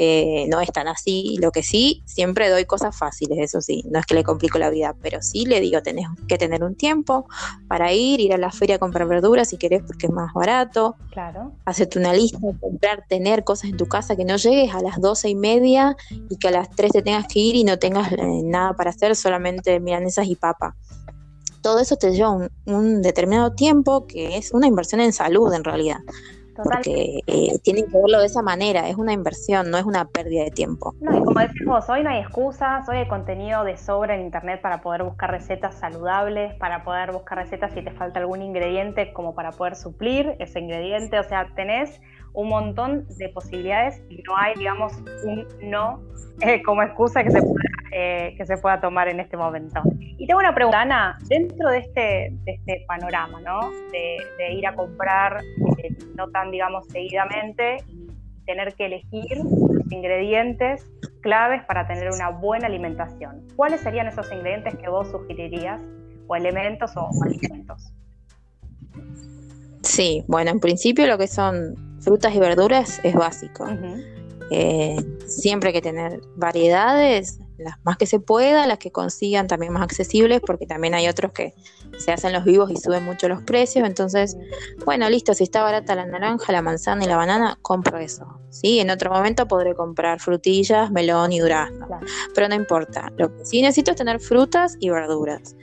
eh, 0.00 0.46
no 0.48 0.60
es 0.60 0.70
tan 0.70 0.86
así. 0.86 1.36
Lo 1.40 1.50
que 1.50 1.64
sí, 1.64 2.04
siempre 2.06 2.48
doy 2.50 2.64
cosas 2.66 2.96
fáciles, 2.96 3.38
eso 3.40 3.60
sí, 3.60 3.84
no 3.90 3.98
es 3.98 4.06
que 4.06 4.14
le 4.14 4.22
complico 4.22 4.56
la 4.56 4.70
vida, 4.70 4.94
pero 5.02 5.20
sí 5.22 5.44
le 5.44 5.60
digo, 5.60 5.82
tenés 5.82 6.06
que 6.28 6.38
tener 6.38 6.62
un 6.62 6.76
tiempo 6.76 7.26
para 7.66 7.92
ir, 7.92 8.20
ir 8.20 8.32
a 8.32 8.38
la 8.38 8.52
feria 8.52 8.76
a 8.76 8.78
comprar 8.78 9.08
verduras 9.08 9.48
si 9.48 9.56
querés 9.56 9.82
porque 9.84 10.06
es 10.06 10.12
más 10.12 10.32
barato. 10.32 10.94
Claro. 11.10 11.52
Hacerte 11.64 11.98
una 11.98 12.12
lista, 12.12 12.38
comprar, 12.60 13.06
tener 13.08 13.42
cosas 13.42 13.70
en 13.70 13.76
tu 13.76 13.86
casa, 13.86 14.14
que 14.14 14.24
no 14.24 14.36
llegues 14.36 14.72
a 14.72 14.80
las 14.82 15.00
doce 15.00 15.30
y 15.30 15.34
media 15.34 15.96
y 16.30 16.36
que 16.36 16.46
a 16.46 16.52
las 16.52 16.70
tres 16.70 16.92
te 16.92 17.02
tengas 17.02 17.26
que 17.26 17.40
ir 17.40 17.56
y 17.56 17.64
no 17.64 17.80
tengas 17.80 18.12
eh, 18.12 18.42
nada 18.44 18.74
para 18.74 18.90
hacer, 18.90 19.16
solamente 19.16 19.80
milanesas 19.80 20.28
y 20.28 20.36
papa 20.36 20.76
todo 21.68 21.80
eso 21.80 21.96
te 21.96 22.12
lleva 22.12 22.48
un, 22.64 23.02
determinado 23.02 23.52
tiempo 23.52 24.06
que 24.06 24.38
es 24.38 24.52
una 24.52 24.66
inversión 24.66 25.02
en 25.02 25.12
salud 25.12 25.52
en 25.52 25.64
realidad. 25.64 25.98
Porque 26.56 27.20
eh, 27.26 27.58
tienen 27.62 27.84
que 27.84 27.98
verlo 27.98 28.20
de 28.20 28.26
esa 28.26 28.40
manera, 28.40 28.88
es 28.88 28.96
una 28.96 29.12
inversión, 29.12 29.70
no 29.70 29.76
es 29.76 29.84
una 29.84 30.06
pérdida 30.06 30.44
de 30.44 30.50
tiempo. 30.50 30.94
No, 31.00 31.16
y 31.16 31.22
como 31.22 31.38
decimos, 31.38 31.88
hoy 31.90 32.02
no 32.02 32.08
hay 32.08 32.20
excusas, 32.20 32.88
hoy 32.88 32.96
hay 32.96 33.06
contenido 33.06 33.64
de 33.64 33.76
sobra 33.76 34.16
en 34.16 34.22
internet 34.22 34.62
para 34.62 34.80
poder 34.80 35.02
buscar 35.02 35.30
recetas 35.30 35.74
saludables, 35.74 36.54
para 36.54 36.84
poder 36.84 37.12
buscar 37.12 37.38
recetas 37.38 37.74
si 37.74 37.82
te 37.82 37.92
falta 37.92 38.18
algún 38.18 38.40
ingrediente 38.40 39.12
como 39.12 39.34
para 39.34 39.52
poder 39.52 39.76
suplir 39.76 40.36
ese 40.38 40.58
ingrediente, 40.58 41.18
o 41.18 41.22
sea, 41.22 41.52
tenés 41.54 42.00
un 42.32 42.48
montón 42.48 43.06
de 43.18 43.28
posibilidades 43.30 44.02
y 44.08 44.22
no 44.22 44.36
hay, 44.36 44.54
digamos, 44.54 44.92
un 45.24 45.46
no 45.62 46.00
eh, 46.40 46.62
como 46.62 46.82
excusa 46.82 47.24
que 47.24 47.30
se, 47.30 47.40
pueda, 47.40 47.54
eh, 47.92 48.34
que 48.36 48.46
se 48.46 48.56
pueda 48.58 48.80
tomar 48.80 49.08
en 49.08 49.20
este 49.20 49.36
momento. 49.36 49.80
Y 49.98 50.26
tengo 50.26 50.38
una 50.38 50.54
pregunta, 50.54 50.82
Ana, 50.82 51.18
dentro 51.28 51.68
de 51.70 51.78
este, 51.78 52.00
de 52.44 52.52
este 52.52 52.84
panorama, 52.86 53.40
¿no? 53.40 53.60
De, 53.90 54.52
ir 54.52 54.66
a 54.66 54.74
comprar 54.74 55.42
eh, 55.78 55.96
no 56.14 56.28
tan, 56.30 56.50
digamos, 56.50 56.86
seguidamente 56.88 57.78
tener 58.46 58.74
que 58.74 58.86
elegir 58.86 59.36
los 59.36 59.92
ingredientes 59.92 60.86
claves 61.20 61.62
para 61.64 61.86
tener 61.86 62.10
una 62.10 62.30
buena 62.30 62.66
alimentación. 62.66 63.46
¿Cuáles 63.56 63.80
serían 63.80 64.06
esos 64.06 64.30
ingredientes 64.32 64.76
que 64.76 64.88
vos 64.88 65.10
sugerirías 65.10 65.80
o 66.28 66.36
elementos 66.36 66.96
o 66.96 67.10
alimentos? 67.24 67.92
Sí, 69.82 70.24
bueno, 70.28 70.50
en 70.50 70.60
principio 70.60 71.06
lo 71.06 71.18
que 71.18 71.26
son 71.26 71.87
frutas 72.00 72.34
y 72.34 72.38
verduras 72.38 73.00
es 73.02 73.14
básico. 73.14 73.66
Eh, 74.50 74.96
siempre 75.26 75.68
hay 75.68 75.72
que 75.74 75.82
tener 75.82 76.20
variedades, 76.36 77.38
las 77.58 77.74
más 77.84 77.96
que 77.96 78.06
se 78.06 78.20
pueda, 78.20 78.66
las 78.66 78.78
que 78.78 78.92
consigan 78.92 79.46
también 79.46 79.72
más 79.72 79.82
accesibles, 79.82 80.40
porque 80.40 80.66
también 80.66 80.94
hay 80.94 81.08
otros 81.08 81.32
que 81.32 81.54
se 81.98 82.12
hacen 82.12 82.32
los 82.32 82.44
vivos 82.44 82.70
y 82.70 82.76
suben 82.76 83.04
mucho 83.04 83.28
los 83.28 83.42
precios. 83.42 83.86
Entonces, 83.86 84.36
bueno, 84.84 85.10
listo, 85.10 85.34
si 85.34 85.44
está 85.44 85.62
barata 85.62 85.94
la 85.94 86.06
naranja, 86.06 86.52
la 86.52 86.62
manzana 86.62 87.04
y 87.04 87.08
la 87.08 87.16
banana, 87.16 87.58
compro 87.60 87.98
eso. 87.98 88.40
¿sí? 88.50 88.78
En 88.78 88.90
otro 88.90 89.10
momento 89.10 89.48
podré 89.48 89.74
comprar 89.74 90.20
frutillas, 90.20 90.90
melón 90.90 91.32
y 91.32 91.40
durazno, 91.40 92.00
pero 92.34 92.48
no 92.48 92.54
importa. 92.54 93.12
Lo 93.16 93.36
que 93.36 93.44
sí 93.44 93.60
necesito 93.60 93.90
es 93.90 93.96
tener 93.96 94.20
frutas 94.20 94.76
y 94.78 94.90
verduras 94.90 95.56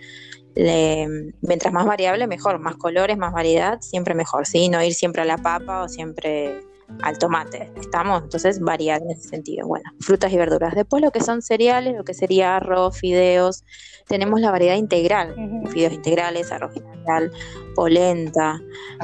mientras 0.55 1.73
más 1.73 1.85
variable, 1.85 2.27
mejor, 2.27 2.59
más 2.59 2.75
colores, 2.75 3.17
más 3.17 3.33
variedad, 3.33 3.81
siempre 3.81 4.15
mejor, 4.15 4.47
¿sí? 4.47 4.69
No 4.69 4.81
ir 4.83 4.93
siempre 4.93 5.21
a 5.21 5.25
la 5.25 5.37
papa 5.37 5.83
o 5.83 5.89
siempre 5.89 6.61
al 7.01 7.17
tomate, 7.17 7.71
¿estamos? 7.75 8.23
Entonces 8.23 8.59
variar 8.59 9.01
en 9.01 9.11
ese 9.11 9.29
sentido. 9.29 9.67
Bueno, 9.67 9.89
frutas 9.99 10.31
y 10.31 10.37
verduras. 10.37 10.75
Después 10.75 11.01
lo 11.01 11.11
que 11.11 11.21
son 11.21 11.41
cereales, 11.41 11.95
lo 11.95 12.03
que 12.03 12.13
sería 12.13 12.57
arroz, 12.57 12.97
fideos, 12.97 13.63
tenemos 14.07 14.39
la 14.39 14.51
variedad 14.51 14.75
integral, 14.75 15.35
fideos 15.69 15.93
integrales, 15.93 16.51
arroz 16.51 16.75
integral, 16.75 17.31
polenta, 17.73 18.61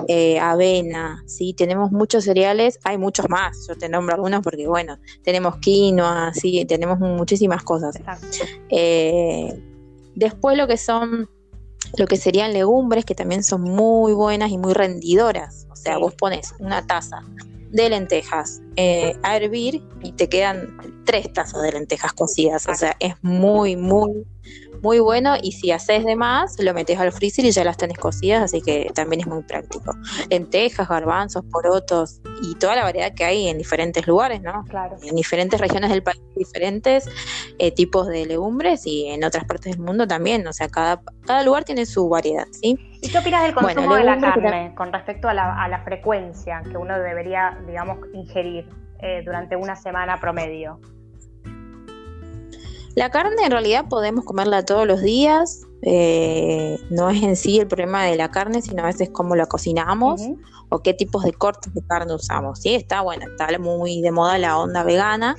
eh, 0.07 0.39
avena, 0.39 1.23
¿sí? 1.25 1.53
Tenemos 1.53 1.91
muchos 1.91 2.23
cereales, 2.23 2.79
hay 2.83 2.97
muchos 2.97 3.27
más, 3.29 3.65
yo 3.67 3.75
te 3.75 3.89
nombro 3.89 4.15
algunos 4.15 4.41
porque, 4.41 4.67
bueno, 4.67 4.97
tenemos 5.23 5.57
quinoa, 5.57 6.33
¿sí? 6.33 6.65
Tenemos 6.65 6.99
muchísimas 6.99 7.63
cosas. 7.63 7.95
Eh, 8.69 9.59
después 10.15 10.57
lo 10.57 10.67
que 10.67 10.77
son 10.77 11.29
lo 11.97 12.07
que 12.07 12.17
serían 12.17 12.53
legumbres, 12.53 13.05
que 13.05 13.15
también 13.15 13.43
son 13.43 13.61
muy 13.61 14.13
buenas 14.13 14.51
y 14.51 14.57
muy 14.57 14.73
rendidoras. 14.73 15.67
O 15.71 15.75
sea, 15.75 15.97
vos 15.97 16.13
pones 16.15 16.53
una 16.59 16.85
taza 16.85 17.21
de 17.71 17.89
lentejas 17.89 18.61
eh, 18.75 19.15
a 19.23 19.37
hervir 19.37 19.81
y 20.01 20.11
te 20.11 20.27
quedan 20.27 20.77
tres 21.05 21.31
tazas 21.33 21.61
de 21.61 21.71
lentejas 21.71 22.13
cocidas. 22.13 22.67
O 22.67 22.75
sea, 22.75 22.95
es 22.99 23.15
muy, 23.21 23.75
muy, 23.75 24.25
muy 24.81 24.99
bueno 24.99 25.35
y 25.41 25.51
si 25.51 25.71
haces 25.71 26.05
de 26.05 26.15
más, 26.15 26.59
lo 26.59 26.73
metes 26.73 26.99
al 26.99 27.11
freezer 27.11 27.45
y 27.45 27.51
ya 27.51 27.63
las 27.63 27.77
tenés 27.77 27.97
cocidas, 27.97 28.43
así 28.43 28.61
que 28.61 28.91
también 28.93 29.21
es 29.21 29.27
muy 29.27 29.43
práctico. 29.43 29.93
Lentejas, 30.29 30.89
garbanzos, 30.89 31.43
porotos 31.51 32.21
y 32.41 32.55
toda 32.55 32.75
la 32.75 32.83
variedad 32.83 33.13
que 33.13 33.23
hay 33.23 33.47
en 33.47 33.57
diferentes 33.57 34.07
lugares, 34.07 34.41
¿no? 34.41 34.63
Claro. 34.69 34.97
En 35.03 35.15
diferentes 35.15 35.59
regiones 35.59 35.91
del 35.91 36.03
país, 36.03 36.21
diferentes 36.35 37.09
eh, 37.59 37.71
tipos 37.71 38.07
de 38.07 38.25
legumbres 38.25 38.85
y 38.85 39.07
en 39.07 39.23
otras 39.23 39.45
partes 39.45 39.75
del 39.75 39.85
mundo 39.85 40.07
también, 40.07 40.45
o 40.47 40.53
sea, 40.53 40.67
cada, 40.67 41.01
cada 41.25 41.43
lugar 41.43 41.63
tiene 41.63 41.85
su 41.85 42.09
variedad, 42.09 42.47
¿sí? 42.51 42.77
¿Y 43.01 43.09
qué 43.09 43.17
opinas 43.17 43.43
del 43.43 43.53
consumo 43.53 43.95
de 43.95 44.03
la 44.03 44.19
carne 44.19 44.73
con 44.75 44.91
respecto 44.93 45.27
a 45.27 45.33
la, 45.33 45.63
a 45.63 45.67
la, 45.67 45.83
frecuencia 45.83 46.61
que 46.69 46.77
uno 46.77 46.99
debería, 46.99 47.57
digamos, 47.65 47.97
ingerir 48.13 48.67
eh, 48.99 49.21
durante 49.25 49.55
una 49.55 49.75
semana 49.75 50.17
promedio? 50.17 50.79
La 52.95 53.09
carne 53.09 53.43
en 53.45 53.51
realidad 53.51 53.85
podemos 53.89 54.25
comerla 54.25 54.65
todos 54.65 54.85
los 54.85 55.01
días, 55.01 55.61
eh, 55.83 56.77
no 56.89 57.09
es 57.09 57.23
en 57.23 57.35
sí 57.35 57.59
el 57.59 57.67
problema 57.67 58.05
de 58.05 58.15
la 58.15 58.29
carne, 58.31 58.61
sino 58.61 58.83
a 58.83 58.87
veces 58.87 59.09
cómo 59.09 59.35
la 59.35 59.45
cocinamos 59.45 60.21
o 60.69 60.79
qué 60.79 60.93
tipos 60.93 61.23
de 61.23 61.33
cortes 61.33 61.73
de 61.73 61.81
carne 61.85 62.13
usamos. 62.13 62.59
Sí, 62.59 62.75
está 62.75 63.01
bueno, 63.01 63.25
está 63.31 63.57
muy 63.59 64.01
de 64.01 64.11
moda 64.11 64.37
la 64.37 64.57
onda 64.57 64.83
vegana, 64.83 65.35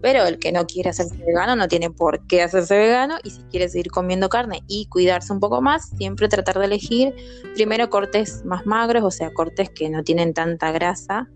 pero 0.00 0.24
el 0.24 0.38
que 0.38 0.52
no 0.52 0.66
quiere 0.66 0.90
hacerse 0.90 1.16
vegano 1.24 1.56
no 1.56 1.68
tiene 1.68 1.90
por 1.90 2.26
qué 2.26 2.42
hacerse 2.42 2.76
vegano 2.76 3.16
y 3.24 3.30
si 3.30 3.42
quiere 3.44 3.68
seguir 3.68 3.90
comiendo 3.90 4.28
carne 4.28 4.62
y 4.68 4.86
cuidarse 4.86 5.32
un 5.32 5.40
poco 5.40 5.60
más, 5.60 5.90
siempre 5.96 6.28
tratar 6.28 6.58
de 6.58 6.66
elegir 6.66 7.14
primero 7.54 7.90
cortes 7.90 8.44
más 8.44 8.66
magros, 8.66 9.04
o 9.04 9.10
sea, 9.10 9.32
cortes 9.32 9.70
que 9.70 9.90
no 9.90 10.04
tienen 10.04 10.34
tanta 10.34 10.70
grasa 10.70 11.28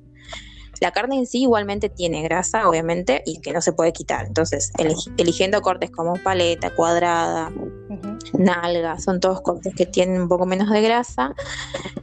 la 0.81 0.93
carne 0.93 1.17
en 1.17 1.27
sí 1.27 1.43
igualmente 1.43 1.89
tiene 1.89 2.23
grasa, 2.23 2.69
obviamente, 2.69 3.23
y 3.27 3.41
que 3.41 3.53
no 3.53 3.61
se 3.61 3.73
puede 3.73 3.93
quitar. 3.93 4.27
Entonces, 4.27 4.73
eligiendo 5.17 5.61
cortes 5.63 5.91
como 5.91 6.15
paleta, 6.17 6.75
cuadrada, 6.75 7.53
nalga, 8.39 8.99
son 8.99 9.21
todos 9.21 9.41
cortes 9.41 9.75
que 9.75 9.87
tienen 9.87 10.23
un 10.23 10.29
poco 10.29 10.47
menos 10.47 10.71
de 10.71 10.81
grasa. 10.81 11.35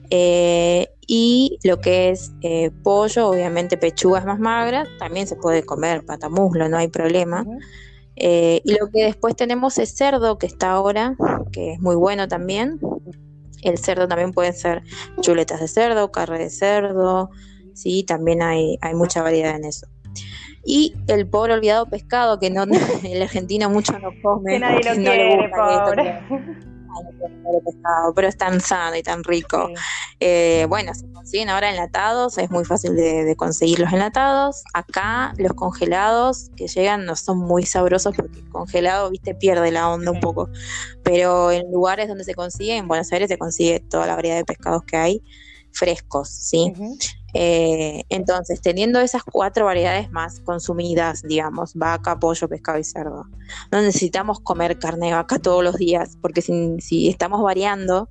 Eh, 0.10 0.90
y 1.08 1.60
lo 1.64 1.80
que 1.80 2.10
es 2.10 2.32
eh, 2.42 2.72
pollo, 2.84 3.28
obviamente 3.28 3.78
pechugas 3.78 4.26
más 4.26 4.40
magras, 4.40 4.88
también 5.00 5.28
se 5.28 5.36
puede 5.36 5.64
comer, 5.64 6.06
patamuslo, 6.06 6.70
no 6.70 6.78
hay 6.78 6.88
problema. 6.88 7.46
Eh, 8.16 8.62
y 8.64 8.74
lo 8.74 8.90
que 8.90 9.06
después 9.06 9.36
tenemos 9.36 9.78
es 9.78 9.96
cerdo, 9.96 10.38
que 10.38 10.46
está 10.46 10.72
ahora, 10.72 11.16
que 11.52 11.74
es 11.74 11.82
muy 11.82 11.96
bueno 11.96 12.28
también. 12.28 12.80
El 13.62 13.78
cerdo 13.78 14.08
también 14.08 14.32
puede 14.32 14.54
ser 14.54 14.84
chuletas 15.22 15.60
de 15.60 15.68
cerdo, 15.68 16.12
carne 16.12 16.40
de 16.40 16.50
cerdo, 16.50 17.30
¿sí? 17.74 18.04
También 18.04 18.42
hay, 18.42 18.78
hay 18.82 18.94
mucha 18.94 19.22
variedad 19.22 19.56
en 19.56 19.66
eso. 19.66 19.88
Y 20.64 20.94
el 21.08 21.28
pobre 21.28 21.54
olvidado 21.54 21.88
pescado, 21.88 22.40
que 22.40 22.50
no 22.50 22.64
el 23.04 23.22
argentino 23.22 23.70
mucho 23.70 23.98
no 24.00 24.10
come. 24.22 24.54
Que 24.54 24.60
nadie 24.60 24.84
lo 24.84 24.94
quiere, 24.94 25.50
pobre. 25.50 26.24
pescado, 27.66 28.14
pero 28.14 28.28
es 28.28 28.38
tan 28.38 28.62
sano 28.62 28.96
y 28.96 29.02
tan 29.02 29.24
rico. 29.24 29.70
Eh, 30.20 30.68
bueno, 30.70 30.94
se 30.94 31.12
consiguen 31.12 31.50
ahora 31.50 31.72
enlatados, 31.72 32.38
es 32.38 32.52
muy 32.52 32.64
fácil 32.64 32.96
de, 32.96 33.24
de, 33.24 33.36
conseguir 33.36 33.80
los 33.80 33.92
enlatados. 33.92 34.64
Acá 34.74 35.34
los 35.38 35.54
congelados 35.54 36.52
que 36.56 36.68
llegan 36.68 37.06
no 37.06 37.16
son 37.16 37.40
muy 37.40 37.66
sabrosos 37.66 38.16
porque 38.16 38.48
congelado, 38.50 39.10
viste, 39.10 39.34
pierde 39.34 39.72
la 39.72 39.90
onda 39.90 40.12
un 40.12 40.20
poco. 40.20 40.48
Pero 41.04 41.52
en 41.52 41.72
lugares 41.72 42.08
donde 42.08 42.24
se 42.24 42.36
consigue, 42.36 42.78
en 42.78 42.88
Buenos 42.88 43.12
Aires 43.12 43.30
se 43.30 43.40
consigue 43.40 43.80
toda 43.80 44.06
la 44.06 44.16
variedad 44.16 44.36
de 44.36 44.46
pescados 44.46 44.84
que 44.84 44.98
hay 44.98 45.24
frescos, 45.72 46.30
¿sí? 46.30 46.74
Eh, 47.34 48.04
entonces, 48.10 48.62
teniendo 48.62 49.00
esas 49.00 49.24
cuatro 49.24 49.66
variedades 49.66 50.12
más 50.12 50.40
consumidas, 50.42 51.22
digamos, 51.24 51.74
vaca, 51.76 52.20
pollo, 52.20 52.48
pescado 52.48 52.78
y 52.78 52.84
cerdo, 52.84 53.26
no 53.72 53.82
necesitamos 53.82 54.40
comer 54.40 54.80
carne 54.80 55.08
de 55.08 55.14
vaca 55.14 55.40
todos 55.40 55.64
los 55.64 55.76
días, 55.76 56.18
porque 56.22 56.42
si, 56.42 57.08
estamos 57.10 57.42
variando, 57.42 58.10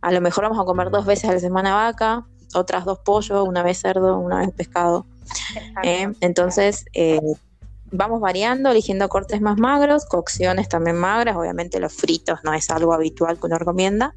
a 0.00 0.12
lo 0.12 0.20
mejor 0.20 0.44
vamos 0.44 0.60
a 0.60 0.64
comer 0.64 0.90
dos 0.90 1.04
veces 1.04 1.28
a 1.30 1.34
la 1.34 1.40
semana 1.40 1.74
vaca, 1.74 2.26
otras 2.54 2.84
dos 2.84 3.00
pollo, 3.00 3.44
una 3.44 3.62
vez 3.62 3.80
cerdo, 3.80 4.18
una 4.18 4.40
vez 4.40 4.50
pescado. 4.52 5.06
Eh, 5.82 6.12
entonces, 6.20 6.84
eh, 6.92 7.20
vamos 7.92 8.20
variando, 8.20 8.70
eligiendo 8.70 9.08
cortes 9.08 9.40
más 9.40 9.58
magros, 9.58 10.06
cocciones 10.06 10.68
también 10.68 10.96
magras, 10.96 11.36
obviamente 11.36 11.80
los 11.80 11.92
fritos 11.92 12.40
no 12.44 12.54
es 12.54 12.70
algo 12.70 12.92
habitual 12.92 13.38
que 13.38 13.46
uno 13.46 13.58
recomienda. 13.58 14.14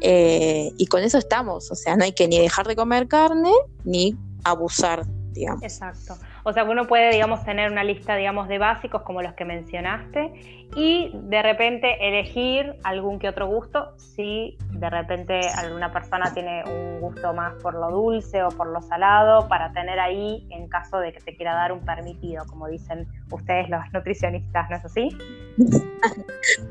Eh, 0.00 0.72
y 0.76 0.86
con 0.86 1.02
eso 1.02 1.18
estamos, 1.18 1.70
o 1.70 1.74
sea, 1.74 1.96
no 1.96 2.04
hay 2.04 2.12
que 2.12 2.28
ni 2.28 2.38
dejar 2.38 2.66
de 2.66 2.76
comer 2.76 3.08
carne 3.08 3.52
ni 3.84 4.16
abusar, 4.44 5.04
digamos. 5.32 5.62
Exacto. 5.62 6.14
O 6.44 6.52
sea, 6.52 6.64
uno 6.64 6.86
puede, 6.86 7.10
digamos, 7.12 7.44
tener 7.44 7.70
una 7.70 7.84
lista, 7.84 8.16
digamos, 8.16 8.48
de 8.48 8.58
básicos 8.58 9.02
como 9.02 9.22
los 9.22 9.34
que 9.34 9.44
mencionaste 9.44 10.67
y 10.76 11.10
de 11.14 11.42
repente 11.42 11.96
elegir 12.06 12.76
algún 12.82 13.18
que 13.18 13.28
otro 13.28 13.46
gusto 13.46 13.92
si 13.96 14.56
de 14.72 14.90
repente 14.90 15.40
alguna 15.56 15.92
persona 15.92 16.32
tiene 16.34 16.62
un 16.64 17.00
gusto 17.00 17.32
más 17.32 17.54
por 17.62 17.74
lo 17.74 17.90
dulce 17.90 18.42
o 18.42 18.50
por 18.50 18.68
lo 18.68 18.82
salado 18.82 19.48
para 19.48 19.72
tener 19.72 19.98
ahí 19.98 20.46
en 20.50 20.68
caso 20.68 20.98
de 20.98 21.12
que 21.12 21.20
te 21.20 21.34
quiera 21.36 21.54
dar 21.54 21.72
un 21.72 21.80
permitido, 21.80 22.44
como 22.46 22.68
dicen 22.68 23.08
ustedes 23.30 23.68
los 23.68 23.80
nutricionistas, 23.92 24.70
¿no 24.70 24.76
es 24.76 24.84
así? 24.84 25.08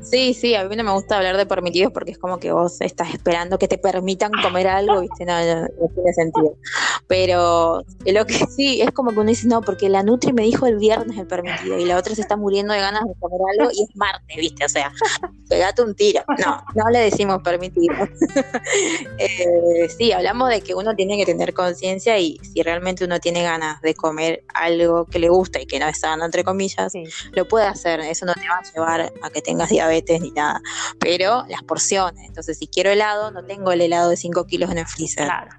Sí, 0.00 0.32
sí, 0.32 0.54
a 0.54 0.64
mí 0.64 0.76
no 0.76 0.84
me 0.84 0.92
gusta 0.92 1.18
hablar 1.18 1.36
de 1.36 1.44
permitidos 1.44 1.92
porque 1.92 2.12
es 2.12 2.18
como 2.18 2.38
que 2.38 2.52
vos 2.52 2.80
estás 2.80 3.12
esperando 3.12 3.58
que 3.58 3.68
te 3.68 3.78
permitan 3.78 4.32
comer 4.42 4.66
algo, 4.68 5.00
¿viste? 5.00 5.24
No, 5.26 5.32
no, 5.32 5.68
tiene 5.94 6.12
sentido. 6.14 6.54
Pero 7.06 7.84
lo 8.06 8.26
que 8.26 8.34
sí, 8.46 8.80
es 8.80 8.90
como 8.92 9.10
que 9.10 9.18
uno 9.18 9.28
dice, 9.28 9.46
no, 9.46 9.60
porque 9.60 9.88
la 9.88 10.02
Nutri 10.02 10.32
me 10.32 10.42
dijo 10.42 10.66
el 10.66 10.78
viernes 10.78 11.18
el 11.18 11.26
permitido 11.26 11.78
y 11.78 11.84
la 11.84 11.96
otra 11.98 12.14
se 12.14 12.22
está 12.22 12.36
muriendo 12.36 12.72
de 12.72 12.80
ganas 12.80 13.04
de 13.04 13.14
comer 13.20 13.40
algo 13.58 13.70
y 13.72 13.87
es 13.88 13.96
martes, 13.96 14.36
¿viste? 14.36 14.64
O 14.64 14.68
sea, 14.68 14.92
pegate 15.48 15.82
un 15.82 15.94
tiro. 15.94 16.22
No, 16.38 16.64
no 16.74 16.90
le 16.90 17.00
decimos 17.00 17.42
permitido. 17.42 17.94
Eh, 19.20 19.88
sí, 19.96 20.12
hablamos 20.12 20.48
de 20.50 20.60
que 20.60 20.74
uno 20.74 20.94
tiene 20.94 21.16
que 21.16 21.26
tener 21.26 21.52
conciencia 21.52 22.18
y 22.18 22.38
si 22.38 22.62
realmente 22.62 23.04
uno 23.04 23.18
tiene 23.18 23.42
ganas 23.42 23.80
de 23.80 23.94
comer 23.94 24.44
algo 24.54 25.06
que 25.06 25.18
le 25.18 25.28
gusta 25.28 25.60
y 25.60 25.66
que 25.66 25.78
no 25.80 25.88
es 25.88 26.00
sano, 26.00 26.24
entre 26.24 26.44
comillas, 26.44 26.92
lo 27.32 27.48
puede 27.48 27.66
hacer. 27.66 28.00
Eso 28.00 28.26
no 28.26 28.34
te 28.34 28.48
va 28.48 28.58
a 28.58 28.62
llevar 28.62 29.12
a 29.22 29.30
que 29.30 29.42
tengas 29.42 29.70
diabetes 29.70 30.20
ni 30.20 30.30
nada. 30.30 30.60
Pero 31.00 31.44
las 31.48 31.62
porciones. 31.62 32.26
Entonces, 32.28 32.58
si 32.58 32.68
quiero 32.68 32.90
helado, 32.90 33.30
no 33.30 33.44
tengo 33.44 33.72
el 33.72 33.80
helado 33.80 34.10
de 34.10 34.16
5 34.16 34.46
kilos 34.46 34.70
en 34.70 34.78
el 34.78 34.86
freezer. 34.86 35.24
Claro. 35.24 35.50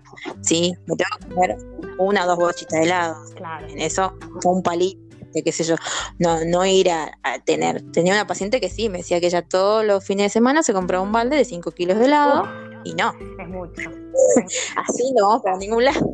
Sí, 0.42 0.74
me 0.86 0.96
tengo 0.96 1.18
que 1.20 1.28
comer 1.34 1.58
una 1.98 2.24
o 2.24 2.28
dos 2.28 2.38
bochitas 2.38 2.80
de 2.80 2.86
helado. 2.86 3.24
Claro. 3.36 3.68
En 3.68 3.80
eso, 3.80 4.14
un 4.44 4.64
palito 4.64 5.09
de 5.34 5.44
qué 5.44 5.52
sé 5.52 5.64
yo, 5.64 5.76
no, 6.18 6.44
no 6.46 6.66
ir 6.66 6.90
a, 6.90 7.12
tener. 7.46 7.82
Tenía 7.92 8.14
una 8.14 8.28
paciente 8.28 8.60
que 8.60 8.70
sí, 8.70 8.90
me 8.90 9.00
decía 9.00 9.20
que 9.20 9.28
ella 9.28 9.42
todos 9.42 9.86
los 9.86 10.06
fines 10.06 10.26
de 10.26 10.30
semana 10.30 10.64
se 10.64 10.74
compraba 10.74 11.04
un 11.04 11.12
balde 11.12 11.38
de 11.38 11.46
5 11.46 11.72
kilos 11.72 12.00
de 12.00 12.06
helado 12.06 12.48
y 12.84 12.94
no. 12.94 13.14
Es 13.40 13.48
mucho. 13.48 13.90
Así 14.76 15.14
no, 15.18 15.42
para 15.42 15.58
ningún 15.58 15.86
lado. 15.86 16.12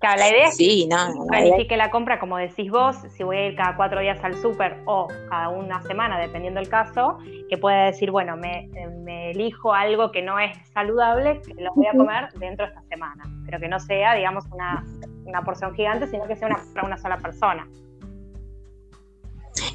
Claro, 0.00 0.20
la 0.20 0.28
idea 0.28 0.48
es 0.48 0.56
sí, 0.56 0.88
no, 0.88 1.26
planifique 1.26 1.76
la 1.76 1.90
compra, 1.90 2.18
como 2.18 2.36
decís 2.36 2.70
vos, 2.70 2.96
si 3.16 3.22
voy 3.22 3.36
a 3.36 3.46
ir 3.48 3.56
cada 3.56 3.76
cuatro 3.76 4.00
días 4.00 4.22
al 4.22 4.36
súper 4.40 4.78
o 4.86 5.08
cada 5.28 5.48
una 5.48 5.82
semana, 5.82 6.18
dependiendo 6.18 6.60
del 6.60 6.68
caso, 6.68 7.18
que 7.48 7.58
pueda 7.58 7.86
decir, 7.86 8.10
bueno, 8.10 8.36
me, 8.36 8.68
me 9.02 9.30
elijo 9.30 9.72
algo 9.72 10.12
que 10.12 10.22
no 10.22 10.38
es 10.38 10.56
saludable, 10.72 11.40
que 11.42 11.54
lo 11.62 11.72
voy 11.74 11.86
a 11.86 11.92
comer 11.92 12.28
dentro 12.34 12.66
de 12.66 12.72
esta 12.72 12.82
semana, 12.88 13.24
pero 13.44 13.60
que 13.60 13.68
no 13.68 13.80
sea, 13.80 14.14
digamos, 14.14 14.44
una, 14.52 14.84
una 15.24 15.42
porción 15.42 15.74
gigante, 15.74 16.06
sino 16.06 16.26
que 16.26 16.36
sea 16.36 16.48
una, 16.48 16.60
para 16.74 16.86
una 16.86 16.98
sola 16.98 17.18
persona. 17.18 17.66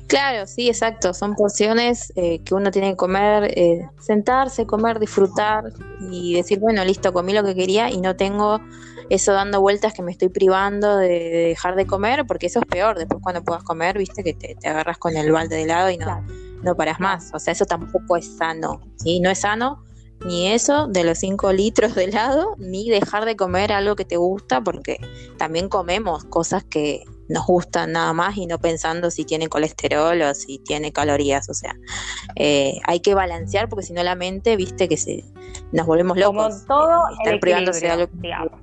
Claro, 0.07 0.47
sí, 0.47 0.69
exacto. 0.69 1.13
Son 1.13 1.35
porciones 1.35 2.13
eh, 2.15 2.41
que 2.43 2.53
uno 2.55 2.71
tiene 2.71 2.91
que 2.91 2.95
comer, 2.95 3.51
eh, 3.57 3.89
sentarse, 3.99 4.65
comer, 4.65 4.99
disfrutar 4.99 5.73
y 6.09 6.33
decir, 6.33 6.59
bueno, 6.59 6.83
listo, 6.85 7.11
comí 7.11 7.33
lo 7.33 7.43
que 7.43 7.55
quería 7.55 7.91
y 7.91 7.99
no 7.99 8.15
tengo 8.15 8.61
eso 9.09 9.33
dando 9.33 9.59
vueltas 9.59 9.93
que 9.93 10.01
me 10.01 10.11
estoy 10.11 10.29
privando 10.29 10.97
de, 10.97 11.09
dejar 11.49 11.75
de 11.75 11.85
comer, 11.85 12.25
porque 12.25 12.47
eso 12.47 12.59
es 12.59 12.65
peor. 12.65 12.97
Después 12.97 13.21
cuando 13.21 13.43
puedas 13.43 13.63
comer, 13.63 13.97
viste 13.97 14.23
que 14.23 14.33
te, 14.33 14.55
agarras 14.67 14.97
con 14.97 15.17
el 15.17 15.31
balde 15.31 15.57
de 15.57 15.63
helado 15.63 15.89
y 15.89 15.97
no, 15.97 16.25
no 16.63 16.75
paras 16.75 17.01
más. 17.01 17.31
O 17.33 17.39
sea, 17.39 17.51
eso 17.51 17.65
tampoco 17.65 18.15
es 18.15 18.37
sano. 18.37 18.81
¿sí? 18.95 19.19
No 19.19 19.29
es 19.29 19.41
sano 19.41 19.83
ni 20.25 20.47
eso 20.47 20.87
de 20.87 21.03
los 21.03 21.19
5 21.19 21.53
litros 21.53 21.95
de 21.95 22.05
helado, 22.05 22.55
ni 22.57 22.89
dejar 22.89 23.25
de 23.25 23.35
comer 23.35 23.71
algo 23.71 23.95
que 23.95 24.05
te 24.05 24.17
gusta, 24.17 24.61
porque 24.61 24.99
también 25.37 25.69
comemos 25.69 26.23
cosas 26.25 26.63
que 26.63 27.03
nos 27.29 27.45
gustan 27.45 27.91
nada 27.93 28.13
más 28.13 28.37
y 28.37 28.45
no 28.45 28.59
pensando 28.59 29.11
si 29.11 29.25
tiene 29.25 29.47
colesterol 29.47 30.21
o 30.21 30.33
si 30.33 30.59
tiene 30.59 30.91
calorías. 30.91 31.49
O 31.49 31.53
sea, 31.53 31.75
eh, 32.35 32.79
hay 32.85 32.99
que 32.99 33.13
balancear 33.13 33.69
porque 33.69 33.85
si 33.85 33.93
no 33.93 34.03
la 34.03 34.15
mente, 34.15 34.55
viste 34.55 34.87
que 34.87 34.97
se 34.97 35.23
nos 35.71 35.85
volvemos 35.85 36.17
locos. 36.17 36.63
Como 36.67 36.85
todo, 36.85 37.03
estar 37.19 37.39
privándose 37.39 37.85
de 37.85 38.33
algo. 38.33 38.57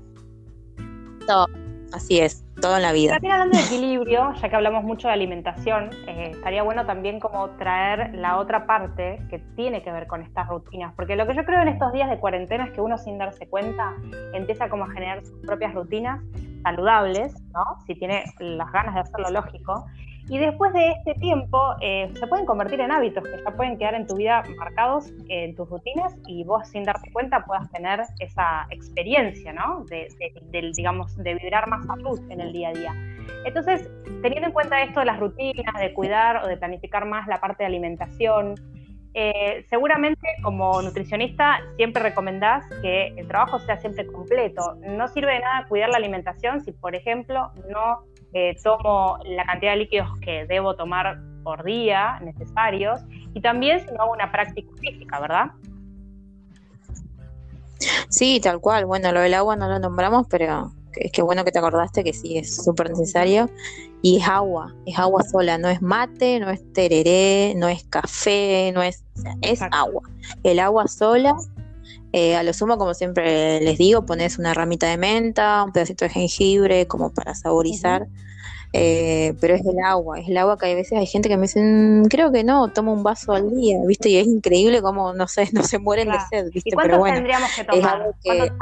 Todo, 1.27 1.47
así 1.95 2.19
es 2.19 2.45
todo 2.61 2.77
en 2.77 2.83
la 2.83 2.93
vida. 2.93 3.13
También 3.13 3.33
hablando 3.33 3.59
de 3.59 3.65
equilibrio, 3.65 4.33
ya 4.35 4.49
que 4.49 4.57
hablamos 4.57 4.85
mucho 4.85 5.09
de 5.09 5.15
alimentación, 5.15 5.91
eh, 6.07 6.31
estaría 6.33 6.63
bueno 6.63 6.87
también 6.87 7.21
como 7.21 7.51
traer 7.51 8.15
la 8.15 8.39
otra 8.39 8.67
parte 8.67 9.19
que 9.31 9.39
tiene 9.57 9.83
que 9.83 9.93
ver 9.93 10.07
con 10.07 10.23
estas 10.23 10.49
rutinas, 10.49 10.93
porque 10.95 11.17
lo 11.17 11.27
que 11.27 11.35
yo 11.35 11.45
creo 11.45 11.61
en 11.63 11.69
estos 11.69 11.93
días 11.93 12.11
de 12.11 12.19
cuarentena 12.19 12.65
es 12.65 12.73
que 12.73 12.81
uno 12.81 12.99
sin 12.99 13.19
darse 13.19 13.49
cuenta 13.49 13.95
empieza 14.33 14.69
como 14.69 14.85
a 14.85 14.91
generar 14.91 15.25
sus 15.25 15.39
propias 15.47 15.75
rutinas 15.75 16.21
saludables, 16.63 17.35
¿no? 17.53 17.65
Si 17.87 17.95
tiene 17.95 18.25
las 18.39 18.73
ganas 18.73 18.95
de 18.95 19.01
hacerlo 19.01 19.31
lógico, 19.31 19.87
y 20.29 20.39
después 20.39 20.73
de 20.73 20.93
este 20.93 21.15
tiempo 21.15 21.75
eh, 21.83 22.11
se 22.19 22.27
pueden 22.27 22.47
convertir 22.47 22.81
en 22.81 22.91
hábitos 22.91 23.23
que 23.25 23.43
ya 23.43 23.51
pueden 23.51 23.77
quedar 23.77 23.95
en 23.95 24.07
tu 24.07 24.17
vida 24.17 24.43
marcados 24.57 25.13
en 25.29 25.55
tus 25.55 25.69
rutinas 25.69 26.17
y 26.27 26.45
vos 26.45 26.67
sin 26.69 26.85
darte 26.85 27.11
cuenta 27.13 27.45
puedas 27.45 27.71
tener 27.71 28.01
esa 28.21 28.67
experiencia, 28.71 29.53
¿no? 29.53 29.85
De, 29.85 30.09
digamos, 30.75 31.15
de 31.19 31.35
vibrar 31.35 31.69
más 31.69 31.87
salud 31.87 32.21
en 32.31 32.41
el 32.41 32.53
día 32.53 32.71
a 32.71 32.73
día. 32.73 32.95
Entonces, 33.45 33.91
teniendo 34.23 34.49
en 34.49 34.53
cuenta 34.53 34.83
esto 34.83 35.01
de 35.01 35.07
las 35.07 35.21
rutinas, 35.21 35.75
de 35.79 35.93
cuidar 35.93 36.43
o 36.43 36.47
de 36.47 36.57
planificar 36.57 37.05
más 37.05 37.27
la 37.27 37.39
parte 37.41 37.65
de 37.65 37.67
alimentación, 37.67 38.55
eh, 39.17 39.65
seguramente 39.69 40.27
como 40.43 40.83
nutricionista 40.83 41.61
siempre 41.77 42.03
recomendás 42.03 42.65
que 42.83 43.09
el 43.17 43.29
trabajo 43.29 43.59
sea 43.61 43.77
siempre 43.77 44.07
completo. 44.07 44.77
No 44.89 45.07
sirve 45.09 45.35
de 45.35 45.41
nada 45.41 45.67
cuidar 45.69 45.91
la 45.91 45.99
alimentación 45.99 46.63
si, 46.63 46.73
por 46.73 46.97
ejemplo, 46.97 47.53
no 47.71 48.03
tomo 48.63 49.19
la 49.25 49.45
cantidad 49.45 49.73
de 49.73 49.79
líquidos 49.79 50.09
que 50.21 50.47
debo 50.47 50.75
tomar 50.75 51.19
por 51.43 51.65
día 51.65 52.19
necesarios 52.21 53.01
y 53.35 53.41
también 53.41 53.81
si 53.81 53.87
no 53.93 54.03
hago 54.03 54.13
una 54.13 54.33
práctica 54.33 54.69
física, 54.81 55.21
¿verdad? 55.21 55.47
Sí, 58.09 58.41
tal 58.41 58.61
cual. 58.61 58.87
Bueno, 58.87 59.13
lo 59.13 59.21
del 59.21 59.35
agua 59.35 59.57
no 59.57 59.69
lo 59.69 59.79
nombramos, 59.79 60.27
pero 60.29 60.73
es 60.97 61.13
que 61.13 61.23
bueno 61.23 61.45
que 61.45 61.53
te 61.53 61.59
acordaste 61.59 62.05
que 62.05 62.13
sí, 62.13 62.39
es 62.39 62.57
súper 62.57 62.91
necesario. 62.91 63.51
Y 64.03 64.19
es 64.19 64.29
agua, 64.29 64.75
es 64.85 64.99
agua 64.99 65.23
sola, 65.23 65.57
no 65.57 65.69
es 65.69 65.81
mate, 65.81 66.39
no 66.39 66.51
es 66.51 66.61
tereré, 66.73 67.55
no 67.57 67.69
es 67.69 67.85
café, 67.85 68.71
no 68.75 68.83
es, 68.83 69.03
es 69.41 69.63
agua. 69.63 70.03
El 70.43 70.59
agua 70.59 70.87
sola, 70.89 71.35
eh, 72.13 72.37
a 72.37 72.43
lo 72.43 72.53
sumo, 72.53 72.77
como 72.77 72.93
siempre 72.93 73.61
les 73.61 73.79
digo, 73.79 74.05
pones 74.05 74.39
una 74.39 74.53
ramita 74.53 74.89
de 74.89 74.99
menta, 74.99 75.65
un 75.65 75.73
pedacito 75.73 76.05
de 76.05 76.11
jengibre, 76.11 76.87
como 76.87 77.13
para 77.15 77.35
saborizar. 77.35 78.07
Eh, 78.77 79.35
pero 79.41 79.55
es 79.55 79.65
el 79.65 79.79
agua, 79.79 80.19
es 80.19 80.29
el 80.29 80.37
agua 80.37 80.59
que 80.59 80.67
hay 80.67 80.75
veces 80.75 80.99
hay 80.99 81.07
gente 81.07 81.29
que 81.29 81.37
me 81.37 81.43
dice, 81.43 81.63
creo 82.11 82.33
que 82.33 82.43
no, 82.43 82.73
tomo 82.73 82.93
un 82.93 83.05
vaso 83.05 83.31
al 83.31 83.55
día, 83.55 83.79
¿viste? 83.87 84.09
Y 84.09 84.17
es 84.17 84.27
increíble 84.27 84.83
cómo, 84.83 85.13
no 85.13 85.29
sé, 85.29 85.49
no 85.53 85.63
se 85.63 85.79
mueren 85.79 86.09
de 86.09 86.19
sed, 86.29 86.51
¿viste? 86.53 86.71
¿Y 86.71 86.73
cuántos 86.73 87.05
tendríamos 87.05 87.51
que 87.55 87.63
tomar? 87.63 88.15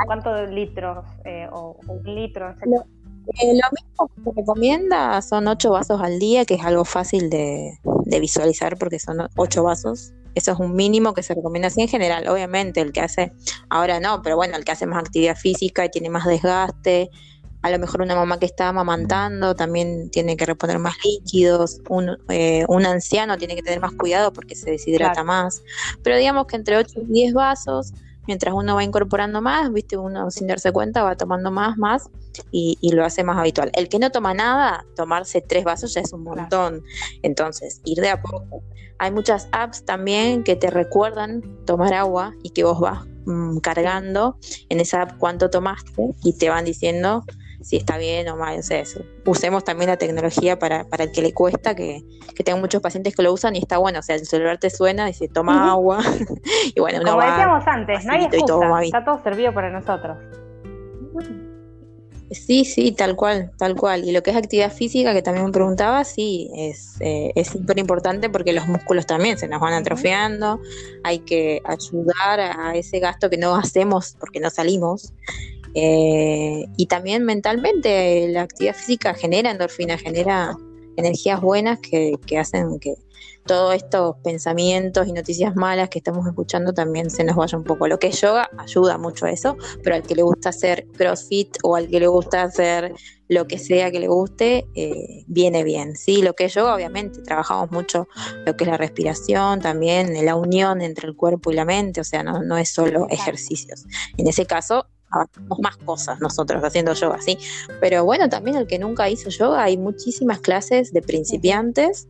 ¿Cuántos, 0.06 0.50
litros 0.50 1.06
eh, 1.24 1.48
o, 1.50 1.78
un 1.88 2.14
litro? 2.14 2.54
Lo, 2.66 2.82
eh, 2.82 3.54
lo, 3.54 3.68
mismo 3.72 4.08
que 4.14 4.22
se 4.22 4.30
recomienda 4.36 5.22
son 5.22 5.48
ocho 5.48 5.70
vasos 5.70 6.02
al 6.02 6.18
día, 6.18 6.44
que 6.44 6.54
es 6.54 6.64
algo 6.64 6.84
fácil 6.84 7.30
de, 7.30 7.78
de 8.04 8.20
visualizar 8.20 8.76
porque 8.76 8.98
son 8.98 9.16
ocho 9.36 9.62
vasos. 9.62 10.12
Eso 10.34 10.52
es 10.52 10.58
un 10.58 10.74
mínimo 10.74 11.14
que 11.14 11.22
se 11.22 11.32
recomienda 11.34 11.68
así 11.68 11.80
en 11.80 11.88
general. 11.88 12.28
Obviamente, 12.28 12.82
el 12.82 12.92
que 12.92 13.00
hace, 13.00 13.32
ahora 13.70 13.98
no, 13.98 14.20
pero 14.20 14.36
bueno, 14.36 14.58
el 14.58 14.64
que 14.64 14.72
hace 14.72 14.84
más 14.84 14.98
actividad 14.98 15.36
física 15.36 15.86
y 15.86 15.90
tiene 15.90 16.10
más 16.10 16.26
desgaste, 16.26 17.10
a 17.62 17.70
lo 17.70 17.78
mejor 17.78 18.02
una 18.02 18.14
mamá 18.14 18.38
que 18.38 18.46
está 18.46 18.68
amamantando 18.68 19.54
también 19.54 20.10
tiene 20.10 20.36
que 20.36 20.44
reponer 20.46 20.78
más 20.78 20.94
líquidos, 21.04 21.80
un, 21.88 22.18
eh, 22.28 22.64
un 22.68 22.84
anciano 22.84 23.38
tiene 23.38 23.54
que 23.54 23.62
tener 23.62 23.80
más 23.80 23.92
cuidado 23.92 24.32
porque 24.32 24.56
se 24.56 24.70
deshidrata 24.72 25.22
más, 25.22 25.62
pero 26.02 26.16
digamos 26.16 26.46
que 26.46 26.56
entre 26.56 26.76
8 26.76 27.02
y 27.08 27.12
10 27.12 27.34
vasos, 27.34 27.92
mientras 28.26 28.54
uno 28.54 28.74
va 28.74 28.84
incorporando 28.84 29.40
más, 29.40 29.72
viste, 29.72 29.96
uno 29.96 30.30
sin 30.30 30.48
darse 30.48 30.72
cuenta 30.72 31.02
va 31.02 31.16
tomando 31.16 31.50
más, 31.50 31.78
más 31.78 32.10
y, 32.50 32.76
lo 32.92 33.04
hace 33.04 33.24
más 33.24 33.38
habitual. 33.38 33.70
El 33.74 33.88
que 33.88 33.98
no 33.98 34.10
toma 34.10 34.34
nada, 34.34 34.84
tomarse 34.96 35.40
tres 35.40 35.64
vasos 35.64 35.94
ya 35.94 36.00
es 36.00 36.12
un 36.12 36.24
montón, 36.24 36.82
entonces 37.22 37.80
ir 37.84 38.00
de 38.00 38.10
a 38.10 38.20
poco. 38.20 38.62
Hay 38.98 39.10
muchas 39.10 39.48
apps 39.52 39.84
también 39.84 40.44
que 40.44 40.56
te 40.56 40.70
recuerdan 40.70 41.42
tomar 41.64 41.92
agua 41.94 42.34
y 42.42 42.50
que 42.50 42.62
vos 42.62 42.78
vas 42.78 43.04
mm, 43.26 43.58
cargando. 43.58 44.36
En 44.68 44.78
esa 44.78 45.02
app 45.02 45.18
cuánto 45.18 45.50
tomaste 45.50 46.14
y 46.22 46.38
te 46.38 46.48
van 46.48 46.64
diciendo 46.64 47.24
si 47.64 47.76
está 47.76 47.98
bien 47.98 48.28
o 48.28 48.36
mal. 48.36 48.58
O 48.58 48.62
sea, 48.62 48.82
usemos 49.26 49.64
también 49.64 49.90
la 49.90 49.96
tecnología 49.96 50.58
para, 50.58 50.84
para 50.84 51.04
el 51.04 51.12
que 51.12 51.22
le 51.22 51.32
cuesta, 51.32 51.74
que, 51.74 52.02
que 52.34 52.44
tengo 52.44 52.58
muchos 52.58 52.82
pacientes 52.82 53.14
que 53.14 53.22
lo 53.22 53.32
usan 53.32 53.56
y 53.56 53.58
está 53.58 53.78
bueno. 53.78 54.00
O 54.00 54.02
sea, 54.02 54.16
el 54.16 54.26
celular 54.26 54.58
te 54.58 54.70
suena 54.70 55.08
y 55.08 55.14
se 55.14 55.28
toma 55.28 55.70
agua. 55.70 56.00
y 56.74 56.80
bueno, 56.80 57.00
Como 57.04 57.20
decíamos 57.20 57.64
antes, 57.66 58.04
no 58.04 58.12
hay 58.12 58.24
excusa, 58.24 58.82
está 58.82 59.04
todo 59.04 59.22
servido 59.22 59.52
para 59.52 59.70
nosotros. 59.70 60.18
Sí, 62.32 62.64
sí, 62.64 62.92
tal 62.92 63.14
cual, 63.14 63.50
tal 63.58 63.76
cual. 63.76 64.04
Y 64.04 64.12
lo 64.12 64.22
que 64.22 64.30
es 64.30 64.36
actividad 64.36 64.72
física, 64.72 65.12
que 65.12 65.20
también 65.20 65.44
me 65.44 65.52
preguntaba, 65.52 66.02
sí, 66.04 66.50
es 66.56 66.96
eh, 67.00 67.32
súper 67.44 67.78
importante 67.78 68.30
porque 68.30 68.54
los 68.54 68.66
músculos 68.66 69.06
también 69.06 69.36
se 69.36 69.48
nos 69.48 69.60
van 69.60 69.74
atrofiando, 69.74 70.58
hay 71.04 71.18
que 71.18 71.60
ayudar 71.64 72.40
a 72.40 72.74
ese 72.74 73.00
gasto 73.00 73.28
que 73.28 73.36
no 73.36 73.54
hacemos 73.54 74.16
porque 74.18 74.40
no 74.40 74.48
salimos. 74.48 75.12
Eh, 75.74 76.66
y 76.76 76.86
también 76.86 77.24
mentalmente 77.24 78.28
la 78.28 78.42
actividad 78.42 78.74
física 78.74 79.14
genera 79.14 79.50
endorfina, 79.50 79.96
genera 79.98 80.56
energías 80.96 81.40
buenas 81.40 81.78
que, 81.80 82.12
que 82.26 82.38
hacen 82.38 82.78
que 82.78 82.94
todos 83.46 83.74
estos 83.74 84.16
pensamientos 84.22 85.06
y 85.08 85.12
noticias 85.12 85.56
malas 85.56 85.88
que 85.88 85.98
estamos 85.98 86.26
escuchando 86.26 86.72
también 86.72 87.10
se 87.10 87.24
nos 87.24 87.36
vaya 87.36 87.58
un 87.58 87.64
poco. 87.64 87.88
Lo 87.88 87.98
que 87.98 88.08
es 88.08 88.20
yoga 88.20 88.48
ayuda 88.58 88.98
mucho 88.98 89.26
a 89.26 89.30
eso, 89.30 89.56
pero 89.82 89.96
al 89.96 90.02
que 90.02 90.14
le 90.14 90.22
gusta 90.22 90.50
hacer 90.50 90.86
crossfit 90.96 91.56
o 91.62 91.76
al 91.76 91.88
que 91.88 92.00
le 92.00 92.06
gusta 92.06 92.42
hacer 92.42 92.94
lo 93.28 93.46
que 93.46 93.58
sea 93.58 93.90
que 93.90 93.98
le 93.98 94.08
guste, 94.08 94.66
eh, 94.74 95.24
viene 95.26 95.64
bien. 95.64 95.96
Sí, 95.96 96.22
lo 96.22 96.34
que 96.34 96.44
es 96.44 96.54
yoga, 96.54 96.74
obviamente, 96.74 97.22
trabajamos 97.22 97.70
mucho 97.70 98.06
lo 98.44 98.56
que 98.56 98.64
es 98.64 98.70
la 98.70 98.76
respiración, 98.76 99.60
también 99.60 100.24
la 100.24 100.36
unión 100.36 100.82
entre 100.82 101.08
el 101.08 101.16
cuerpo 101.16 101.50
y 101.50 101.54
la 101.54 101.64
mente, 101.64 102.00
o 102.00 102.04
sea, 102.04 102.22
no, 102.22 102.42
no 102.42 102.58
es 102.58 102.68
solo 102.68 103.06
ejercicios. 103.08 103.86
En 104.18 104.28
ese 104.28 104.44
caso, 104.46 104.86
hacemos 105.12 105.58
más 105.60 105.76
cosas 105.78 106.20
nosotros 106.20 106.62
haciendo 106.62 106.94
yoga, 106.94 107.20
sí. 107.20 107.38
Pero 107.80 108.04
bueno, 108.04 108.28
también 108.28 108.56
el 108.56 108.66
que 108.66 108.78
nunca 108.78 109.08
hizo 109.08 109.30
yoga, 109.30 109.62
hay 109.62 109.76
muchísimas 109.76 110.40
clases 110.40 110.92
de 110.92 111.02
principiantes, 111.02 112.08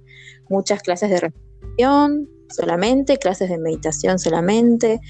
muchas 0.49 0.83
clases 0.83 1.11
de 1.11 1.21
respiración 1.21 2.29
solamente, 2.49 3.19
clases 3.19 3.49
de 3.51 3.59
meditación 3.59 4.19
solamente. 4.19 5.01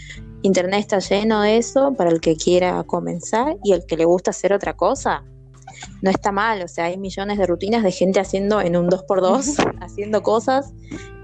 Internet 0.42 0.80
está 0.80 0.98
lleno 0.98 1.42
de 1.42 1.58
eso 1.58 1.94
para 1.94 2.10
el 2.10 2.20
que 2.20 2.36
quiera 2.36 2.82
comenzar 2.84 3.56
y 3.62 3.72
el 3.72 3.84
que 3.86 3.96
le 3.96 4.04
gusta 4.04 4.30
hacer 4.30 4.52
otra 4.52 4.74
cosa. 4.74 5.24
No 6.00 6.10
está 6.10 6.32
mal, 6.32 6.62
o 6.62 6.68
sea, 6.68 6.86
hay 6.86 6.98
millones 6.98 7.38
de 7.38 7.46
rutinas 7.46 7.82
de 7.82 7.92
gente 7.92 8.20
haciendo 8.20 8.60
en 8.60 8.76
un 8.76 8.88
2x2, 8.88 9.76
haciendo 9.80 10.22
cosas 10.22 10.72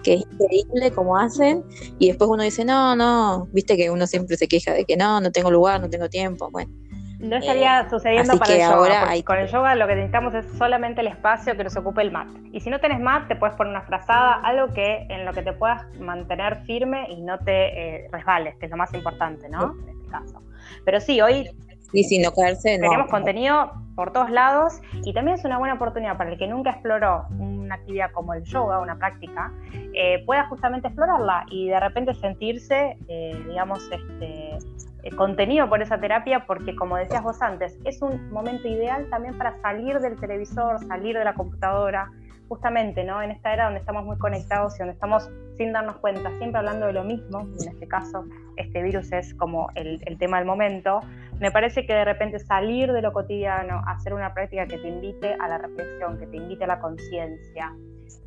que 0.03 0.15
es 0.15 0.21
increíble 0.21 0.93
como 0.93 1.19
hacen, 1.19 1.65
y 1.99 2.09
después 2.09 2.31
uno 2.31 2.43
dice, 2.43 2.65
no, 2.65 2.95
no, 2.95 3.49
viste 3.53 3.77
que 3.77 3.91
uno 3.91 4.07
siempre 4.07 4.37
se 4.37 4.47
queja 4.47 4.73
de 4.73 4.85
que 4.85 4.97
no, 4.97 5.21
no 5.21 5.33
tengo 5.33 5.51
lugar, 5.51 5.81
no 5.81 5.91
tengo 5.91 6.09
tiempo, 6.09 6.49
bueno. 6.51 6.73
No 7.19 7.37
estaría 7.37 7.81
eh, 7.81 7.91
sucediendo 7.91 8.39
para 8.39 8.53
el 8.53 8.61
yoga. 8.61 8.75
Ahora 8.75 9.23
Con 9.25 9.39
el 9.39 9.49
yoga 9.49 9.75
lo 9.75 9.89
que 9.89 9.97
necesitamos 9.97 10.35
es 10.35 10.47
solamente 10.57 11.01
el 11.01 11.09
espacio 11.09 11.57
que 11.57 11.65
nos 11.65 11.77
ocupe 11.77 12.01
el 12.03 12.13
mat. 12.13 12.29
Y 12.53 12.61
si 12.61 12.71
no 12.71 12.79
tenés 12.79 13.01
mat, 13.01 13.27
te 13.27 13.35
puedes 13.35 13.57
poner 13.57 13.73
una 13.73 13.83
frazada, 13.83 14.35
algo 14.35 14.73
que 14.73 15.05
en 15.09 15.25
lo 15.25 15.33
que 15.33 15.43
te 15.43 15.53
puedas 15.53 15.83
mantener 15.99 16.63
firme 16.65 17.09
y 17.11 17.21
no 17.21 17.39
te 17.41 18.05
eh, 18.05 18.09
resbales, 18.13 18.55
que 18.59 18.67
es 18.67 18.71
lo 18.71 18.77
más 18.77 18.95
importante, 18.95 19.49
¿no? 19.49 19.75
En 19.83 19.89
este 19.89 20.11
caso. 20.11 20.43
Pero 20.85 21.01
sí, 21.01 21.21
hoy 21.21 21.51
y 21.93 22.05
sin 22.05 22.23
no. 22.23 22.33
Caerse, 22.33 22.79
Tenemos 22.79 23.09
contenido 23.09 23.73
por 23.95 24.13
todos 24.13 24.31
lados 24.31 24.81
y 25.05 25.13
también 25.13 25.39
es 25.39 25.45
una 25.45 25.59
buena 25.59 25.75
oportunidad 25.75 26.17
para 26.17 26.31
el 26.31 26.39
que 26.39 26.47
nunca 26.47 26.71
exploró 26.71 27.27
una 27.39 27.75
actividad 27.75 28.13
como 28.13 28.33
el 28.35 28.45
yoga, 28.45 28.81
una 28.81 28.97
práctica, 28.97 29.53
eh, 29.93 30.23
pueda 30.25 30.47
justamente 30.47 30.87
explorarla 30.87 31.47
y 31.51 31.69
de 31.69 31.81
repente 31.81 32.15
sentirse, 32.15 32.97
eh, 33.09 33.43
digamos, 33.49 33.91
este, 33.91 34.59
eh, 35.03 35.11
contenido 35.17 35.69
por 35.69 35.83
esa 35.83 35.99
terapia, 35.99 36.45
porque 36.47 36.77
como 36.77 36.97
decías 36.97 37.23
vos 37.23 37.43
antes, 37.43 37.79
es 37.85 38.01
un 38.03 38.31
momento 38.31 38.69
ideal 38.69 39.09
también 39.11 39.37
para 39.37 39.61
salir 39.63 39.99
del 40.01 40.19
televisor, 40.21 40.79
salir 40.87 41.17
de 41.17 41.25
la 41.25 41.35
computadora, 41.35 42.11
justamente, 42.49 43.05
¿no? 43.05 43.23
En 43.23 43.31
esta 43.31 43.53
era 43.53 43.65
donde 43.65 43.81
estamos 43.81 44.05
muy 44.05 44.19
conectados 44.19 44.75
y 44.77 44.79
donde 44.79 44.95
estamos 44.95 45.31
sin 45.57 45.73
darnos 45.73 45.97
cuenta, 45.97 46.31
siempre 46.39 46.59
hablando 46.59 46.87
de 46.87 46.93
lo 46.93 47.05
mismo, 47.05 47.41
en 47.41 47.69
este 47.69 47.87
caso 47.87 48.25
este 48.57 48.83
virus 48.83 49.13
es 49.13 49.35
como 49.35 49.69
el, 49.75 50.01
tema 50.19 50.39
del 50.39 50.47
momento, 50.47 51.01
me 51.39 51.51
parece 51.51 51.87
que 51.87 51.93
de 51.93 52.05
repente 52.05 52.39
salir 52.39 52.93
de 52.93 53.03
lo 53.03 53.13
cotidiano, 53.13 53.83
hacer 53.87 54.15
una 54.15 54.35
práctica 54.35 54.67
que 54.67 54.79
te 54.79 54.89
invite 54.89 55.35
a 55.35 55.49
la 55.49 55.59
reflexión, 55.59 56.19
que 56.19 56.27
te 56.27 56.37
invite 56.37 56.65
a 56.65 56.67
la 56.69 56.81
conciencia, 56.81 57.73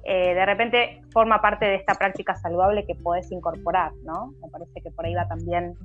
eh, 0.03 0.34
de 0.34 0.45
repente 0.45 1.02
forma 1.11 1.41
parte 1.41 1.65
de 1.65 1.76
esta 1.76 1.95
práctica 1.95 2.35
saludable 2.35 2.85
que 2.85 2.95
podés 2.95 3.31
incorporar, 3.31 3.91
¿no? 4.03 4.34
Me 4.41 4.49
parece 4.49 4.81
que 4.81 4.91
por 4.91 5.06
ahí 5.06 5.14
va 5.14 5.27
también 5.27 5.76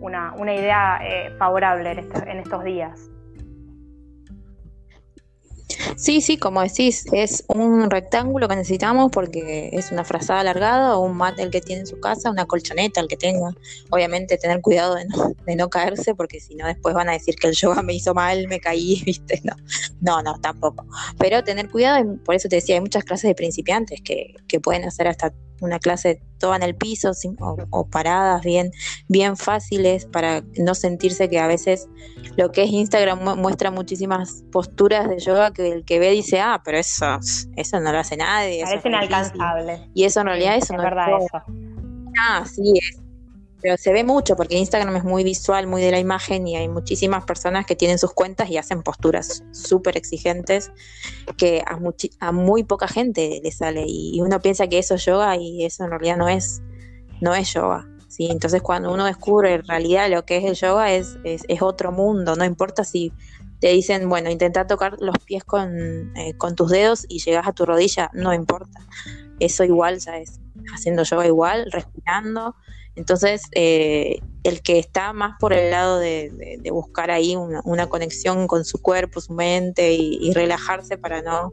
una, 0.00 0.54
idea 0.54 1.00
eh, 1.02 1.30
favorable 1.38 1.90
en, 1.92 2.28
en 2.28 2.38
estos 2.38 2.64
días. 2.64 3.10
Sí, 5.96 6.20
sí, 6.20 6.36
como 6.36 6.62
decís, 6.62 7.04
es 7.12 7.44
un 7.48 7.90
rectángulo 7.90 8.48
que 8.48 8.56
necesitamos 8.56 9.10
porque 9.10 9.70
es 9.72 9.92
una 9.92 10.04
frazada 10.04 10.40
alargada 10.40 10.96
o 10.96 11.04
un 11.04 11.16
mat 11.16 11.38
el 11.38 11.50
que 11.50 11.60
tiene 11.60 11.80
en 11.80 11.86
su 11.86 12.00
casa, 12.00 12.30
una 12.30 12.46
colchoneta 12.46 13.00
el 13.00 13.08
que 13.08 13.16
tenga. 13.16 13.54
Obviamente 13.90 14.38
tener 14.38 14.60
cuidado 14.60 14.94
de 14.94 15.06
no, 15.06 15.32
de 15.46 15.56
no 15.56 15.68
caerse 15.68 16.14
porque 16.14 16.40
si 16.40 16.54
no 16.54 16.66
después 16.66 16.94
van 16.94 17.08
a 17.08 17.12
decir 17.12 17.36
que 17.36 17.48
el 17.48 17.54
yoga 17.54 17.82
me 17.82 17.94
hizo 17.94 18.14
mal, 18.14 18.46
me 18.48 18.60
caí, 18.60 19.02
¿viste? 19.06 19.40
No, 19.44 19.54
no, 20.00 20.22
no 20.22 20.40
tampoco. 20.40 20.86
Pero 21.18 21.42
tener 21.44 21.70
cuidado, 21.70 22.16
por 22.24 22.34
eso 22.34 22.48
te 22.48 22.56
decía, 22.56 22.76
hay 22.76 22.80
muchas 22.80 23.04
clases 23.04 23.28
de 23.28 23.34
principiantes 23.34 24.00
que, 24.02 24.34
que 24.48 24.60
pueden 24.60 24.84
hacer 24.84 25.08
hasta 25.08 25.32
una 25.60 25.78
clase 25.78 26.20
toda 26.38 26.56
en 26.56 26.62
el 26.62 26.74
piso 26.74 27.12
o, 27.70 27.86
paradas 27.88 28.42
bien, 28.42 28.70
bien 29.08 29.36
fáciles 29.36 30.06
para 30.06 30.42
no 30.58 30.74
sentirse 30.74 31.28
que 31.28 31.38
a 31.38 31.46
veces 31.46 31.88
lo 32.36 32.52
que 32.52 32.64
es 32.64 32.70
Instagram 32.70 33.38
muestra 33.38 33.70
muchísimas 33.70 34.44
posturas 34.52 35.08
de 35.08 35.18
yoga 35.18 35.52
que 35.52 35.72
el 35.72 35.84
que 35.84 35.98
ve 35.98 36.10
dice, 36.10 36.40
ah, 36.40 36.60
pero 36.64 36.78
eso, 36.78 37.18
eso 37.56 37.80
no 37.80 37.92
lo 37.92 37.98
hace 37.98 38.16
nadie. 38.16 38.64
Parece 38.64 38.88
inalcanzable. 38.88 39.88
Y 39.94 40.04
eso 40.04 40.20
en 40.20 40.26
realidad 40.26 40.56
eso 40.56 40.74
es 40.74 40.78
no 40.78 40.82
verdad 40.82 41.06
eso. 41.18 41.42
Ah, 42.18 42.44
sí, 42.46 42.74
es, 42.74 43.05
pero 43.66 43.76
se 43.78 43.92
ve 43.92 44.04
mucho 44.04 44.36
porque 44.36 44.56
Instagram 44.56 44.94
es 44.94 45.02
muy 45.02 45.24
visual, 45.24 45.66
muy 45.66 45.82
de 45.82 45.90
la 45.90 45.98
imagen 45.98 46.46
y 46.46 46.54
hay 46.54 46.68
muchísimas 46.68 47.24
personas 47.24 47.66
que 47.66 47.74
tienen 47.74 47.98
sus 47.98 48.12
cuentas 48.12 48.48
y 48.48 48.58
hacen 48.58 48.84
posturas 48.84 49.42
súper 49.50 49.96
exigentes 49.96 50.70
que 51.36 51.64
a, 51.66 52.30
muy 52.30 52.62
poca 52.62 52.86
gente 52.86 53.40
le 53.42 53.50
sale 53.50 53.84
y 53.88 54.20
uno 54.20 54.40
piensa 54.40 54.68
que 54.68 54.78
eso 54.78 54.94
es 54.94 55.04
yoga 55.04 55.34
y 55.36 55.64
eso 55.64 55.82
en 55.82 55.90
realidad 55.90 56.16
no 56.16 56.28
es, 56.28 56.62
no 57.20 57.34
es 57.34 57.52
yoga. 57.54 57.88
¿sí? 58.06 58.28
Entonces 58.30 58.62
cuando 58.62 58.92
uno 58.92 59.04
descubre 59.04 59.54
en 59.54 59.66
realidad 59.66 60.08
lo 60.10 60.24
que 60.24 60.36
es 60.36 60.44
el 60.44 60.54
yoga 60.54 60.92
es, 60.92 61.18
es, 61.24 61.42
es 61.48 61.60
otro 61.60 61.90
mundo, 61.90 62.36
no 62.36 62.44
importa 62.44 62.84
si 62.84 63.12
te 63.58 63.70
dicen, 63.70 64.08
bueno, 64.08 64.30
intenta 64.30 64.68
tocar 64.68 64.96
los 65.00 65.18
pies 65.24 65.42
con, 65.42 66.16
eh, 66.16 66.34
con 66.38 66.54
tus 66.54 66.70
dedos 66.70 67.04
y 67.08 67.18
llegas 67.18 67.48
a 67.48 67.52
tu 67.52 67.66
rodilla, 67.66 68.12
no 68.12 68.32
importa. 68.32 68.86
Eso 69.40 69.64
igual 69.64 69.98
ya 69.98 70.18
es 70.18 70.38
haciendo 70.72 71.02
yoga 71.02 71.26
igual, 71.26 71.66
respirando. 71.72 72.54
Entonces, 72.96 73.42
eh, 73.52 74.20
el 74.42 74.62
que 74.62 74.78
está 74.78 75.12
más 75.12 75.36
por 75.38 75.52
el 75.52 75.70
lado 75.70 75.98
de, 75.98 76.58
buscar 76.72 77.10
ahí 77.10 77.36
una, 77.36 77.86
conexión 77.88 78.46
con 78.46 78.64
su 78.64 78.80
cuerpo, 78.80 79.20
su 79.20 79.34
mente 79.34 79.92
y, 79.92 80.32
relajarse 80.32 80.96
para 80.96 81.20
no, 81.20 81.52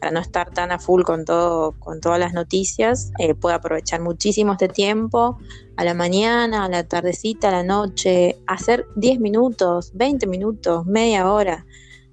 para 0.00 0.12
no 0.12 0.20
estar 0.20 0.50
tan 0.50 0.72
a 0.72 0.78
full 0.78 1.02
con, 1.02 1.26
todo, 1.26 1.72
con 1.78 2.00
todas 2.00 2.18
las 2.18 2.32
noticias, 2.32 3.12
eh, 3.18 3.34
puede 3.34 3.54
aprovechar 3.56 4.00
muchísimo 4.00 4.52
este 4.52 4.68
tiempo, 4.68 5.38
a 5.76 5.84
la 5.84 5.94
mañana, 5.94 6.64
a 6.64 6.68
la 6.68 6.88
tardecita, 6.88 7.48
a 7.48 7.52
la 7.52 7.62
noche, 7.62 8.38
hacer 8.46 8.86
10 8.96 9.20
minutos, 9.20 9.92
20 9.94 10.26
minutos, 10.26 10.86
media 10.86 11.30
hora. 11.30 11.66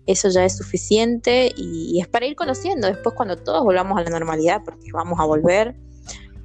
Eso 0.05 0.29
ya 0.29 0.45
es 0.45 0.57
suficiente 0.57 1.51
y, 1.55 1.91
y 1.95 2.01
es 2.01 2.07
para 2.07 2.27
ir 2.27 2.35
conociendo 2.35 2.87
después 2.87 3.15
cuando 3.15 3.37
todos 3.37 3.63
volvamos 3.63 3.97
a 3.97 4.03
la 4.03 4.09
normalidad, 4.11 4.61
porque 4.63 4.91
vamos 4.91 5.19
a 5.19 5.25
volver 5.25 5.75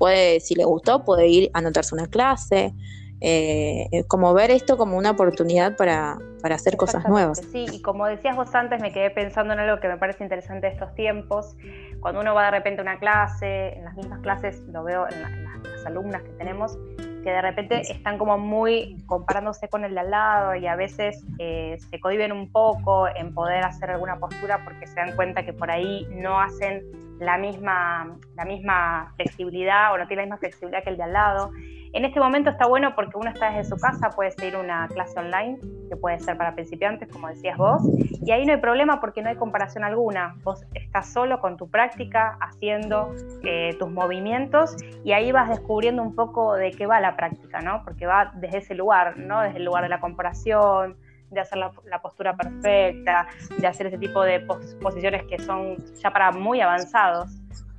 puede, 0.01 0.40
si 0.40 0.55
le 0.55 0.64
gustó, 0.64 1.05
puede 1.05 1.28
ir 1.28 1.51
a 1.52 1.59
anotarse 1.59 1.94
una 1.94 2.06
clase, 2.06 2.72
eh, 3.20 4.02
como 4.09 4.32
ver 4.32 4.51
esto 4.51 4.78
como 4.78 4.97
una 4.97 5.10
oportunidad 5.10 5.77
para, 5.77 6.16
para 6.40 6.55
hacer 6.55 6.78
cosas 6.78 7.06
nuevas. 7.06 7.39
Sí, 7.52 7.66
y 7.70 7.82
como 7.82 8.06
decías 8.06 8.35
vos 8.35 8.55
antes, 8.55 8.81
me 8.81 8.93
quedé 8.93 9.10
pensando 9.10 9.52
en 9.52 9.60
algo 9.60 9.78
que 9.78 9.89
me 9.89 9.98
parece 9.98 10.24
interesante 10.24 10.68
de 10.68 10.72
estos 10.72 10.94
tiempos. 10.94 11.55
Cuando 12.01 12.22
uno 12.22 12.35
va 12.35 12.47
de 12.47 12.52
repente 12.52 12.81
a 12.81 12.82
una 12.82 12.98
clase, 12.98 13.74
en 13.74 13.85
las 13.85 13.94
mismas 13.94 14.20
clases 14.20 14.62
lo 14.72 14.82
veo 14.85 15.06
en, 15.06 15.20
las 15.20 15.86
alumnas 15.86 16.22
que 16.22 16.31
tenemos, 16.31 16.78
que 17.22 17.31
de 17.31 17.43
repente 17.43 17.82
están 17.82 18.16
como 18.16 18.39
muy 18.39 18.97
comparándose 19.05 19.68
con 19.68 19.85
el 19.85 19.93
de 19.93 20.01
al 20.01 20.10
lado 20.10 20.55
y 20.55 20.66
a 20.66 20.77
veces 20.77 21.22
eh, 21.39 21.77
se 21.90 22.01
cohiben 22.01 22.32
un 22.32 22.51
poco 22.51 23.06
en 23.14 23.35
poder 23.35 23.64
hacer 23.64 23.90
alguna 23.90 24.18
postura 24.18 24.64
porque 24.64 24.86
se 24.86 24.94
dan 24.94 25.14
cuenta 25.14 25.44
que 25.44 25.52
por 25.52 25.70
ahí 25.70 26.09
no 26.10 26.40
hacen 26.40 26.82
la 27.21 27.39
misma, 27.39 28.17
la 28.35 28.45
misma 28.45 29.13
flexibilidad 29.17 29.93
o 29.93 29.99
no 29.99 30.07
tiene 30.07 30.23
la 30.23 30.27
misma 30.27 30.39
flexibilidad 30.39 30.83
que 30.83 30.91
el 30.91 30.97
de 30.97 31.03
al 31.05 31.13
lado. 31.13 31.51
En 31.93 32.05
este 32.05 32.21
momento 32.21 32.51
está 32.51 32.69
bueno 32.69 32.95
porque 32.95 33.17
uno 33.17 33.31
está 33.31 33.51
desde 33.51 33.65
su 33.65 33.77
casa, 33.77 34.11
puede 34.11 34.31
seguir 34.31 34.57
una 34.57 34.87
clase 34.89 35.19
online, 35.19 35.59
que 35.89 35.97
puede 35.97 36.21
ser 36.21 36.37
para 36.37 36.55
principiantes, 36.55 37.09
como 37.09 37.27
decías 37.27 37.59
vos, 37.59 37.83
y 38.25 38.31
ahí 38.31 38.47
no 38.47 38.53
hay 38.53 38.61
problema 38.61 39.01
porque 39.01 39.23
no 39.23 39.29
hay 39.29 39.35
comparación 39.35 39.83
alguna. 39.83 40.37
Vos 40.45 40.65
estás 40.73 41.13
solo 41.13 41.41
con 41.41 41.57
tu 41.57 41.69
práctica, 41.69 42.39
haciendo 42.41 43.13
eh, 43.43 43.77
tus 43.81 43.91
movimientos, 43.91 44.77
y 45.03 45.13
ahí 45.13 45.33
vas 45.33 45.49
descubriendo 45.49 46.01
un 46.01 46.15
poco 46.15 46.55
de 46.55 46.71
qué 46.71 46.87
va 46.87 47.01
la 47.01 47.17
práctica, 47.17 47.61
¿no? 47.61 47.83
Porque 47.85 48.07
va 48.07 48.31
desde 48.37 48.59
ese 48.59 48.75
lugar, 48.77 49.19
¿no? 49.19 49.41
Desde 49.41 49.59
el 49.59 49.65
lugar 49.65 49.83
de 49.83 49.89
la 49.89 49.99
comparación, 49.99 50.97
de 51.31 51.40
hacer 51.40 51.59
la, 51.59 52.02
postura 52.02 52.36
perfecta, 52.36 53.28
de 53.59 53.66
hacer 53.66 53.86
ese 53.86 53.98
tipo 53.98 54.23
de 54.23 54.40
posiciones 54.81 55.23
que 55.24 55.39
son 55.39 55.77
ya 55.94 56.11
para 56.11 56.32
muy 56.32 56.61
avanzados. 56.61 57.31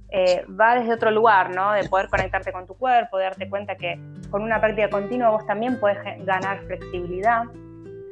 Eh, 0.09 0.45
va 0.59 0.75
desde 0.75 0.93
otro 0.93 1.09
lugar, 1.11 1.55
¿no? 1.55 1.71
De 1.71 1.87
poder 1.87 2.09
conectarte 2.09 2.51
con 2.51 2.67
tu 2.67 2.75
cuerpo, 2.75 3.17
de 3.17 3.25
darte 3.25 3.49
cuenta 3.49 3.75
que 3.75 3.97
con 4.29 4.41
una 4.43 4.59
práctica 4.59 4.89
continua 4.89 5.29
vos 5.29 5.45
también 5.45 5.79
puedes 5.79 5.97
ganar 6.25 6.59
flexibilidad 6.65 7.43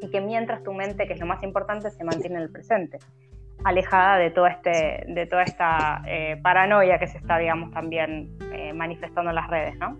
y 0.01 0.09
que 0.09 0.21
mientras 0.21 0.63
tu 0.63 0.73
mente, 0.73 1.07
que 1.07 1.13
es 1.13 1.19
lo 1.19 1.25
más 1.25 1.43
importante, 1.43 1.89
se 1.91 2.03
mantiene 2.05 2.37
en 2.37 2.43
el 2.43 2.49
presente, 2.49 2.99
alejada 3.65 4.17
de, 4.17 4.31
todo 4.31 4.47
este, 4.47 5.03
de 5.07 5.25
toda 5.25 5.43
esta 5.43 6.01
eh, 6.07 6.39
paranoia 6.41 6.97
que 6.99 7.07
se 7.07 7.17
está, 7.17 7.37
digamos, 7.37 7.71
también 7.71 8.37
eh, 8.53 8.71
manifestando 8.71 9.31
en 9.31 9.35
las 9.35 9.49
redes, 9.49 9.77
¿no? 9.77 9.97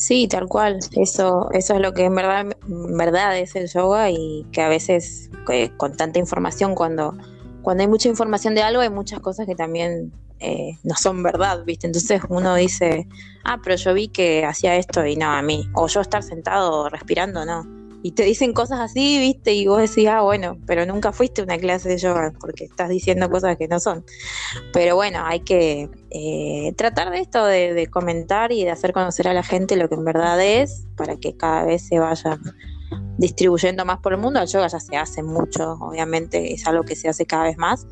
Sí. 0.00 0.26
tal 0.28 0.48
cual. 0.48 0.78
Eso, 0.96 1.50
eso 1.52 1.74
es 1.74 1.80
lo 1.80 1.92
que 1.92 2.04
en 2.04 2.14
verdad, 2.14 2.46
verdad 2.66 3.38
es 3.38 3.54
el 3.54 3.68
yoga 3.68 4.10
y 4.10 4.46
que 4.50 4.62
a 4.62 4.68
veces 4.68 5.30
con 5.76 5.96
tanta 5.96 6.18
información 6.18 6.74
cuando 6.74 7.14
cuando 7.62 7.82
hay 7.82 7.88
mucha 7.88 8.08
información 8.08 8.54
de 8.54 8.62
algo, 8.62 8.80
hay 8.80 8.90
muchas 8.90 9.20
cosas 9.20 9.46
que 9.46 9.54
también 9.54 10.12
eh, 10.38 10.78
no 10.82 10.94
son 10.94 11.22
verdad, 11.22 11.64
¿viste? 11.64 11.86
Entonces 11.86 12.22
uno 12.28 12.54
dice, 12.54 13.06
ah, 13.44 13.58
pero 13.62 13.76
yo 13.76 13.92
vi 13.92 14.08
que 14.08 14.44
hacía 14.44 14.76
esto 14.76 15.04
y 15.04 15.16
no, 15.16 15.30
a 15.30 15.42
mí. 15.42 15.68
O 15.74 15.86
yo 15.86 16.00
estar 16.00 16.22
sentado 16.22 16.88
respirando, 16.88 17.44
no. 17.44 17.79
Y 18.02 18.12
te 18.12 18.22
dicen 18.24 18.52
cosas 18.52 18.80
así, 18.80 19.18
¿viste? 19.18 19.52
Y 19.52 19.66
vos 19.66 19.78
decís, 19.78 20.08
ah, 20.08 20.22
bueno, 20.22 20.58
pero 20.66 20.86
nunca 20.86 21.12
fuiste 21.12 21.42
a 21.42 21.44
una 21.44 21.58
clase 21.58 21.88
de 21.88 21.98
yoga 21.98 22.32
porque 22.40 22.64
estás 22.64 22.88
diciendo 22.88 23.30
cosas 23.30 23.56
que 23.56 23.68
no 23.68 23.78
son. 23.78 24.04
Pero 24.72 24.96
bueno, 24.96 25.20
hay 25.24 25.40
que 25.40 25.90
eh, 26.10 26.72
tratar 26.76 27.10
de 27.10 27.20
esto, 27.20 27.44
de, 27.44 27.74
de 27.74 27.86
comentar 27.88 28.52
y 28.52 28.64
de 28.64 28.70
hacer 28.70 28.92
conocer 28.92 29.28
a 29.28 29.34
la 29.34 29.42
gente 29.42 29.76
lo 29.76 29.88
que 29.88 29.96
en 29.96 30.04
verdad 30.04 30.42
es, 30.42 30.86
para 30.96 31.16
que 31.16 31.36
cada 31.36 31.64
vez 31.64 31.86
se 31.86 31.98
vaya 31.98 32.38
distribuyendo 33.18 33.84
más 33.84 33.98
por 33.98 34.12
el 34.14 34.18
mundo. 34.18 34.40
El 34.40 34.48
yoga 34.48 34.68
ya 34.68 34.80
se 34.80 34.96
hace 34.96 35.22
mucho, 35.22 35.72
obviamente 35.80 36.52
es 36.52 36.66
algo 36.66 36.84
que 36.84 36.96
se 36.96 37.08
hace 37.08 37.26
cada 37.26 37.44
vez 37.44 37.58
más, 37.58 37.86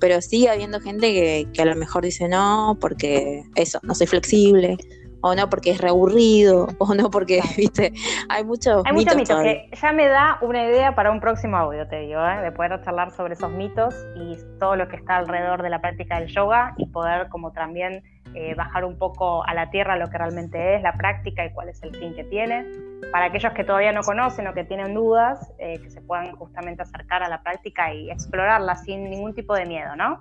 pero 0.00 0.20
sigue 0.20 0.48
habiendo 0.48 0.80
gente 0.80 1.12
que, 1.12 1.48
que 1.52 1.62
a 1.62 1.64
lo 1.64 1.76
mejor 1.76 2.04
dice 2.04 2.28
no, 2.28 2.76
porque 2.80 3.44
eso, 3.54 3.78
no 3.82 3.94
soy 3.94 4.08
flexible, 4.08 4.76
o 5.22 5.34
no 5.34 5.48
porque 5.48 5.70
es 5.70 5.80
reaburrido, 5.80 6.68
o 6.78 6.94
no 6.94 7.10
porque, 7.10 7.40
viste, 7.56 7.92
hay 8.28 8.44
muchos 8.44 8.84
hay 8.84 8.92
mitos. 8.92 9.16
muchos 9.16 9.38
mitos 9.38 9.42
que 9.42 9.70
ya 9.80 9.92
me 9.92 10.06
da 10.08 10.38
una 10.42 10.64
idea 10.64 10.94
para 10.94 11.10
un 11.10 11.20
próximo 11.20 11.56
audio, 11.56 11.86
te 11.88 12.00
digo, 12.00 12.20
¿eh? 12.20 12.42
de 12.42 12.52
poder 12.52 12.80
charlar 12.82 13.10
sobre 13.12 13.34
esos 13.34 13.50
mitos 13.50 13.94
y 14.16 14.36
todo 14.58 14.76
lo 14.76 14.88
que 14.88 14.96
está 14.96 15.16
alrededor 15.16 15.62
de 15.62 15.70
la 15.70 15.80
práctica 15.80 16.20
del 16.20 16.28
yoga 16.28 16.74
y 16.76 16.86
poder 16.86 17.28
como 17.28 17.52
también 17.52 18.02
eh, 18.34 18.54
bajar 18.54 18.84
un 18.84 18.98
poco 18.98 19.44
a 19.44 19.52
la 19.52 19.70
tierra 19.70 19.96
lo 19.96 20.08
que 20.08 20.16
realmente 20.16 20.76
es 20.76 20.82
la 20.82 20.94
práctica 20.94 21.44
y 21.44 21.52
cuál 21.52 21.68
es 21.68 21.82
el 21.82 21.94
fin 21.94 22.14
que 22.14 22.24
tiene. 22.24 22.66
Para 23.10 23.26
aquellos 23.26 23.52
que 23.52 23.62
todavía 23.62 23.92
no 23.92 24.02
conocen 24.02 24.46
o 24.46 24.54
que 24.54 24.64
tienen 24.64 24.94
dudas, 24.94 25.52
eh, 25.58 25.78
que 25.82 25.90
se 25.90 26.00
puedan 26.00 26.34
justamente 26.36 26.82
acercar 26.82 27.22
a 27.22 27.28
la 27.28 27.42
práctica 27.42 27.92
y 27.92 28.10
explorarla 28.10 28.76
sin 28.76 29.10
ningún 29.10 29.34
tipo 29.34 29.54
de 29.54 29.66
miedo, 29.66 29.94
¿no? 29.96 30.20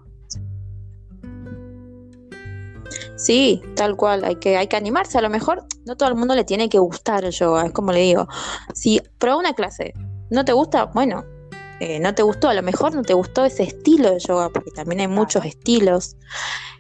Sí, 3.16 3.62
tal 3.76 3.96
cual, 3.96 4.24
hay 4.24 4.36
que, 4.36 4.58
hay 4.58 4.68
que 4.68 4.76
animarse. 4.76 5.18
A 5.18 5.22
lo 5.22 5.30
mejor 5.30 5.64
no 5.86 5.96
todo 5.96 6.10
el 6.10 6.16
mundo 6.16 6.36
le 6.36 6.44
tiene 6.44 6.70
que 6.70 6.80
gustar 6.80 7.24
el 7.26 7.32
yoga, 7.32 7.66
es 7.66 7.72
como 7.72 7.92
le 7.92 8.02
digo. 8.02 8.28
Si 8.74 9.02
prueba 9.18 9.38
una 9.38 9.54
clase, 9.54 9.94
no 10.30 10.46
te 10.46 10.54
gusta, 10.54 10.86
bueno, 10.86 11.24
eh, 11.80 12.00
no 12.00 12.14
te 12.14 12.24
gustó, 12.24 12.50
a 12.50 12.54
lo 12.54 12.62
mejor 12.62 12.94
no 12.94 13.02
te 13.02 13.14
gustó 13.14 13.46
ese 13.46 13.64
estilo 13.64 14.12
de 14.12 14.20
yoga, 14.20 14.50
porque 14.50 14.72
también 14.72 15.02
hay 15.02 15.08
muchos 15.08 15.46
estilos. 15.46 16.16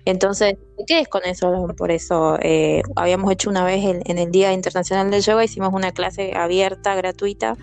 Entonces, 0.06 0.56
te 0.78 0.86
quedes 0.86 1.08
con 1.08 1.24
eso. 1.26 1.68
Por 1.78 1.92
eso 1.92 2.38
eh, 2.42 2.82
habíamos 2.96 3.32
hecho 3.32 3.50
una 3.50 3.64
vez 3.64 3.84
en 3.84 4.18
el 4.18 4.32
Día 4.32 4.54
Internacional 4.54 5.12
del 5.12 5.22
Yoga, 5.22 5.44
hicimos 5.44 5.74
una 5.74 5.92
clase 5.92 6.34
abierta, 6.36 6.96
gratuita, 6.96 7.56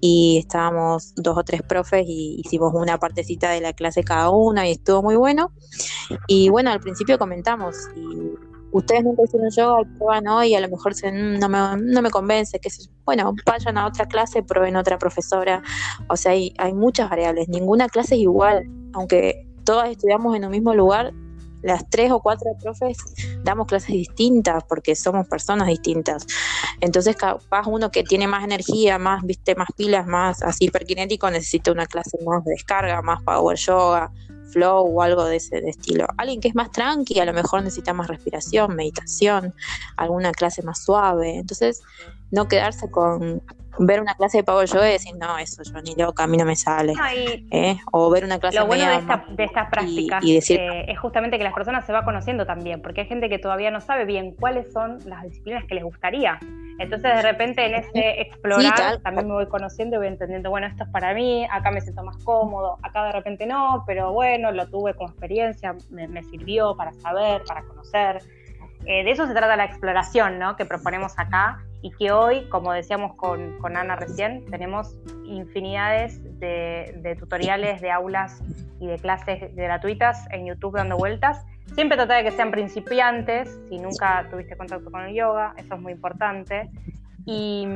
y 0.00 0.38
estábamos 0.38 1.14
dos 1.16 1.38
o 1.38 1.44
tres 1.44 1.62
profes 1.62 2.04
y 2.06 2.40
hicimos 2.44 2.72
una 2.74 2.98
partecita 2.98 3.50
de 3.50 3.60
la 3.60 3.72
clase 3.72 4.04
cada 4.04 4.30
una 4.30 4.68
y 4.68 4.72
estuvo 4.72 5.02
muy 5.02 5.16
bueno. 5.16 5.52
Y 6.28 6.48
bueno, 6.48 6.70
al 6.70 6.80
principio 6.80 7.18
comentamos, 7.18 7.76
y 7.96 8.34
ustedes 8.72 9.04
nunca 9.04 9.22
hicieron 9.24 9.50
yoga, 9.50 9.90
prueban 9.98 10.28
hoy 10.28 10.48
y 10.48 10.54
a 10.54 10.60
lo 10.60 10.68
mejor 10.68 10.94
se, 10.94 11.10
no, 11.10 11.48
me, 11.48 11.58
no 11.80 12.02
me 12.02 12.10
convence, 12.10 12.58
que 12.58 12.68
bueno, 13.04 13.34
vayan 13.46 13.78
a 13.78 13.86
otra 13.86 14.06
clase, 14.06 14.42
prueben 14.42 14.76
otra 14.76 14.98
profesora. 14.98 15.62
O 16.08 16.16
sea, 16.16 16.32
hay, 16.32 16.52
hay 16.58 16.74
muchas 16.74 17.08
variables, 17.08 17.48
ninguna 17.48 17.88
clase 17.88 18.14
es 18.16 18.20
igual, 18.20 18.68
aunque 18.92 19.46
todas 19.64 19.90
estudiamos 19.90 20.36
en 20.36 20.44
un 20.44 20.50
mismo 20.50 20.74
lugar, 20.74 21.12
las 21.66 21.90
tres 21.90 22.12
o 22.12 22.20
cuatro 22.20 22.56
profes 22.62 22.96
damos 23.42 23.66
clases 23.66 23.88
distintas 23.88 24.62
porque 24.64 24.94
somos 24.94 25.26
personas 25.26 25.66
distintas. 25.66 26.26
Entonces, 26.80 27.16
capaz 27.16 27.66
uno 27.66 27.90
que 27.90 28.04
tiene 28.04 28.28
más 28.28 28.44
energía, 28.44 28.98
más, 28.98 29.24
viste, 29.24 29.56
más 29.56 29.68
pilas, 29.76 30.06
más 30.06 30.42
así 30.42 30.66
hiperkinético, 30.66 31.28
necesita 31.28 31.72
una 31.72 31.86
clase 31.86 32.18
más 32.24 32.44
de 32.44 32.52
descarga, 32.52 33.02
más 33.02 33.20
power 33.22 33.58
yoga, 33.58 34.12
flow 34.52 34.86
o 34.86 35.02
algo 35.02 35.24
de 35.24 35.36
ese 35.36 35.58
estilo. 35.68 36.06
Alguien 36.16 36.40
que 36.40 36.48
es 36.48 36.54
más 36.54 36.70
tranqui, 36.70 37.18
a 37.18 37.24
lo 37.24 37.32
mejor 37.32 37.62
necesita 37.62 37.92
más 37.92 38.06
respiración, 38.06 38.76
meditación, 38.76 39.52
alguna 39.96 40.30
clase 40.30 40.62
más 40.62 40.84
suave. 40.84 41.36
Entonces, 41.36 41.82
no 42.30 42.46
quedarse 42.46 42.88
con 42.90 43.42
ver 43.78 44.00
una 44.00 44.14
clase 44.14 44.38
de 44.38 44.44
Power 44.44 44.68
Yoga 44.68 44.88
y 44.88 44.92
decir, 44.92 45.14
no, 45.16 45.38
eso 45.38 45.62
yo 45.62 45.80
ni 45.82 45.94
loca, 45.94 46.24
a 46.24 46.26
mí 46.26 46.36
no 46.36 46.44
me 46.44 46.56
sale. 46.56 46.94
¿eh? 47.50 47.76
O 47.92 48.10
ver 48.10 48.24
una 48.24 48.38
clase 48.38 48.58
Lo 48.58 48.66
bueno 48.66 48.88
de, 48.88 48.96
esta, 48.96 49.24
de 49.28 49.44
estas 49.44 49.70
prácticas 49.70 50.24
eh, 50.24 50.86
es 50.88 50.98
justamente 50.98 51.38
que 51.38 51.44
las 51.44 51.52
personas 51.52 51.84
se 51.86 51.92
va 51.92 52.04
conociendo 52.04 52.46
también, 52.46 52.82
porque 52.82 53.02
hay 53.02 53.06
gente 53.06 53.28
que 53.28 53.38
todavía 53.38 53.70
no 53.70 53.80
sabe 53.80 54.04
bien 54.04 54.34
cuáles 54.34 54.72
son 54.72 54.98
las 55.06 55.22
disciplinas 55.22 55.64
que 55.64 55.74
les 55.74 55.84
gustaría. 55.84 56.38
Entonces, 56.78 57.14
de 57.14 57.22
repente, 57.22 57.64
en 57.64 57.74
ese 57.74 58.20
explorar, 58.20 58.98
también 58.98 59.28
me 59.28 59.34
voy 59.34 59.48
conociendo 59.48 59.96
y 59.96 59.98
voy 59.98 60.08
entendiendo, 60.08 60.50
bueno, 60.50 60.66
esto 60.66 60.84
es 60.84 60.90
para 60.90 61.14
mí, 61.14 61.46
acá 61.50 61.70
me 61.70 61.80
siento 61.80 62.02
más 62.02 62.18
cómodo, 62.18 62.78
acá 62.82 63.04
de 63.04 63.12
repente 63.12 63.46
no, 63.46 63.84
pero 63.86 64.12
bueno, 64.12 64.52
lo 64.52 64.68
tuve 64.68 64.94
como 64.94 65.08
experiencia, 65.08 65.74
me, 65.90 66.06
me 66.06 66.22
sirvió 66.24 66.76
para 66.76 66.92
saber, 66.92 67.42
para 67.46 67.62
conocer. 67.62 68.18
Eh, 68.84 69.04
de 69.04 69.10
eso 69.10 69.26
se 69.26 69.32
trata 69.32 69.56
la 69.56 69.64
exploración 69.64 70.38
¿no? 70.38 70.56
que 70.56 70.64
proponemos 70.64 71.18
acá 71.18 71.65
y 71.82 71.90
que 71.92 72.10
hoy, 72.12 72.48
como 72.48 72.72
decíamos 72.72 73.14
con, 73.14 73.58
con 73.58 73.76
Ana 73.76 73.96
recién, 73.96 74.44
tenemos 74.46 74.96
infinidades 75.24 76.20
de, 76.38 77.16
tutoriales, 77.18 77.80
de 77.80 77.90
aulas 77.90 78.42
y 78.80 78.86
de 78.86 78.98
clases 78.98 79.54
gratuitas 79.54 80.26
en 80.30 80.46
YouTube 80.46 80.76
dando 80.76 80.96
vueltas. 80.96 81.44
Siempre 81.74 81.96
trata 81.96 82.14
de 82.16 82.24
que 82.24 82.30
sean 82.30 82.50
principiantes, 82.50 83.58
si 83.68 83.78
nunca 83.78 84.26
tuviste 84.30 84.56
contacto 84.56 84.90
con 84.90 85.02
el 85.02 85.14
yoga, 85.14 85.54
eso 85.56 85.74
es 85.74 85.80
muy 85.80 85.92
importante. 85.92 86.70
Y, 87.28 87.66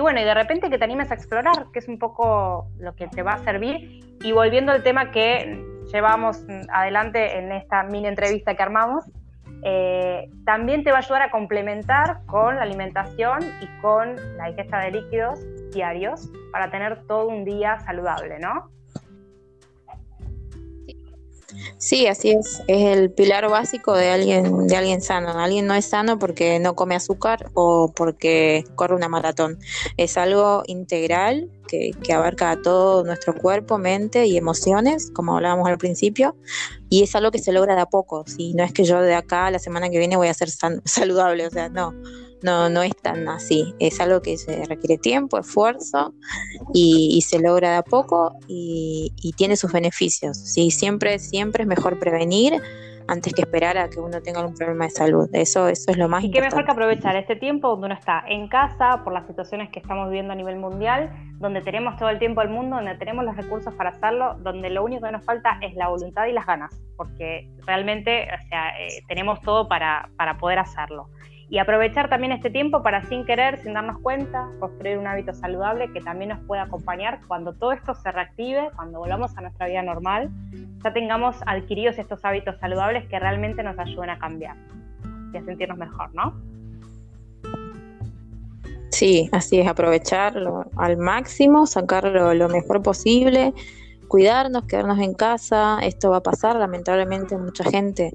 bueno, 0.00 0.20
y 0.20 0.24
de 0.24 0.34
repente 0.34 0.70
que 0.70 0.78
te 0.78 0.84
animes 0.84 1.10
a 1.10 1.14
explorar, 1.14 1.66
que 1.72 1.80
es 1.80 1.88
un 1.88 1.98
poco 1.98 2.68
lo 2.78 2.94
que 2.94 3.08
te 3.08 3.22
va 3.22 3.32
a 3.32 3.38
servir. 3.38 4.16
Y 4.22 4.30
volviendo 4.32 4.70
al 4.70 4.84
tema 4.84 5.10
que 5.10 5.64
llevamos 5.92 6.44
adelante 6.72 7.38
en 7.38 7.50
esta 7.50 7.82
mini 7.82 8.06
entrevista 8.06 8.54
que 8.54 8.62
armamos, 8.62 9.04
eh, 9.62 10.30
también 10.44 10.84
te 10.84 10.90
va 10.90 10.98
a 10.98 11.00
ayudar 11.00 11.22
a 11.22 11.30
complementar 11.30 12.24
con 12.26 12.56
la 12.56 12.62
alimentación 12.62 13.40
y 13.60 13.80
con 13.80 14.16
la 14.36 14.50
ingesta 14.50 14.80
de 14.80 14.92
líquidos 14.92 15.40
diarios 15.72 16.30
para 16.52 16.70
tener 16.70 17.06
todo 17.06 17.28
un 17.28 17.44
día 17.44 17.78
saludable, 17.80 18.38
¿no? 18.38 18.70
Sí, 21.78 22.06
así 22.06 22.30
es. 22.30 22.62
Es 22.68 22.98
el 22.98 23.10
pilar 23.10 23.48
básico 23.48 23.94
de 23.94 24.10
alguien, 24.10 24.66
de 24.66 24.76
alguien 24.76 25.00
sano. 25.00 25.38
Alguien 25.38 25.66
no 25.66 25.74
es 25.74 25.86
sano 25.86 26.18
porque 26.18 26.58
no 26.58 26.74
come 26.74 26.94
azúcar 26.94 27.50
o 27.54 27.92
porque 27.94 28.64
corre 28.76 28.94
una 28.94 29.08
maratón. 29.08 29.58
Es 29.96 30.16
algo 30.16 30.62
integral 30.66 31.50
que, 31.70 32.12
abarca 32.12 32.50
a 32.50 32.60
todo 32.60 33.04
nuestro 33.04 33.34
cuerpo, 33.34 33.78
mente 33.78 34.26
y 34.26 34.36
emociones, 34.36 35.10
como 35.12 35.36
hablábamos 35.36 35.68
al 35.68 35.78
principio, 35.78 36.36
y 36.88 37.02
es 37.02 37.14
algo 37.14 37.30
que 37.30 37.38
se 37.38 37.52
logra 37.52 37.74
de 37.74 37.82
a 37.82 37.86
poco. 37.86 38.24
Si 38.26 38.52
no 38.54 38.64
es 38.64 38.72
que 38.72 38.84
yo 38.84 39.00
de 39.00 39.14
acá 39.14 39.50
la 39.50 39.58
semana 39.58 39.88
que 39.88 39.98
viene 39.98 40.16
voy 40.16 40.28
a 40.28 40.34
ser 40.34 40.50
saludable, 40.84 41.46
o 41.46 41.50
sea, 41.50 41.68
no 41.68 41.94
no, 42.42 42.68
no 42.70 42.82
es 42.82 42.96
tan 42.96 43.28
así. 43.28 43.74
Es 43.78 44.00
algo 44.00 44.22
que 44.22 44.38
se 44.38 44.64
requiere 44.64 44.98
tiempo, 44.98 45.38
esfuerzo 45.38 46.14
y, 46.72 47.20
se 47.22 47.38
logra 47.38 47.72
de 47.72 47.76
a 47.76 47.82
poco 47.82 48.34
y, 48.48 49.12
tiene 49.36 49.56
sus 49.56 49.72
beneficios. 49.72 50.36
¿sí? 50.38 50.70
Siempre, 50.70 51.18
siempre 51.18 51.62
es 51.62 51.68
mejor 51.68 51.98
prevenir 51.98 52.60
antes 53.08 53.34
que 53.34 53.42
esperar 53.42 53.78
a 53.78 53.88
que 53.88 54.00
uno 54.00 54.20
tenga 54.22 54.44
un 54.44 54.54
problema 54.54 54.84
de 54.84 54.90
salud. 54.90 55.28
Eso, 55.32 55.68
eso 55.68 55.90
es 55.90 55.96
lo 55.96 56.08
más 56.08 56.22
y 56.22 56.26
importante. 56.26 56.48
qué 56.48 56.56
mejor 56.56 56.64
que 56.64 56.72
aprovechar 56.72 57.16
este 57.16 57.36
tiempo 57.36 57.68
donde 57.68 57.86
uno 57.86 57.94
está 57.94 58.24
en 58.26 58.48
casa 58.48 59.02
por 59.04 59.12
las 59.12 59.26
situaciones 59.26 59.70
que 59.70 59.80
estamos 59.80 60.08
viviendo 60.08 60.32
a 60.32 60.36
nivel 60.36 60.56
mundial, 60.56 61.10
donde 61.38 61.60
tenemos 61.62 61.96
todo 61.96 62.10
el 62.10 62.18
tiempo 62.18 62.40
del 62.40 62.50
mundo, 62.50 62.76
donde 62.76 62.94
tenemos 62.96 63.24
los 63.24 63.36
recursos 63.36 63.72
para 63.74 63.90
hacerlo, 63.90 64.34
donde 64.40 64.70
lo 64.70 64.84
único 64.84 65.06
que 65.06 65.12
nos 65.12 65.24
falta 65.24 65.58
es 65.60 65.74
la 65.74 65.88
voluntad 65.88 66.26
y 66.26 66.32
las 66.32 66.46
ganas, 66.46 66.80
porque 66.96 67.48
realmente 67.66 68.28
o 68.32 68.48
sea, 68.48 68.68
eh, 68.78 69.02
tenemos 69.08 69.40
todo 69.42 69.68
para, 69.68 70.10
para 70.16 70.38
poder 70.38 70.58
hacerlo 70.58 71.08
y 71.50 71.58
aprovechar 71.58 72.08
también 72.08 72.32
este 72.32 72.48
tiempo 72.48 72.80
para 72.80 73.04
sin 73.06 73.26
querer, 73.26 73.60
sin 73.62 73.74
darnos 73.74 73.98
cuenta, 74.00 74.48
construir 74.60 74.98
un 74.98 75.08
hábito 75.08 75.34
saludable 75.34 75.92
que 75.92 76.00
también 76.00 76.30
nos 76.30 76.38
pueda 76.46 76.62
acompañar 76.62 77.18
cuando 77.26 77.52
todo 77.52 77.72
esto 77.72 77.92
se 77.94 78.12
reactive, 78.12 78.70
cuando 78.76 79.00
volvamos 79.00 79.36
a 79.36 79.40
nuestra 79.40 79.66
vida 79.66 79.82
normal, 79.82 80.30
ya 80.84 80.92
tengamos 80.92 81.36
adquiridos 81.46 81.98
estos 81.98 82.24
hábitos 82.24 82.56
saludables 82.60 83.04
que 83.08 83.18
realmente 83.18 83.64
nos 83.64 83.76
ayuden 83.80 84.10
a 84.10 84.18
cambiar 84.20 84.56
y 85.34 85.38
a 85.38 85.44
sentirnos 85.44 85.76
mejor, 85.76 86.14
¿no? 86.14 86.34
Sí, 88.92 89.28
así 89.32 89.58
es, 89.58 89.66
aprovecharlo 89.66 90.66
al 90.76 90.98
máximo, 90.98 91.66
sacarlo 91.66 92.32
lo 92.32 92.48
mejor 92.48 92.80
posible, 92.80 93.54
cuidarnos, 94.06 94.66
quedarnos 94.66 95.00
en 95.00 95.14
casa, 95.14 95.80
esto 95.82 96.10
va 96.10 96.18
a 96.18 96.22
pasar, 96.22 96.54
lamentablemente 96.56 97.36
mucha 97.36 97.64
gente 97.64 98.12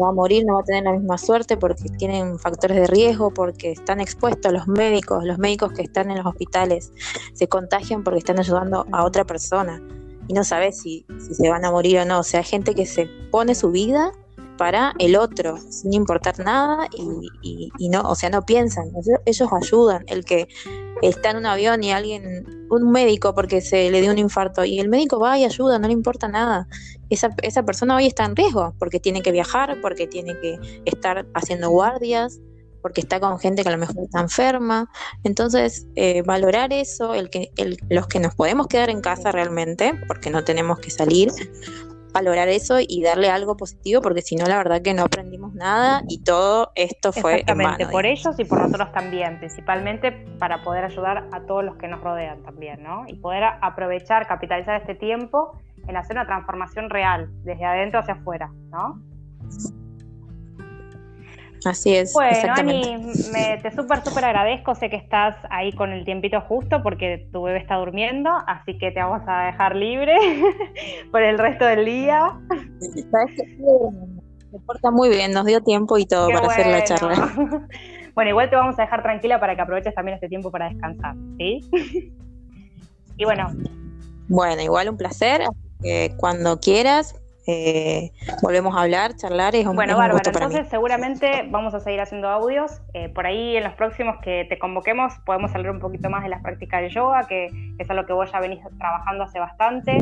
va 0.00 0.08
a 0.08 0.12
morir, 0.12 0.44
no 0.46 0.54
va 0.54 0.60
a 0.60 0.64
tener 0.64 0.84
la 0.84 0.92
misma 0.92 1.18
suerte 1.18 1.56
porque 1.56 1.88
tienen 1.98 2.38
factores 2.38 2.76
de 2.76 2.86
riesgo, 2.86 3.32
porque 3.32 3.72
están 3.72 4.00
expuestos 4.00 4.52
los 4.52 4.66
médicos, 4.68 5.24
los 5.24 5.38
médicos 5.38 5.72
que 5.72 5.82
están 5.82 6.10
en 6.10 6.18
los 6.18 6.26
hospitales 6.26 6.92
se 7.32 7.48
contagian 7.48 8.02
porque 8.04 8.18
están 8.18 8.38
ayudando 8.38 8.86
a 8.92 9.04
otra 9.04 9.24
persona 9.24 9.82
y 10.28 10.34
no 10.34 10.44
sabes 10.44 10.80
si, 10.80 11.06
si 11.18 11.34
se 11.34 11.48
van 11.48 11.64
a 11.64 11.70
morir 11.70 11.98
o 12.00 12.04
no. 12.04 12.20
O 12.20 12.22
sea, 12.22 12.40
hay 12.40 12.46
gente 12.46 12.74
que 12.74 12.86
se 12.86 13.06
pone 13.30 13.54
su 13.54 13.70
vida 13.70 14.12
para 14.58 14.92
el 14.98 15.16
otro, 15.16 15.56
sin 15.70 15.94
importar 15.94 16.38
nada 16.40 16.88
y, 16.92 17.88
no, 17.88 18.02
o 18.02 18.14
sea, 18.14 18.28
no 18.28 18.42
piensan, 18.42 18.90
ellos, 19.24 19.48
ayudan. 19.52 20.04
El 20.08 20.24
que 20.24 20.48
está 21.00 21.30
en 21.30 21.38
un 21.38 21.46
avión 21.46 21.82
y 21.82 21.92
alguien, 21.92 22.66
un 22.68 22.90
médico 22.90 23.34
porque 23.34 23.62
se 23.62 23.90
le 23.90 24.02
dio 24.02 24.10
un 24.10 24.18
infarto 24.18 24.64
y 24.64 24.80
el 24.80 24.88
médico 24.88 25.18
va 25.18 25.38
y 25.38 25.44
ayuda, 25.44 25.78
no 25.78 25.86
le 25.86 25.94
importa 25.94 26.28
nada. 26.28 26.68
Esa, 27.10 27.30
esa 27.42 27.62
persona 27.64 27.96
hoy 27.96 28.06
está 28.06 28.24
en 28.24 28.36
riesgo 28.36 28.74
porque 28.78 29.00
tiene 29.00 29.22
que 29.22 29.32
viajar, 29.32 29.78
porque 29.80 30.06
tiene 30.06 30.38
que 30.40 30.58
estar 30.84 31.26
haciendo 31.34 31.70
guardias, 31.70 32.40
porque 32.82 33.00
está 33.00 33.20
con 33.20 33.38
gente 33.38 33.62
que 33.62 33.68
a 33.68 33.72
lo 33.72 33.78
mejor 33.78 33.96
está 34.04 34.20
enferma. 34.20 34.90
Entonces, 35.24 35.86
eh, 35.96 36.22
valorar 36.22 36.72
eso, 36.72 37.14
el 37.14 37.30
que, 37.30 37.50
el, 37.56 37.76
los 37.88 38.06
que 38.06 38.20
nos 38.20 38.34
podemos 38.34 38.66
quedar 38.66 38.90
en 38.90 39.00
casa 39.00 39.32
realmente, 39.32 39.94
porque 40.06 40.30
no 40.30 40.44
tenemos 40.44 40.78
que 40.78 40.90
salir, 40.90 41.30
valorar 42.18 42.48
eso 42.48 42.78
y 42.80 43.02
darle 43.02 43.30
algo 43.30 43.56
positivo, 43.56 44.02
porque 44.02 44.22
si 44.22 44.36
no, 44.36 44.46
la 44.46 44.56
verdad 44.56 44.82
que 44.82 44.94
no 44.94 45.04
aprendimos 45.04 45.54
nada 45.54 46.02
y 46.08 46.22
todo 46.22 46.72
esto 46.74 47.12
fue 47.12 47.40
Exactamente, 47.40 47.86
por 47.86 48.06
ellos 48.06 48.38
y 48.38 48.44
por 48.44 48.60
nosotros 48.60 48.92
también, 48.92 49.38
principalmente 49.38 50.12
para 50.38 50.62
poder 50.62 50.84
ayudar 50.84 51.28
a 51.32 51.40
todos 51.42 51.64
los 51.64 51.76
que 51.76 51.88
nos 51.88 52.00
rodean 52.00 52.42
también, 52.42 52.82
¿no? 52.82 53.04
Y 53.06 53.14
poder 53.14 53.44
aprovechar, 53.60 54.26
capitalizar 54.26 54.80
este 54.80 54.94
tiempo 54.94 55.58
en 55.86 55.96
hacer 55.96 56.16
una 56.16 56.26
transformación 56.26 56.90
real, 56.90 57.30
desde 57.44 57.64
adentro 57.64 58.00
hacia 58.00 58.14
afuera, 58.14 58.50
¿no? 58.70 59.00
Así 61.64 61.94
es. 61.94 62.12
Bueno, 62.12 62.54
Ani, 62.56 62.96
me, 63.32 63.58
te 63.58 63.70
súper, 63.74 64.04
súper 64.04 64.24
agradezco. 64.24 64.74
Sé 64.74 64.90
que 64.90 64.96
estás 64.96 65.36
ahí 65.50 65.72
con 65.72 65.92
el 65.92 66.04
tiempito 66.04 66.40
justo 66.42 66.82
porque 66.82 67.28
tu 67.32 67.42
bebé 67.42 67.58
está 67.58 67.76
durmiendo, 67.76 68.30
así 68.46 68.78
que 68.78 68.90
te 68.90 69.00
vamos 69.00 69.22
a 69.26 69.46
dejar 69.46 69.74
libre 69.74 70.16
por 71.10 71.22
el 71.22 71.38
resto 71.38 71.64
del 71.64 71.84
día. 71.84 72.38
Se 74.50 74.58
porta 74.60 74.90
muy 74.90 75.08
bien, 75.08 75.32
nos 75.32 75.44
dio 75.46 75.62
tiempo 75.62 75.98
y 75.98 76.06
todo 76.06 76.28
para 76.28 76.46
hacer 76.46 76.66
la 76.66 76.84
charla. 76.84 77.68
Bueno, 78.14 78.30
igual 78.30 78.50
te 78.50 78.56
vamos 78.56 78.76
a 78.80 78.82
dejar 78.82 79.00
tranquila 79.04 79.38
para 79.38 79.54
que 79.54 79.62
aproveches 79.62 79.94
también 79.94 80.16
este 80.16 80.28
tiempo 80.28 80.50
para 80.50 80.68
descansar, 80.68 81.14
¿sí? 81.38 81.60
y 83.16 83.24
bueno. 83.24 83.52
Bueno, 84.26 84.60
igual 84.60 84.88
un 84.88 84.96
placer. 84.96 85.42
cuando 86.16 86.58
quieras, 86.58 87.14
eh, 87.50 88.12
volvemos 88.42 88.76
a 88.76 88.82
hablar, 88.82 89.16
charlar. 89.16 89.56
Es 89.56 89.66
un, 89.66 89.74
bueno, 89.74 89.96
bárbaro. 89.96 90.20
Entonces, 90.22 90.68
seguramente 90.68 91.46
vamos 91.48 91.72
a 91.72 91.80
seguir 91.80 91.98
haciendo 91.98 92.28
audios. 92.28 92.82
Eh, 92.92 93.08
por 93.08 93.26
ahí, 93.26 93.56
en 93.56 93.64
los 93.64 93.72
próximos 93.72 94.16
que 94.22 94.44
te 94.50 94.58
convoquemos, 94.58 95.14
podemos 95.24 95.54
hablar 95.54 95.72
un 95.72 95.80
poquito 95.80 96.10
más 96.10 96.22
de 96.22 96.28
las 96.28 96.42
prácticas 96.42 96.82
de 96.82 96.90
yoga, 96.90 97.26
que, 97.26 97.46
es 97.78 97.90
algo 97.90 98.04
que 98.04 98.12
vos 98.12 98.30
ya 98.30 98.40
venís 98.40 98.60
trabajando 98.78 99.24
hace 99.24 99.40
bastante, 99.40 99.96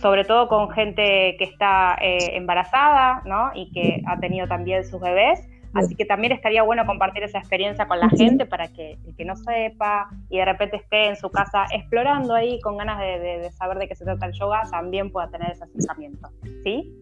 sobre 0.00 0.24
todo 0.24 0.48
con 0.48 0.68
gente 0.70 1.36
que 1.38 1.44
está 1.44 1.96
eh, 2.00 2.36
embarazada, 2.36 3.22
¿no? 3.24 3.52
Y 3.54 3.70
que 3.70 4.02
ha 4.06 4.18
tenido 4.18 4.48
también 4.48 4.84
sus 4.84 5.00
bebés. 5.00 5.48
Así 5.74 5.94
que 5.94 6.04
también 6.04 6.32
estaría 6.32 6.62
bueno 6.62 6.84
compartir 6.84 7.22
esa 7.22 7.38
experiencia 7.38 7.86
con 7.86 8.00
la 8.00 8.08
gente 8.08 8.44
para 8.44 8.68
que 8.68 8.98
el 9.06 9.14
que 9.14 9.24
no 9.24 9.36
sepa 9.36 10.08
y 10.28 10.38
de 10.38 10.44
repente 10.44 10.76
esté 10.76 11.08
en 11.08 11.16
su 11.16 11.30
casa 11.30 11.66
explorando 11.72 12.34
ahí 12.34 12.60
con 12.60 12.76
ganas 12.76 12.98
de, 12.98 13.50
saber 13.52 13.78
de 13.78 13.88
qué 13.88 13.94
se 13.94 14.04
trata 14.04 14.26
el 14.26 14.32
yoga, 14.32 14.62
también 14.70 15.12
pueda 15.12 15.28
tener 15.28 15.52
ese 15.52 15.64
acercamiento. 15.64 16.28
¿Sí? 16.64 16.92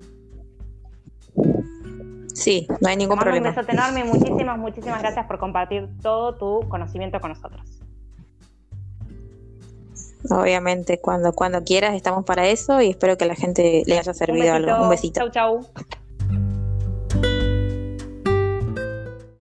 Sí, 2.35 2.69
no 2.81 2.89
hay 2.89 2.97
ningún 2.97 3.19
problema. 3.19 3.49
Un 3.49 3.55
beso 3.55 3.71
enorme 3.71 4.01
y 4.01 4.05
muchísimas, 4.05 4.59
muchísimas 4.59 5.01
gracias 5.01 5.27
por 5.27 5.39
compartir 5.39 5.89
todo 6.03 6.35
tu 6.37 6.69
conocimiento 6.69 7.21
con 7.21 7.31
nosotros. 7.31 7.81
Obviamente, 10.31 11.01
cuando, 11.01 11.33
cuando 11.33 11.65
quieras 11.65 11.95
estamos 11.95 12.25
para 12.25 12.47
eso 12.47 12.83
y 12.83 12.91
espero 12.91 13.17
que 13.17 13.25
la 13.25 13.35
gente 13.35 13.83
le 13.87 13.99
haya 13.99 14.13
servido 14.13 14.53
algo. 14.53 14.83
Un 14.83 14.91
besito. 14.91 15.21
Chau, 15.21 15.31
chau. 15.31 15.67